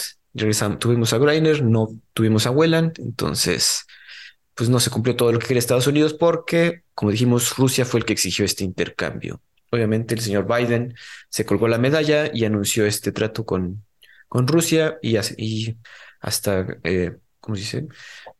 tuvimos 0.79 1.13
a 1.13 1.19
Greiner, 1.19 1.65
no 1.65 1.89
tuvimos 2.13 2.47
a 2.47 2.53
Welland, 2.53 3.01
entonces, 3.01 3.85
pues 4.57 4.71
no 4.71 4.81
se 4.81 4.91
cumplió 4.91 5.15
todo 5.15 5.31
lo 5.33 5.39
que 5.39 5.47
quería 5.47 5.59
Estados 5.59 5.87
Unidos 5.87 6.15
porque, 6.15 6.83
como 6.95 7.13
dijimos, 7.13 7.57
Rusia 7.57 7.85
fue 7.85 8.01
el 8.01 8.07
que 8.07 8.15
exigió 8.15 8.45
este 8.45 8.65
intercambio. 8.65 9.43
Obviamente 9.71 10.15
el 10.15 10.23
señor 10.23 10.47
Biden 10.47 10.95
se 11.29 11.45
colgó 11.45 11.69
la 11.69 11.77
medalla 11.77 12.31
y 12.33 12.47
anunció 12.47 12.87
este 12.87 13.13
trato 13.13 13.45
con, 13.45 13.85
con 14.29 14.49
Rusia 14.49 14.99
y, 15.03 15.19
hasta, 16.21 16.67
eh, 16.85 17.17
¿cómo 17.39 17.57
se 17.57 17.63
dice? 17.63 17.89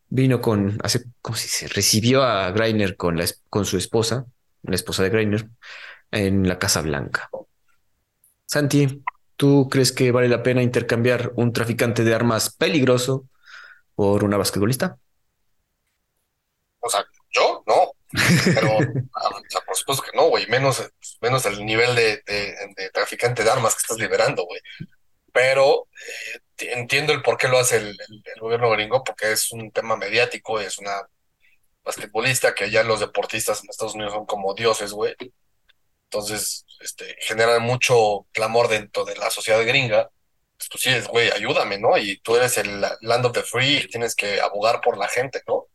Vino 0.09 0.41
con, 0.41 0.79
hace, 0.83 1.05
¿cómo 1.21 1.37
se 1.37 1.45
dice? 1.45 1.69
Recibió 1.69 2.23
a 2.23 2.51
Greiner 2.51 2.97
con, 2.97 3.19
la, 3.19 3.27
con 3.51 3.67
su 3.67 3.77
esposa, 3.77 4.25
la 4.63 4.75
esposa 4.75 5.03
de 5.03 5.11
Greiner, 5.11 5.51
en 6.13 6.49
la 6.49 6.59
Casa 6.59 6.81
Blanca. 6.81 7.29
Santi, 8.47 9.03
¿tú 9.37 9.69
crees 9.69 9.93
que 9.93 10.13
vale 10.13 10.31
la 10.31 10.43
pena 10.43 10.63
intercambiar 10.63 11.33
un 11.37 11.53
traficante 11.53 12.05
de 12.05 12.15
armas 12.15 12.55
peligroso 12.55 13.29
por 13.95 14.25
una 14.25 14.39
basquetbolista? 14.39 14.97
O 16.87 16.91
sea, 16.91 17.05
yo 17.31 17.63
no. 17.67 17.93
Pero, 18.55 18.79
ah, 19.15 19.31
por 19.67 19.77
supuesto 19.77 20.05
que 20.05 20.17
no, 20.17 20.29
güey. 20.29 20.47
Menos, 20.47 20.89
menos 21.21 21.45
el 21.47 21.65
nivel 21.65 21.95
de, 21.95 22.91
traficante 22.93 23.43
de 23.45 23.51
armas 23.51 23.75
que 23.75 23.81
estás 23.81 23.99
liberando, 23.99 24.45
güey. 24.45 24.61
Pero 25.33 25.89
eh, 26.59 26.71
entiendo 26.73 27.13
el 27.13 27.23
por 27.23 27.37
qué 27.37 27.49
lo 27.49 27.59
hace 27.59 27.77
el, 27.77 27.99
gobierno 28.41 28.71
gringo, 28.71 29.05
porque 29.05 29.33
es 29.33 29.53
un 29.53 29.71
tema 29.71 29.97
mediático, 29.97 30.61
es 30.61 30.79
una 30.79 31.09
basquetbolista 31.85 32.55
que 32.55 32.71
ya 32.71 32.83
los 32.83 33.01
deportistas 33.01 33.63
en 33.63 33.71
Estados 33.71 33.95
Unidos 33.95 34.15
son 34.15 34.27
como 34.27 34.55
dioses, 34.55 34.93
güey. 34.93 35.15
Entonces, 36.05 36.65
este, 36.81 37.17
generan 37.21 37.63
mucho 37.63 38.27
clamor 38.33 38.69
dentro 38.69 39.05
de 39.05 39.17
la 39.17 39.31
sociedad 39.31 39.65
gringa. 39.67 40.09
Pues 40.57 40.69
tú 40.71 40.79
sí 40.79 40.91
güey, 41.11 41.31
ayúdame, 41.31 41.79
¿no? 41.79 41.99
Y 41.99 42.19
tú 42.21 42.37
eres 42.37 42.57
el 42.57 42.81
land 42.81 43.27
of 43.27 43.33
the 43.33 43.43
free, 43.43 43.87
tienes 43.89 44.15
que 44.15 44.41
abogar 44.41 44.81
por 44.81 44.97
la 44.97 45.09
gente, 45.09 45.43
¿no? 45.47 45.67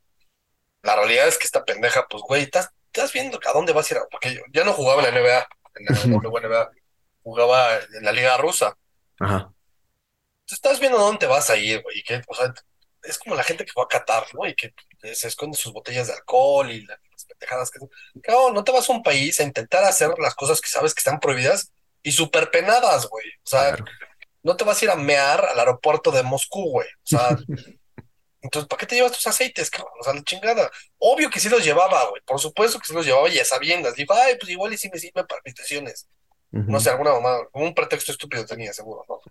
La 0.83 0.95
realidad 0.95 1.27
es 1.27 1.37
que 1.37 1.45
esta 1.45 1.63
pendeja, 1.63 2.07
pues, 2.09 2.23
güey, 2.23 2.43
estás, 2.43 2.69
estás 2.87 3.13
viendo 3.13 3.39
a 3.45 3.53
dónde 3.53 3.73
vas 3.73 3.91
a 3.91 3.95
ir. 3.95 4.01
Porque 4.09 4.33
yo 4.33 4.41
ya 4.51 4.63
no 4.63 4.73
jugaba 4.73 5.03
en 5.03 5.13
la 5.13 5.21
NBA, 5.21 5.47
en 5.75 6.11
la 6.11 6.17
WNBA, 6.17 6.71
jugaba 7.23 7.75
en 7.75 8.03
la 8.03 8.11
liga 8.11 8.37
rusa. 8.37 8.77
Ajá. 9.19 9.53
Estás 10.47 10.79
viendo 10.79 10.97
a 10.97 11.03
dónde 11.03 11.27
vas 11.27 11.49
a 11.49 11.55
ir, 11.55 11.81
güey, 11.81 11.99
y 11.99 12.03
que, 12.03 12.21
o 12.27 12.35
sea, 12.35 12.53
es 13.03 13.17
como 13.17 13.35
la 13.35 13.43
gente 13.43 13.65
que 13.65 13.71
va 13.77 13.83
a 13.83 13.87
Qatar, 13.87 14.25
¿no? 14.33 14.45
Y 14.47 14.55
que 14.55 14.73
se 15.13 15.27
esconde 15.27 15.57
sus 15.57 15.73
botellas 15.73 16.07
de 16.07 16.13
alcohol 16.13 16.69
y 16.69 16.85
las 16.85 16.99
pendejadas 17.25 17.71
que... 17.71 17.79
Claro, 18.21 18.51
no 18.51 18.63
te 18.63 18.71
vas 18.71 18.89
a 18.89 18.93
un 18.93 19.03
país 19.03 19.39
a 19.39 19.43
intentar 19.43 19.83
hacer 19.83 20.11
las 20.19 20.35
cosas 20.35 20.59
que 20.61 20.69
sabes 20.69 20.93
que 20.93 20.99
están 20.99 21.19
prohibidas 21.19 21.71
y 22.03 22.11
súper 22.11 22.51
penadas, 22.51 23.07
güey. 23.07 23.25
O 23.43 23.49
sea, 23.49 23.77
no 24.43 24.55
te 24.55 24.63
vas 24.63 24.81
a 24.81 24.85
ir 24.85 24.91
a 24.91 24.95
mear 24.95 25.45
al 25.45 25.59
aeropuerto 25.59 26.11
de 26.11 26.23
Moscú, 26.23 26.69
güey. 26.69 26.87
O 26.87 27.07
sea, 27.07 27.37
entonces, 28.41 28.67
¿para 28.67 28.79
qué 28.79 28.85
te 28.87 28.95
llevas 28.95 29.11
tus 29.11 29.27
aceites, 29.27 29.69
cabrón? 29.69 29.93
O 29.99 30.03
sea, 30.03 30.13
la 30.13 30.23
chingada. 30.23 30.71
Obvio 30.97 31.29
que 31.29 31.39
sí 31.39 31.49
los 31.49 31.63
llevaba, 31.63 32.09
güey. 32.09 32.21
Por 32.23 32.39
supuesto 32.39 32.79
que 32.79 32.87
sí 32.87 32.93
los 32.93 33.05
llevaba 33.05 33.29
y 33.29 33.39
a 33.39 33.45
sabiendas. 33.45 33.95
Digo, 33.95 34.13
ay, 34.13 34.35
pues 34.39 34.51
igual 34.51 34.73
y 34.73 34.77
sí 34.77 34.89
me 34.91 34.99
sirve 34.99 35.23
para 35.25 35.41
mis 35.45 35.55
sesiones. 35.55 36.07
No 36.51 36.81
sé, 36.81 36.89
alguna 36.89 37.13
mamá, 37.13 37.37
un 37.53 37.73
pretexto 37.73 38.11
estúpido 38.11 38.45
tenía, 38.45 38.73
seguro, 38.73 39.05
¿no? 39.07 39.21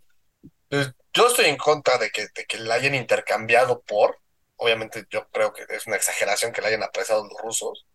Entonces, 0.70 0.94
yo 1.12 1.26
estoy 1.26 1.46
en 1.46 1.58
contra 1.58 1.98
de 1.98 2.10
que, 2.10 2.28
de 2.34 2.46
que 2.46 2.56
la 2.58 2.76
hayan 2.76 2.94
intercambiado 2.94 3.82
por, 3.82 4.18
obviamente 4.56 5.04
yo 5.10 5.28
creo 5.28 5.52
que 5.52 5.64
es 5.68 5.86
una 5.86 5.96
exageración 5.96 6.52
que 6.52 6.62
la 6.62 6.68
hayan 6.68 6.82
apresado 6.82 7.24
los 7.24 7.38
rusos, 7.38 7.86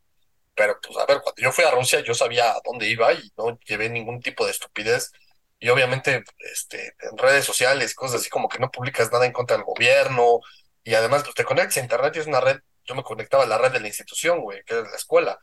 pero 0.56 0.80
pues 0.82 0.98
a 0.98 1.06
ver, 1.06 1.22
cuando 1.22 1.42
yo 1.42 1.52
fui 1.52 1.64
a 1.64 1.72
Rusia 1.72 2.02
yo 2.02 2.14
sabía 2.14 2.52
a 2.52 2.62
dónde 2.64 2.88
iba 2.88 3.12
y 3.14 3.32
no 3.38 3.60
llevé 3.60 3.90
ningún 3.90 4.22
tipo 4.22 4.46
de 4.46 4.52
estupidez. 4.52 5.12
Y 5.60 5.70
obviamente 5.70 6.24
este, 6.54 6.96
en 7.00 7.18
redes 7.18 7.46
sociales, 7.46 7.96
cosas 7.96 8.22
así 8.22 8.30
como 8.30 8.48
que 8.50 8.60
no 8.60 8.72
publicas 8.72 9.12
nada 9.12 9.26
en 9.26 9.32
contra 9.32 9.58
del 9.58 9.66
gobierno. 9.66 10.40
Y 10.86 10.94
además 10.94 11.24
pues, 11.24 11.36
te 11.36 11.44
conectas 11.44 11.78
a 11.78 11.82
internet 11.82 12.14
y 12.16 12.20
es 12.20 12.28
una 12.28 12.40
red, 12.40 12.60
yo 12.86 12.94
me 12.94 13.04
conectaba 13.04 13.44
a 13.44 13.48
la 13.48 13.58
red 13.58 13.72
de 13.72 13.80
la 13.80 13.88
institución, 13.88 14.40
güey, 14.40 14.64
que 14.64 14.80
es 14.80 14.84
la 14.84 14.96
escuela. 14.96 15.40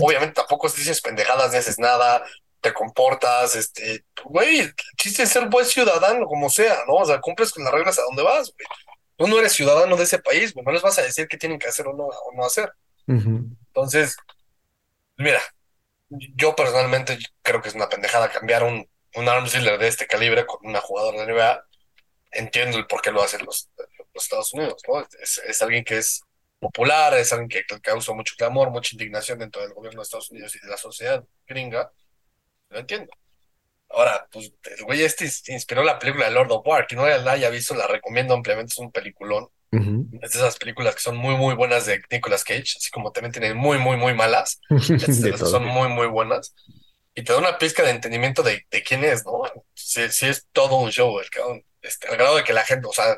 obviamente 0.00 0.34
tampoco 0.34 0.68
dices 0.68 1.02
pendejadas, 1.02 1.52
ni 1.52 1.58
haces 1.58 1.78
nada, 1.78 2.24
te 2.62 2.72
comportas, 2.72 3.54
este, 3.56 4.06
güey, 4.24 4.60
el 4.60 4.74
chiste 4.96 5.22
es 5.22 5.28
ser 5.28 5.48
buen 5.48 5.66
ciudadano, 5.66 6.26
como 6.26 6.48
sea, 6.48 6.78
¿no? 6.88 6.94
O 6.94 7.04
sea, 7.04 7.20
cumples 7.20 7.52
con 7.52 7.62
las 7.62 7.74
reglas 7.74 7.98
a 7.98 8.02
dónde 8.02 8.22
vas, 8.22 8.52
güey. 8.54 8.66
Tú 9.16 9.28
no 9.28 9.38
eres 9.38 9.52
ciudadano 9.52 9.96
de 9.98 10.04
ese 10.04 10.18
país, 10.18 10.54
güey, 10.54 10.64
no 10.64 10.72
les 10.72 10.82
vas 10.82 10.98
a 10.98 11.02
decir 11.02 11.28
qué 11.28 11.36
tienen 11.36 11.58
que 11.58 11.68
hacer 11.68 11.86
o 11.86 11.92
no, 11.92 12.04
o 12.04 12.32
no 12.34 12.44
hacer. 12.44 12.72
Entonces, 13.06 14.16
mira, 15.18 15.40
yo 16.08 16.56
personalmente 16.56 17.18
creo 17.42 17.60
que 17.60 17.68
es 17.68 17.74
una 17.74 17.88
pendejada 17.88 18.30
cambiar 18.30 18.62
un, 18.62 18.88
un 19.14 19.28
arms 19.28 19.52
dealer 19.52 19.78
de 19.78 19.88
este 19.88 20.06
calibre 20.06 20.46
con 20.46 20.60
una 20.62 20.80
jugadora 20.80 21.24
de 21.24 21.32
NBA. 21.32 21.64
Entiendo 22.32 22.78
el 22.78 22.86
por 22.86 23.02
qué 23.02 23.10
lo 23.10 23.22
hacen 23.22 23.44
los, 23.44 23.68
los 24.20 24.24
Estados 24.24 24.54
Unidos, 24.54 24.82
¿no? 24.88 25.06
Es, 25.20 25.62
alguien 25.62 25.84
que 25.84 25.98
es 25.98 26.22
popular, 26.58 27.14
es 27.14 27.32
alguien 27.32 27.48
que, 27.48 27.80
causa 27.80 28.12
mucho 28.12 28.34
clamor, 28.36 28.70
mucha 28.70 28.94
indignación 28.94 29.38
dentro 29.38 29.62
del 29.62 29.72
gobierno 29.72 30.00
de 30.00 30.04
Estados 30.04 30.30
Unidos 30.30 30.54
y 30.56 30.60
de 30.60 30.68
la 30.68 30.76
sociedad 30.76 31.24
gringa. 31.46 31.90
Lo 32.68 32.78
entiendo. 32.78 33.12
Ahora, 33.88 34.28
pues 34.30 34.52
el 34.62 34.84
güey 34.84 35.02
este 35.02 35.28
inspiró 35.48 35.82
la 35.82 35.98
película 35.98 36.26
de 36.26 36.32
Lord 36.32 36.52
of 36.52 36.66
War. 36.66 36.86
Que 36.86 36.94
no 36.94 37.06
la 37.06 37.32
haya 37.32 37.50
visto, 37.50 37.74
la 37.74 37.88
recomiendo 37.88 38.34
ampliamente. 38.34 38.72
Es 38.72 38.78
un 38.78 38.92
peliculón. 38.92 39.48
Es 39.72 40.32
de 40.32 40.38
esas 40.38 40.56
películas 40.56 40.94
que 40.96 41.00
son 41.00 41.16
muy, 41.16 41.36
muy 41.36 41.54
buenas 41.54 41.86
de 41.86 42.02
Nicolas 42.10 42.42
Cage, 42.42 42.74
así 42.76 42.90
como 42.90 43.12
también 43.12 43.32
tienen 43.32 43.56
muy, 43.56 43.78
muy, 43.78 43.96
muy 43.96 44.14
malas. 44.14 44.60
son 45.38 45.64
muy, 45.64 45.88
muy 45.88 46.06
buenas. 46.06 46.54
Y 47.14 47.22
te 47.22 47.32
da 47.32 47.38
una 47.38 47.58
pizca 47.58 47.82
de 47.82 47.90
entendimiento 47.90 48.42
de, 48.42 48.66
de 48.70 48.82
quién 48.82 49.04
es, 49.04 49.24
¿no? 49.24 49.42
Sí, 49.74 50.02
es 50.02 50.46
todo 50.52 50.76
un 50.76 50.90
show, 50.90 51.18
el 51.20 51.28
este, 51.82 52.08
al 52.08 52.16
grado 52.16 52.36
de 52.36 52.44
que 52.44 52.52
la 52.52 52.64
gente, 52.64 52.86
o 52.88 52.92
sea, 52.92 53.16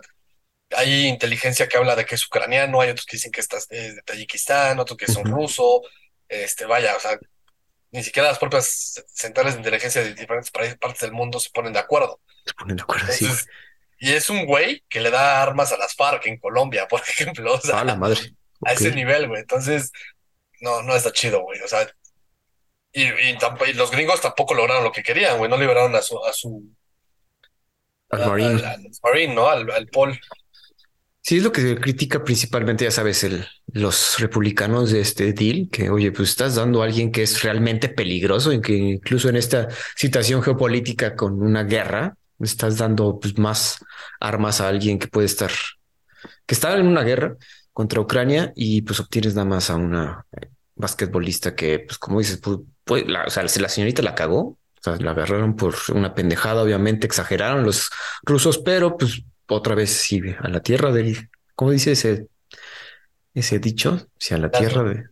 hay 0.77 1.07
inteligencia 1.07 1.69
que 1.69 1.77
habla 1.77 1.97
de 1.97 2.05
que 2.05 2.15
es 2.15 2.27
ucraniano, 2.27 2.81
hay 2.81 2.91
otros 2.91 3.07
que 3.07 3.17
dicen 3.17 3.33
que 3.33 3.41
estás 3.41 3.69
de 3.69 4.01
Tayikistán, 4.03 4.79
otros 4.79 4.97
que 4.97 5.07
son 5.11 5.25
ruso, 5.25 5.83
este, 6.29 6.65
vaya, 6.65 6.97
o 6.97 7.01
sea, 7.01 7.19
ni 7.91 8.03
siquiera 8.03 8.29
las 8.29 8.39
propias 8.39 9.03
centrales 9.13 9.55
de 9.55 9.61
inteligencia 9.61 10.03
de 10.03 10.15
diferentes 10.15 10.51
partes 10.51 11.01
del 11.01 11.13
mundo 11.13 11.39
se 11.39 11.51
ponen 11.51 11.73
de 11.73 11.79
acuerdo. 11.79 12.21
Se 12.47 12.55
ponen 12.55 12.77
de 12.77 12.83
acuerdo, 12.83 13.13
sí. 13.13 13.29
Y 13.99 14.11
es 14.11 14.29
un 14.31 14.47
güey 14.47 14.83
que 14.89 15.01
le 15.01 15.11
da 15.11 15.41
armas 15.41 15.71
a 15.71 15.77
las 15.77 15.95
FARC 15.95 16.27
en 16.27 16.39
Colombia, 16.39 16.89
por 16.91 17.01
ejemplo. 17.01 17.55
O 17.55 17.61
sea, 17.61 17.81
a 17.81 17.85
la 17.85 17.95
madre. 17.95 18.35
A 18.65 18.73
ese 18.73 18.91
nivel, 18.91 19.29
güey. 19.29 19.43
Entonces, 19.43 19.93
no, 20.61 20.83
no 20.83 20.97
está 20.97 21.13
chido, 21.13 21.43
güey. 21.43 21.61
O 21.61 21.69
sea, 21.69 21.89
y, 22.93 23.05
y, 23.05 23.73
los 23.75 23.91
gringos 23.91 24.21
tampoco 24.21 24.55
lograron 24.55 24.83
lo 24.83 24.91
que 24.91 25.05
querían, 25.05 25.39
güey. 25.39 25.49
No 25.49 25.57
liberaron 25.57 25.95
a 25.95 26.03
su. 26.03 26.25
A 26.25 26.33
su 26.33 26.69
al 28.11 28.27
Marine. 28.27 28.67
Al, 28.67 28.91
Marine, 29.03 29.35
¿no? 29.35 29.49
Al, 29.49 29.71
al 29.71 29.87
Paul. 29.87 30.19
Sí, 31.25 31.37
es 31.37 31.45
lo 31.45 31.53
que 31.53 31.77
critica 31.77 32.25
principalmente, 32.25 32.85
ya 32.85 32.91
sabes, 32.91 33.23
el, 33.23 33.47
los 33.73 34.19
republicanos 34.19 34.91
de 34.91 35.01
este 35.01 35.33
deal, 35.33 35.69
que 35.71 35.89
oye, 35.89 36.11
pues 36.11 36.31
estás 36.31 36.57
dando 36.57 36.83
a 36.83 36.85
alguien 36.85 37.13
que 37.13 37.23
es 37.23 37.43
realmente 37.43 37.89
peligroso, 37.89 38.53
y 38.53 38.61
que 38.61 38.75
incluso 38.75 39.29
en 39.29 39.37
esta 39.37 39.69
situación 39.95 40.43
geopolítica 40.43 41.15
con 41.15 41.41
una 41.41 41.63
guerra, 41.63 42.17
estás 42.41 42.77
dando 42.79 43.21
pues, 43.21 43.39
más 43.39 43.79
armas 44.19 44.61
a 44.61 44.69
alguien 44.69 44.99
que 44.99 45.07
puede 45.07 45.27
estar, 45.27 45.53
que 46.45 46.55
está 46.55 46.77
en 46.77 46.89
una 46.89 47.05
guerra 47.05 47.37
contra 47.73 48.01
Ucrania 48.01 48.53
y 48.57 48.83
pues 48.83 48.99
obtienes 48.99 49.37
nada 49.37 49.47
más 49.49 49.71
a 49.71 49.77
una 49.77 50.27
basquetbolista 50.75 51.55
que, 51.55 51.79
pues 51.79 51.99
como 51.99 52.19
dices, 52.19 52.41
pues, 52.85 53.07
la, 53.07 53.27
la 53.27 53.69
señorita 53.69 54.03
la 54.03 54.17
cagó, 54.17 54.41
o 54.41 54.59
sea, 54.83 54.97
la 54.97 55.13
agarraron 55.13 55.55
por 55.55 55.77
una 55.95 56.15
pendejada, 56.17 56.63
obviamente 56.63 57.07
exageraron 57.07 57.63
los 57.65 57.91
rusos, 58.25 58.59
pero 58.59 58.97
pues 58.97 59.23
otra 59.53 59.75
vez 59.75 59.91
sí, 59.91 60.21
a 60.39 60.49
la 60.49 60.61
tierra 60.61 60.93
del, 60.93 61.31
¿cómo 61.55 61.71
dice 61.71 61.93
ese, 61.93 62.29
ese 63.35 63.59
dicho? 63.59 64.09
Si 64.19 64.35
a 64.35 64.39
la 64.39 64.51
tierra 64.51 64.83
de... 64.83 65.05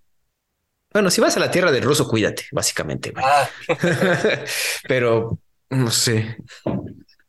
Bueno, 0.92 1.10
si 1.10 1.20
vas 1.20 1.36
a 1.36 1.40
la 1.40 1.50
tierra 1.50 1.70
del 1.70 1.84
ruso, 1.84 2.08
cuídate, 2.08 2.46
básicamente. 2.50 3.12
Ah. 3.16 3.48
Pero, 4.88 5.38
no 5.70 5.90
sé. 5.90 6.36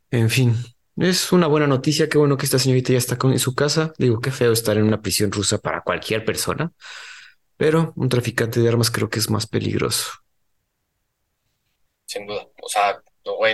En 0.09 0.29
fin, 0.29 0.55
es 0.97 1.31
una 1.31 1.47
buena 1.47 1.67
noticia. 1.67 2.09
Qué 2.09 2.17
bueno 2.17 2.37
que 2.37 2.45
esta 2.45 2.59
señorita 2.59 2.91
ya 2.91 2.97
está 2.97 3.17
en 3.21 3.39
su 3.39 3.53
casa. 3.53 3.93
Digo, 3.97 4.19
qué 4.19 4.31
feo 4.31 4.51
estar 4.51 4.77
en 4.77 4.83
una 4.83 5.01
prisión 5.01 5.31
rusa 5.31 5.59
para 5.59 5.81
cualquier 5.81 6.25
persona. 6.25 6.71
Pero 7.55 7.93
un 7.95 8.09
traficante 8.09 8.59
de 8.59 8.69
armas 8.69 8.89
creo 8.89 9.09
que 9.09 9.19
es 9.19 9.29
más 9.29 9.45
peligroso. 9.45 10.11
Sin 12.05 12.25
duda. 12.25 12.47
O 12.61 12.67
sea, 12.67 13.00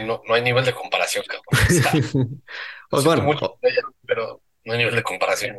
no, 0.06 0.22
no, 0.28 0.34
hay 0.34 0.42
nivel 0.42 0.66
de 0.66 0.74
comparación, 0.74 1.24
cabrón. 1.28 2.44
Pues 2.90 3.04
bueno, 3.04 3.30
pero 4.06 4.42
no 4.64 4.72
hay 4.72 4.80
nivel 4.80 4.96
de 4.96 5.04
comparación. 5.04 5.58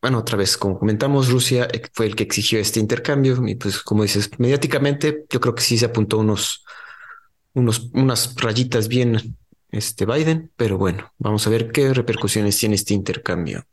Bueno, 0.00 0.18
otra 0.18 0.36
vez, 0.36 0.56
como 0.56 0.78
comentamos, 0.78 1.30
Rusia 1.30 1.68
fue 1.92 2.06
el 2.06 2.16
que 2.16 2.24
exigió 2.24 2.58
este 2.58 2.80
intercambio 2.80 3.40
y 3.46 3.54
pues 3.54 3.82
como 3.82 4.02
dices, 4.02 4.30
mediáticamente 4.38 5.24
yo 5.30 5.40
creo 5.40 5.54
que 5.54 5.62
sí 5.62 5.78
se 5.78 5.86
apuntó 5.86 6.18
unos, 6.18 6.64
unos, 7.54 7.90
unas 7.92 8.34
rayitas 8.36 8.88
bien 8.88 9.36
este 9.70 10.06
Biden, 10.06 10.50
pero 10.56 10.78
bueno, 10.78 11.12
vamos 11.18 11.46
a 11.46 11.50
ver 11.50 11.70
qué 11.70 11.92
repercusiones 11.92 12.58
tiene 12.58 12.74
este 12.74 12.94
intercambio. 12.94 13.64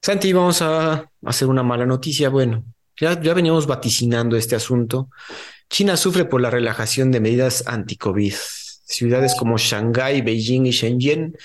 Santi, 0.00 0.32
vamos 0.32 0.62
a 0.62 1.10
hacer 1.24 1.48
una 1.48 1.62
mala 1.62 1.84
noticia. 1.84 2.28
Bueno, 2.28 2.64
ya, 2.98 3.20
ya 3.20 3.34
veníamos 3.34 3.66
vaticinando 3.66 4.36
este 4.36 4.56
asunto. 4.56 5.10
China 5.70 5.96
sufre 5.96 6.24
por 6.24 6.40
la 6.40 6.50
relajación 6.50 7.10
de 7.10 7.20
medidas 7.20 7.64
anti-COVID. 7.66 8.34
Ciudades 8.90 9.34
como 9.34 9.58
Shanghái, 9.58 10.22
Beijing 10.22 10.64
y 10.64 10.70
Shenzhen 10.70 11.36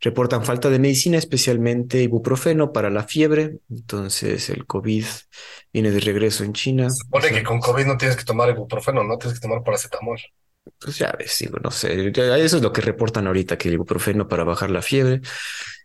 reportan 0.00 0.44
falta 0.44 0.70
de 0.70 0.78
medicina, 0.78 1.18
especialmente 1.18 2.00
ibuprofeno 2.00 2.72
para 2.72 2.90
la 2.90 3.02
fiebre. 3.02 3.56
Entonces 3.68 4.48
el 4.50 4.66
COVID 4.66 5.04
viene 5.72 5.90
de 5.90 5.98
regreso 5.98 6.44
en 6.44 6.52
China. 6.52 6.88
Se 6.90 6.98
supone 6.98 7.32
que 7.32 7.42
con 7.42 7.58
COVID 7.58 7.86
no 7.86 7.96
tienes 7.96 8.16
que 8.16 8.22
tomar 8.24 8.50
ibuprofeno, 8.50 9.02
no 9.02 9.18
tienes 9.18 9.40
que 9.40 9.42
tomar 9.42 9.64
paracetamol. 9.64 10.20
Pues 10.78 10.98
ya 10.98 11.12
ves, 11.18 11.38
digo, 11.40 11.58
no 11.58 11.72
sé. 11.72 12.12
Eso 12.14 12.56
es 12.58 12.62
lo 12.62 12.72
que 12.72 12.82
reportan 12.82 13.26
ahorita, 13.26 13.58
que 13.58 13.66
el 13.66 13.74
ibuprofeno 13.74 14.28
para 14.28 14.44
bajar 14.44 14.70
la 14.70 14.80
fiebre. 14.80 15.22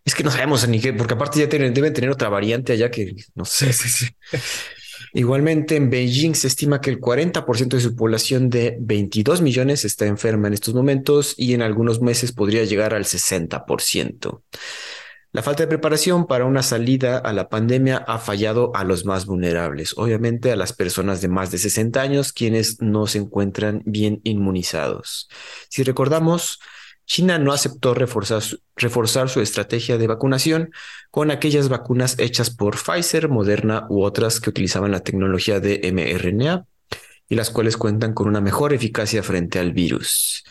Es 0.06 0.14
que 0.14 0.24
no 0.24 0.30
sabemos 0.30 0.68
ni 0.68 0.80
qué, 0.80 0.94
porque 0.94 1.16
aparte 1.16 1.40
ya 1.40 1.50
tienen, 1.50 1.74
deben 1.74 1.94
tener 1.94 2.12
otra 2.12 2.30
variante 2.30 2.74
allá 2.74 2.92
que 2.92 3.16
no 3.34 3.44
sé. 3.44 3.74
Sí, 3.74 3.90
sí, 3.90 4.06
sí. 4.06 4.40
Igualmente, 5.18 5.76
en 5.76 5.90
Beijing 5.90 6.36
se 6.36 6.46
estima 6.46 6.80
que 6.80 6.92
el 6.92 7.02
40% 7.02 7.70
de 7.70 7.80
su 7.82 7.96
población 7.96 8.52
de 8.52 8.78
22 8.80 9.42
millones 9.42 9.84
está 9.84 10.06
enferma 10.06 10.48
en 10.48 10.54
estos 10.54 10.76
momentos 10.76 11.34
y 11.38 11.56
en 11.56 11.64
algunos 11.64 12.02
meses 12.02 12.32
podría 12.34 12.66
llegar 12.66 12.94
al 12.94 13.06
60%. 13.06 14.44
La 15.32 15.42
falta 15.42 15.64
de 15.64 15.70
preparación 15.70 16.28
para 16.28 16.46
una 16.46 16.62
salida 16.62 17.18
a 17.18 17.34
la 17.34 17.50
pandemia 17.50 17.98
ha 17.98 18.20
fallado 18.20 18.72
a 18.76 18.84
los 18.84 19.06
más 19.06 19.26
vulnerables, 19.26 19.96
obviamente 19.98 20.52
a 20.52 20.56
las 20.56 20.72
personas 20.72 21.20
de 21.20 21.30
más 21.30 21.50
de 21.50 21.58
60 21.58 22.00
años, 22.00 22.32
quienes 22.32 22.80
no 22.80 23.08
se 23.08 23.18
encuentran 23.18 23.82
bien 23.86 24.22
inmunizados. 24.24 25.30
Si 25.68 25.82
recordamos, 25.82 26.60
China 27.08 27.40
no 27.40 27.54
aceptó 27.54 27.94
reforzar 27.96 29.30
su, 29.30 29.42
estrategia 29.42 29.98
de 29.98 30.08
vacunación 30.08 30.72
con 31.10 31.32
aquellas 31.32 31.70
vacunas 31.70 32.20
hechas 32.20 32.50
por 32.50 32.76
Pfizer, 32.76 33.30
Moderna 33.30 33.88
u 33.90 34.04
otras 34.04 34.42
que 34.42 34.50
utilizaban 34.50 34.92
la 34.92 35.00
tecnología 35.00 35.62
de 35.62 35.90
mRNA 35.92 36.68
y 37.30 37.36
las 37.36 37.50
cuales 37.50 37.78
cuentan 37.78 38.14
con 38.14 38.28
una 38.28 38.42
mejor 38.42 38.74
eficacia 38.74 39.24
frente 39.24 39.58
al 39.58 39.72
virus. 39.72 40.44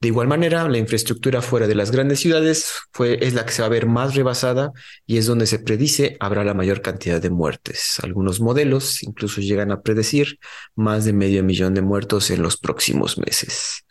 De 0.00 0.08
igual 0.08 0.28
manera, 0.28 0.66
la 0.68 0.78
infraestructura 0.78 1.42
fuera 1.42 1.66
de 1.66 1.74
las 1.74 1.90
grandes 1.90 2.20
ciudades 2.20 2.70
fue, 2.92 3.18
es 3.20 3.34
la 3.34 3.44
que 3.44 3.52
se 3.52 3.62
va 3.62 3.66
a 3.66 3.70
ver 3.70 3.86
más 3.86 4.14
rebasada 4.14 4.72
y 5.06 5.18
es 5.18 5.26
donde 5.26 5.46
se 5.46 5.58
predice 5.58 6.16
habrá 6.20 6.44
la 6.44 6.54
mayor 6.54 6.80
cantidad 6.80 7.20
de 7.20 7.30
muertes. 7.30 7.98
Algunos 8.02 8.40
modelos 8.40 9.02
incluso 9.02 9.40
llegan 9.40 9.72
a 9.72 9.82
predecir 9.82 10.38
más 10.74 11.04
de 11.04 11.12
medio 11.12 11.42
millón 11.44 11.74
de 11.74 11.82
muertos 11.82 12.30
en 12.30 12.42
los 12.42 12.56
próximos 12.56 13.18
meses. 13.18 13.84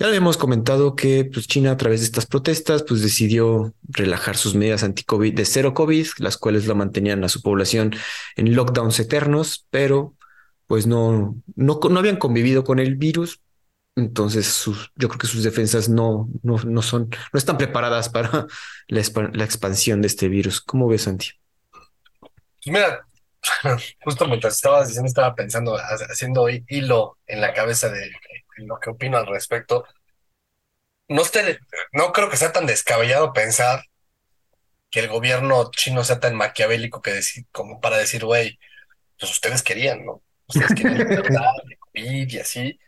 Ya 0.00 0.06
habíamos 0.06 0.38
comentado 0.38 0.96
que 0.96 1.26
pues, 1.26 1.46
China 1.46 1.72
a 1.72 1.76
través 1.76 2.00
de 2.00 2.06
estas 2.06 2.24
protestas 2.24 2.82
pues, 2.88 3.02
decidió 3.02 3.74
relajar 3.82 4.38
sus 4.38 4.54
medidas 4.54 4.82
anti-COVID 4.82 5.34
de 5.34 5.44
cero 5.44 5.74
COVID, 5.74 6.06
las 6.20 6.38
cuales 6.38 6.66
la 6.66 6.72
mantenían 6.72 7.22
a 7.22 7.28
su 7.28 7.42
población 7.42 7.94
en 8.34 8.54
lockdowns 8.56 8.98
eternos, 8.98 9.66
pero 9.68 10.14
pues 10.66 10.86
no, 10.86 11.36
no, 11.54 11.80
no 11.86 11.98
habían 11.98 12.16
convivido 12.16 12.64
con 12.64 12.78
el 12.78 12.96
virus. 12.96 13.42
Entonces 13.94 14.46
sus, 14.46 14.90
yo 14.96 15.08
creo 15.08 15.18
que 15.18 15.26
sus 15.26 15.42
defensas 15.42 15.90
no, 15.90 16.30
no, 16.42 16.56
no 16.64 16.80
son, 16.80 17.10
no 17.10 17.38
están 17.38 17.58
preparadas 17.58 18.08
para 18.08 18.46
la, 18.88 19.02
la 19.34 19.44
expansión 19.44 20.00
de 20.00 20.06
este 20.06 20.28
virus. 20.28 20.62
¿Cómo 20.62 20.88
ves, 20.88 21.02
Santi? 21.02 21.28
Pues 22.20 22.32
mira, 22.64 23.06
justo 24.02 24.26
mientras 24.26 24.54
estabas 24.54 24.88
diciendo, 24.88 25.08
estaba 25.08 25.34
pensando, 25.34 25.76
haciendo 25.76 26.48
hilo 26.48 27.18
en 27.26 27.42
la 27.42 27.52
cabeza 27.52 27.90
de 27.90 28.10
lo 28.56 28.78
que 28.78 28.90
opino 28.90 29.16
al 29.18 29.26
respecto. 29.26 29.84
No, 31.08 31.22
no 31.92 32.12
creo 32.12 32.30
que 32.30 32.36
sea 32.36 32.52
tan 32.52 32.66
descabellado 32.66 33.32
pensar 33.32 33.84
que 34.90 35.00
el 35.00 35.08
gobierno 35.08 35.70
chino 35.70 36.04
sea 36.04 36.20
tan 36.20 36.34
maquiavélico 36.34 37.00
que 37.02 37.12
decir, 37.12 37.46
como 37.52 37.80
para 37.80 37.96
decir, 37.96 38.24
güey, 38.24 38.58
pues 39.18 39.30
ustedes 39.32 39.62
querían, 39.62 40.04
¿no? 40.04 40.22
Ustedes 40.46 40.74
querían 40.74 41.22
COVID 41.92 42.30
y 42.30 42.38
así. 42.38 42.78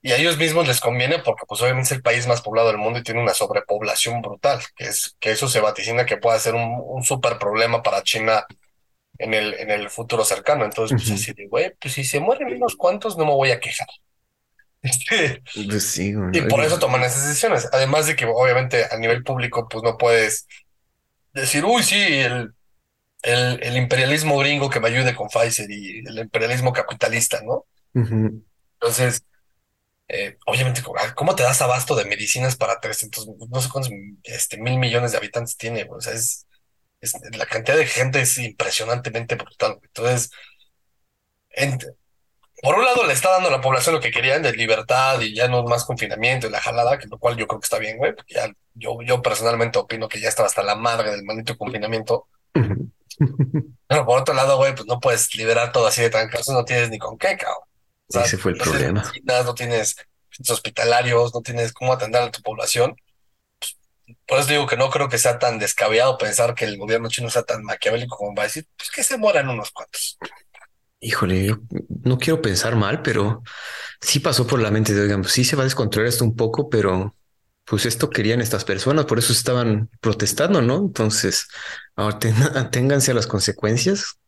Y 0.00 0.12
a 0.12 0.16
ellos 0.16 0.36
mismos 0.36 0.66
les 0.66 0.80
conviene 0.80 1.20
porque 1.20 1.44
pues 1.46 1.60
obviamente 1.62 1.86
es 1.86 1.92
el 1.92 2.02
país 2.02 2.26
más 2.26 2.42
poblado 2.42 2.68
del 2.68 2.78
mundo 2.78 2.98
y 2.98 3.02
tiene 3.04 3.22
una 3.22 3.34
sobrepoblación 3.34 4.20
brutal, 4.20 4.60
que 4.74 4.86
es 4.86 5.16
que 5.20 5.30
eso 5.30 5.48
se 5.48 5.60
vaticina 5.60 6.06
que 6.06 6.16
pueda 6.16 6.38
ser 6.40 6.54
un, 6.54 6.82
un 6.84 7.04
súper 7.04 7.38
problema 7.38 7.82
para 7.82 8.02
China 8.02 8.46
en 9.18 9.34
el, 9.34 9.54
en 9.54 9.70
el 9.70 9.90
futuro 9.90 10.24
cercano. 10.24 10.64
Entonces, 10.64 10.96
pues 10.96 11.10
así 11.20 11.32
de, 11.32 11.46
güey, 11.46 11.72
pues 11.80 11.94
si 11.94 12.04
se 12.04 12.20
mueren 12.20 12.52
unos 12.54 12.76
cuantos 12.76 13.16
no 13.16 13.24
me 13.24 13.32
voy 13.32 13.50
a 13.50 13.60
quejar. 13.60 13.88
Este, 14.82 15.42
pues 15.54 15.96
y 15.98 16.12
por 16.48 16.64
eso 16.64 16.78
toman 16.78 17.04
esas 17.04 17.28
decisiones. 17.28 17.68
Además 17.72 18.06
de 18.06 18.16
que 18.16 18.24
obviamente 18.24 18.84
a 18.90 18.96
nivel 18.96 19.22
público, 19.22 19.68
pues 19.68 19.84
no 19.84 19.96
puedes 19.96 20.48
decir, 21.32 21.64
uy, 21.64 21.82
sí, 21.82 21.96
el, 21.96 22.52
el, 23.22 23.76
imperialismo 23.76 24.38
gringo 24.38 24.68
que 24.68 24.80
me 24.80 24.88
ayude 24.88 25.14
con 25.14 25.28
Pfizer 25.28 25.70
y 25.70 26.00
el 26.00 26.18
imperialismo 26.18 26.72
capitalista, 26.72 27.40
¿no? 27.42 27.64
Entonces, 27.94 29.24
eh, 30.08 30.36
obviamente, 30.46 30.82
¿cómo 31.14 31.34
te 31.34 31.42
das 31.42 31.62
abasto 31.62 31.94
de 31.94 32.04
medicinas 32.04 32.56
para 32.56 32.80
300, 32.80 33.28
no 33.48 33.60
sé 33.60 33.68
cuántos 33.70 33.92
este, 34.24 34.58
mil 34.58 34.78
millones 34.78 35.12
de 35.12 35.18
habitantes 35.18 35.56
tiene? 35.56 35.86
O 35.88 36.00
sea, 36.00 36.12
es, 36.12 36.46
la 37.32 37.46
cantidad 37.46 37.76
de 37.76 37.86
gente 37.86 38.20
es 38.20 38.36
impresionantemente 38.38 39.36
brutal. 39.36 39.78
Entonces, 39.82 40.30
por 42.62 42.76
un 42.76 42.84
lado 42.84 43.04
le 43.04 43.12
está 43.12 43.30
dando 43.32 43.48
a 43.48 43.50
la 43.52 43.60
población 43.60 43.96
lo 43.96 44.00
que 44.00 44.12
querían 44.12 44.40
de 44.40 44.52
libertad 44.52 45.20
y 45.20 45.34
ya 45.34 45.48
no 45.48 45.64
más 45.64 45.84
confinamiento 45.84 46.46
y 46.46 46.50
la 46.50 46.60
jalada, 46.60 46.96
que 46.96 47.08
lo 47.08 47.18
cual 47.18 47.36
yo 47.36 47.48
creo 47.48 47.58
que 47.58 47.64
está 47.64 47.80
bien, 47.80 47.98
güey, 47.98 48.14
porque 48.14 48.34
ya 48.34 48.52
yo, 48.74 49.02
yo 49.02 49.20
personalmente 49.20 49.80
opino 49.80 50.08
que 50.08 50.20
ya 50.20 50.28
estaba 50.28 50.46
hasta 50.46 50.62
la 50.62 50.76
madre 50.76 51.10
del 51.10 51.24
maldito 51.24 51.58
confinamiento. 51.58 52.28
Pero 52.54 54.06
por 54.06 54.20
otro 54.20 54.32
lado, 54.32 54.58
güey, 54.58 54.76
pues 54.76 54.86
no 54.86 55.00
puedes 55.00 55.34
liberar 55.34 55.72
todo 55.72 55.88
así 55.88 56.02
de 56.02 56.10
trancazo, 56.10 56.52
no 56.52 56.64
tienes 56.64 56.88
ni 56.88 57.00
con 57.00 57.18
qué, 57.18 57.36
cabrón. 57.36 57.64
Ese 58.08 58.38
fue 58.38 58.52
el 58.52 58.58
problema. 58.58 59.10
no 59.44 59.54
tienes 59.54 59.96
hospitalarios, 60.48 61.34
no 61.34 61.40
tienes 61.40 61.72
cómo 61.72 61.92
atender 61.92 62.22
a 62.22 62.30
tu 62.30 62.42
población. 62.42 62.94
Pues, 63.58 63.76
por 64.24 64.38
eso 64.38 64.50
digo 64.50 64.66
que 64.68 64.76
no 64.76 64.88
creo 64.88 65.08
que 65.08 65.18
sea 65.18 65.40
tan 65.40 65.58
descabellado 65.58 66.16
pensar 66.16 66.54
que 66.54 66.64
el 66.64 66.78
gobierno 66.78 67.08
chino 67.08 67.28
sea 67.28 67.42
tan 67.42 67.64
maquiavélico 67.64 68.16
como 68.16 68.36
va 68.36 68.44
a 68.44 68.46
decir, 68.46 68.68
pues 68.76 68.88
que 68.92 69.02
se 69.02 69.18
mueran 69.18 69.48
unos 69.48 69.72
cuantos 69.72 70.16
híjole, 71.02 71.46
yo 71.46 71.58
no 72.04 72.16
quiero 72.18 72.40
pensar 72.40 72.76
mal, 72.76 73.02
pero 73.02 73.42
sí 74.00 74.20
pasó 74.20 74.46
por 74.46 74.60
la 74.60 74.70
mente 74.70 74.94
de, 74.94 75.02
oigan, 75.02 75.22
pues 75.22 75.32
sí 75.32 75.44
se 75.44 75.56
va 75.56 75.62
a 75.62 75.64
descontrolar 75.64 76.08
esto 76.08 76.24
un 76.24 76.36
poco, 76.36 76.70
pero 76.70 77.14
pues 77.64 77.86
esto 77.86 78.08
querían 78.08 78.40
estas 78.40 78.64
personas, 78.64 79.04
por 79.04 79.18
eso 79.18 79.32
estaban 79.32 79.90
protestando, 80.00 80.62
¿no? 80.62 80.78
Entonces, 80.78 81.48
ahora 81.96 82.18
ténganse 82.70 83.10
a 83.10 83.14
las 83.14 83.26
consecuencias. 83.26 84.18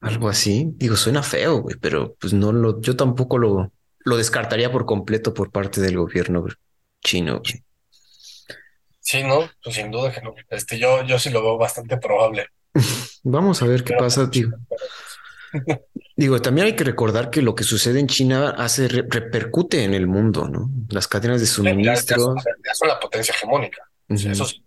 Algo 0.00 0.28
así. 0.28 0.66
Digo, 0.74 0.96
suena 0.96 1.22
feo, 1.22 1.58
güey, 1.62 1.76
pero 1.80 2.14
pues 2.20 2.32
no 2.32 2.52
lo, 2.52 2.80
yo 2.80 2.96
tampoco 2.96 3.38
lo, 3.38 3.72
lo 4.00 4.16
descartaría 4.16 4.70
por 4.70 4.84
completo 4.84 5.32
por 5.32 5.50
parte 5.50 5.80
del 5.80 5.96
gobierno 5.96 6.44
chino. 7.02 7.40
Sí, 9.00 9.22
no, 9.22 9.48
pues 9.62 9.76
sin 9.76 9.90
duda 9.90 10.12
que 10.12 10.20
no. 10.20 10.34
Este, 10.50 10.78
yo, 10.78 11.04
yo 11.04 11.18
sí 11.18 11.30
lo 11.30 11.40
veo 11.40 11.56
bastante 11.56 11.96
probable. 11.96 12.48
Vamos 13.22 13.62
a 13.62 13.66
ver 13.66 13.84
qué 13.84 13.94
pasa, 13.94 14.28
tío. 14.30 14.50
Digo, 16.16 16.40
también 16.40 16.68
hay 16.68 16.76
que 16.76 16.84
recordar 16.84 17.30
que 17.30 17.42
lo 17.42 17.54
que 17.54 17.64
sucede 17.64 18.00
en 18.00 18.06
China 18.06 18.50
hace 18.50 18.88
repercute 18.88 19.84
en 19.84 19.92
el 19.92 20.06
mundo, 20.06 20.48
¿no? 20.48 20.70
Las 20.88 21.08
cadenas 21.08 21.40
de 21.40 21.46
suministro. 21.46 22.34
Ya, 22.64 22.74
son 22.74 22.88
la 22.88 22.98
potencia 22.98 23.34
hegemónica. 23.34 23.82
Eso 24.08 24.44
sí, 24.46 24.62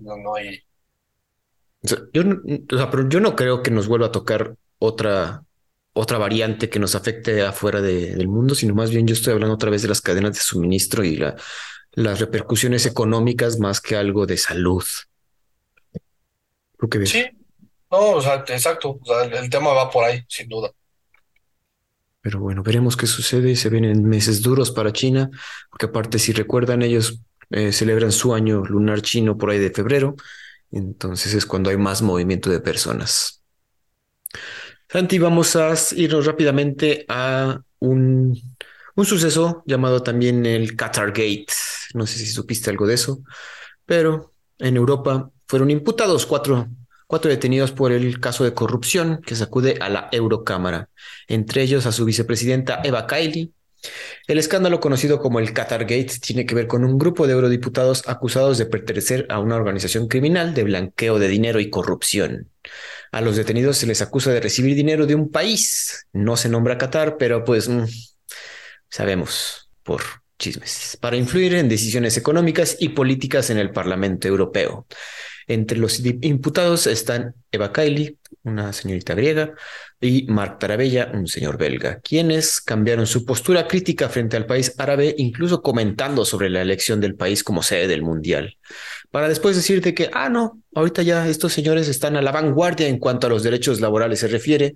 no, 0.00 0.34
hay. 0.34 0.60
yo, 1.82 2.22
pero 2.90 3.08
yo 3.08 3.20
no 3.20 3.36
creo 3.36 3.62
que 3.62 3.70
nos 3.70 3.86
vuelva 3.86 4.06
a 4.06 4.12
tocar 4.12 4.56
otra, 4.78 5.44
otra 5.92 6.18
variante 6.18 6.68
que 6.68 6.78
nos 6.78 6.94
afecte 6.94 7.42
afuera 7.42 7.80
del 7.80 8.28
mundo, 8.28 8.54
sino 8.54 8.74
más 8.74 8.90
bien 8.90 9.06
yo 9.06 9.14
estoy 9.14 9.34
hablando 9.34 9.54
otra 9.54 9.70
vez 9.70 9.82
de 9.82 9.88
las 9.88 10.00
cadenas 10.00 10.34
de 10.34 10.40
suministro 10.40 11.04
y 11.04 11.16
la, 11.16 11.36
las 11.92 12.20
repercusiones 12.20 12.86
económicas 12.86 13.58
más 13.58 13.80
que 13.80 13.96
algo 13.96 14.26
de 14.26 14.36
salud. 14.36 14.84
¿Tú 16.78 16.88
qué 16.88 16.98
ves? 16.98 17.10
Sí, 17.10 17.24
no, 17.90 18.10
o 18.12 18.20
sea, 18.20 18.44
exacto. 18.48 18.98
O 19.00 19.04
sea, 19.04 19.24
el, 19.24 19.50
tema 19.50 19.72
va 19.72 19.90
por 19.90 20.04
ahí, 20.04 20.22
sin 20.28 20.48
duda. 20.48 20.70
Pero 22.20 22.40
bueno, 22.40 22.62
veremos 22.62 22.96
qué 22.96 23.06
sucede. 23.06 23.56
Se 23.56 23.70
vienen 23.70 24.04
meses 24.08 24.42
duros 24.42 24.70
para 24.70 24.92
China, 24.92 25.30
porque 25.70 25.86
aparte, 25.86 26.18
si 26.18 26.32
recuerdan, 26.32 26.82
ellos 26.82 27.20
eh, 27.50 27.72
celebran 27.72 28.12
su 28.12 28.34
año 28.34 28.64
lunar 28.64 29.02
chino 29.02 29.38
por 29.38 29.50
ahí 29.50 29.58
de 29.58 29.70
febrero. 29.70 30.16
Entonces 30.70 31.32
es 31.34 31.46
cuando 31.46 31.70
hay 31.70 31.76
más 31.76 32.02
movimiento 32.02 32.50
de 32.50 32.60
personas. 32.60 33.42
Santi, 34.88 35.18
vamos 35.18 35.56
a 35.56 35.74
irnos 35.96 36.26
rápidamente 36.26 37.04
a 37.08 37.60
un 37.78 38.38
un 38.98 39.06
suceso 39.06 39.62
llamado 39.64 40.02
también 40.02 40.44
el 40.44 40.74
Qatar 40.74 41.10
Gate. 41.10 41.52
No 41.94 42.04
sé 42.04 42.18
si 42.18 42.26
supiste 42.26 42.68
algo 42.68 42.84
de 42.84 42.94
eso, 42.94 43.22
pero 43.86 44.34
en 44.58 44.76
Europa 44.76 45.30
fueron 45.46 45.70
imputados 45.70 46.26
cuatro, 46.26 46.66
cuatro 47.08 47.30
detenidos 47.30 47.72
por 47.72 47.90
el 47.90 48.20
caso 48.20 48.44
de 48.44 48.54
corrupción 48.54 49.20
que 49.26 49.34
sacude 49.34 49.78
a 49.80 49.88
la 49.88 50.08
Eurocámara, 50.12 50.90
entre 51.26 51.62
ellos 51.62 51.86
a 51.86 51.92
su 51.92 52.04
vicepresidenta 52.04 52.80
Eva 52.84 53.06
Kaili. 53.06 53.52
El 54.26 54.38
escándalo 54.38 54.78
conocido 54.78 55.18
como 55.18 55.40
el 55.40 55.52
Qatar 55.52 55.82
Gate 55.82 56.18
tiene 56.20 56.44
que 56.44 56.54
ver 56.54 56.66
con 56.66 56.84
un 56.84 56.98
grupo 56.98 57.26
de 57.26 57.32
eurodiputados 57.32 58.06
acusados 58.06 58.58
de 58.58 58.66
pertenecer 58.66 59.26
a 59.30 59.40
una 59.40 59.56
organización 59.56 60.06
criminal 60.06 60.52
de 60.52 60.64
blanqueo 60.64 61.18
de 61.18 61.28
dinero 61.28 61.60
y 61.60 61.70
corrupción. 61.70 62.50
A 63.10 63.22
los 63.22 63.36
detenidos 63.36 63.78
se 63.78 63.86
les 63.86 64.02
acusa 64.02 64.30
de 64.30 64.40
recibir 64.40 64.74
dinero 64.74 65.06
de 65.06 65.14
un 65.14 65.30
país. 65.30 66.06
No 66.12 66.36
se 66.36 66.50
nombra 66.50 66.76
Qatar, 66.76 67.16
pero 67.16 67.42
pues 67.42 67.68
mm, 67.68 67.84
sabemos 68.90 69.70
por 69.82 70.02
chismes, 70.38 70.98
para 71.00 71.16
influir 71.16 71.54
en 71.54 71.70
decisiones 71.70 72.18
económicas 72.18 72.76
y 72.78 72.90
políticas 72.90 73.48
en 73.48 73.56
el 73.56 73.70
Parlamento 73.70 74.28
Europeo. 74.28 74.86
Entre 75.48 75.78
los 75.78 76.00
imputados 76.04 76.86
están 76.86 77.34
Eva 77.50 77.72
Kaili, 77.72 78.18
una 78.44 78.72
señorita 78.72 79.14
griega, 79.14 79.54
y 80.00 80.26
Mark 80.28 80.58
Tarabella, 80.58 81.10
un 81.12 81.26
señor 81.26 81.58
belga, 81.58 82.00
quienes 82.00 82.60
cambiaron 82.60 83.06
su 83.06 83.24
postura 83.24 83.66
crítica 83.66 84.08
frente 84.08 84.36
al 84.36 84.46
país 84.46 84.74
árabe, 84.78 85.14
incluso 85.18 85.62
comentando 85.62 86.24
sobre 86.24 86.50
la 86.50 86.62
elección 86.62 87.00
del 87.00 87.16
país 87.16 87.42
como 87.42 87.62
sede 87.62 87.88
del 87.88 88.02
Mundial, 88.02 88.56
para 89.10 89.28
después 89.28 89.56
decirte 89.56 89.94
que, 89.94 90.10
ah, 90.12 90.28
no, 90.28 90.62
ahorita 90.74 91.02
ya 91.02 91.26
estos 91.26 91.52
señores 91.52 91.88
están 91.88 92.16
a 92.16 92.22
la 92.22 92.30
vanguardia 92.30 92.86
en 92.86 92.98
cuanto 92.98 93.26
a 93.26 93.30
los 93.30 93.42
derechos 93.42 93.80
laborales 93.80 94.20
se 94.20 94.28
refiere, 94.28 94.74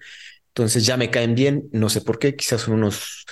entonces 0.48 0.84
ya 0.84 0.96
me 0.96 1.10
caen 1.10 1.34
bien, 1.34 1.68
no 1.70 1.88
sé 1.88 2.00
por 2.00 2.18
qué, 2.18 2.34
quizás 2.34 2.62
son 2.62 2.74
unos 2.74 3.24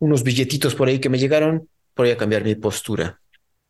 unos 0.00 0.24
billetitos 0.24 0.74
por 0.74 0.88
ahí 0.88 0.98
que 0.98 1.08
me 1.08 1.18
llegaron, 1.18 1.68
voy 1.94 2.10
a 2.10 2.16
cambiar 2.16 2.42
mi 2.42 2.56
postura. 2.56 3.20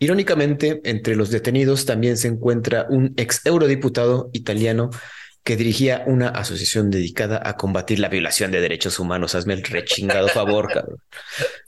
Irónicamente, 0.03 0.81
entre 0.85 1.15
los 1.15 1.31
detenidos 1.31 1.85
también 1.85 2.17
se 2.17 2.29
encuentra 2.29 2.87
un 2.89 3.13
ex 3.19 3.45
eurodiputado 3.45 4.31
italiano 4.33 4.89
que 5.45 5.57
dirigía 5.57 6.05
una 6.07 6.29
asociación 6.29 6.91
dedicada 6.91 7.43
a 7.45 7.59
combatir 7.59 7.99
la 7.99 8.09
violación 8.09 8.51
de 8.51 8.63
derechos 8.63 8.99
humanos. 8.99 9.35
Hazme 9.35 9.53
el 9.53 9.63
rechingado 9.63 10.29
favor, 10.29 10.69
cabrón. 10.73 11.03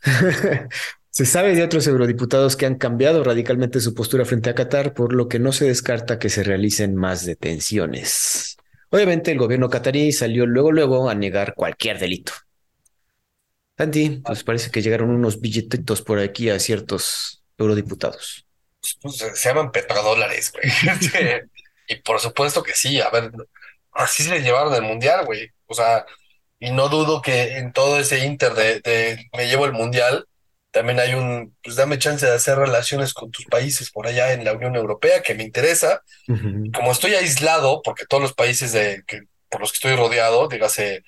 se 1.11 1.27
sabe 1.27 1.55
de 1.55 1.63
otros 1.63 1.87
eurodiputados 1.87 2.57
que 2.57 2.65
han 2.65 2.77
cambiado 2.77 3.23
radicalmente 3.23 3.81
su 3.81 3.95
postura 3.95 4.25
frente 4.25 4.49
a 4.49 4.55
Qatar, 4.55 4.95
por 4.95 5.13
lo 5.13 5.29
que 5.29 5.39
no 5.39 5.53
se 5.53 5.67
descarta 5.67 6.19
que 6.19 6.31
se 6.31 6.43
realicen 6.43 6.95
más 6.95 7.27
detenciones. 7.27 8.57
Obviamente, 8.89 9.31
el 9.31 9.39
gobierno 9.39 9.69
catarí 9.69 10.11
salió 10.11 10.47
luego, 10.47 10.73
luego 10.73 11.11
a 11.11 11.15
negar 11.15 11.55
cualquier 11.55 11.99
delito. 11.99 12.33
Santi, 13.77 14.23
pues 14.25 14.43
parece 14.43 14.71
que 14.71 14.81
llegaron 14.81 15.11
unos 15.11 15.39
billetitos 15.39 16.01
por 16.01 16.19
aquí 16.19 16.49
a 16.49 16.59
ciertos 16.59 17.42
eurodiputados. 17.63 18.47
Pues, 19.01 19.17
se 19.17 19.49
llaman 19.49 19.71
petrodólares, 19.71 20.53
güey. 20.53 20.65
y 21.89 21.97
por 21.97 22.21
supuesto 22.21 22.63
que 22.63 22.75
sí, 22.75 23.01
a 23.01 23.11
ver, 23.11 23.31
así 23.93 24.25
se 24.25 24.31
les 24.31 24.43
llevaron 24.43 24.75
el 24.75 24.83
mundial, 24.83 25.25
güey. 25.25 25.51
O 25.67 25.75
sea, 25.75 26.05
y 26.59 26.71
no 26.71 26.89
dudo 26.89 27.23
que 27.23 27.59
en 27.59 27.73
todo 27.73 27.99
ese 27.99 28.25
inter 28.25 28.55
de, 28.55 29.29
me 29.37 29.47
llevo 29.49 29.65
el 29.67 29.73
mundial, 29.73 30.27
también 30.71 31.01
hay 31.01 31.15
un, 31.15 31.57
pues 31.63 31.77
dame 31.77 31.99
chance 31.99 32.25
de 32.25 32.35
hacer 32.35 32.57
relaciones 32.57 33.13
con 33.13 33.31
tus 33.31 33.45
países 33.47 33.91
por 33.91 34.07
allá 34.07 34.33
en 34.33 34.45
la 34.45 34.53
Unión 34.53 34.75
Europea, 34.75 35.23
que 35.23 35.35
me 35.35 35.43
interesa. 35.43 36.03
Como 36.27 36.93
estoy 36.93 37.15
aislado, 37.15 37.83
porque 37.83 38.07
todos 38.07 38.23
los 38.23 38.33
países 38.33 38.73
de, 38.73 39.03
que, 39.07 39.23
por 39.51 39.61
los 39.61 39.71
que 39.73 39.77
estoy 39.77 39.97
rodeado, 39.97 40.49
dígase 40.49 41.05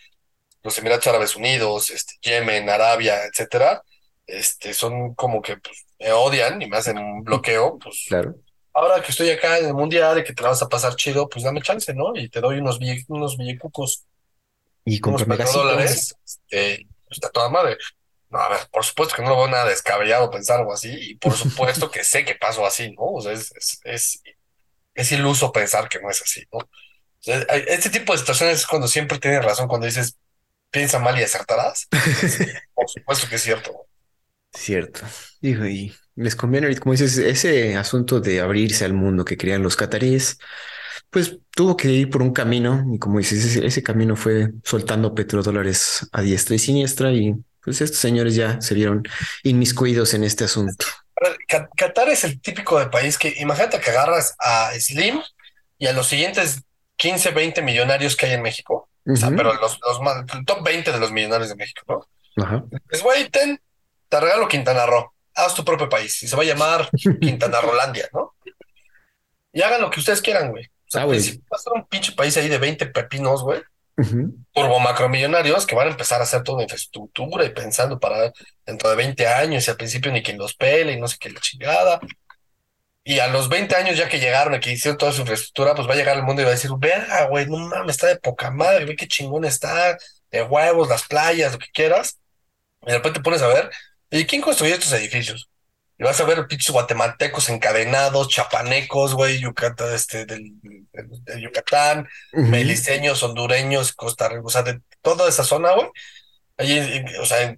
los 0.62 0.76
Emiratos 0.78 1.06
Árabes 1.06 1.36
Unidos, 1.36 1.90
este, 1.90 2.14
Yemen, 2.22 2.68
Arabia, 2.68 3.24
etcétera, 3.24 3.82
este, 4.26 4.74
son 4.74 5.14
como 5.14 5.42
que 5.42 5.56
pues, 5.56 5.84
me 5.98 6.12
odian 6.12 6.60
y 6.60 6.68
me 6.68 6.76
hacen 6.76 6.98
un 6.98 7.22
bloqueo, 7.22 7.78
pues 7.78 8.04
claro. 8.08 8.34
ahora 8.72 9.02
que 9.02 9.10
estoy 9.10 9.30
acá 9.30 9.58
en 9.58 9.66
el 9.66 9.74
mundial 9.74 10.18
y 10.18 10.24
que 10.24 10.32
te 10.32 10.42
la 10.42 10.50
vas 10.50 10.62
a 10.62 10.68
pasar 10.68 10.96
chido, 10.96 11.28
pues 11.28 11.44
dame 11.44 11.62
chance, 11.62 11.92
¿no? 11.94 12.14
Y 12.14 12.28
te 12.28 12.40
doy 12.40 12.58
unos, 12.58 12.78
bille, 12.78 13.04
unos 13.08 13.36
billecucos, 13.36 14.04
y 14.84 15.00
con 15.00 15.16
dólares, 15.16 16.14
este, 16.24 16.86
pues, 17.06 17.18
está 17.18 17.30
toda 17.30 17.48
madre. 17.48 17.78
No, 18.28 18.38
a 18.38 18.48
ver, 18.48 18.60
por 18.70 18.84
supuesto 18.84 19.14
que 19.14 19.22
no 19.22 19.30
lo 19.30 19.36
veo 19.36 19.48
nada 19.48 19.66
descabellado 19.66 20.30
pensar 20.30 20.60
algo 20.60 20.72
así, 20.72 20.92
y 20.92 21.14
por 21.16 21.32
supuesto 21.36 21.90
que 21.90 22.04
sé 22.04 22.24
que 22.24 22.34
pasó 22.34 22.66
así, 22.66 22.92
¿no? 22.92 23.04
O 23.04 23.20
sea, 23.20 23.32
es, 23.32 23.52
es, 23.52 23.80
es, 23.84 24.22
es 24.94 25.12
iluso 25.12 25.52
pensar 25.52 25.88
que 25.88 26.00
no 26.00 26.10
es 26.10 26.22
así, 26.22 26.44
¿no? 26.52 26.60
este 27.26 27.88
tipo 27.88 28.12
de 28.12 28.18
situaciones 28.18 28.58
es 28.58 28.66
cuando 28.66 28.86
siempre 28.86 29.18
tienes 29.18 29.42
razón, 29.42 29.66
cuando 29.66 29.86
dices, 29.86 30.18
piensa 30.70 30.98
mal 30.98 31.18
y 31.18 31.22
acertarás. 31.22 31.88
Por 32.74 32.88
supuesto 32.88 33.28
que 33.28 33.36
es 33.36 33.42
cierto. 33.42 33.86
Cierto. 34.54 35.00
Dijo, 35.40 35.66
y 35.66 35.94
les 36.16 36.36
conviene, 36.36 36.74
como 36.76 36.92
dices, 36.92 37.18
ese 37.18 37.76
asunto 37.76 38.20
de 38.20 38.40
abrirse 38.40 38.84
al 38.84 38.94
mundo 38.94 39.24
que 39.24 39.36
querían 39.36 39.62
los 39.62 39.76
cataríes, 39.76 40.38
pues 41.10 41.38
tuvo 41.50 41.76
que 41.76 41.88
ir 41.88 42.10
por 42.10 42.22
un 42.22 42.32
camino 42.32 42.84
y 42.92 42.98
como 42.98 43.18
dices, 43.18 43.56
ese, 43.56 43.82
camino 43.82 44.16
fue 44.16 44.50
soltando 44.64 45.14
petrodólares 45.14 46.08
a 46.12 46.22
diestra 46.22 46.56
y 46.56 46.58
siniestra 46.58 47.12
y 47.12 47.34
pues 47.62 47.80
estos 47.80 47.98
señores 47.98 48.34
ya 48.34 48.60
se 48.60 48.74
vieron 48.74 49.02
inmiscuidos 49.42 50.14
en 50.14 50.24
este 50.24 50.44
asunto. 50.44 50.86
Qatar 51.76 52.08
es 52.08 52.24
el 52.24 52.40
típico 52.40 52.78
de 52.78 52.86
país 52.86 53.16
que 53.16 53.34
imagínate 53.38 53.80
que 53.80 53.90
agarras 53.90 54.34
a 54.38 54.72
Slim 54.78 55.20
y 55.78 55.86
a 55.86 55.92
los 55.92 56.08
siguientes 56.08 56.62
15, 56.96 57.30
20 57.30 57.62
millonarios 57.62 58.16
que 58.16 58.26
hay 58.26 58.32
en 58.32 58.42
México 58.42 58.88
o 59.06 59.16
sea, 59.16 59.30
pero 59.30 59.52
los, 59.54 59.78
los 59.86 60.00
más, 60.00 60.24
el 60.34 60.44
top 60.46 60.64
20 60.64 60.90
de 60.90 60.98
los 60.98 61.12
millonarios 61.12 61.50
de 61.50 61.56
México, 61.56 61.82
¿no? 61.86 62.42
Ajá. 62.42 62.64
Es 62.90 63.02
güey, 63.02 63.28
ten, 63.28 63.60
te 64.08 64.20
regalo 64.20 64.48
Quintana 64.48 64.86
Roo, 64.86 65.12
haz 65.34 65.54
tu 65.54 65.64
propio 65.64 65.88
país 65.88 66.22
y 66.22 66.28
se 66.28 66.36
va 66.36 66.42
a 66.42 66.46
llamar 66.46 66.88
Quintana 67.20 67.60
Rolandia, 67.60 68.08
¿no? 68.12 68.34
Y 69.52 69.62
hagan 69.62 69.80
lo 69.80 69.90
que 69.90 70.00
ustedes 70.00 70.20
quieran, 70.20 70.50
güey. 70.50 70.64
O 70.64 70.90
sea, 70.94 71.02
ah, 71.02 71.20
si 71.20 71.38
va 71.38 71.56
a 71.56 71.58
ser 71.58 71.72
un 71.74 71.86
pinche 71.86 72.12
país 72.12 72.36
ahí 72.36 72.48
de 72.48 72.58
20 72.58 72.86
pepinos, 72.86 73.42
güey, 73.42 73.60
turbo 74.52 74.80
macromillonarios 74.80 75.66
que 75.66 75.74
van 75.74 75.88
a 75.88 75.90
empezar 75.92 76.20
a 76.20 76.24
hacer 76.24 76.42
toda 76.42 76.56
una 76.56 76.64
infraestructura 76.64 77.44
y 77.44 77.50
pensando 77.50 77.98
para 77.98 78.32
dentro 78.66 78.90
de 78.90 78.96
20 78.96 79.26
años 79.26 79.66
y 79.66 79.70
al 79.70 79.76
principio 79.76 80.10
ni 80.10 80.22
quien 80.22 80.38
los 80.38 80.54
pele 80.54 80.92
y 80.92 81.00
no 81.00 81.06
sé 81.06 81.16
qué 81.18 81.30
la 81.30 81.40
chingada. 81.40 82.00
Y 83.04 83.18
a 83.18 83.28
los 83.28 83.48
20 83.48 83.76
años 83.76 83.98
ya 83.98 84.08
que 84.08 84.18
llegaron 84.18 84.54
y 84.54 84.60
que 84.60 84.72
hicieron 84.72 84.96
toda 84.96 85.12
su 85.12 85.20
infraestructura, 85.20 85.74
pues 85.74 85.86
va 85.86 85.92
a 85.92 85.96
llegar 85.96 86.16
al 86.16 86.22
mundo 86.22 86.40
y 86.40 86.46
va 86.46 86.50
a 86.50 86.54
decir, 86.54 86.70
verga, 86.78 87.26
güey, 87.26 87.46
no 87.46 87.58
mames, 87.58 87.96
está 87.96 88.06
de 88.06 88.16
poca 88.16 88.50
madre, 88.50 88.86
ve 88.86 88.96
qué 88.96 89.06
chingón 89.06 89.44
está, 89.44 89.98
de 90.30 90.42
huevos, 90.42 90.88
las 90.88 91.06
playas, 91.06 91.52
lo 91.52 91.58
que 91.58 91.70
quieras. 91.72 92.18
Y 92.82 92.86
de 92.86 92.96
repente 92.96 93.20
te 93.20 93.22
pones 93.22 93.42
a 93.42 93.48
ver, 93.48 93.70
¿y 94.18 94.26
quién 94.26 94.40
construyó 94.42 94.74
estos 94.74 94.92
edificios? 94.92 95.48
Y 95.98 96.02
vas 96.02 96.20
a 96.20 96.24
ver 96.24 96.46
pinches 96.46 96.70
guatemaltecos 96.70 97.48
encadenados, 97.48 98.28
chapanecos, 98.28 99.14
güey, 99.14 99.38
Yucatán, 99.38 99.94
este, 99.94 100.26
del, 100.26 100.54
Yucatán, 101.40 102.08
meliseños, 102.32 103.22
hondureños, 103.22 103.92
Costa 103.92 104.28
Rica, 104.28 104.42
o 104.44 104.50
sea, 104.50 104.62
de 104.62 104.80
toda 105.02 105.28
esa 105.28 105.44
zona, 105.44 105.72
güey. 105.72 105.88
Allí, 106.56 107.04
o 107.20 107.26
sea, 107.26 107.56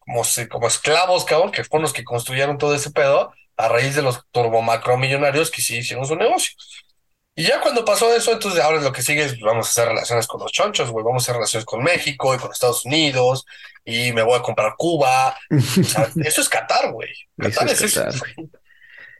como, 0.00 0.22
como 0.50 0.66
esclavos, 0.66 1.24
cabrón, 1.24 1.52
que 1.52 1.64
fueron 1.64 1.82
los 1.82 1.92
que 1.92 2.04
construyeron 2.04 2.58
todo 2.58 2.74
ese 2.74 2.90
pedo 2.90 3.32
a 3.56 3.68
raíz 3.68 3.94
de 3.94 4.02
los 4.02 4.20
turbomacromillonarios 4.30 5.50
que 5.50 5.62
sí 5.62 5.78
hicieron 5.78 6.06
su 6.06 6.16
negocio. 6.16 6.54
Y 7.36 7.44
ya 7.44 7.60
cuando 7.60 7.84
pasó 7.84 8.14
eso, 8.14 8.32
entonces 8.32 8.60
ahora 8.60 8.80
lo 8.80 8.92
que 8.92 9.02
sigue 9.02 9.24
es 9.24 9.40
vamos 9.40 9.66
a 9.66 9.70
hacer 9.70 9.88
relaciones 9.88 10.26
con 10.26 10.40
los 10.40 10.52
chonchos, 10.52 10.90
güey, 10.90 11.04
vamos 11.04 11.22
a 11.22 11.24
hacer 11.24 11.34
relaciones 11.34 11.64
con 11.64 11.82
México 11.82 12.34
y 12.34 12.38
con 12.38 12.52
Estados 12.52 12.84
Unidos 12.84 13.44
y 13.84 14.12
me 14.12 14.22
voy 14.22 14.38
a 14.38 14.42
comprar 14.42 14.74
Cuba. 14.76 15.36
O 15.50 15.84
sea, 15.84 16.08
eso 16.24 16.40
es 16.40 16.48
Qatar, 16.48 16.92
güey. 16.92 17.10
Qatar 17.36 17.68
es, 17.68 17.82
eso. 17.82 18.04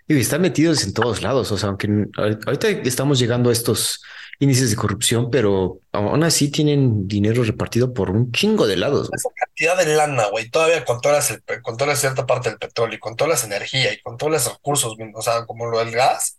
Y 0.06 0.20
están 0.20 0.42
metidos 0.42 0.84
en 0.84 0.92
todos 0.92 1.22
lados, 1.22 1.50
o 1.50 1.56
sea, 1.56 1.70
aunque 1.70 1.88
ahorita 2.16 2.68
estamos 2.68 3.18
llegando 3.18 3.48
a 3.48 3.52
estos 3.54 4.02
índices 4.38 4.70
de 4.70 4.76
corrupción, 4.76 5.30
pero 5.30 5.78
aún 5.92 6.22
así 6.24 6.50
tienen 6.50 7.08
dinero 7.08 7.42
repartido 7.42 7.94
por 7.94 8.10
un 8.10 8.30
chingo 8.30 8.66
de 8.66 8.76
lados. 8.76 9.08
Esa 9.12 9.30
cantidad 9.34 9.78
de 9.78 9.96
lana, 9.96 10.26
güey, 10.26 10.50
todavía 10.50 10.84
controlas, 10.84 11.30
el, 11.30 11.42
controlas 11.62 12.00
cierta 12.00 12.26
parte 12.26 12.50
del 12.50 12.58
petróleo 12.58 12.96
y 12.96 13.00
controlas 13.00 13.44
energía 13.44 13.92
y 13.92 14.00
controlas 14.02 14.50
recursos, 14.50 14.94
o 15.14 15.22
sea, 15.22 15.46
como 15.46 15.66
lo 15.66 15.78
del 15.78 15.90
gas. 15.90 16.36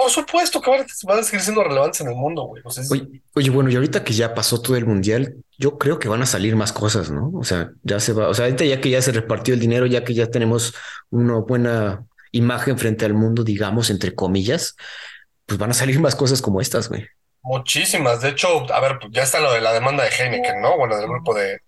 Por 0.00 0.10
supuesto 0.10 0.62
que 0.62 0.70
van 0.70 1.18
a 1.18 1.22
seguir 1.22 1.42
siendo 1.42 1.62
relevantes 1.62 2.00
en 2.00 2.08
el 2.08 2.14
mundo, 2.14 2.44
güey. 2.44 2.62
oye, 3.34 3.50
bueno, 3.50 3.68
y 3.68 3.74
ahorita 3.74 4.02
que 4.02 4.14
ya 4.14 4.32
pasó 4.32 4.62
todo 4.62 4.74
el 4.78 4.86
mundial, 4.86 5.34
yo 5.58 5.76
creo 5.76 5.98
que 5.98 6.08
van 6.08 6.22
a 6.22 6.26
salir 6.26 6.56
más 6.56 6.72
cosas, 6.72 7.10
¿no? 7.10 7.30
O 7.34 7.44
sea, 7.44 7.72
ya 7.82 8.00
se 8.00 8.14
va, 8.14 8.28
o 8.28 8.32
sea, 8.32 8.46
ahorita 8.46 8.64
ya 8.64 8.80
que 8.80 8.88
ya 8.88 9.02
se 9.02 9.12
repartió 9.12 9.52
el 9.52 9.60
dinero, 9.60 9.84
ya 9.84 10.02
que 10.02 10.14
ya 10.14 10.28
tenemos 10.28 10.74
una 11.10 11.34
buena 11.40 12.06
imagen 12.32 12.78
frente 12.78 13.04
al 13.04 13.12
mundo, 13.12 13.44
digamos, 13.44 13.90
entre 13.90 14.14
comillas, 14.14 14.74
pues 15.44 15.58
van 15.58 15.72
a 15.72 15.74
salir 15.74 16.00
más 16.00 16.16
cosas 16.16 16.40
como 16.40 16.62
estas, 16.62 16.88
güey. 16.88 17.06
Muchísimas. 17.42 18.22
De 18.22 18.30
hecho, 18.30 18.72
a 18.72 18.80
ver, 18.80 19.00
ya 19.10 19.24
está 19.24 19.38
lo 19.38 19.52
de 19.52 19.60
la 19.60 19.74
demanda 19.74 20.04
de 20.04 20.10
Heineken, 20.10 20.62
¿no? 20.62 20.78
Bueno, 20.78 20.96
del 20.96 21.10
grupo 21.10 21.34
de, 21.34 21.58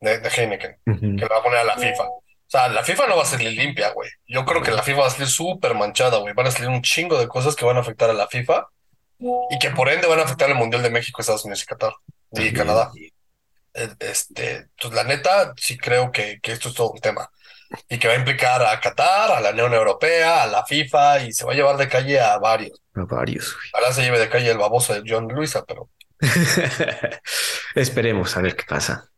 de, 0.00 0.26
Heineken, 0.26 0.76
que 0.86 1.22
lo 1.22 1.28
va 1.28 1.40
a 1.40 1.42
poner 1.42 1.58
a 1.58 1.64
la 1.64 1.76
FIFA. 1.76 2.04
O 2.48 2.50
sea, 2.50 2.68
la 2.68 2.82
FIFA 2.82 3.08
no 3.08 3.16
va 3.16 3.24
a 3.24 3.26
salir 3.26 3.52
limpia, 3.52 3.90
güey. 3.90 4.08
Yo 4.26 4.46
creo 4.46 4.62
que 4.62 4.70
la 4.70 4.82
FIFA 4.82 5.00
va 5.00 5.06
a 5.08 5.10
salir 5.10 5.28
súper 5.28 5.74
manchada, 5.74 6.16
güey. 6.16 6.32
Van 6.32 6.46
a 6.46 6.50
salir 6.50 6.70
un 6.70 6.80
chingo 6.80 7.18
de 7.18 7.28
cosas 7.28 7.54
que 7.54 7.66
van 7.66 7.76
a 7.76 7.80
afectar 7.80 8.08
a 8.08 8.14
la 8.14 8.26
FIFA 8.26 8.66
y 9.50 9.58
que 9.58 9.70
por 9.70 9.90
ende 9.90 10.06
van 10.06 10.20
a 10.20 10.22
afectar 10.22 10.48
al 10.48 10.56
Mundial 10.56 10.82
de 10.82 10.88
México, 10.88 11.20
Estados 11.20 11.44
Unidos 11.44 11.62
y 11.62 11.66
Qatar 11.66 11.92
y 12.32 12.52
Canadá. 12.54 12.90
Eh, 13.74 13.88
este, 13.98 14.68
pues 14.80 14.94
la 14.94 15.04
neta, 15.04 15.52
sí 15.58 15.76
creo 15.76 16.10
que, 16.10 16.40
que 16.40 16.52
esto 16.52 16.70
es 16.70 16.74
todo 16.74 16.90
un 16.90 17.00
tema 17.00 17.30
y 17.88 17.98
que 17.98 18.08
va 18.08 18.14
a 18.14 18.18
implicar 18.18 18.62
a 18.62 18.80
Qatar, 18.80 19.30
a 19.30 19.40
la 19.40 19.50
Unión 19.50 19.74
Europea, 19.74 20.42
a 20.42 20.46
la 20.46 20.64
FIFA 20.64 21.24
y 21.24 21.32
se 21.32 21.44
va 21.44 21.52
a 21.52 21.54
llevar 21.54 21.76
de 21.76 21.88
calle 21.88 22.20
a 22.20 22.38
varios. 22.38 22.80
A 22.94 23.04
varios. 23.04 23.56
Ahora 23.74 23.92
se 23.92 24.02
lleve 24.02 24.18
de 24.18 24.28
calle 24.28 24.50
el 24.50 24.58
baboso 24.58 24.94
de 24.94 25.02
John 25.06 25.28
Luisa, 25.28 25.64
pero. 25.66 25.90
Esperemos 27.74 28.36
a 28.36 28.40
ver 28.40 28.56
qué 28.56 28.64
pasa. 28.66 29.10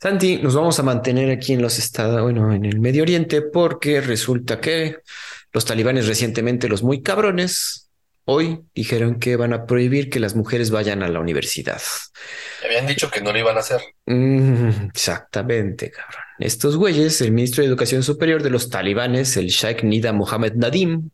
Santi, 0.00 0.38
nos 0.38 0.54
vamos 0.54 0.78
a 0.78 0.82
mantener 0.82 1.30
aquí 1.30 1.52
en 1.52 1.62
los 1.62 1.78
Estados, 1.78 2.22
bueno, 2.22 2.52
en 2.52 2.64
el 2.64 2.80
Medio 2.80 3.02
Oriente, 3.02 3.42
porque 3.42 4.00
resulta 4.00 4.60
que 4.60 4.98
los 5.52 5.64
talibanes 5.64 6.06
recientemente, 6.06 6.68
los 6.68 6.82
muy 6.82 7.02
cabrones, 7.02 7.88
Hoy 8.30 8.60
dijeron 8.74 9.18
que 9.18 9.36
van 9.36 9.54
a 9.54 9.64
prohibir 9.64 10.10
que 10.10 10.20
las 10.20 10.36
mujeres 10.36 10.70
vayan 10.70 11.02
a 11.02 11.08
la 11.08 11.18
universidad. 11.18 11.80
Habían 12.62 12.86
dicho 12.86 13.10
que 13.10 13.22
no 13.22 13.32
lo 13.32 13.38
iban 13.38 13.56
a 13.56 13.60
hacer. 13.60 13.80
Mm, 14.04 14.88
exactamente, 14.90 15.90
cabrón. 15.90 16.20
Estos 16.38 16.76
güeyes, 16.76 17.22
el 17.22 17.32
ministro 17.32 17.62
de 17.62 17.68
Educación 17.68 18.02
Superior 18.02 18.42
de 18.42 18.50
los 18.50 18.68
talibanes, 18.68 19.38
el 19.38 19.46
Sheikh 19.46 19.82
Nida 19.82 20.12
Mohammed 20.12 20.56
Nadim, 20.56 21.08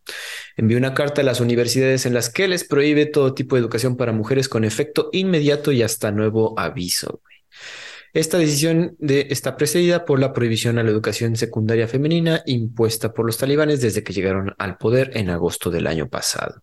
envió 0.56 0.76
una 0.76 0.92
carta 0.92 1.20
a 1.20 1.24
las 1.24 1.38
universidades 1.38 2.04
en 2.04 2.14
las 2.14 2.30
que 2.30 2.48
les 2.48 2.64
prohíbe 2.64 3.06
todo 3.06 3.32
tipo 3.32 3.54
de 3.54 3.60
educación 3.60 3.96
para 3.96 4.10
mujeres 4.10 4.48
con 4.48 4.64
efecto 4.64 5.10
inmediato 5.12 5.70
y 5.70 5.82
hasta 5.84 6.10
nuevo 6.10 6.58
aviso. 6.58 7.22
Esta 8.14 8.38
decisión 8.38 8.96
de, 9.00 9.26
está 9.30 9.56
precedida 9.56 10.04
por 10.04 10.20
la 10.20 10.32
prohibición 10.32 10.78
a 10.78 10.84
la 10.84 10.90
educación 10.90 11.34
secundaria 11.34 11.88
femenina 11.88 12.42
impuesta 12.46 13.12
por 13.12 13.26
los 13.26 13.38
talibanes 13.38 13.80
desde 13.80 14.04
que 14.04 14.12
llegaron 14.12 14.54
al 14.56 14.76
poder 14.78 15.10
en 15.14 15.30
agosto 15.30 15.68
del 15.68 15.88
año 15.88 16.08
pasado. 16.08 16.62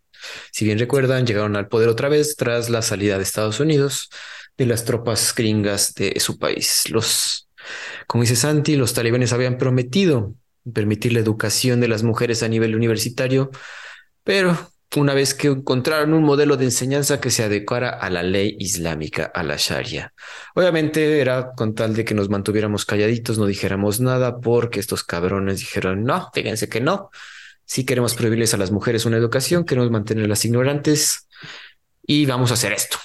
Si 0.53 0.63
bien 0.63 0.79
recuerdan, 0.79 1.27
llegaron 1.27 1.57
al 1.57 1.67
poder 1.67 1.89
otra 1.89 2.07
vez 2.07 2.37
tras 2.37 2.69
la 2.69 2.81
salida 2.81 3.17
de 3.17 3.23
Estados 3.23 3.59
Unidos 3.59 4.09
de 4.57 4.65
las 4.65 4.85
tropas 4.85 5.35
gringas 5.35 5.93
de 5.93 6.17
su 6.21 6.39
país. 6.39 6.89
Los, 6.89 7.49
como 8.07 8.23
dice 8.23 8.37
Santi, 8.37 8.77
los 8.77 8.93
talibanes 8.93 9.33
habían 9.33 9.57
prometido 9.57 10.35
permitir 10.73 11.11
la 11.11 11.19
educación 11.19 11.81
de 11.81 11.89
las 11.89 12.03
mujeres 12.03 12.43
a 12.43 12.47
nivel 12.47 12.77
universitario, 12.77 13.51
pero 14.23 14.71
una 14.95 15.13
vez 15.13 15.33
que 15.33 15.47
encontraron 15.47 16.13
un 16.13 16.23
modelo 16.23 16.57
de 16.57 16.65
enseñanza 16.65 17.21
que 17.21 17.31
se 17.31 17.43
adecuara 17.43 17.89
a 17.89 18.09
la 18.09 18.23
ley 18.23 18.57
islámica, 18.59 19.31
a 19.33 19.43
la 19.43 19.55
Sharia. 19.57 20.13
Obviamente 20.53 21.19
era 21.21 21.53
con 21.53 21.75
tal 21.75 21.95
de 21.95 22.03
que 22.03 22.13
nos 22.13 22.29
mantuviéramos 22.29 22.85
calladitos, 22.85 23.37
no 23.37 23.45
dijéramos 23.45 24.01
nada, 24.01 24.39
porque 24.39 24.79
estos 24.79 25.03
cabrones 25.03 25.59
dijeron, 25.59 26.03
no, 26.03 26.29
fíjense 26.33 26.67
que 26.67 26.81
no, 26.81 27.09
si 27.65 27.85
queremos 27.85 28.15
prohibirles 28.15 28.53
a 28.53 28.57
las 28.57 28.71
mujeres 28.71 29.05
una 29.05 29.15
educación, 29.15 29.63
queremos 29.63 29.91
mantenerlas 29.91 30.43
ignorantes 30.43 31.29
y 32.05 32.25
vamos 32.25 32.51
a 32.51 32.55
hacer 32.55 32.73
esto. 32.73 32.97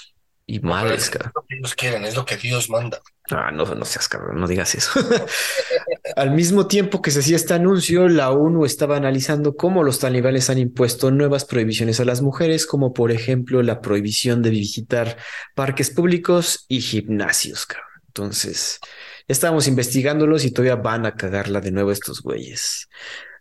Y 0.45 0.59
madres, 0.59 1.09
Es 1.13 1.21
lo 1.33 1.45
que 1.47 1.55
ellos 1.55 1.75
quieren, 1.75 2.05
es 2.05 2.15
lo 2.15 2.25
que 2.25 2.35
Dios 2.37 2.69
manda. 2.69 3.01
Ah, 3.29 3.51
no, 3.51 3.65
no 3.65 3.83
seas 3.83 4.07
cabrón, 4.07 4.39
no 4.39 4.47
digas 4.47 4.73
eso. 4.75 4.91
Al 6.15 6.31
mismo 6.31 6.67
tiempo 6.67 7.01
que 7.01 7.11
se 7.11 7.19
hacía 7.19 7.35
este 7.35 7.53
anuncio, 7.53 8.07
la 8.07 8.31
ONU 8.31 8.65
estaba 8.65 8.95
analizando 8.95 9.55
cómo 9.55 9.83
los 9.83 9.99
talibanes 9.99 10.49
han 10.49 10.57
impuesto 10.57 11.11
nuevas 11.11 11.43
prohibiciones 11.43 11.99
a 11.99 12.05
las 12.05 12.21
mujeres, 12.21 12.65
como 12.65 12.93
por 12.93 13.11
ejemplo 13.11 13.61
la 13.63 13.81
prohibición 13.81 14.41
de 14.41 14.51
visitar 14.51 15.17
parques 15.55 15.89
públicos 15.89 16.65
y 16.69 16.79
gimnasios. 16.79 17.65
Cabrón. 17.65 17.87
Entonces, 18.07 18.79
estábamos 19.27 19.67
investigándolos 19.67 20.43
y 20.45 20.51
todavía 20.51 20.75
van 20.75 21.05
a 21.05 21.15
cagarla 21.15 21.61
de 21.61 21.71
nuevo 21.71 21.91
estos 21.91 22.21
güeyes. 22.21 22.87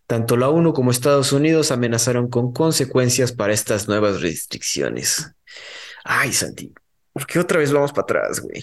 Tanto 0.06 0.36
la 0.36 0.48
ONU 0.48 0.72
como 0.72 0.90
Estados 0.90 1.32
Unidos 1.32 1.70
amenazaron 1.70 2.28
con 2.28 2.52
consecuencias 2.52 3.32
para 3.32 3.52
estas 3.52 3.88
nuevas 3.88 4.20
restricciones. 4.20 5.32
Ay, 6.04 6.32
Santi, 6.32 6.72
¿por 7.12 7.26
qué 7.26 7.38
otra 7.38 7.58
vez 7.58 7.72
vamos 7.72 7.92
para 7.92 8.02
atrás, 8.02 8.40
güey? 8.40 8.62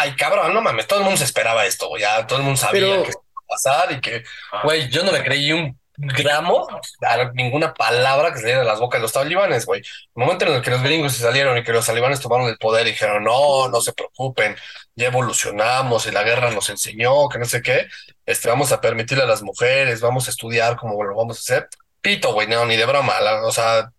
Ay, 0.00 0.14
cabrón, 0.14 0.54
no 0.54 0.62
mames, 0.62 0.86
todo 0.86 1.00
el 1.00 1.04
mundo 1.04 1.18
se 1.18 1.24
esperaba 1.24 1.66
esto, 1.66 1.88
güey. 1.88 2.02
Ya 2.02 2.24
todo 2.24 2.38
el 2.38 2.44
mundo 2.44 2.56
sabía 2.56 3.02
que 3.02 3.10
iba 3.10 3.20
a 3.20 3.46
pasar 3.48 3.90
y 3.90 4.00
que, 4.00 4.22
güey, 4.62 4.88
yo 4.90 5.02
no 5.02 5.10
le 5.10 5.24
creí 5.24 5.50
un 5.50 5.76
gramo 5.96 6.68
a 7.02 7.32
ninguna 7.34 7.74
palabra 7.74 8.32
que 8.32 8.38
saliera 8.38 8.60
de 8.60 8.64
las 8.64 8.78
bocas 8.78 9.00
de 9.00 9.02
los 9.02 9.12
talibanes, 9.12 9.66
güey. 9.66 9.80
El 9.80 9.86
momento 10.14 10.46
en 10.46 10.52
el 10.52 10.62
que 10.62 10.70
los 10.70 10.84
gringos 10.84 11.14
se 11.14 11.22
salieron 11.22 11.58
y 11.58 11.64
que 11.64 11.72
los 11.72 11.84
talibanes 11.84 12.20
tomaron 12.20 12.46
el 12.46 12.58
poder 12.58 12.86
y 12.86 12.90
dijeron, 12.92 13.24
no, 13.24 13.66
no 13.66 13.80
se 13.80 13.92
preocupen, 13.92 14.54
ya 14.94 15.08
evolucionamos 15.08 16.06
y 16.06 16.12
la 16.12 16.22
guerra 16.22 16.52
nos 16.52 16.70
enseñó 16.70 17.28
que 17.28 17.40
no 17.40 17.44
sé 17.44 17.60
qué, 17.60 17.88
este, 18.24 18.48
vamos 18.48 18.70
a 18.70 18.80
permitirle 18.80 19.24
a 19.24 19.26
las 19.26 19.42
mujeres, 19.42 20.00
vamos 20.00 20.28
a 20.28 20.30
estudiar 20.30 20.76
cómo 20.76 21.02
lo 21.02 21.16
vamos 21.16 21.38
a 21.38 21.40
hacer. 21.40 21.68
Pito, 22.00 22.32
güey, 22.32 22.46
no, 22.46 22.64
ni 22.66 22.76
de 22.76 22.86
broma, 22.86 23.14
o 23.42 23.50
sea, 23.50 23.90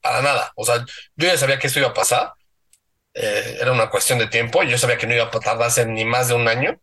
para 0.00 0.22
nada. 0.22 0.52
O 0.54 0.64
sea, 0.64 0.84
yo 1.16 1.26
ya 1.26 1.36
sabía 1.36 1.58
que 1.58 1.66
esto 1.66 1.80
iba 1.80 1.88
a 1.88 1.94
pasar. 1.94 2.32
Eh, 3.14 3.58
era 3.60 3.72
una 3.72 3.90
cuestión 3.90 4.18
de 4.18 4.26
tiempo. 4.26 4.62
Yo 4.62 4.78
sabía 4.78 4.98
que 4.98 5.06
no 5.06 5.14
iba 5.14 5.24
a 5.24 5.30
tardarse 5.30 5.86
ni 5.86 6.04
más 6.04 6.28
de 6.28 6.34
un 6.34 6.48
año. 6.48 6.80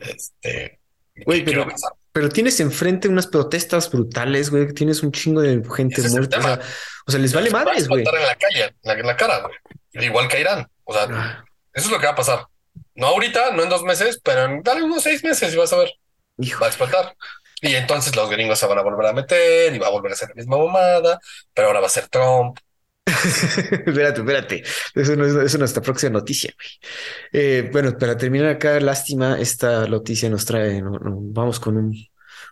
Este, 0.00 0.78
Güey, 1.24 1.44
pero, 1.44 1.66
pero 2.12 2.28
tienes 2.28 2.60
enfrente 2.60 3.08
unas 3.08 3.26
protestas 3.26 3.90
brutales, 3.90 4.50
güey. 4.50 4.72
Tienes 4.72 5.02
un 5.02 5.12
chingo 5.12 5.40
de 5.40 5.62
gente 5.74 6.08
muerta. 6.08 6.60
O 7.06 7.10
sea, 7.10 7.20
les 7.20 7.32
vale 7.32 7.50
madres, 7.50 7.88
güey. 7.88 8.04
en 8.06 8.22
la 8.22 8.34
calle, 8.34 8.74
en 8.82 9.06
la, 9.06 9.16
cara, 9.16 9.40
güey. 9.40 10.06
Igual 10.06 10.28
que 10.28 10.40
Irán. 10.40 10.68
O 10.84 10.92
sea, 10.92 11.06
ah. 11.10 11.44
eso 11.72 11.86
es 11.86 11.92
lo 11.92 11.98
que 11.98 12.06
va 12.06 12.12
a 12.12 12.16
pasar. 12.16 12.46
No 12.94 13.08
ahorita, 13.08 13.52
no 13.52 13.62
en 13.62 13.68
dos 13.68 13.82
meses, 13.82 14.20
pero 14.22 14.44
en 14.44 14.62
dale 14.62 14.82
unos 14.82 15.02
seis 15.02 15.22
meses 15.24 15.52
y 15.52 15.56
vas 15.56 15.72
a 15.72 15.78
ver. 15.78 15.92
Va 16.38 16.66
a 16.66 16.68
explotar. 16.68 17.16
Y 17.60 17.74
entonces 17.74 18.14
los 18.14 18.30
gringos 18.30 18.58
se 18.58 18.66
van 18.66 18.78
a 18.78 18.82
volver 18.82 19.06
a 19.06 19.12
meter 19.12 19.74
y 19.74 19.78
va 19.78 19.88
a 19.88 19.90
volver 19.90 20.12
a 20.12 20.16
ser 20.16 20.28
la 20.28 20.36
misma 20.36 20.56
bomada, 20.56 21.18
pero 21.52 21.68
ahora 21.68 21.80
va 21.80 21.86
a 21.86 21.90
ser 21.90 22.08
Trump. 22.08 22.58
espérate, 23.86 24.20
espérate. 24.20 24.62
Eso 24.94 25.16
no, 25.16 25.24
es, 25.24 25.52
no 25.54 25.58
nuestra 25.58 25.82
próxima 25.82 26.10
noticia. 26.10 26.54
Eh, 27.32 27.68
bueno, 27.72 27.96
para 27.96 28.16
terminar 28.16 28.48
acá, 28.48 28.78
lástima, 28.80 29.38
esta 29.38 29.86
noticia 29.86 30.28
nos 30.28 30.44
trae, 30.44 30.82
vamos 30.82 31.60
con 31.60 31.76
un 31.76 31.94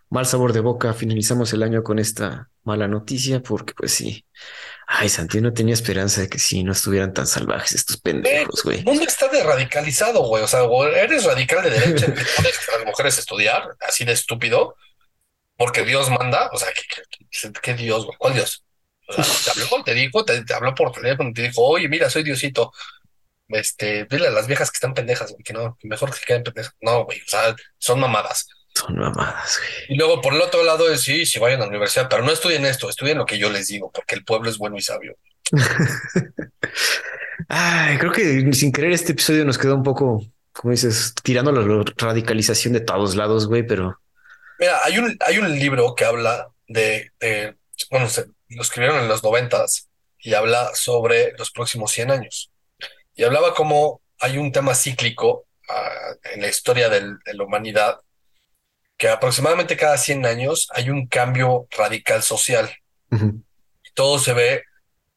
mal 0.09 0.25
sabor 0.25 0.53
de 0.53 0.59
boca. 0.59 0.93
Finalizamos 0.93 1.53
el 1.53 1.63
año 1.63 1.83
con 1.83 1.99
esta 1.99 2.49
mala 2.63 2.87
noticia 2.87 3.41
porque 3.41 3.73
pues 3.73 3.93
sí. 3.93 4.25
Ay, 4.89 5.09
Santi, 5.09 5.41
no 5.41 5.53
tenía 5.53 5.73
esperanza 5.73 6.21
de 6.21 6.29
que 6.29 6.39
sí, 6.39 6.63
no 6.63 6.71
estuvieran 6.71 7.13
tan 7.13 7.27
salvajes 7.27 7.73
estos 7.73 7.97
pendejos, 7.97 8.63
güey. 8.63 8.79
El 8.79 8.85
mundo 8.85 9.03
está 9.03 9.27
de 9.27 9.43
radicalizado, 9.43 10.21
güey. 10.21 10.43
O 10.43 10.47
sea, 10.47 10.61
eres 10.95 11.25
radical 11.25 11.61
de 11.61 11.71
derecha, 11.71 12.07
las 12.07 12.85
mujeres 12.85 13.17
estudiar, 13.17 13.75
así 13.81 14.05
de 14.05 14.13
estúpido, 14.13 14.75
porque 15.57 15.83
Dios 15.83 16.09
manda. 16.09 16.49
O 16.53 16.57
sea, 16.57 16.69
¿qué, 16.71 17.51
qué 17.61 17.73
Dios, 17.73 18.05
güey? 18.05 18.17
¿Cuál 18.17 18.35
Dios? 18.35 18.63
Te 19.07 19.51
habló, 19.51 19.83
te 19.83 19.93
dijo, 19.93 20.25
te, 20.25 20.43
habló 20.53 20.75
por 20.75 20.91
teléfono, 20.91 21.31
te 21.33 21.43
dijo, 21.43 21.63
oye, 21.63 21.87
mira, 21.87 22.09
soy 22.09 22.23
Diosito. 22.23 22.73
Este, 23.47 24.05
dile 24.09 24.27
a 24.27 24.31
las 24.31 24.47
viejas 24.47 24.69
que 24.69 24.75
están 24.75 24.93
pendejas, 24.93 25.31
güey, 25.31 25.43
que 25.43 25.53
no, 25.53 25.77
mejor 25.83 26.13
que 26.13 26.25
queden 26.25 26.43
pendejas. 26.43 26.75
No, 26.81 27.05
güey, 27.05 27.21
o 27.21 27.27
sea, 27.27 27.55
son 27.77 27.99
mamadas. 27.99 28.47
Son 28.73 28.97
mamadas, 28.97 29.59
güey. 29.59 29.69
Y 29.89 29.95
luego 29.95 30.21
por 30.21 30.33
el 30.33 30.41
otro 30.41 30.63
lado 30.63 30.91
es 30.91 31.01
sí, 31.01 31.25
si 31.25 31.39
vayan 31.39 31.61
a 31.61 31.63
la 31.63 31.69
universidad, 31.69 32.09
pero 32.09 32.23
no 32.23 32.31
estudien 32.31 32.65
esto, 32.65 32.89
estudien 32.89 33.17
lo 33.17 33.25
que 33.25 33.37
yo 33.37 33.49
les 33.49 33.67
digo, 33.67 33.89
porque 33.91 34.15
el 34.15 34.25
pueblo 34.25 34.49
es 34.49 34.57
bueno 34.57 34.75
y 34.77 34.81
sabio. 34.81 35.15
Ay, 37.47 37.97
creo 37.97 38.11
que 38.11 38.51
sin 38.53 38.73
querer 38.73 38.91
este 38.91 39.13
episodio 39.13 39.45
nos 39.45 39.57
quedó 39.57 39.75
un 39.75 39.83
poco, 39.83 40.25
como 40.51 40.71
dices, 40.71 41.13
tirando 41.23 41.53
la 41.53 41.83
radicalización 41.95 42.73
de 42.73 42.81
todos 42.81 43.15
lados, 43.15 43.47
güey, 43.47 43.65
pero. 43.65 43.97
Mira, 44.59 44.79
hay 44.83 44.97
un, 44.97 45.17
hay 45.25 45.37
un 45.37 45.57
libro 45.57 45.95
que 45.95 46.03
habla 46.03 46.49
de, 46.67 47.11
de 47.19 47.55
bueno, 47.89 48.09
se, 48.09 48.25
lo 48.49 48.61
escribieron 48.61 48.99
en 48.99 49.07
los 49.07 49.23
noventas 49.23 49.89
y 50.19 50.33
habla 50.33 50.71
sobre 50.73 51.33
los 51.37 51.51
próximos 51.51 51.91
100 51.91 52.11
años. 52.11 52.51
Y 53.15 53.23
hablaba 53.23 53.53
como 53.53 54.01
hay 54.19 54.37
un 54.37 54.51
tema 54.51 54.73
cíclico 54.73 55.45
ah, 55.69 56.13
en 56.33 56.41
la 56.41 56.47
historia 56.47 56.89
de 56.89 57.17
la 57.25 57.43
humanidad 57.43 57.99
que 58.97 59.07
aproximadamente 59.07 59.77
cada 59.77 59.97
100 59.97 60.25
años 60.25 60.67
hay 60.71 60.89
un 60.89 61.07
cambio 61.07 61.67
radical 61.71 62.23
social. 62.23 62.69
y 63.11 63.91
todo 63.93 64.19
se 64.19 64.33
ve 64.33 64.63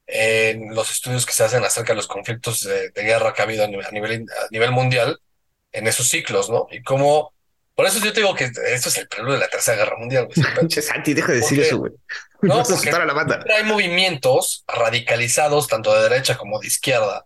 en 0.07 0.75
los 0.75 0.91
estudios 0.91 1.25
que 1.25 1.33
se 1.33 1.45
hacen 1.45 1.65
acerca 1.65 1.93
de 1.93 1.97
los 1.97 2.07
conflictos 2.07 2.61
de, 2.61 2.93
guerra 2.95 3.33
que 3.33 3.43
ha 3.43 3.45
habido 3.45 3.65
a 3.65 3.69
nivel, 3.69 4.27
a 4.29 4.49
nivel, 4.51 4.71
mundial 4.71 5.19
en 5.73 5.87
esos 5.87 6.09
ciclos, 6.09 6.51
¿no? 6.51 6.67
Y 6.71 6.83
cómo, 6.83 7.33
por 7.81 7.87
eso 7.87 7.99
yo 8.01 8.13
te 8.13 8.21
digo 8.21 8.35
que 8.35 8.45
esto 8.45 8.91
es 8.91 8.99
el 8.99 9.09
preludio 9.09 9.37
de 9.37 9.41
la 9.41 9.49
Tercera 9.49 9.79
Guerra 9.79 9.97
Mundial, 9.97 10.27
güey. 10.27 10.71
Santi, 10.83 11.15
deja 11.15 11.33
de 11.33 11.39
decir 11.39 11.61
eso, 11.61 11.79
güey. 11.79 11.93
No, 12.43 12.63
porque 12.63 12.93
la 12.93 13.15
banda. 13.15 13.43
hay 13.57 13.65
movimientos 13.65 14.65
radicalizados, 14.69 15.67
tanto 15.67 15.95
de 15.95 16.03
derecha 16.07 16.37
como 16.37 16.61
de 16.61 16.67
izquierda, 16.67 17.25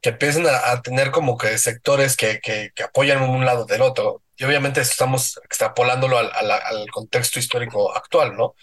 que 0.00 0.08
empiezan 0.08 0.46
a, 0.46 0.80
tener 0.80 1.10
como 1.10 1.36
que 1.36 1.58
sectores 1.58 2.16
que, 2.16 2.40
que, 2.40 2.70
que, 2.74 2.82
apoyan 2.82 3.20
un 3.20 3.44
lado 3.44 3.66
del 3.66 3.82
otro. 3.82 4.22
Y 4.38 4.44
obviamente 4.44 4.80
estamos 4.80 5.38
extrapolándolo 5.44 6.16
al, 6.16 6.32
al, 6.32 6.90
contexto 6.90 7.38
histórico 7.38 7.94
actual, 7.94 8.38
¿no? 8.38 8.54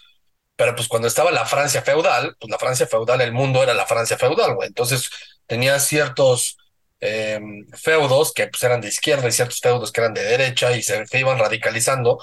Pero 0.56 0.74
pues 0.74 0.88
cuando 0.88 1.06
estaba 1.06 1.30
la 1.30 1.46
Francia 1.46 1.82
feudal, 1.82 2.36
pues 2.40 2.50
la 2.50 2.58
Francia 2.58 2.88
feudal, 2.88 3.20
el 3.20 3.30
mundo 3.30 3.62
era 3.62 3.74
la 3.74 3.86
Francia 3.86 4.18
feudal, 4.18 4.56
güey. 4.56 4.66
Entonces 4.66 5.08
tenía 5.46 5.78
ciertos 5.78 6.58
eh, 7.00 7.40
feudos 7.74 8.32
que 8.32 8.46
pues 8.46 8.62
eran 8.62 8.80
de 8.80 8.88
izquierda 8.88 9.28
y 9.28 9.32
ciertos 9.32 9.60
feudos 9.60 9.92
que 9.92 10.00
eran 10.00 10.14
de 10.14 10.24
derecha 10.24 10.74
y 10.74 10.82
se, 10.82 11.04
iban 11.12 11.38
radicalizando 11.38 12.18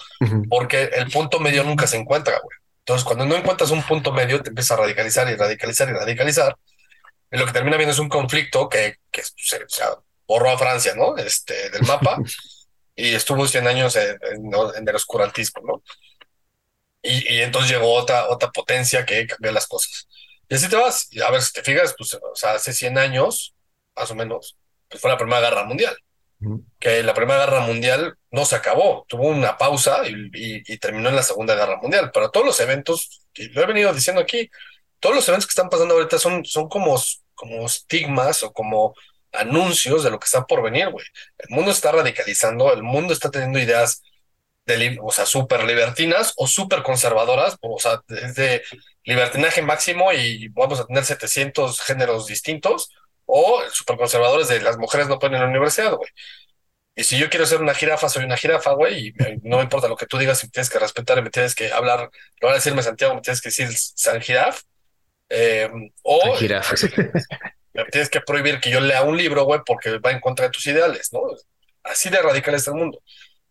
porque 0.49 0.84
el 0.93 1.11
punto 1.11 1.39
medio 1.39 1.63
nunca 1.63 1.88
se 1.88 1.97
encuentra, 1.97 2.39
güey. 2.43 2.57
Entonces 2.80 3.05
cuando 3.05 3.26
no 3.26 3.36
encuentras 3.36 3.71
un 3.71 3.84
punto 3.84 4.11
medio 4.11 4.41
te 4.41 4.49
empiezas 4.49 4.78
a 4.78 4.82
radicalizar 4.82 5.30
y 5.30 5.36
radicalizar 5.36 5.89
y 5.89 5.93
radicalizar 5.93 6.57
y 7.32 7.38
lo 7.38 7.45
que 7.45 7.51
termina 7.51 7.78
viendo 7.78 7.93
es 7.93 7.99
un 7.99 8.09
conflicto 8.09 8.69
que, 8.69 8.97
que 9.11 9.24
se, 9.24 9.59
borró 10.28 10.51
a 10.51 10.57
Francia, 10.57 10.93
¿no? 10.95 11.17
Este, 11.17 11.71
del 11.71 11.82
mapa 11.82 12.17
y 12.95 13.15
estuvo 13.15 13.47
100 13.47 13.67
años 13.67 13.95
en, 13.95 14.88
el 14.88 14.95
oscurantismo, 14.95 15.63
¿no? 15.65 15.84
Y, 17.01 17.34
y, 17.34 17.41
entonces 17.41 17.71
llegó 17.71 17.93
otra, 17.93 18.30
otra 18.30 18.51
potencia 18.51 19.05
que 19.05 19.28
cambió 19.28 19.51
las 19.51 19.67
cosas. 19.67 20.07
Y 20.47 20.55
así 20.55 20.69
te 20.69 20.76
vas. 20.76 21.07
Y 21.11 21.21
a 21.21 21.30
ver, 21.32 21.41
si 21.41 21.51
te 21.51 21.63
fijas, 21.63 21.95
pues, 21.97 22.13
o 22.13 22.36
sea, 22.36 22.53
hace 22.53 22.71
100 22.71 22.97
años, 22.97 23.53
más 23.95 24.09
o 24.11 24.15
menos, 24.15 24.55
pues 24.94 25.02
fue 25.02 25.12
la 25.12 25.18
Primera 25.18 25.41
Guerra 25.41 25.66
Mundial. 25.66 25.96
Que 26.78 27.04
la 27.04 27.14
Primera 27.14 27.46
Guerra 27.46 27.62
Mundial 27.62 28.16
no 28.32 28.44
se 28.44 28.58
acabó, 28.58 29.06
tuvo 29.08 29.30
una 29.30 29.58
pausa 29.58 30.06
y, 30.08 30.30
y, 30.34 30.78
terminó 30.78 31.08
en 31.08 31.16
la 31.16 31.24
Segunda 31.24 31.56
Guerra 31.56 31.78
Mundial. 31.82 32.12
Pero 32.14 32.32
todos 32.32 32.46
los 32.46 32.60
eventos, 32.60 33.26
y 33.34 33.48
lo 33.50 33.62
he 33.62 33.66
venido 33.66 33.94
diciendo 33.94 34.22
aquí, 34.22 34.50
todos 35.00 35.16
los 35.16 35.28
eventos 35.30 35.48
que 35.48 35.52
están 35.52 35.70
pasando 35.70 35.94
ahorita 35.94 36.18
son, 36.20 36.44
son 36.44 36.68
como 36.68 36.98
como 37.34 37.66
estigmas 37.66 38.44
o 38.44 38.54
como 38.54 38.96
anuncios 39.32 40.04
de 40.04 40.12
lo 40.12 40.20
que 40.20 40.26
está 40.26 40.46
por 40.46 40.62
venir, 40.62 40.89
güey. 40.89 41.06
El 41.38 41.56
mundo 41.56 41.72
está 41.72 41.91
radicalizando, 41.91 42.72
el 42.72 42.84
mundo 42.84 43.14
está 43.14 43.32
teniendo 43.32 43.60
ideas 43.60 44.04
de, 44.66 44.98
o 45.02 45.12
sea, 45.12 45.26
súper 45.26 45.64
libertinas 45.66 46.34
o 46.38 46.48
súper 46.48 46.84
conservadoras, 46.84 47.58
o 47.62 47.80
sea, 47.80 48.02
desde 48.08 48.64
libertinaje 49.04 49.62
máximo 49.62 50.14
y 50.14 50.48
vamos 50.50 50.80
a 50.80 50.86
tener 50.86 51.04
700 51.04 51.82
géneros 51.82 52.28
distintos, 52.28 52.89
o 53.26 53.61
súper 53.71 53.97
conservadores 53.97 54.47
de 54.47 54.61
las 54.61 54.78
mujeres 54.78 55.07
no 55.07 55.19
pueden 55.19 55.36
ir 55.36 55.41
a 55.41 55.45
la 55.45 55.51
universidad, 55.51 55.93
güey. 55.93 56.09
Y 56.95 57.03
si 57.03 57.17
yo 57.17 57.30
quiero 57.30 57.45
ser 57.45 57.59
una 57.61 57.74
jirafa, 57.74 58.07
soy 58.07 58.24
una 58.24 58.38
jirafa, 58.38 58.74
güey, 58.74 59.07
y 59.07 59.13
no 59.41 59.57
me 59.57 59.63
importa 59.63 59.88
lo 59.88 59.95
que 59.95 60.05
tú 60.05 60.17
digas, 60.17 60.39
si 60.39 60.47
me 60.47 60.51
tienes 60.51 60.69
que 60.69 60.78
respetar, 60.78 61.24
me 61.24 61.32
tienes 61.32 61.55
que 61.55 61.71
hablar, 61.71 62.11
lo 62.39 62.47
van 62.47 62.53
a 62.53 62.57
decirme 62.57 62.84
Santiago, 62.84 63.15
me 63.15 63.21
tienes 63.21 63.41
que 63.41 63.49
decir 63.49 63.67
San 63.76 64.21
Giraf, 64.21 64.61
eh, 65.30 65.69
o 66.03 66.36
me 67.74 67.86
tienes 67.86 68.09
que 68.09 68.21
prohibir 68.21 68.59
que 68.59 68.69
yo 68.69 68.80
lea 68.80 69.01
un 69.01 69.17
libro, 69.17 69.43
güey, 69.45 69.61
porque 69.65 69.97
va 69.97 70.11
en 70.11 70.19
contra 70.19 70.45
de 70.45 70.51
tus 70.51 70.67
ideales, 70.67 71.11
¿no? 71.11 71.21
Así 71.84 72.09
de 72.09 72.21
radical 72.21 72.53
está 72.53 72.71
el 72.71 72.78
mundo. 72.78 73.01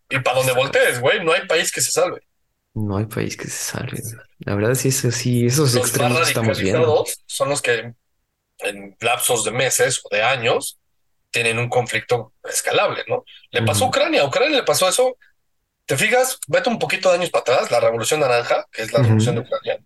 Y 0.08 0.20
para 0.20 0.38
donde 0.38 0.52
voltees, 0.52 1.00
güey, 1.00 1.24
no 1.24 1.32
hay 1.32 1.46
país 1.46 1.72
que 1.72 1.80
se 1.80 1.90
salve. 1.90 2.20
No 2.74 2.96
hay 2.96 3.06
país 3.06 3.36
que 3.36 3.48
se 3.48 3.64
salve. 3.72 4.00
La 4.38 4.54
verdad, 4.54 4.74
sí, 4.74 4.88
eso, 4.88 5.10
sí 5.10 5.46
esos 5.46 5.74
extremos 5.74 6.18
que 6.18 6.28
estamos 6.28 6.60
viendo. 6.60 7.04
Son 7.26 7.48
los 7.48 7.60
que 7.60 7.94
en 8.64 8.96
lapsos 9.00 9.44
de 9.44 9.50
meses 9.50 10.00
o 10.04 10.14
de 10.14 10.22
años 10.22 10.78
tienen 11.30 11.58
un 11.58 11.68
conflicto 11.68 12.34
escalable, 12.44 13.04
¿no? 13.08 13.24
Le 13.50 13.62
pasó 13.62 13.84
a 13.84 13.88
Ucrania, 13.88 14.22
a 14.22 14.26
Ucrania 14.26 14.58
le 14.58 14.64
pasó 14.64 14.88
eso. 14.88 15.16
¿Te 15.86 15.96
fijas? 15.96 16.38
Vete 16.46 16.68
un 16.68 16.78
poquito 16.78 17.08
de 17.08 17.16
años 17.16 17.30
para 17.30 17.40
atrás, 17.40 17.70
la 17.70 17.80
Revolución 17.80 18.20
Naranja, 18.20 18.66
que 18.70 18.82
es 18.82 18.92
la 18.92 19.00
Revolución 19.00 19.36
de 19.36 19.40
Ucrania 19.40 19.80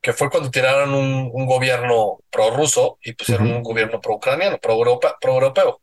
que 0.00 0.12
fue 0.12 0.30
cuando 0.30 0.50
tiraron 0.50 0.94
un, 0.94 1.30
un 1.32 1.46
gobierno 1.46 2.20
prorruso 2.30 2.98
y 3.02 3.12
pusieron 3.14 3.50
un 3.50 3.62
gobierno 3.62 4.00
pro-ucraniano, 4.00 4.58
pro-europeo. 4.58 5.80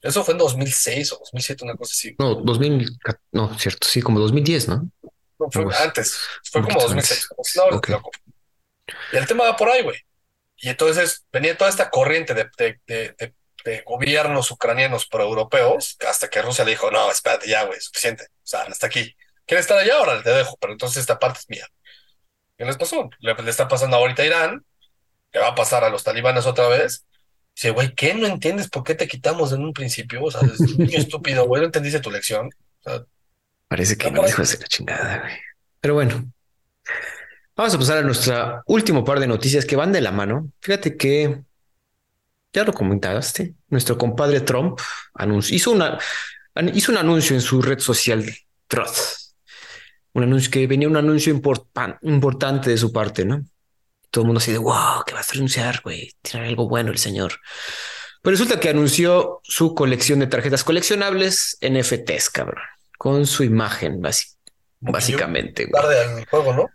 Eso 0.00 0.24
fue 0.24 0.32
en 0.32 0.38
2006 0.38 1.12
o 1.12 1.18
2007, 1.18 1.64
una 1.64 1.74
cosa 1.74 1.92
así. 1.92 2.14
No, 2.18 2.36
2000, 2.36 2.98
no, 3.32 3.58
cierto, 3.58 3.86
sí, 3.86 4.00
como 4.00 4.20
2010, 4.20 4.68
¿no? 4.68 4.90
No, 5.38 5.50
fue 5.50 5.64
antes, 5.76 6.18
fue 6.50 6.62
como 6.62 6.80
2006. 6.80 7.28
No, 7.56 8.02
Y 9.12 9.16
el 9.16 9.26
tema 9.26 9.44
va 9.44 9.56
por 9.56 9.68
ahí, 9.68 9.82
güey. 9.82 9.98
Y 10.58 10.68
entonces 10.68 11.24
venía 11.32 11.56
toda 11.56 11.70
esta 11.70 11.88
corriente 11.90 12.34
de, 12.34 12.50
de, 12.56 12.80
de, 12.86 13.34
de 13.64 13.82
gobiernos 13.82 14.50
ucranianos 14.50 15.06
pro-europeos 15.06 15.96
hasta 16.08 16.28
que 16.28 16.42
Rusia 16.42 16.64
le 16.64 16.72
dijo, 16.72 16.90
no, 16.90 17.10
espérate 17.10 17.48
ya, 17.48 17.64
güey, 17.64 17.80
suficiente. 17.80 18.24
O 18.24 18.46
sea, 18.46 18.62
hasta 18.62 18.86
aquí. 18.86 19.14
¿Quieres 19.46 19.64
estar 19.64 19.78
allá? 19.78 19.96
Ahora 19.98 20.22
te 20.22 20.30
dejo, 20.30 20.56
pero 20.60 20.72
entonces 20.72 20.98
esta 20.98 21.18
parte 21.18 21.40
es 21.40 21.48
mía. 21.48 21.66
¿Qué 22.56 22.64
les 22.64 22.76
pasó? 22.76 23.08
Le, 23.20 23.34
está 23.48 23.68
pasando 23.68 23.96
ahorita 23.96 24.22
a 24.22 24.26
Irán, 24.26 24.64
que 25.30 25.38
va 25.38 25.48
a 25.48 25.54
pasar 25.54 25.84
a 25.84 25.90
los 25.90 26.02
talibanes 26.02 26.44
otra 26.44 26.68
vez. 26.68 27.06
Dice, 27.54 27.70
güey, 27.70 27.94
¿qué 27.94 28.14
no 28.14 28.26
entiendes 28.26 28.68
por 28.68 28.84
qué 28.84 28.94
te 28.94 29.08
quitamos 29.08 29.52
en 29.52 29.62
un 29.62 29.72
principio? 29.72 30.24
O 30.24 30.30
sea, 30.30 30.40
es 30.42 30.60
muy 30.76 30.92
estúpido, 30.94 31.46
güey, 31.46 31.60
no 31.60 31.66
entendiste 31.66 32.00
tu 32.00 32.10
lección. 32.10 32.50
Parece 33.68 33.96
que 33.96 34.10
no 34.10 34.24
dijo 34.24 34.42
hacer 34.42 34.60
la 34.60 34.66
chingada, 34.66 35.18
güey. 35.20 35.38
Pero 35.80 35.94
bueno, 35.94 36.32
vamos 37.58 37.74
a 37.74 37.78
pasar 37.78 37.98
a 37.98 38.02
nuestro 38.02 38.62
último 38.66 39.04
par 39.04 39.20
de 39.20 39.26
noticias 39.26 39.66
que 39.66 39.76
van 39.76 39.92
de 39.92 40.00
la 40.00 40.12
mano. 40.12 40.50
Fíjate 40.60 40.96
que 40.96 41.42
ya 42.52 42.64
lo 42.64 42.72
comentaste, 42.72 43.54
nuestro 43.68 43.98
compadre 43.98 44.40
Trump 44.40 44.80
anunció, 45.12 45.54
hizo, 45.54 45.72
una, 45.72 45.98
hizo 46.72 46.92
un 46.92 46.98
anuncio 46.98 47.36
en 47.36 47.42
su 47.42 47.60
red 47.60 47.78
social 47.78 48.24
Truth 48.66 49.18
un 50.18 50.24
anuncio 50.24 50.50
que 50.50 50.66
venía 50.66 50.88
un 50.88 50.96
anuncio 50.96 51.32
importante 51.32 52.70
de 52.70 52.78
su 52.78 52.92
parte, 52.92 53.24
¿no? 53.24 53.44
Todo 54.10 54.22
el 54.22 54.26
mundo 54.26 54.38
así 54.38 54.52
de 54.52 54.58
wow, 54.58 55.04
¿qué 55.06 55.14
vas 55.14 55.30
a 55.30 55.34
anunciar, 55.34 55.80
güey? 55.82 56.12
Tiene 56.22 56.48
algo 56.48 56.68
bueno 56.68 56.90
el 56.90 56.98
señor. 56.98 57.34
Pero 58.22 58.32
resulta 58.32 58.58
que 58.58 58.68
anunció 58.68 59.40
su 59.44 59.74
colección 59.74 60.18
de 60.18 60.26
tarjetas 60.26 60.64
coleccionables 60.64 61.58
NFTs, 61.60 62.30
cabrón, 62.30 62.62
con 62.96 63.26
su 63.26 63.44
imagen, 63.44 64.02
básicamente. 64.80 65.68
Tarde 65.68 66.00
al 66.00 66.24
juego, 66.26 66.52
¿no? 66.52 66.68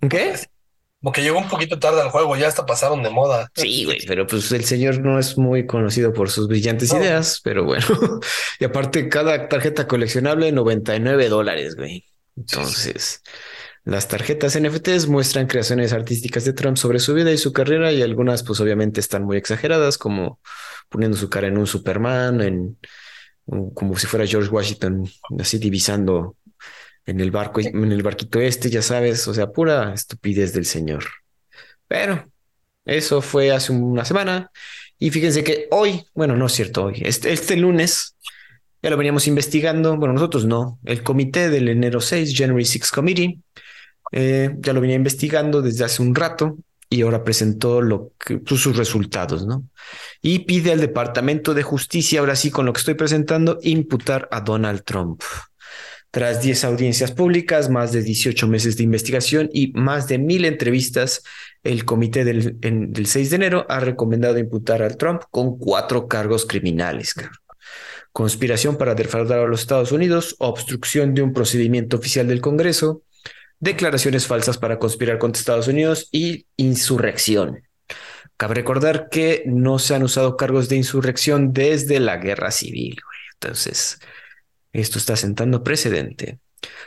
¿Qué? 0.00 0.34
Como 1.00 1.12
que 1.12 1.22
llegó 1.22 1.38
un 1.38 1.48
poquito 1.48 1.78
tarde 1.78 2.00
al 2.00 2.10
juego, 2.10 2.36
ya 2.36 2.48
hasta 2.48 2.66
pasaron 2.66 3.02
de 3.02 3.10
moda. 3.10 3.50
Sí, 3.54 3.84
güey, 3.84 4.04
pero 4.06 4.26
pues 4.26 4.50
el 4.52 4.64
señor 4.64 5.00
no 5.00 5.18
es 5.18 5.36
muy 5.36 5.66
conocido 5.66 6.12
por 6.12 6.30
sus 6.30 6.48
brillantes 6.48 6.92
ideas, 6.92 7.40
pero 7.44 7.64
bueno. 7.64 7.86
y 8.60 8.64
aparte, 8.64 9.08
cada 9.08 9.48
tarjeta 9.48 9.86
coleccionable, 9.86 10.50
99 10.52 11.28
dólares, 11.28 11.76
güey. 11.76 12.04
Entonces, 12.36 13.22
las 13.84 14.08
tarjetas 14.08 14.58
NFTs 14.60 15.06
muestran 15.06 15.46
creaciones 15.46 15.92
artísticas 15.92 16.44
de 16.44 16.54
Trump 16.54 16.76
sobre 16.76 16.98
su 16.98 17.14
vida 17.14 17.30
y 17.30 17.38
su 17.38 17.52
carrera 17.52 17.92
y 17.92 18.02
algunas 18.02 18.42
pues 18.42 18.58
obviamente 18.60 18.98
están 18.98 19.22
muy 19.22 19.36
exageradas, 19.36 19.98
como 19.98 20.40
poniendo 20.88 21.16
su 21.16 21.30
cara 21.30 21.46
en 21.46 21.56
un 21.56 21.68
Superman, 21.68 22.40
en 22.40 22.78
como 23.74 23.96
si 23.96 24.08
fuera 24.08 24.26
George 24.26 24.50
Washington, 24.50 25.08
así 25.38 25.58
divisando 25.58 26.36
en 27.06 27.20
el 27.20 27.30
barco, 27.30 27.60
en 27.60 27.92
el 27.92 28.02
barquito 28.02 28.40
este, 28.40 28.68
ya 28.68 28.82
sabes, 28.82 29.26
o 29.28 29.34
sea, 29.34 29.50
pura 29.50 29.94
estupidez 29.94 30.52
del 30.52 30.66
señor. 30.66 31.04
Pero 31.88 32.28
eso 32.84 33.22
fue 33.22 33.52
hace 33.52 33.72
una 33.72 34.04
semana 34.04 34.50
y 34.98 35.10
fíjense 35.10 35.44
que 35.44 35.68
hoy, 35.70 36.04
bueno, 36.14 36.36
no 36.36 36.46
es 36.46 36.52
cierto 36.52 36.84
hoy, 36.84 37.00
este, 37.04 37.32
este 37.32 37.56
lunes 37.56 38.16
ya 38.82 38.90
lo 38.90 38.96
veníamos 38.96 39.26
investigando, 39.26 39.96
bueno, 39.96 40.14
nosotros 40.14 40.44
no, 40.44 40.78
el 40.84 41.02
comité 41.02 41.48
del 41.48 41.68
enero 41.68 42.00
6, 42.00 42.34
January 42.36 42.64
6 42.64 42.90
Committee, 42.90 43.40
eh, 44.12 44.54
ya 44.58 44.72
lo 44.72 44.80
venía 44.80 44.96
investigando 44.96 45.62
desde 45.62 45.84
hace 45.84 46.02
un 46.02 46.14
rato 46.14 46.56
y 46.88 47.02
ahora 47.02 47.24
presentó 47.24 47.82
lo 47.82 48.12
que, 48.18 48.38
pues, 48.38 48.60
sus 48.60 48.76
resultados, 48.76 49.44
¿no? 49.44 49.64
Y 50.22 50.40
pide 50.40 50.72
al 50.72 50.80
Departamento 50.80 51.52
de 51.52 51.64
Justicia, 51.64 52.20
ahora 52.20 52.36
sí, 52.36 52.50
con 52.50 52.64
lo 52.66 52.72
que 52.72 52.78
estoy 52.78 52.94
presentando, 52.94 53.58
imputar 53.62 54.28
a 54.30 54.40
Donald 54.40 54.84
Trump. 54.84 55.20
Tras 56.16 56.40
10 56.40 56.64
audiencias 56.64 57.12
públicas, 57.12 57.68
más 57.68 57.92
de 57.92 58.00
18 58.00 58.48
meses 58.48 58.78
de 58.78 58.84
investigación 58.84 59.50
y 59.52 59.74
más 59.74 60.08
de 60.08 60.16
mil 60.16 60.46
entrevistas, 60.46 61.22
el 61.62 61.84
comité 61.84 62.24
del, 62.24 62.58
del 62.58 63.06
6 63.06 63.28
de 63.28 63.36
enero 63.36 63.66
ha 63.68 63.80
recomendado 63.80 64.38
imputar 64.38 64.80
al 64.80 64.96
Trump 64.96 65.24
con 65.30 65.58
cuatro 65.58 66.08
cargos 66.08 66.46
criminales. 66.46 67.14
Conspiración 68.12 68.78
para 68.78 68.94
defraudar 68.94 69.40
a 69.40 69.46
los 69.46 69.60
Estados 69.60 69.92
Unidos, 69.92 70.36
obstrucción 70.38 71.12
de 71.12 71.20
un 71.20 71.34
procedimiento 71.34 71.98
oficial 71.98 72.28
del 72.28 72.40
Congreso, 72.40 73.02
declaraciones 73.60 74.26
falsas 74.26 74.56
para 74.56 74.78
conspirar 74.78 75.18
contra 75.18 75.40
Estados 75.40 75.68
Unidos 75.68 76.08
y 76.12 76.46
insurrección. 76.56 77.62
Cabe 78.38 78.54
recordar 78.54 79.10
que 79.10 79.42
no 79.44 79.78
se 79.78 79.94
han 79.94 80.02
usado 80.02 80.38
cargos 80.38 80.70
de 80.70 80.76
insurrección 80.76 81.52
desde 81.52 82.00
la 82.00 82.16
guerra 82.16 82.52
civil. 82.52 82.96
Entonces, 83.34 83.98
esto 84.80 84.98
está 84.98 85.16
sentando 85.16 85.62
precedente. 85.62 86.38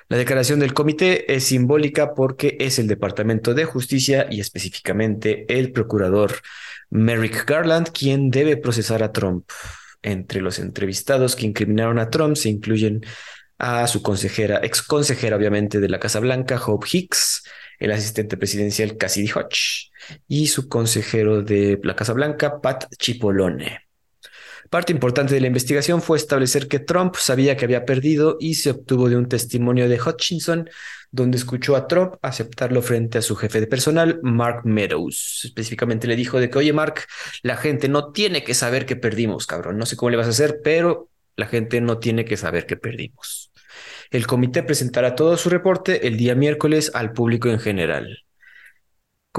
La 0.08 0.18
declaración 0.18 0.60
del 0.60 0.74
comité 0.74 1.34
es 1.34 1.46
simbólica 1.46 2.14
porque 2.14 2.58
es 2.60 2.80
el 2.80 2.88
Departamento 2.88 3.54
de 3.54 3.66
Justicia 3.66 4.28
y 4.30 4.40
específicamente 4.40 5.46
el 5.48 5.72
procurador 5.72 6.42
Merrick 6.90 7.46
Garland 7.46 7.90
quien 7.92 8.30
debe 8.30 8.58
procesar 8.58 9.04
a 9.04 9.12
Trump. 9.12 9.50
Entre 10.02 10.42
los 10.42 10.60
entrevistados 10.60 11.36
que 11.36 11.46
incriminaron 11.46 12.00
a 12.00 12.10
Trump 12.10 12.36
se 12.36 12.50
incluyen 12.50 13.02
a 13.58 13.86
su 13.88 14.02
consejera, 14.02 14.62
ex 14.64 14.82
consejera 14.82 15.36
obviamente 15.36 15.80
de 15.80 15.90
la 15.90 16.00
Casa 16.00 16.20
Blanca, 16.20 16.60
Hope 16.66 16.88
Hicks, 16.92 17.44
el 17.78 17.92
asistente 17.92 18.38
presidencial 18.38 18.98
Cassidy 18.98 19.30
Hodge 19.32 19.92
y 20.28 20.48
su 20.48 20.70
consejero 20.70 21.42
de 21.44 21.80
la 21.84 21.96
Casa 21.96 22.14
Blanca, 22.14 22.62
Pat 22.62 22.86
Cipollone. 23.00 23.89
Parte 24.70 24.94
importante 24.94 25.34
de 25.34 25.42
la 25.42 25.48
investigación 25.48 26.02
fue 26.02 26.18
establecer 26.18 26.68
que 26.68 26.78
Trump 26.78 27.16
sabía 27.16 27.58
que 27.58 27.66
había 27.66 27.86
perdido 27.86 28.38
y 28.40 28.54
se 28.54 28.70
obtuvo 28.70 29.10
de 29.10 29.18
un 29.18 29.28
testimonio 29.28 29.90
de 29.90 30.00
Hutchinson, 30.00 30.70
donde 31.12 31.38
escuchó 31.38 31.76
a 31.76 31.88
Trump 31.88 32.16
aceptarlo 32.22 32.84
frente 32.84 33.18
a 33.18 33.24
su 33.24 33.36
jefe 33.36 33.60
de 33.60 33.66
personal, 33.68 34.20
Mark 34.22 34.62
Meadows. 34.66 35.42
Específicamente 35.44 36.08
le 36.08 36.16
dijo 36.16 36.40
de 36.40 36.52
que, 36.52 36.60
oye, 36.60 36.72
Mark, 36.72 37.02
la 37.42 37.58
gente 37.58 37.90
no 37.90 38.12
tiene 38.12 38.44
que 38.44 38.54
saber 38.54 38.86
que 38.86 38.96
perdimos, 38.96 39.48
cabrón. 39.48 39.80
No 39.80 39.88
sé 39.88 39.96
cómo 39.96 40.12
le 40.12 40.18
vas 40.18 40.28
a 40.28 40.32
hacer, 40.32 40.60
pero 40.64 41.10
la 41.36 41.48
gente 41.48 41.82
no 41.82 41.98
tiene 41.98 42.24
que 42.26 42.38
saber 42.38 42.68
que 42.68 42.78
perdimos. 42.78 43.52
El 44.12 44.28
comité 44.28 44.62
presentará 44.62 45.16
todo 45.16 45.36
su 45.38 45.50
reporte 45.50 46.08
el 46.08 46.16
día 46.18 46.36
miércoles 46.36 46.92
al 46.94 47.12
público 47.12 47.50
en 47.50 47.60
general. 47.60 48.24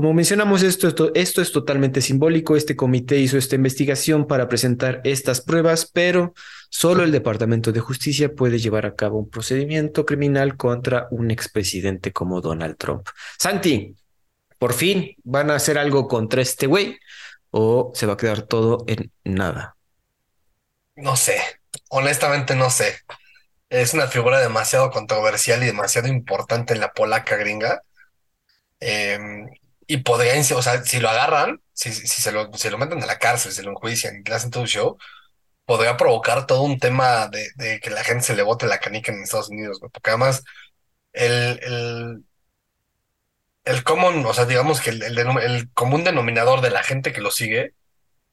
Como 0.01 0.15
mencionamos 0.15 0.63
esto, 0.63 1.13
esto, 1.15 1.43
es 1.43 1.53
totalmente 1.53 2.01
simbólico. 2.01 2.57
Este 2.57 2.75
comité 2.75 3.19
hizo 3.19 3.37
esta 3.37 3.57
investigación 3.57 4.27
para 4.27 4.49
presentar 4.49 5.03
estas 5.05 5.43
pruebas, 5.43 5.91
pero 5.93 6.33
solo 6.71 7.05
el 7.05 7.13
Departamento 7.13 7.71
de 7.71 7.81
Justicia 7.81 8.35
puede 8.35 8.59
llevar 8.59 8.87
a 8.87 8.95
cabo 8.95 9.19
un 9.19 9.29
procedimiento 9.29 10.07
criminal 10.07 10.57
contra 10.57 11.07
un 11.11 11.31
expresidente 11.31 12.15
como 12.15 12.41
Donald 12.41 12.79
Trump. 12.79 13.09
Santi, 13.39 13.95
por 14.59 14.73
fin 14.73 15.17
van 15.23 15.51
a 15.51 15.57
hacer 15.57 15.77
algo 15.77 16.09
contra 16.09 16.41
este 16.41 16.67
güey 16.67 16.99
o 17.51 17.93
se 17.95 18.07
va 18.07 18.15
a 18.15 18.17
quedar 18.17 18.41
todo 18.41 18.87
en 18.87 19.13
nada. 19.25 19.77
No 20.97 21.15
sé, 21.15 21.43
honestamente 21.91 22.55
no 22.55 22.71
sé. 22.71 23.01
Es 23.69 23.93
una 23.93 24.07
figura 24.07 24.41
demasiado 24.41 24.91
controversial 24.91 25.63
y 25.63 25.67
demasiado 25.67 26.09
importante 26.09 26.73
en 26.73 26.81
la 26.81 26.91
polaca 26.91 27.37
gringa. 27.37 27.83
Eh, 28.81 29.19
y 29.91 29.97
podrían, 29.99 30.39
o 30.39 30.63
sea, 30.63 30.85
si 30.85 31.01
lo 31.01 31.09
agarran, 31.09 31.61
si, 31.73 31.93
si 31.93 32.07
se, 32.07 32.31
lo, 32.31 32.53
se 32.53 32.71
lo 32.71 32.79
meten 32.79 33.03
a 33.03 33.07
la 33.07 33.19
cárcel, 33.19 33.51
se 33.51 33.65
lo 33.65 33.73
enjuician 33.73 34.23
y 34.25 34.29
le 34.29 34.37
hacen 34.37 34.53
todo 34.53 34.63
un 34.63 34.69
show, 34.69 34.97
podría 35.65 35.97
provocar 35.97 36.47
todo 36.47 36.63
un 36.63 36.79
tema 36.79 37.27
de, 37.27 37.49
de, 37.57 37.81
que 37.81 37.91
la 37.91 38.05
gente 38.05 38.23
se 38.25 38.37
le 38.37 38.45
bote 38.45 38.69
la 38.69 38.79
canica 38.79 39.11
en 39.11 39.21
Estados 39.21 39.49
Unidos, 39.49 39.81
porque 39.81 40.11
además 40.11 40.45
el, 41.13 41.59
el, 41.65 42.25
el 43.65 43.83
común, 43.83 44.25
o 44.25 44.33
sea, 44.33 44.45
digamos 44.45 44.81
que 44.81 44.91
el, 44.91 45.03
el, 45.03 45.19
el, 45.19 45.73
común 45.73 46.05
denominador 46.05 46.61
de 46.61 46.71
la 46.71 46.85
gente 46.85 47.13
que 47.13 47.21
lo 47.21 47.33
sigue 47.33 47.75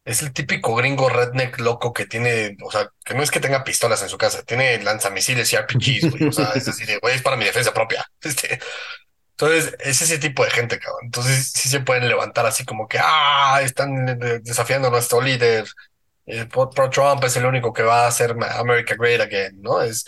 es 0.05 0.21
el 0.21 0.33
típico 0.33 0.75
gringo 0.75 1.09
redneck 1.09 1.59
loco 1.59 1.91
que 1.91 2.05
tiene, 2.05 2.55
o 2.63 2.71
sea, 2.71 2.91
que 3.03 3.15
no 3.15 3.23
es 3.23 3.31
que 3.31 3.39
tenga 3.39 3.63
pistolas 3.63 4.03
en 4.03 4.09
su 4.09 4.19
casa, 4.19 4.43
tiene 4.43 4.79
lanzamisiles 4.83 5.51
y 5.51 5.55
RPGs, 5.55 6.11
güey, 6.11 6.27
o 6.27 6.31
sea, 6.31 6.51
es 6.53 6.67
así 6.67 6.85
de, 6.85 6.99
güey, 6.99 7.15
es 7.15 7.23
para 7.23 7.35
mi 7.35 7.45
defensa 7.45 7.73
propia. 7.73 8.05
Este, 8.21 8.59
entonces, 9.39 9.75
es 9.81 10.01
ese 10.01 10.17
tipo 10.17 10.43
de 10.43 10.49
gente, 10.49 10.79
cabrón. 10.79 11.01
Entonces, 11.05 11.51
sí 11.53 11.69
se 11.69 11.81
pueden 11.81 12.07
levantar 12.07 12.47
así 12.47 12.65
como 12.65 12.87
que, 12.87 12.97
ah, 12.99 13.59
están 13.61 14.17
desafiando 14.41 14.87
a 14.87 14.91
nuestro 14.91 15.21
líder. 15.21 15.67
El 16.25 16.47
pro 16.47 16.71
Trump 16.89 17.23
es 17.23 17.35
el 17.37 17.45
único 17.45 17.71
que 17.71 17.83
va 17.83 18.05
a 18.05 18.07
hacer 18.07 18.31
America 18.31 18.95
Great 18.97 19.21
Again, 19.21 19.61
¿no? 19.61 19.81
Es, 19.81 20.05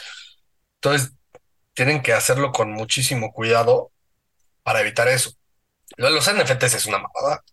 entonces, 0.81 1.11
tienen 1.73 2.01
que 2.01 2.13
hacerlo 2.13 2.51
con 2.51 2.71
muchísimo 2.71 3.31
cuidado 3.31 3.91
para 4.63 4.81
evitar 4.81 5.07
eso. 5.07 5.31
Los 5.97 6.27
NFTs 6.27 6.73
es 6.73 6.85
una 6.87 6.97
mamada. 6.97 7.43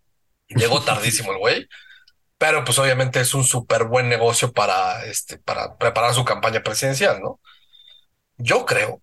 Llegó 0.48 0.80
tardísimo 0.84 1.32
el 1.32 1.38
güey, 1.38 1.68
pero 2.38 2.64
pues 2.64 2.78
obviamente 2.78 3.20
es 3.20 3.34
un 3.34 3.44
súper 3.44 3.84
buen 3.84 4.08
negocio 4.08 4.50
para, 4.52 5.04
este, 5.04 5.38
para 5.38 5.76
preparar 5.76 6.14
su 6.14 6.24
campaña 6.24 6.62
presidencial, 6.62 7.20
¿no? 7.20 7.38
Yo 8.38 8.64
creo 8.64 9.02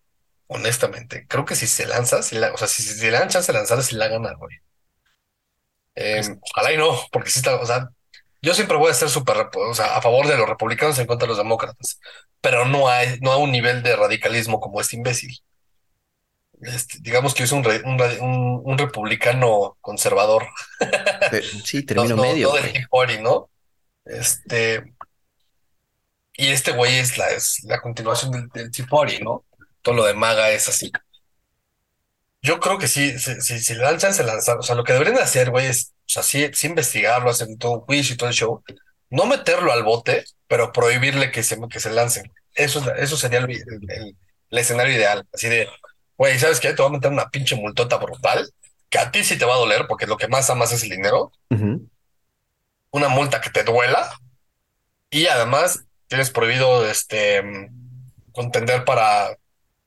honestamente. 0.54 1.26
Creo 1.28 1.46
que 1.46 1.56
si 1.56 1.68
se 1.68 1.86
lanza, 1.86 2.22
si 2.24 2.36
la, 2.36 2.54
o 2.54 2.58
sea, 2.58 2.68
si, 2.68 2.84
le 3.06 3.12
dan 3.12 3.30
chance 3.30 3.52
de 3.52 3.58
lanzar, 3.58 3.82
si 3.84 3.96
la 3.96 4.08
gana, 4.08 4.34
güey. 4.34 4.58
Eh, 5.96 6.22
ojalá 6.42 6.74
y 6.74 6.78
no, 6.78 6.98
porque 7.12 7.30
si 7.30 7.40
está, 7.40 7.56
o 7.56 7.66
sea, 7.66 7.90
yo 8.42 8.54
siempre 8.54 8.78
voy 8.78 8.90
a 8.90 8.92
estar 8.92 9.10
súper, 9.10 9.50
o 9.56 9.74
sea, 9.74 9.96
a 9.96 10.02
favor 10.02 10.28
de 10.28 10.38
los 10.38 10.50
republicanos 10.50 10.98
en 11.00 11.08
contra 11.08 11.26
de 11.26 11.30
los 11.30 11.38
demócratas, 11.38 12.00
pero 12.42 12.66
no 12.66 12.88
hay, 12.90 13.20
no 13.22 13.32
a 13.32 13.38
un 13.38 13.52
nivel 13.52 13.84
de 13.84 13.96
radicalismo 13.96 14.60
como 14.60 14.82
este 14.82 14.96
imbécil. 14.96 15.40
Este, 16.62 16.98
digamos 17.02 17.34
que 17.34 17.44
es 17.44 17.52
un, 17.52 17.66
un, 17.66 18.62
un, 18.64 18.78
republicano 18.78 19.78
conservador. 19.82 20.48
Sí, 21.66 21.84
termino 21.86 22.16
medio. 22.16 22.50
No, 22.50 22.56
del 22.56 22.88
Party, 22.90 23.18
¿no? 23.22 23.50
Este, 24.06 24.94
y 26.36 26.48
este 26.48 26.72
güey 26.72 26.96
es 26.96 27.18
la, 27.18 27.30
es 27.30 27.64
la 27.64 27.82
continuación 27.82 28.32
del, 28.32 28.50
del 28.50 28.72
¿no? 29.24 29.44
Todo 29.84 29.96
lo 29.96 30.06
de 30.06 30.16
maga 30.16 30.50
es 30.50 30.68
así. 30.70 30.92
Yo 32.42 32.60
creo 32.60 32.78
que 32.78 32.88
sí, 32.88 33.18
si, 33.20 33.40
si, 33.42 33.74
le 33.76 33.84
dan 33.84 34.00
chance 34.00 34.22
de 34.22 34.28
lanzar, 34.28 34.58
o 34.58 34.64
sea, 34.64 34.76
lo 34.76 34.84
que 34.84 34.94
deberían 34.94 35.18
hacer, 35.20 35.50
güey, 35.50 35.68
es, 35.68 35.94
o 36.00 36.10
sea, 36.10 36.24
sí, 36.24 36.50
investigarlo, 36.64 37.30
hacer 37.30 37.48
todo 37.60 37.74
un 37.74 37.82
juicio 37.82 38.16
y 38.16 38.18
todo 38.18 38.30
el 38.30 38.36
show, 38.36 38.64
no 39.10 39.26
meterlo 39.26 39.72
al 39.72 39.84
bote, 39.84 40.26
pero 40.48 40.72
prohibirle 40.74 41.32
que 41.32 41.44
se, 41.44 41.58
que 41.70 41.80
se 41.80 41.92
lancen. 41.92 42.32
Eso, 42.54 42.84
eso 42.96 43.18
sería 43.18 43.40
el, 43.40 43.50
el, 43.52 44.18
escenario 44.50 44.94
ideal. 44.94 45.26
Así 45.34 45.48
de, 45.48 45.70
güey, 46.18 46.38
¿sabes 46.40 46.60
qué? 46.60 46.74
Te 46.74 46.82
voy 46.82 46.90
a 46.90 46.94
meter 46.94 47.12
una 47.12 47.30
pinche 47.30 47.56
multota 47.56 47.98
brutal, 47.98 48.52
que 48.90 49.00
a 49.00 49.12
ti 49.12 49.24
sí 49.24 49.38
te 49.38 49.46
va 49.46 49.56
a 49.56 49.60
doler, 49.60 49.86
porque 49.88 50.08
lo 50.08 50.18
que 50.18 50.28
más 50.28 50.50
amas 50.50 50.72
es 50.74 50.84
el 50.84 50.90
dinero. 50.90 51.32
Una 52.92 53.08
multa 53.08 53.42
que 53.42 53.50
te 53.50 53.64
duela. 53.64 54.10
Y 55.10 55.28
además 55.28 55.86
tienes 56.08 56.30
prohibido 56.30 56.86
este 56.90 57.70
contender 58.34 58.84
para 58.84 59.38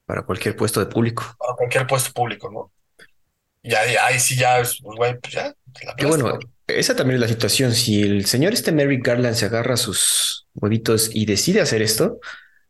para 0.07 0.23
cualquier 0.23 0.55
puesto 0.55 0.79
de 0.79 0.87
público. 0.87 1.35
Para 1.37 1.53
cualquier 1.55 1.85
puesto 1.85 2.11
público, 2.13 2.49
¿no? 2.49 2.71
Y 3.61 3.73
ahí, 3.75 4.17
sí 4.19 4.37
ya, 4.37 4.57
pues, 4.57 4.79
güey, 4.81 5.19
pues 5.19 5.33
ya. 5.33 5.53
y 5.97 6.05
bueno, 6.05 6.39
esa 6.65 6.95
también 6.95 7.15
es 7.15 7.21
la 7.21 7.27
situación. 7.27 7.73
Si 7.73 8.01
el 8.01 8.25
señor 8.25 8.53
este 8.53 8.71
Merrick 8.71 9.05
Garland 9.05 9.35
se 9.35 9.45
agarra 9.45 9.75
sus 9.75 10.47
huevitos 10.55 11.13
y 11.13 11.25
decide 11.25 11.59
hacer 11.59 11.81
esto, 11.81 12.19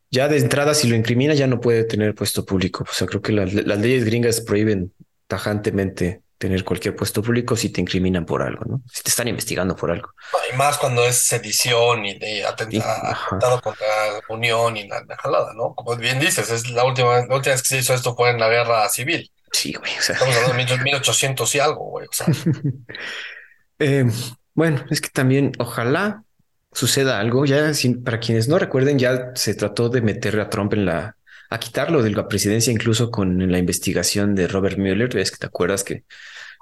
ya 0.09 0.27
de 0.27 0.39
entrada, 0.39 0.73
si 0.73 0.87
lo 0.87 0.95
incrimina, 0.95 1.35
ya 1.35 1.45
no 1.45 1.61
puede 1.61 1.83
tener 1.83 2.15
puesto 2.15 2.43
público. 2.43 2.83
O 2.89 2.93
sea, 2.93 3.05
creo 3.05 3.21
que 3.21 3.31
las 3.31 3.53
leyes 3.53 4.03
gringas 4.03 4.41
prohíben 4.41 4.91
tajantemente 5.27 6.21
tener 6.37 6.63
cualquier 6.63 6.95
puesto 6.95 7.21
público 7.21 7.55
si 7.55 7.69
te 7.69 7.81
incriminan 7.81 8.25
por 8.25 8.43
algo, 8.43 8.63
¿no? 8.65 8.81
Si 8.91 9.01
te 9.01 9.09
están 9.09 9.27
investigando 9.27 9.75
por 9.75 9.91
algo. 9.91 10.09
Y 10.51 10.55
más 10.55 10.77
cuando 10.77 11.03
es 11.03 11.15
sedición 11.17 12.05
y 12.05 12.17
de 12.19 12.45
atentado 12.45 13.61
contra 13.61 13.87
la 13.87 14.21
Unión 14.29 14.77
y 14.77 14.87
la, 14.87 15.03
jalada, 15.17 15.53
¿no? 15.53 15.73
Como 15.73 15.95
bien 15.95 16.19
dices, 16.19 16.49
es 16.51 16.69
la 16.69 16.83
última, 16.83 17.25
la 17.25 17.35
última 17.35 17.53
vez 17.53 17.61
que 17.63 17.69
se 17.69 17.77
hizo 17.79 17.93
esto 17.93 18.15
fue 18.15 18.29
en 18.29 18.39
la 18.39 18.49
guerra 18.49 18.87
civil. 18.89 19.31
Sí, 19.51 19.73
güey. 19.73 19.91
O 19.97 20.01
sea. 20.01 20.13
Estamos 20.13 20.35
hablando 20.35 20.77
de 20.77 20.83
1800 20.83 21.55
y 21.55 21.59
algo, 21.59 21.89
güey. 21.89 22.05
O 22.05 22.13
sea. 22.13 22.27
eh, 23.79 24.05
bueno, 24.53 24.85
es 24.89 25.01
que 25.01 25.09
también 25.09 25.53
ojalá 25.57 26.23
suceda 26.71 27.19
algo. 27.19 27.45
Ya 27.45 27.71
para 28.03 28.19
quienes 28.19 28.47
no 28.47 28.59
recuerden, 28.59 28.99
ya 28.99 29.31
se 29.33 29.55
trató 29.55 29.89
de 29.89 30.01
meter 30.01 30.39
a 30.39 30.49
Trump 30.49 30.73
en 30.73 30.85
la 30.85 31.16
a 31.49 31.59
quitarlo 31.59 32.03
de 32.03 32.11
la 32.11 32.27
presidencia, 32.27 32.73
incluso 32.73 33.09
con 33.11 33.51
la 33.51 33.57
investigación 33.57 34.35
de 34.35 34.47
Robert 34.47 34.77
Mueller. 34.77 35.13
Ves 35.13 35.31
que 35.31 35.37
te 35.37 35.47
acuerdas 35.47 35.83
que 35.83 36.03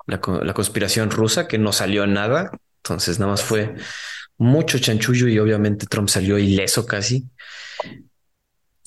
la, 0.05 0.19
conspiración 0.19 1.11
rusa, 1.11 1.47
que 1.47 1.57
no 1.57 1.71
salió 1.71 2.05
nada. 2.07 2.51
Entonces, 2.77 3.19
nada 3.19 3.31
más 3.31 3.43
fue 3.43 3.75
mucho 4.37 4.77
chanchullo 4.79 5.27
y 5.27 5.39
obviamente 5.39 5.87
Trump 5.87 6.09
salió 6.09 6.37
ileso 6.37 6.85
casi. 6.85 7.25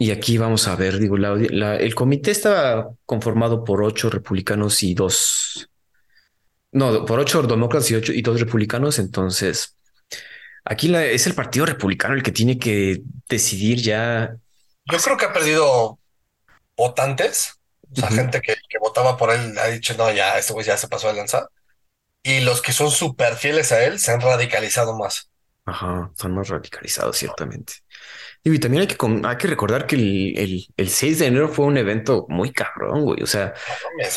Y 0.00 0.12
aquí 0.12 0.38
vamos 0.38 0.68
a 0.68 0.76
ver, 0.76 0.98
digo, 0.98 1.16
el 1.16 1.94
comité 1.96 2.30
estaba 2.30 2.90
conformado 3.04 3.64
por 3.64 3.82
ocho 3.82 4.08
republicanos 4.08 4.84
y 4.84 4.94
dos, 4.94 5.68
no, 6.70 7.04
por 7.04 7.18
ocho 7.18 7.42
demócratas 7.42 7.90
y 7.90 7.96
ocho 7.96 8.12
y 8.12 8.22
dos 8.22 8.38
republicanos. 8.38 9.00
Entonces, 9.00 9.76
aquí 10.64 10.94
es 10.94 11.26
el 11.26 11.34
Partido 11.34 11.66
Republicano 11.66 12.14
el 12.14 12.22
que 12.22 12.30
tiene 12.30 12.60
que 12.60 13.02
decidir 13.28 13.78
ya 13.78 14.36
yo 14.90 14.98
creo 14.98 15.16
que 15.16 15.26
ha 15.26 15.32
perdido 15.32 15.98
votantes. 16.76 17.54
O 17.90 17.96
sea, 17.96 18.10
gente 18.10 18.40
que, 18.40 18.54
votaba 18.80 19.16
por 19.16 19.30
él 19.30 19.56
ha 19.58 19.66
dicho, 19.68 19.94
no, 19.96 20.12
ya, 20.12 20.38
este 20.38 20.52
güey 20.52 20.66
ya 20.66 20.76
se 20.76 20.88
pasó 20.88 21.08
de 21.08 21.14
lanzar. 21.14 21.48
Y 22.22 22.40
los 22.40 22.60
que 22.60 22.72
son 22.72 22.90
súper 22.90 23.36
fieles 23.36 23.72
a 23.72 23.82
él 23.84 23.98
se 23.98 24.12
han 24.12 24.20
radicalizado 24.20 24.96
más. 24.96 25.30
Ajá, 25.64 26.10
están 26.12 26.34
más 26.34 26.48
radicalizados, 26.48 27.16
ciertamente. 27.16 27.74
Y 28.42 28.58
también 28.58 28.82
hay 28.82 28.86
que, 28.86 28.96
hay 29.26 29.36
que 29.36 29.48
recordar 29.48 29.86
que 29.86 29.96
el, 29.96 30.66
el, 30.76 30.88
6 30.88 31.18
de 31.18 31.26
enero 31.26 31.48
fue 31.48 31.66
un 31.66 31.76
evento 31.76 32.26
muy 32.28 32.52
cabrón, 32.52 33.04
güey. 33.04 33.22
O 33.22 33.26
sea, 33.26 33.54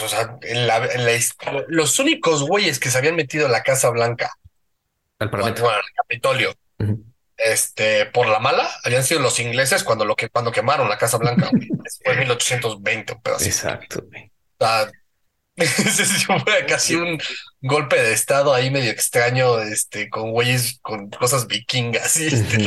o 0.04 0.08
sea 0.08 0.38
los 1.68 2.00
únicos 2.00 2.44
güeyes 2.44 2.80
que 2.80 2.90
se 2.90 2.98
habían 2.98 3.16
metido 3.16 3.46
en 3.46 3.52
la 3.52 3.64
Casa 3.64 3.90
Blanca 3.90 4.32
al 5.20 5.30
Parlamento, 5.30 5.70
al 5.70 5.82
Capitolio, 5.96 6.54
este, 7.46 8.06
por 8.08 8.28
la 8.28 8.40
mala, 8.40 8.70
habían 8.84 9.04
sido 9.04 9.22
los 9.22 9.40
ingleses 9.40 9.84
cuando, 9.84 10.06
lo 10.06 10.16
que, 10.16 10.30
cuando 10.30 10.52
quemaron 10.52 10.90
la 10.90 10.98
Casa 10.98 11.18
Blanca. 11.18 11.50
Fue 12.04 12.14
en 12.14 12.20
1820, 12.20 13.14
un 13.14 13.22
pedazo. 13.22 13.46
Exacto. 13.46 14.04
fue 16.44 16.66
casi 16.68 16.96
un 16.96 17.20
golpe 17.62 18.02
de 18.02 18.14
estado 18.14 18.54
ahí 18.54 18.72
medio 18.72 18.90
extraño, 18.90 19.60
este, 19.60 20.10
con 20.10 20.32
güeyes, 20.32 20.80
con 20.82 21.10
cosas 21.10 21.48
vikingas 21.48 22.18
y 22.18 22.28
este, 22.28 22.58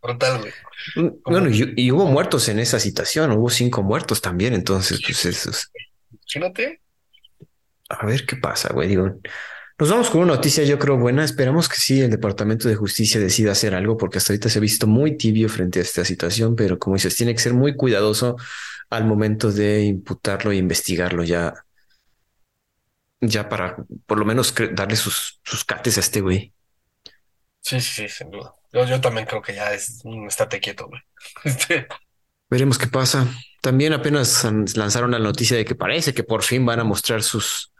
brutal, 0.00 0.38
güey. 0.38 0.52
Mm, 0.96 1.08
bueno, 1.24 1.50
y, 1.50 1.90
hubo 1.90 2.06
muertos 2.06 2.48
en 2.48 2.58
esa 2.58 2.78
situación, 2.78 3.32
hubo 3.32 3.50
cinco 3.50 3.82
muertos 3.82 4.20
también, 4.20 4.54
entonces, 4.54 5.00
pues 5.04 5.24
eso 5.24 5.50
Imagínate. 6.10 6.80
A 7.88 8.06
ver 8.06 8.24
qué 8.26 8.36
pasa, 8.36 8.72
güey. 8.72 8.88
Digo, 8.88 9.20
nos 9.78 9.90
vamos 9.90 10.10
con 10.10 10.22
una 10.22 10.34
noticia, 10.34 10.62
yo 10.64 10.78
creo, 10.78 10.96
buena. 10.96 11.24
Esperamos 11.24 11.68
que 11.68 11.76
sí, 11.76 12.00
el 12.00 12.10
Departamento 12.10 12.68
de 12.68 12.76
Justicia 12.76 13.20
decida 13.20 13.52
hacer 13.52 13.74
algo, 13.74 13.96
porque 13.96 14.18
hasta 14.18 14.32
ahorita 14.32 14.48
se 14.48 14.58
ha 14.58 14.62
visto 14.62 14.86
muy 14.86 15.16
tibio 15.16 15.48
frente 15.48 15.80
a 15.80 15.82
esta 15.82 16.04
situación, 16.04 16.54
pero 16.54 16.78
como 16.78 16.96
dices, 16.96 17.16
tiene 17.16 17.34
que 17.34 17.40
ser 17.40 17.54
muy 17.54 17.74
cuidadoso 17.74 18.36
al 18.90 19.04
momento 19.04 19.50
de 19.50 19.82
imputarlo 19.82 20.52
e 20.52 20.56
investigarlo 20.56 21.24
ya, 21.24 21.54
ya 23.20 23.48
para 23.48 23.76
por 24.06 24.18
lo 24.18 24.24
menos 24.24 24.54
darle 24.72 24.96
sus, 24.96 25.40
sus 25.42 25.64
cates 25.64 25.96
a 25.96 26.00
este 26.00 26.20
güey. 26.20 26.52
Sí, 27.60 27.80
sí, 27.80 27.92
sí, 28.02 28.08
sin 28.08 28.30
duda. 28.30 28.54
Yo, 28.72 28.84
yo 28.84 29.00
también 29.00 29.26
creo 29.26 29.42
que 29.42 29.54
ya 29.54 29.72
es 29.72 30.00
un 30.04 30.26
estate 30.28 30.60
quieto, 30.60 30.86
güey. 30.86 31.00
Este, 31.44 31.88
Veremos 32.48 32.78
qué 32.78 32.86
pasa. 32.86 33.26
También 33.60 33.92
apenas 33.92 34.46
lanzaron 34.76 35.10
la 35.10 35.18
noticia 35.18 35.56
de 35.56 35.64
que 35.64 35.74
parece 35.74 36.14
que 36.14 36.22
por 36.22 36.42
fin 36.42 36.64
van 36.64 36.78
a 36.78 36.84
mostrar 36.84 37.22
sus 37.22 37.73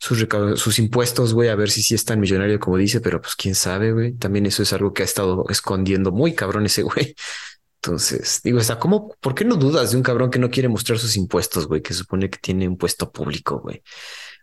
sus, 0.00 0.26
sus 0.56 0.78
impuestos, 0.78 1.34
güey, 1.34 1.50
a 1.50 1.54
ver 1.54 1.70
si 1.70 1.82
sí 1.82 1.94
es 1.94 2.06
tan 2.06 2.20
millonario 2.20 2.58
como 2.58 2.78
dice, 2.78 3.02
pero 3.02 3.20
pues 3.20 3.36
quién 3.36 3.54
sabe, 3.54 3.92
güey. 3.92 4.12
También 4.14 4.46
eso 4.46 4.62
es 4.62 4.72
algo 4.72 4.94
que 4.94 5.02
ha 5.02 5.04
estado 5.04 5.44
escondiendo 5.50 6.10
muy 6.10 6.34
cabrón 6.34 6.64
ese 6.64 6.82
güey. 6.82 7.14
Entonces, 7.76 8.40
digo, 8.42 8.58
está 8.58 8.78
como, 8.78 9.14
¿por 9.20 9.34
qué 9.34 9.44
no 9.44 9.56
dudas 9.56 9.90
de 9.90 9.98
un 9.98 10.02
cabrón 10.02 10.30
que 10.30 10.38
no 10.38 10.50
quiere 10.50 10.68
mostrar 10.68 10.98
sus 10.98 11.16
impuestos, 11.16 11.66
güey? 11.66 11.82
Que 11.82 11.92
supone 11.92 12.30
que 12.30 12.38
tiene 12.38 12.66
un 12.66 12.78
puesto 12.78 13.12
público, 13.12 13.60
güey. 13.60 13.82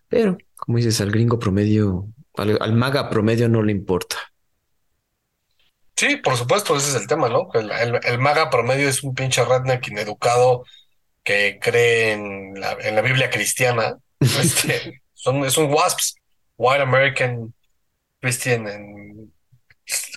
Pero, 0.07 0.37
como 0.55 0.77
dices, 0.77 1.01
al 1.01 1.11
gringo 1.11 1.39
promedio, 1.39 2.07
al, 2.35 2.73
maga 2.73 3.09
promedio 3.09 3.49
no 3.49 3.63
le 3.63 3.71
importa. 3.71 4.17
Sí, 5.95 6.17
por 6.17 6.37
supuesto, 6.37 6.77
ese 6.77 6.89
es 6.89 7.01
el 7.01 7.07
tema, 7.07 7.29
¿no? 7.29 7.49
El, 7.53 8.19
maga 8.19 8.51
promedio 8.51 8.87
es 8.87 9.01
un 9.01 9.15
pinche 9.15 9.43
redneck 9.43 9.87
ineducado 9.87 10.63
que 11.23 11.57
cree 11.59 12.13
en 12.13 12.59
la, 12.59 12.73
en 12.79 12.93
la 12.93 13.01
Biblia 13.01 13.31
cristiana. 13.31 13.97
Este, 14.19 15.01
son, 15.27 15.45
es 15.45 15.57
un 15.57 15.71
WASPs, 15.71 16.15
White 16.57 16.81
American 16.81 17.53
Christian 18.21 18.67
and 18.67 19.31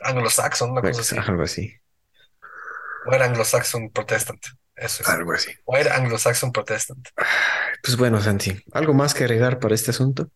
Anglo-Saxon, 0.02 0.70
una 0.70 0.82
cosa 0.82 1.00
así. 1.00 1.16
Algo 1.18 1.42
así. 1.42 1.72
White 3.06 3.24
Anglo-Saxon 3.24 3.90
Protestant. 3.90 4.40
Eso 4.74 5.02
es. 5.02 5.08
Algo 5.08 5.32
así. 5.32 5.50
White 5.66 5.90
Anglo-Saxon 5.90 6.52
Protestant. 6.52 7.08
Pues 7.82 7.96
bueno, 7.96 8.20
Santi, 8.20 8.56
¿algo 8.72 8.94
más 8.94 9.14
que 9.14 9.24
agregar 9.24 9.58
para 9.58 9.74
este 9.74 9.90
asunto? 9.90 10.30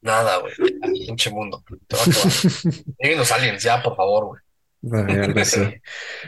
Nada, 0.00 0.38
güey. 0.38 0.54
Pinche 1.06 1.30
mundo. 1.30 1.64
Te 1.86 1.96
va 1.96 2.02
a 2.02 3.16
los 3.16 3.32
aliens, 3.32 3.62
ya, 3.62 3.82
por 3.82 3.96
favor, 3.96 4.26
güey. 4.26 4.40
Vale, 4.82 5.20
algo 5.20 5.40
así. 5.40 5.60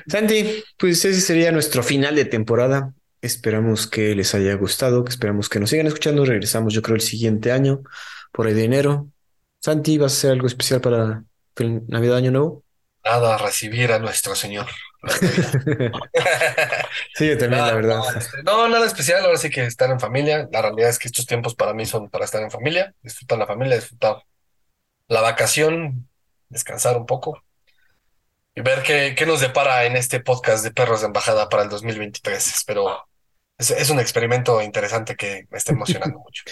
Santi, 0.08 0.64
pues 0.76 1.04
ese 1.04 1.20
sería 1.20 1.52
nuestro 1.52 1.82
final 1.82 2.16
de 2.16 2.24
temporada. 2.24 2.92
Esperamos 3.20 3.86
que 3.86 4.14
les 4.14 4.34
haya 4.34 4.54
gustado, 4.54 5.04
que 5.04 5.10
esperamos 5.10 5.48
que 5.48 5.58
nos 5.58 5.70
sigan 5.70 5.86
escuchando. 5.86 6.24
Regresamos, 6.24 6.72
yo 6.72 6.82
creo, 6.82 6.96
el 6.96 7.02
siguiente 7.02 7.52
año, 7.52 7.82
por 8.32 8.46
ahí 8.46 8.54
de 8.54 8.64
enero. 8.64 9.08
Santi, 9.60 9.98
¿vas 9.98 10.12
a 10.12 10.16
hacer 10.16 10.30
algo 10.32 10.46
especial 10.46 10.80
para 10.80 11.24
Navidad, 11.88 12.18
Año 12.18 12.30
Nuevo? 12.30 12.64
Nada, 13.04 13.38
recibir 13.38 13.92
a 13.92 13.98
nuestro 13.98 14.34
Señor. 14.34 14.66
sí, 17.14 17.28
yo 17.28 17.38
también, 17.38 17.66
la 17.66 17.74
verdad. 17.74 18.00
Este, 18.16 18.42
no, 18.42 18.68
nada 18.68 18.86
especial, 18.86 19.24
ahora 19.24 19.38
sí 19.38 19.50
que 19.50 19.64
estar 19.64 19.90
en 19.90 20.00
familia. 20.00 20.48
La 20.52 20.62
realidad 20.62 20.90
es 20.90 20.98
que 20.98 21.08
estos 21.08 21.26
tiempos 21.26 21.54
para 21.54 21.74
mí 21.74 21.86
son 21.86 22.10
para 22.10 22.24
estar 22.24 22.42
en 22.42 22.50
familia, 22.50 22.94
disfrutar 23.02 23.38
la 23.38 23.46
familia, 23.46 23.76
disfrutar 23.76 24.22
la 25.08 25.20
vacación, 25.22 26.08
descansar 26.48 26.96
un 26.96 27.06
poco 27.06 27.42
y 28.54 28.60
ver 28.60 28.82
qué, 28.82 29.14
qué 29.16 29.24
nos 29.24 29.40
depara 29.40 29.84
en 29.84 29.96
este 29.96 30.20
podcast 30.20 30.64
de 30.64 30.72
Perros 30.72 31.00
de 31.00 31.06
Embajada 31.06 31.48
para 31.48 31.62
el 31.62 31.68
2023. 31.68 32.46
Espero 32.46 33.07
es, 33.58 33.90
un 33.90 33.98
experimento 33.98 34.62
interesante 34.62 35.16
que 35.16 35.46
me 35.50 35.58
está 35.58 35.72
emocionando 35.72 36.18
mucho. 36.24 36.44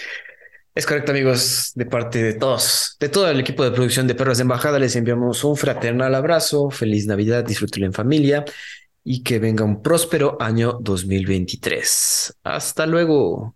Es 0.74 0.85
correcto, 0.85 1.12
amigos, 1.12 1.73
de 1.74 1.87
parte 1.87 2.23
de 2.23 2.35
todos, 2.35 2.97
de 3.01 3.09
todo 3.09 3.31
el 3.31 3.41
equipo 3.41 3.65
de 3.65 3.70
producción 3.70 4.07
de 4.07 4.15
Perros 4.15 4.37
de 4.37 4.43
Embajada, 4.43 4.78
les 4.78 4.95
enviamos 4.95 5.43
un 5.43 5.57
fraternal 5.57 6.15
abrazo, 6.15 6.70
feliz 6.70 7.07
Navidad, 7.07 7.45
disfrútenlo 7.45 7.87
en 7.87 7.95
familia 7.95 8.45
y 9.03 9.23
que 9.23 9.39
venga 9.39 9.65
un 9.65 9.81
próspero 9.81 10.37
año 10.39 10.78
2023. 10.81 12.39
Hasta 12.43 12.85
luego. 12.85 13.55